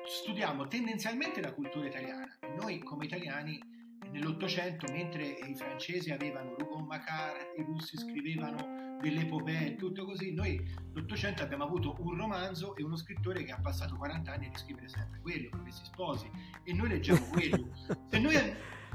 studiamo 0.07 0.67
tendenzialmente 0.69 1.43
la 1.43 1.53
cultura 1.53 1.87
italiana. 1.87 2.27
Noi 2.59 2.83
come 2.83 3.05
italiani 3.05 3.61
nell'Ottocento, 4.11 4.91
mentre 4.91 5.27
i 5.27 5.55
francesi 5.55 6.11
avevano 6.11 6.55
Rougon 6.57 6.87
Macquart, 6.87 7.53
i 7.59 7.63
russi 7.63 7.99
scrivevano 7.99 8.99
delle 9.03 9.21
epopee 9.21 9.73
e 9.73 9.77
tutto 9.77 10.07
così, 10.07 10.33
noi 10.33 10.57
nell'Ottocento 10.95 11.43
abbiamo 11.43 11.65
avuto 11.65 11.95
un 11.99 12.17
romanzo 12.17 12.75
e 12.77 12.83
uno 12.83 12.97
scrittore 12.97 13.45
che 13.45 13.53
ha 13.53 13.61
passato 13.61 13.97
40 13.97 14.33
anni 14.33 14.51
a 14.51 14.57
scrivere 14.57 14.89
sempre 14.89 15.21
quello, 15.21 15.51
Promessi 15.51 15.85
Sposi, 15.85 16.31
e 16.63 16.73
noi 16.73 16.89
leggiamo 16.89 17.21
quello. 17.27 17.69
Se 18.09 18.19
noi, 18.19 18.35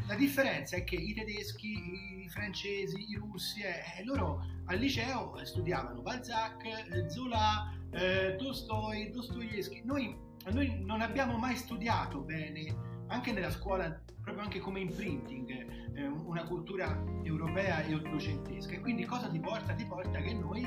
la 0.08 0.16
differenza 0.16 0.76
è 0.76 0.84
che 0.84 0.96
i 0.96 1.14
tedeschi, 1.14 2.24
i 2.24 2.30
francesi, 2.30 3.10
i 3.10 3.16
russi, 3.16 3.62
eh, 3.62 4.04
loro 4.04 4.46
al 4.66 4.78
liceo 4.78 5.40
studiavano 5.44 6.02
Balzac, 6.02 6.64
eh, 6.66 7.10
Zola, 7.10 7.74
eh, 7.92 8.36
Tolstoi, 8.38 9.12
Dostoevsky. 9.12 9.84
Noi 9.84 10.28
noi 10.52 10.84
non 10.84 11.02
abbiamo 11.02 11.38
mai 11.38 11.56
studiato 11.56 12.22
bene, 12.22 12.74
anche 13.08 13.32
nella 13.32 13.52
scuola, 13.52 14.02
proprio 14.22 14.44
anche 14.44 14.60
come 14.60 14.80
imprinting, 14.80 15.96
eh, 15.96 16.08
una 16.08 16.44
cultura 16.44 17.04
europea 17.24 17.84
e 17.84 17.94
ottocentesca. 17.94 18.74
E 18.74 18.80
quindi 18.80 19.06
cosa 19.06 19.28
ti 19.30 19.40
porta? 19.40 19.74
Ti 19.74 19.86
porta 19.86 20.20
che 20.20 20.34
noi 20.34 20.64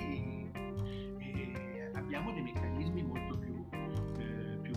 eh, 1.19 1.91
abbiamo 1.95 2.33
dei 2.33 2.43
meccanismi 2.43 3.03
molto 3.03 3.32
eh, 3.32 3.32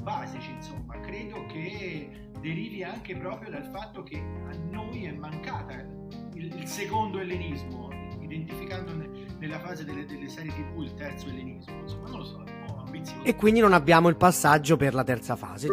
basici, 0.06 0.52
insomma. 0.52 1.00
Credo 1.00 1.48
che 1.48 2.30
derivi 2.40 2.84
anche 2.84 3.18
proprio 3.18 3.50
dal 3.50 3.66
fatto 3.74 4.04
che 4.04 4.18
a 4.18 4.56
noi 4.70 5.06
è 5.06 5.12
mancata 5.12 5.74
il, 6.34 6.56
il 6.56 6.68
secondo 6.68 7.20
ellenismo, 7.20 7.90
identificando 8.22 8.94
nella 9.40 9.60
fase 9.60 9.84
delle, 9.84 10.06
delle 10.06 10.30
serie 10.30 10.52
tv 10.52 10.84
il 10.84 10.94
terzo 10.94 11.28
ellenismo, 11.28 11.80
insomma, 11.80 12.10
non 12.10 12.20
lo 12.20 12.26
so 12.26 12.44
e 13.24 13.36
quindi 13.36 13.60
non 13.60 13.74
abbiamo 13.74 14.08
il 14.08 14.16
passaggio 14.16 14.78
per 14.78 14.94
la 14.94 15.04
terza 15.04 15.36
fase. 15.36 15.68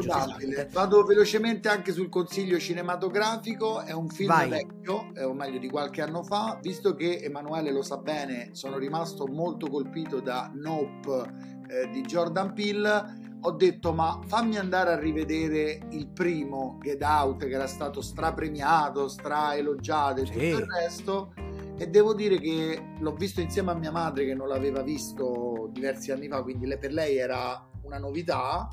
Vado 0.72 1.04
velocemente 1.04 1.68
anche 1.68 1.92
sul 1.92 2.08
consiglio 2.08 2.58
cinematografico. 2.58 3.82
È 3.82 3.92
un 3.92 4.08
film 4.08 4.28
Vai. 4.28 4.48
vecchio, 4.48 5.12
o 5.16 5.32
meglio 5.32 5.58
di 5.58 5.68
qualche 5.68 6.02
anno 6.02 6.22
fa. 6.22 6.58
Visto 6.60 6.94
che 6.94 7.20
Emanuele 7.22 7.70
lo 7.70 7.82
sa 7.82 7.98
bene, 7.98 8.50
sono 8.52 8.78
rimasto 8.78 9.26
molto 9.26 9.68
colpito 9.68 10.20
da 10.20 10.50
Nope 10.52 11.60
eh, 11.68 11.88
di 11.90 12.00
Jordan 12.02 12.52
Peele. 12.54 13.30
Ho 13.44 13.50
detto, 13.50 13.92
ma 13.92 14.20
fammi 14.24 14.56
andare 14.56 14.92
a 14.92 14.98
rivedere 14.98 15.80
il 15.90 16.06
primo 16.08 16.78
Get 16.80 17.02
Out, 17.02 17.44
che 17.44 17.50
era 17.50 17.66
stato 17.66 18.00
strapremiato, 18.00 19.08
straelogiato 19.08 20.20
e 20.20 20.26
sì. 20.26 20.32
tutto 20.32 20.58
il 20.58 20.66
resto. 20.66 21.34
E 21.76 21.88
devo 21.88 22.14
dire 22.14 22.38
che 22.38 22.94
l'ho 23.00 23.14
visto 23.14 23.40
insieme 23.40 23.72
a 23.72 23.74
mia 23.74 23.90
madre 23.90 24.26
che 24.26 24.34
non 24.34 24.46
l'aveva 24.46 24.82
visto 24.82 25.68
diversi 25.72 26.12
anni 26.12 26.28
fa, 26.28 26.40
quindi 26.42 26.68
per 26.78 26.92
lei 26.92 27.16
era 27.16 27.68
una 27.82 27.98
novità. 27.98 28.68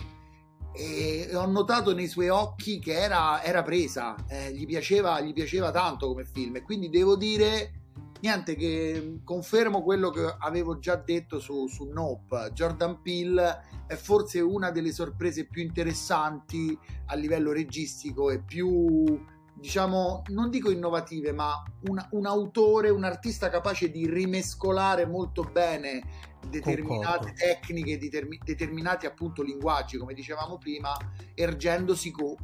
E 0.72 1.28
ho 1.34 1.47
notato 1.47 1.95
nei 1.95 2.07
suoi 2.07 2.30
occhi 2.30 2.78
che 2.78 2.93
era, 2.93 3.41
era 3.41 3.63
presa, 3.63 4.15
eh, 4.28 4.53
gli, 4.53 4.67
piaceva, 4.67 5.20
gli 5.20 5.34
piaceva 5.34 5.72
tanto 5.72 6.07
come 6.07 6.26
film. 6.26 6.57
E 6.57 6.61
quindi 6.61 6.89
devo 6.89 7.15
dire 7.15 7.78
niente 8.22 8.55
che 8.55 9.20
confermo 9.24 9.82
quello 9.82 10.09
che 10.09 10.36
avevo 10.39 10.80
già 10.80 10.95
detto 10.95 11.39
su, 11.39 11.67
su 11.67 11.86
Nope 11.86 12.51
Jordan 12.53 13.01
Peele 13.01 13.63
è 13.88 13.95
forse 13.95 14.39
una 14.39 14.72
delle 14.72 14.91
sorprese 14.91 15.45
più 15.45 15.61
interessanti 15.61 16.78
a 17.07 17.15
livello 17.15 17.51
registico 17.51 18.30
e 18.30 18.39
più 18.39 19.20
diciamo, 19.59 20.24
non 20.28 20.49
dico 20.49 20.72
innovative, 20.72 21.34
ma 21.34 21.61
un, 21.89 22.07
un, 22.11 22.26
autore, 22.26 22.89
un 22.89 23.03
artista 23.03 23.49
capace 23.49 23.91
di 23.91 24.07
rimescolare 24.09 25.05
molto 25.05 25.43
bene 25.43 26.01
determinate 26.47 27.17
Concordo. 27.17 27.34
tecniche, 27.36 27.97
determi, 27.97 28.39
determinati 28.43 29.05
appunto 29.05 29.43
linguaggi, 29.43 29.97
come 29.97 30.13
dicevamo 30.13 30.57
prima, 30.57 30.95
ergendosi 31.34 32.11
co- 32.11 32.38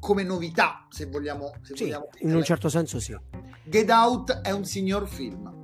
come 0.00 0.22
novità, 0.22 0.86
se 0.88 1.06
vogliamo. 1.06 1.52
Se 1.62 1.76
sì, 1.76 1.84
vogliamo 1.84 2.08
in 2.20 2.34
un 2.34 2.44
certo 2.44 2.68
senso 2.68 3.00
sì. 3.00 3.16
Get 3.68 3.90
Out 3.90 4.40
è 4.40 4.50
un 4.50 4.64
signor 4.64 5.06
film 5.08 5.54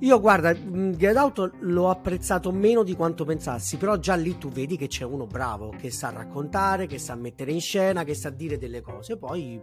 io 0.00 0.18
guarda, 0.18 0.54
mm, 0.54 0.92
Get 0.92 1.16
Out 1.16 1.56
l'ho 1.60 1.90
apprezzato 1.90 2.50
meno 2.52 2.82
di 2.82 2.94
quanto 2.94 3.24
pensassi, 3.24 3.76
però 3.76 3.98
già 3.98 4.14
lì 4.14 4.38
tu 4.38 4.48
vedi 4.48 4.78
che 4.78 4.86
c'è 4.86 5.04
uno 5.04 5.26
bravo, 5.26 5.74
che 5.78 5.90
sa 5.90 6.10
raccontare, 6.10 6.86
che 6.86 6.98
sa 6.98 7.14
mettere 7.14 7.52
in 7.52 7.60
scena, 7.60 8.02
che 8.04 8.14
sa 8.14 8.30
dire 8.30 8.56
delle 8.56 8.80
cose. 8.80 9.18
Poi 9.18 9.60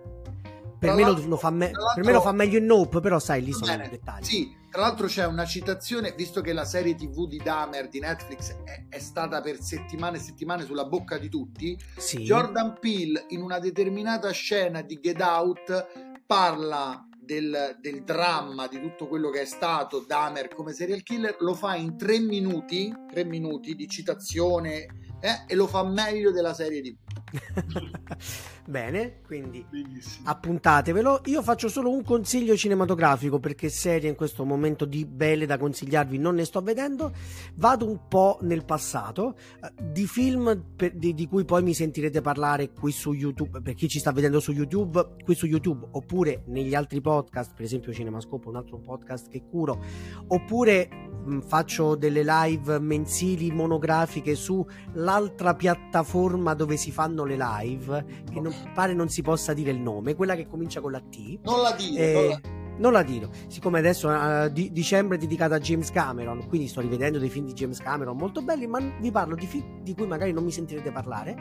per, 0.78 0.94
me 0.94 1.04
lo, 1.04 1.20
lo, 1.26 1.38
fa 1.38 1.50
me- 1.50 1.72
per 1.72 2.04
me 2.04 2.12
lo, 2.12 2.22
fa 2.22 2.32
meglio 2.34 2.60
in 2.60 2.66
Nope, 2.66 3.00
però 3.00 3.18
sai, 3.18 3.44
lì 3.44 3.52
sono 3.52 3.74
i 3.74 3.90
dettagli. 3.90 4.24
Sì, 4.24 4.56
tra 4.70 4.82
l'altro 4.82 5.08
c'è 5.08 5.26
una 5.26 5.46
citazione, 5.46 6.14
visto 6.16 6.42
che 6.42 6.54
la 6.54 6.66
serie 6.66 6.94
TV 6.94 7.28
di 7.28 7.42
Dahmer 7.44 7.90
di 7.90 8.00
Netflix 8.00 8.56
è, 8.64 8.86
è 8.90 9.00
stata 9.00 9.42
per 9.42 9.60
settimane 9.60 10.18
e 10.18 10.20
settimane 10.20 10.66
sulla 10.66 10.86
bocca 10.86 11.18
di 11.18 11.30
tutti, 11.30 11.76
sì. 11.98 12.20
Jordan 12.20 12.78
Peele 12.80 13.26
in 13.30 13.42
una 13.42 13.58
determinata 13.58 14.30
scena 14.30 14.84
di 14.84 15.00
Get 15.02 15.20
Out 15.20 16.07
parla 16.28 17.08
del, 17.18 17.78
del, 17.80 18.04
dramma 18.04 18.68
di 18.68 18.80
tutto 18.80 19.08
quello 19.08 19.30
che 19.30 19.42
è 19.42 19.46
stato 19.46 20.04
Dahmer 20.06 20.50
come 20.50 20.74
serial 20.74 21.02
killer 21.02 21.38
lo 21.40 21.54
fa 21.56 21.76
in 21.76 21.98
tre 21.98 22.20
minuti, 22.20 22.94
tre 23.10 23.24
minuti 23.24 23.76
di 23.76 23.88
citazione 23.88 24.86
eh, 25.20 25.46
e 25.48 25.56
lo 25.56 25.68
fa 25.68 25.84
meglio 25.84 26.32
della 26.32 26.54
serie 26.54 26.82
di 26.82 26.96
Bene, 28.66 29.22
quindi 29.26 29.66
Benissimo. 29.70 30.30
appuntatevelo. 30.30 31.22
Io 31.26 31.42
faccio 31.42 31.68
solo 31.68 31.92
un 31.92 32.04
consiglio 32.04 32.56
cinematografico 32.56 33.40
perché 33.40 33.70
serie 33.70 34.10
in 34.10 34.16
questo 34.16 34.46
momento 34.46 34.86
di 34.86 35.06
belle 35.06 35.46
da 35.46 35.58
consigliarvi 35.58 36.18
non 36.18 36.36
ne 36.36 36.46
sto 36.46 36.62
vedendo. 36.62 37.14
Vado 37.56 37.88
un 37.88 38.08
po' 38.08 38.40
nel 38.42 38.66
passato 38.66 39.36
eh, 39.62 39.72
di 39.82 40.06
film 40.06 40.64
per, 40.76 40.96
di, 40.96 41.14
di, 41.14 41.28
cui 41.28 41.46
poi 41.46 41.64
mi 41.64 41.74
sentirete 41.74 42.22
parlare 42.22 42.72
qui 42.72 42.92
su 42.92 43.14
YouTube. 43.14 43.62
Per 43.62 43.74
chi 43.74 43.88
ci 43.88 44.00
sta 44.00 44.12
vedendo 44.12 44.40
su 44.40 44.52
YouTube, 44.52 45.16
qui 45.24 45.36
su 45.36 45.46
YouTube 45.46 45.88
oppure 45.92 46.44
negli 46.48 46.76
altri 46.76 47.02
podcast, 47.02 47.54
per 47.54 47.66
esempio 47.66 47.94
Cinemascope, 47.94 48.48
un 48.48 48.56
altro 48.56 48.80
podcast 48.80 49.30
che 49.30 49.44
curo, 49.50 49.82
oppure 50.28 51.07
faccio 51.46 51.96
delle 51.96 52.24
live 52.24 52.80
mensili 52.80 53.52
monografiche 53.52 54.36
sull'altra 54.36 55.54
piattaforma 55.56 56.54
dove 56.54 56.78
si 56.78 56.92
fanno 56.92 57.24
le 57.26 57.38
live, 57.38 58.06
che 58.32 58.40
non, 58.40 58.54
pare 58.74 58.94
non 58.94 59.10
si 59.10 59.22
possa 59.22 59.54
dire 59.54 59.72
il 59.72 59.80
nome, 59.80 60.16
quella 60.16 60.36
che 60.36 60.48
comincia 60.48 60.82
con 60.82 60.92
la 60.92 61.00
T. 61.00 61.40
Non 61.44 61.62
la 61.62 61.72
dire, 61.74 62.12
Eh, 62.12 62.14
non 62.14 62.28
la- 62.30 62.56
non 62.80 62.92
la 62.92 63.02
dirò, 63.02 63.28
siccome 63.48 63.80
adesso 63.80 64.12
eh, 64.12 64.52
di- 64.52 64.72
dicembre 64.72 65.18
è 65.18 65.20
dedicata 65.20 65.56
a 65.56 65.60
James 65.60 65.90
Cameron, 65.92 66.48
quindi 66.48 66.68
sto 66.68 66.80
rivedendo 66.82 67.18
dei 67.18 67.30
film 67.30 67.46
di 67.48 67.54
James 67.54 67.80
Cameron 67.80 68.16
molto 68.16 68.44
belli, 68.44 68.68
ma 68.68 68.80
vi 69.00 69.10
parlo 69.10 69.34
di 69.36 69.48
film 69.48 69.82
di 69.82 69.96
cui 69.96 70.06
magari 70.06 70.32
non 70.32 70.44
mi 70.44 70.52
sentirete 70.52 70.92
parlare. 70.92 71.36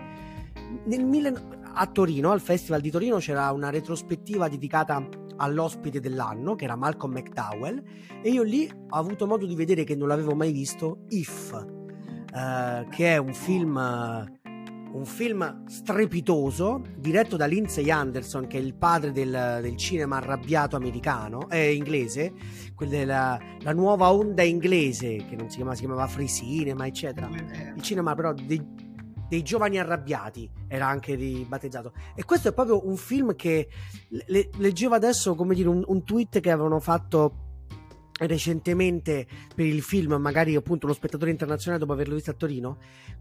Nel 0.86 1.60
a 1.74 1.86
Torino, 1.86 2.30
al 2.30 2.40
Festival 2.40 2.80
di 2.80 2.90
Torino, 2.90 3.18
c'era 3.18 3.50
una 3.52 3.68
retrospettiva 3.68 4.48
dedicata 4.48 5.06
all'ospite 5.36 6.00
dell'anno, 6.00 6.54
che 6.54 6.64
era 6.64 6.76
Malcolm 6.76 7.14
McDowell, 7.14 7.82
e 8.22 8.30
io 8.30 8.42
lì 8.42 8.68
ho 8.70 8.96
avuto 8.96 9.26
modo 9.26 9.46
di 9.46 9.54
vedere 9.54 9.84
che 9.84 9.94
non 9.94 10.08
l'avevo 10.08 10.34
mai 10.34 10.52
visto, 10.52 11.04
If, 11.08 11.52
eh, 12.34 12.86
che 12.90 13.14
è 13.14 13.16
un 13.16 13.32
film... 13.32 13.76
un 14.96 15.04
film 15.04 15.66
strepitoso 15.66 16.82
diretto 16.96 17.36
da 17.36 17.44
Lindsay 17.44 17.90
Anderson, 17.90 18.46
che 18.46 18.56
è 18.56 18.60
il 18.62 18.74
padre 18.74 19.12
del, 19.12 19.58
del 19.60 19.76
cinema 19.76 20.16
arrabbiato 20.16 20.74
americano, 20.74 21.50
eh, 21.50 21.74
inglese, 21.74 22.32
quella 22.74 22.92
della 22.92 23.38
la 23.60 23.72
nuova 23.74 24.10
onda 24.10 24.42
inglese 24.42 25.16
che 25.28 25.36
non 25.36 25.50
si 25.50 25.56
chiamava, 25.56 25.76
si 25.76 25.84
chiamava 25.84 26.06
free 26.06 26.28
cinema, 26.28 26.86
eccetera. 26.86 27.28
Il 27.74 27.82
cinema, 27.82 28.14
però, 28.14 28.32
dei, 28.32 28.64
dei 29.28 29.42
giovani 29.42 29.78
arrabbiati 29.78 30.48
era 30.68 30.86
anche 30.86 31.14
ribattezzato. 31.14 31.92
E 32.14 32.24
questo 32.24 32.48
è 32.48 32.52
proprio 32.52 32.86
un 32.86 32.96
film 32.96 33.34
che 33.34 33.68
le- 34.08 34.50
leggevo 34.56 34.94
adesso, 34.94 35.34
come 35.34 35.54
dire, 35.54 35.68
un, 35.68 35.82
un 35.86 36.04
tweet 36.04 36.40
che 36.40 36.50
avevano 36.50 36.80
fatto 36.80 37.40
recentemente 38.18 39.26
per 39.54 39.66
il 39.66 39.82
film, 39.82 40.14
magari 40.14 40.54
appunto 40.54 40.86
uno 40.86 40.94
spettatore 40.94 41.30
internazionale 41.30 41.80
dopo 41.80 41.92
averlo 41.92 42.14
visto 42.14 42.30
a 42.30 42.34
Torino. 42.34 42.78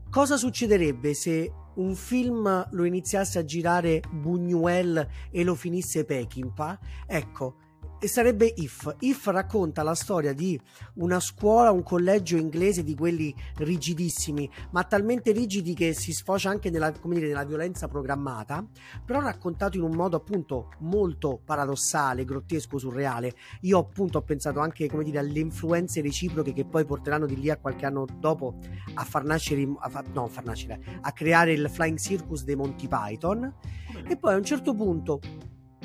Cosa 0.09 0.37
succederebbe 0.37 1.13
se 1.13 1.51
un 1.75 1.95
film 1.95 2.67
lo 2.71 2.83
iniziasse 2.85 3.39
a 3.39 3.43
girare 3.43 4.01
Buñuel 4.09 5.07
e 5.31 5.43
lo 5.43 5.55
finisse 5.55 6.05
Peckinpah? 6.05 6.79
Ecco, 7.07 7.55
e 8.05 8.07
sarebbe 8.07 8.53
If. 8.57 8.95
If 8.99 9.25
racconta 9.27 9.81
la 9.81 9.95
storia 9.95 10.31
di 10.31 10.59
una 10.95 11.19
scuola, 11.19 11.71
un 11.71 11.81
collegio 11.81 12.37
inglese 12.37 12.83
di 12.83 12.93
quelli 12.95 13.33
rigidissimi, 13.57 14.47
ma 14.71 14.83
talmente 14.83 15.31
rigidi 15.31 15.73
che 15.73 15.93
si 15.93 16.11
sfocia 16.13 16.51
anche 16.51 16.69
nella, 16.69 16.91
dire, 16.91 17.27
nella 17.27 17.43
violenza 17.43 17.87
programmata, 17.87 18.63
però 19.03 19.21
raccontato 19.21 19.77
in 19.77 19.83
un 19.83 19.95
modo 19.95 20.17
appunto 20.17 20.69
molto 20.81 21.41
paradossale, 21.43 22.25
grottesco, 22.25 22.77
surreale. 22.77 23.33
Io 23.61 23.79
appunto 23.79 24.19
ho 24.19 24.21
pensato 24.21 24.59
anche 24.59 24.87
come 24.87 25.03
dire 25.03 25.17
alle 25.17 25.39
influenze 25.39 26.01
reciproche 26.01 26.53
che 26.53 26.65
poi 26.65 26.85
porteranno 26.85 27.25
di 27.25 27.39
lì 27.39 27.49
a 27.49 27.57
qualche 27.57 27.87
anno 27.87 28.05
dopo 28.19 28.59
a 28.93 29.03
far 29.03 29.23
nascere, 29.23 29.67
a 29.79 29.89
fa- 29.89 30.03
no, 30.13 30.25
a 30.25 30.29
far 30.29 30.43
nascere, 30.43 30.79
a 31.01 31.11
creare 31.11 31.53
il 31.53 31.67
Flying 31.71 31.97
Circus 31.97 32.43
dei 32.43 32.55
Monty 32.55 32.87
Python. 32.87 33.51
E 34.07 34.15
poi 34.15 34.33
a 34.33 34.37
un 34.37 34.43
certo 34.43 34.75
punto, 34.75 35.19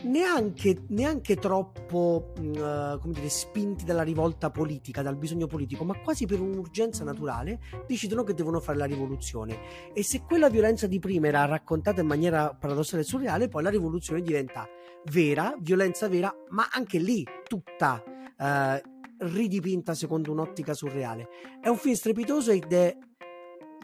neanche, 0.05 0.85
neanche 0.89 1.37
troppo 1.37 2.33
come 2.35 3.13
dire, 3.13 3.29
spinti 3.29 3.85
dalla 3.85 4.03
rivolta 4.03 4.51
politica, 4.51 5.03
dal 5.03 5.17
bisogno 5.17 5.47
politico, 5.47 5.85
ma 5.85 5.99
quasi 6.01 6.27
per 6.27 6.41
un'urgenza 6.41 7.05
naturale, 7.05 7.61
decidono 7.87 8.23
che 8.23 8.35
devono 8.35 8.61
fare 8.61 8.79
la 8.79 8.85
rivoluzione. 8.87 9.93
E 9.93 10.03
se 10.03 10.23
quella 10.23 10.49
violenza 10.49 10.87
di 10.87 10.99
prima 10.99 11.29
era 11.29 11.45
raccontata 11.45 12.01
in 12.01 12.07
maniera 12.07 12.55
paradossale 12.55 13.03
e 13.03 13.05
surreale, 13.05 13.49
poi 13.49 13.63
la 13.63 13.71
rivoluzione 13.71 14.23
diventa 14.23 14.69
vera, 15.11 15.55
violenza 15.61 16.09
vera, 16.09 16.35
ma 16.51 16.69
anche 16.71 16.99
lì 16.99 17.25
tutta 17.47 18.03
eh, 18.39 18.83
ridipinta 19.19 19.95
secondo 19.95 20.33
un'ottica 20.33 20.75
surreale. 20.75 21.29
È 21.61 21.69
un 21.69 21.77
film 21.77 21.95
strepitoso 21.95 22.51
ed 22.53 22.73
è 22.73 22.97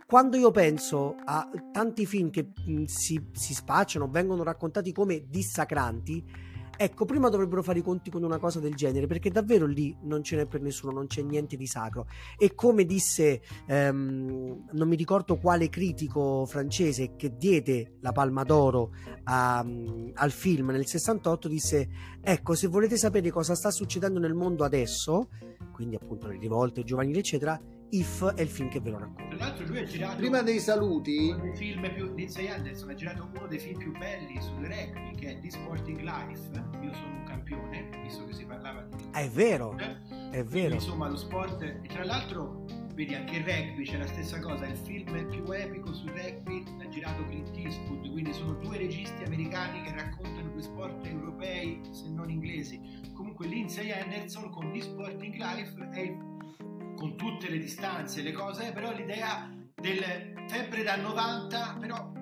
quando 0.06 0.36
io 0.36 0.52
penso 0.52 1.16
a 1.24 1.50
tanti 1.72 2.06
film 2.06 2.30
che 2.30 2.52
mh, 2.64 2.84
si, 2.84 3.20
si 3.32 3.54
spacciano, 3.54 4.08
vengono 4.08 4.44
raccontati 4.44 4.92
come 4.92 5.24
dissacranti, 5.28 6.24
ecco, 6.76 7.04
prima 7.04 7.28
dovrebbero 7.28 7.62
fare 7.62 7.80
i 7.80 7.82
conti 7.82 8.08
con 8.08 8.22
una 8.22 8.38
cosa 8.38 8.60
del 8.60 8.74
genere, 8.74 9.08
perché 9.08 9.30
davvero 9.30 9.66
lì 9.66 9.96
non 10.02 10.22
ce 10.22 10.36
n'è 10.36 10.46
per 10.46 10.60
nessuno, 10.60 10.92
non 10.92 11.08
c'è 11.08 11.22
niente 11.22 11.56
di 11.56 11.66
sacro. 11.66 12.06
E 12.38 12.54
come 12.54 12.84
disse, 12.84 13.40
ehm, 13.66 14.66
non 14.70 14.88
mi 14.88 14.94
ricordo 14.94 15.38
quale 15.38 15.68
critico 15.68 16.46
francese 16.46 17.16
che 17.16 17.36
diede 17.36 17.96
la 18.00 18.12
Palma 18.12 18.44
d'Oro 18.44 18.92
a- 19.24 19.58
al 19.58 20.30
film 20.30 20.70
nel 20.70 20.86
68, 20.86 21.48
disse, 21.48 21.88
ecco, 22.20 22.54
se 22.54 22.68
volete 22.68 22.96
sapere 22.96 23.30
cosa 23.30 23.56
sta 23.56 23.72
succedendo 23.72 24.20
nel 24.20 24.34
mondo 24.34 24.62
adesso, 24.62 25.30
quindi 25.72 25.96
appunto 25.96 26.28
le 26.28 26.38
rivolte 26.38 26.84
giovanili, 26.84 27.18
eccetera, 27.18 27.60
If 27.90 28.24
è 28.34 28.40
il 28.42 28.48
film 28.48 28.68
che 28.68 28.80
ve 28.80 28.90
lo 28.90 28.98
racconta. 28.98 29.36
Tra 29.36 29.46
l'altro 29.46 29.66
lui 29.66 29.78
ha 29.78 29.84
girato 29.84 30.16
Prima 30.16 30.42
dei 30.42 30.58
saluti, 30.58 31.28
uno 31.30 31.42
dei 31.42 31.54
film 31.56 31.92
più 31.94 32.12
Lindsay 32.14 32.46
Anderson 32.48 32.90
ha 32.90 32.94
girato 32.94 33.28
uno 33.34 33.46
dei 33.46 33.58
film 33.58 33.78
più 33.78 33.92
belli 33.96 34.40
sul 34.40 34.64
rugby 34.64 35.14
che 35.16 35.28
è 35.30 35.38
The 35.40 35.50
Sporting 35.50 36.00
Life 36.00 36.50
io 36.82 36.92
sono 36.94 37.14
un 37.14 37.24
campione 37.24 37.88
visto 38.02 38.24
che 38.24 38.32
si 38.34 38.44
parlava 38.44 38.82
di 38.82 39.04
È 39.12 39.28
vero, 39.30 39.76
Eh, 39.78 39.84
è 40.30 40.44
quindi, 40.44 40.48
vero. 40.48 40.74
insomma 40.74 41.08
lo 41.08 41.16
sport 41.16 41.62
e 41.62 41.80
tra 41.88 42.04
l'altro 42.04 42.64
vedi 42.94 43.14
anche 43.14 43.36
il 43.36 43.44
rugby 43.44 43.84
c'è 43.84 43.98
la 43.98 44.06
stessa 44.06 44.40
cosa 44.40 44.66
il 44.66 44.76
film 44.76 45.28
più 45.28 45.44
epico 45.52 45.92
sul 45.92 46.10
rugby 46.10 46.64
l'ha 46.78 46.88
girato 46.88 47.24
Clint 47.26 47.50
Eastwood 47.56 48.10
quindi 48.10 48.32
sono 48.32 48.54
due 48.54 48.78
registi 48.78 49.22
americani 49.24 49.82
che 49.82 49.92
raccontano 49.94 50.50
due 50.50 50.62
sport 50.62 51.06
europei 51.06 51.80
se 51.90 52.08
non 52.10 52.30
inglesi 52.30 52.80
comunque 53.12 53.46
Lindsay 53.46 53.90
Anderson 53.90 54.50
con 54.50 54.72
The 54.72 54.80
Sporting 54.80 55.34
Life 55.34 55.88
è 55.92 56.00
il- 56.00 56.34
con 56.96 57.16
tutte 57.16 57.48
le 57.50 57.58
distanze 57.58 58.22
le 58.22 58.32
cose 58.32 58.72
però 58.72 58.90
l'idea 58.92 59.48
del 59.74 60.02
febbre 60.48 60.82
da 60.82 60.96
90 60.96 61.76
però 61.78 62.12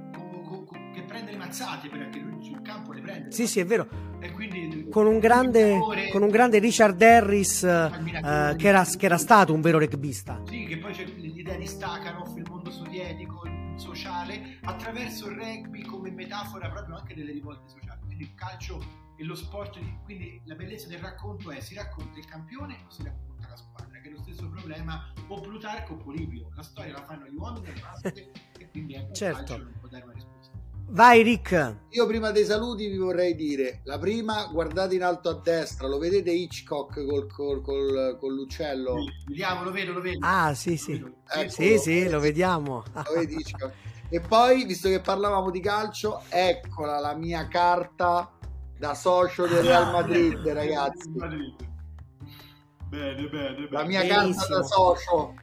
che 0.92 1.02
prende 1.02 1.30
le 1.32 1.36
mazzate 1.38 1.88
perché 1.88 2.18
lui 2.18 2.42
sul 2.44 2.60
campo 2.62 2.92
le 2.92 3.00
prende 3.00 3.30
Sì, 3.32 3.46
sì, 3.46 3.60
è 3.60 3.64
vero. 3.66 3.88
e 4.20 4.30
quindi 4.32 4.88
Con 4.90 5.06
un 5.06 5.18
grande, 5.18 5.78
con 6.12 6.22
un 6.22 6.28
grande 6.30 6.58
Richard 6.58 7.00
Harris, 7.02 7.62
eh, 7.64 7.88
camminatore. 7.90 8.56
che, 8.56 8.68
era, 8.68 8.84
che 8.84 9.06
era 9.06 9.18
stato 9.18 9.52
un 9.52 9.60
vero 9.60 9.78
rugbista. 9.78 10.40
Sì, 10.46 10.64
che 10.66 10.78
poi 10.78 10.92
c'è 10.92 11.04
l'idea 11.04 11.56
di 11.56 11.66
Stakhanov, 11.66 12.36
il 12.36 12.44
mondo 12.48 12.70
sovietico, 12.70 13.42
il 13.46 13.72
sociale, 13.76 14.58
attraverso 14.62 15.28
il 15.28 15.36
rugby 15.36 15.82
come 15.82 16.10
metafora 16.12 16.68
proprio 16.70 16.96
anche 16.96 17.14
delle 17.14 17.32
rivolte 17.32 17.68
sociali. 17.68 18.00
Quindi 18.06 18.24
il 18.24 18.34
calcio 18.34 18.78
e 19.16 19.24
lo 19.24 19.34
sport, 19.34 19.78
di- 19.78 19.96
quindi 20.04 20.40
la 20.44 20.54
bellezza 20.54 20.88
del 20.88 20.98
racconto 20.98 21.50
è 21.50 21.60
si 21.60 21.74
racconta 21.74 22.18
il 22.18 22.24
campione 22.26 22.84
o 22.86 22.90
si 22.90 23.02
racconta 23.02 23.48
la 23.48 23.56
squadra, 23.56 24.00
che 24.00 24.08
è 24.08 24.12
lo 24.12 24.18
stesso 24.22 24.48
problema 24.48 25.12
o 25.28 25.40
Plutarco 25.40 25.94
o 25.94 25.96
Polibio. 25.96 26.50
La 26.54 26.62
storia 26.62 26.92
la 26.92 27.04
fanno 27.04 27.26
gli 27.26 27.34
uomini 27.36 27.66
e 27.66 27.72
le 28.12 28.32
e 28.58 28.70
quindi 28.70 28.94
ecco, 28.94 29.12
Certo. 29.14 29.40
il 29.40 29.46
calcio 29.46 29.62
non 29.64 29.74
può 29.80 29.88
dare 29.88 30.04
una 30.04 30.12
risposta. 30.12 30.32
Vai 30.86 31.22
Rick. 31.22 31.76
io 31.88 32.06
prima 32.06 32.30
dei 32.30 32.44
saluti 32.44 32.86
vi 32.88 32.98
vorrei 32.98 33.34
dire, 33.34 33.80
la 33.84 33.98
prima 33.98 34.46
guardate 34.52 34.94
in 34.94 35.02
alto 35.02 35.30
a 35.30 35.40
destra, 35.40 35.88
lo 35.88 35.96
vedete 35.98 36.30
Hitchcock 36.30 37.06
col, 37.06 37.26
col- 37.32 37.62
col- 37.62 38.16
con 38.20 38.34
l'uccello? 38.34 38.96
Vediamo, 39.26 39.64
lo 39.64 39.70
vedo, 39.72 39.92
lo 39.94 40.00
vedo. 40.02 40.18
Ah, 40.20 40.52
sì, 40.54 40.76
sì. 40.76 40.98
Lo 40.98 41.06
vedo. 41.06 41.16
Ecco. 41.40 41.50
Sì, 41.50 41.78
sì, 41.78 42.08
lo 42.08 42.20
vediamo. 42.20 42.82
Lo 42.92 43.12
vedi 43.14 43.34
Hitchcock? 43.36 43.74
E 44.10 44.20
poi, 44.20 44.66
visto 44.66 44.88
che 44.90 45.00
parlavamo 45.00 45.50
di 45.50 45.60
calcio, 45.60 46.20
eccola 46.28 47.00
la 47.00 47.14
mia 47.14 47.48
carta 47.48 48.30
da 48.78 48.94
socio 48.94 49.46
del 49.46 49.62
Real 49.62 49.90
Madrid, 49.92 50.46
ragazzi. 50.48 51.10
Madrid. 51.10 51.54
Bene, 52.88 53.28
bene, 53.28 53.54
bene. 53.54 53.68
La 53.70 53.84
mia 53.84 54.00
Benissimo. 54.00 54.34
carta 54.34 54.56
da 54.56 54.62
socio. 54.62 55.34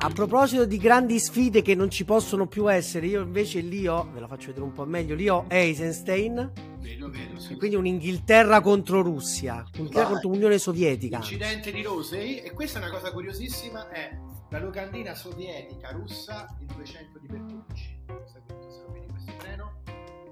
A 0.00 0.10
proposito 0.10 0.64
di 0.64 0.76
grandi 0.78 1.18
sfide 1.18 1.60
che 1.60 1.74
non 1.74 1.90
ci 1.90 2.04
possono 2.04 2.46
più 2.46 2.70
essere, 2.70 3.06
io 3.06 3.20
invece 3.22 3.58
lì 3.60 3.88
ho, 3.88 4.08
ve 4.12 4.20
la 4.20 4.28
faccio 4.28 4.46
vedere 4.48 4.64
un 4.64 4.72
po' 4.72 4.84
meglio, 4.84 5.16
lì 5.16 5.28
ho 5.28 5.46
Eisenstein, 5.48 6.52
Vedo, 6.78 7.10
vedo, 7.10 7.40
sì. 7.40 7.54
e 7.54 7.56
quindi 7.56 7.74
un'Inghilterra 7.74 8.60
contro 8.60 9.02
Russia, 9.02 9.54
un'Inghilterra 9.72 10.04
Vai. 10.04 10.12
contro 10.12 10.28
Unione 10.30 10.58
Sovietica. 10.58 11.16
Incidente 11.16 11.72
di 11.72 11.82
Rosey 11.82 12.36
e 12.36 12.52
questa 12.52 12.78
è 12.78 12.82
una 12.82 12.92
cosa 12.92 13.10
curiosissima 13.10 13.88
è 13.90 14.16
la 14.50 14.60
locandina 14.60 15.14
sovietica 15.16 15.90
russa 15.90 16.46
il 16.60 16.66
200 16.74 17.18
di 17.18 17.26
Bertolucci 17.26 17.57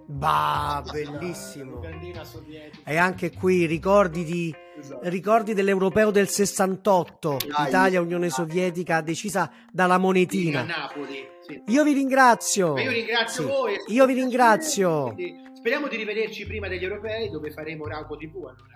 Bah, 0.08 0.82
La 0.84 0.92
bellissimo. 0.92 1.80
E 2.84 2.96
anche 2.96 3.32
qui 3.32 3.66
ricordi, 3.66 4.22
di, 4.24 4.54
Esatto. 4.78 5.00
ricordi 5.08 5.52
dell'europeo 5.52 6.10
del 6.12 6.28
68, 6.28 7.36
Dai. 7.48 7.66
Italia-Unione 7.68 8.30
Sovietica 8.30 9.00
decisa 9.00 9.50
dalla 9.72 9.98
monetina. 9.98 10.62
Napoli 10.62 11.26
sì. 11.40 11.60
Io 11.66 11.82
vi 11.82 11.92
ringrazio. 11.92 12.74
Ma 12.74 12.82
io 12.82 12.90
ringrazio 12.90 13.42
Sì. 13.42 13.48
voi 13.48 13.74
Io 13.88 14.06
vi 14.06 14.14
ringrazio. 14.14 15.14
Speriamo 15.54 15.88
di 15.88 15.96
rivederci 15.96 16.46
prima 16.46 16.68
degli 16.68 16.84
europei 16.84 17.28
dove 17.30 17.50
faremo 17.50 17.86
Rauco 17.86 18.16
TV 18.16 18.36
allora 18.36 18.74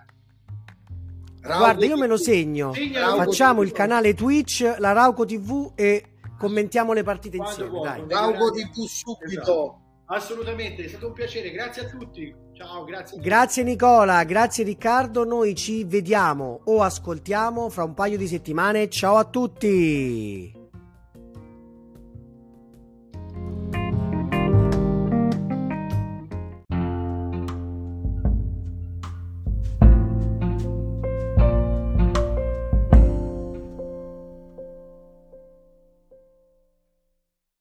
Guarda, 1.57 1.85
io 1.85 1.97
me 1.97 2.07
lo 2.07 2.17
segno. 2.17 2.73
Rauco 2.93 3.23
Facciamo 3.23 3.61
TV. 3.61 3.67
il 3.67 3.71
canale 3.71 4.13
Twitch, 4.13 4.75
la 4.79 4.91
Rauco 4.91 5.25
TV 5.25 5.71
e 5.75 6.17
commentiamo 6.37 6.91
le 6.93 7.03
partite 7.03 7.37
Quando 7.37 7.51
insieme. 7.53 7.69
vuoi, 7.71 8.05
Dai. 8.05 8.05
Rauco 8.09 8.51
TV 8.51 8.85
subito. 8.85 9.75
Assolutamente, 10.11 10.83
è 10.83 10.87
stato 10.89 11.07
un 11.07 11.13
piacere, 11.13 11.51
grazie 11.51 11.83
a 11.83 11.85
tutti. 11.85 12.35
Ciao, 12.53 12.83
grazie. 12.83 13.17
Grazie 13.19 13.63
Nicola, 13.63 14.23
grazie 14.25 14.65
Riccardo, 14.65 15.23
noi 15.23 15.55
ci 15.55 15.85
vediamo 15.85 16.61
o 16.65 16.83
ascoltiamo 16.83 17.69
fra 17.69 17.83
un 17.83 17.93
paio 17.93 18.17
di 18.17 18.27
settimane. 18.27 18.89
Ciao 18.89 19.15
a 19.15 19.23
tutti. 19.23 20.60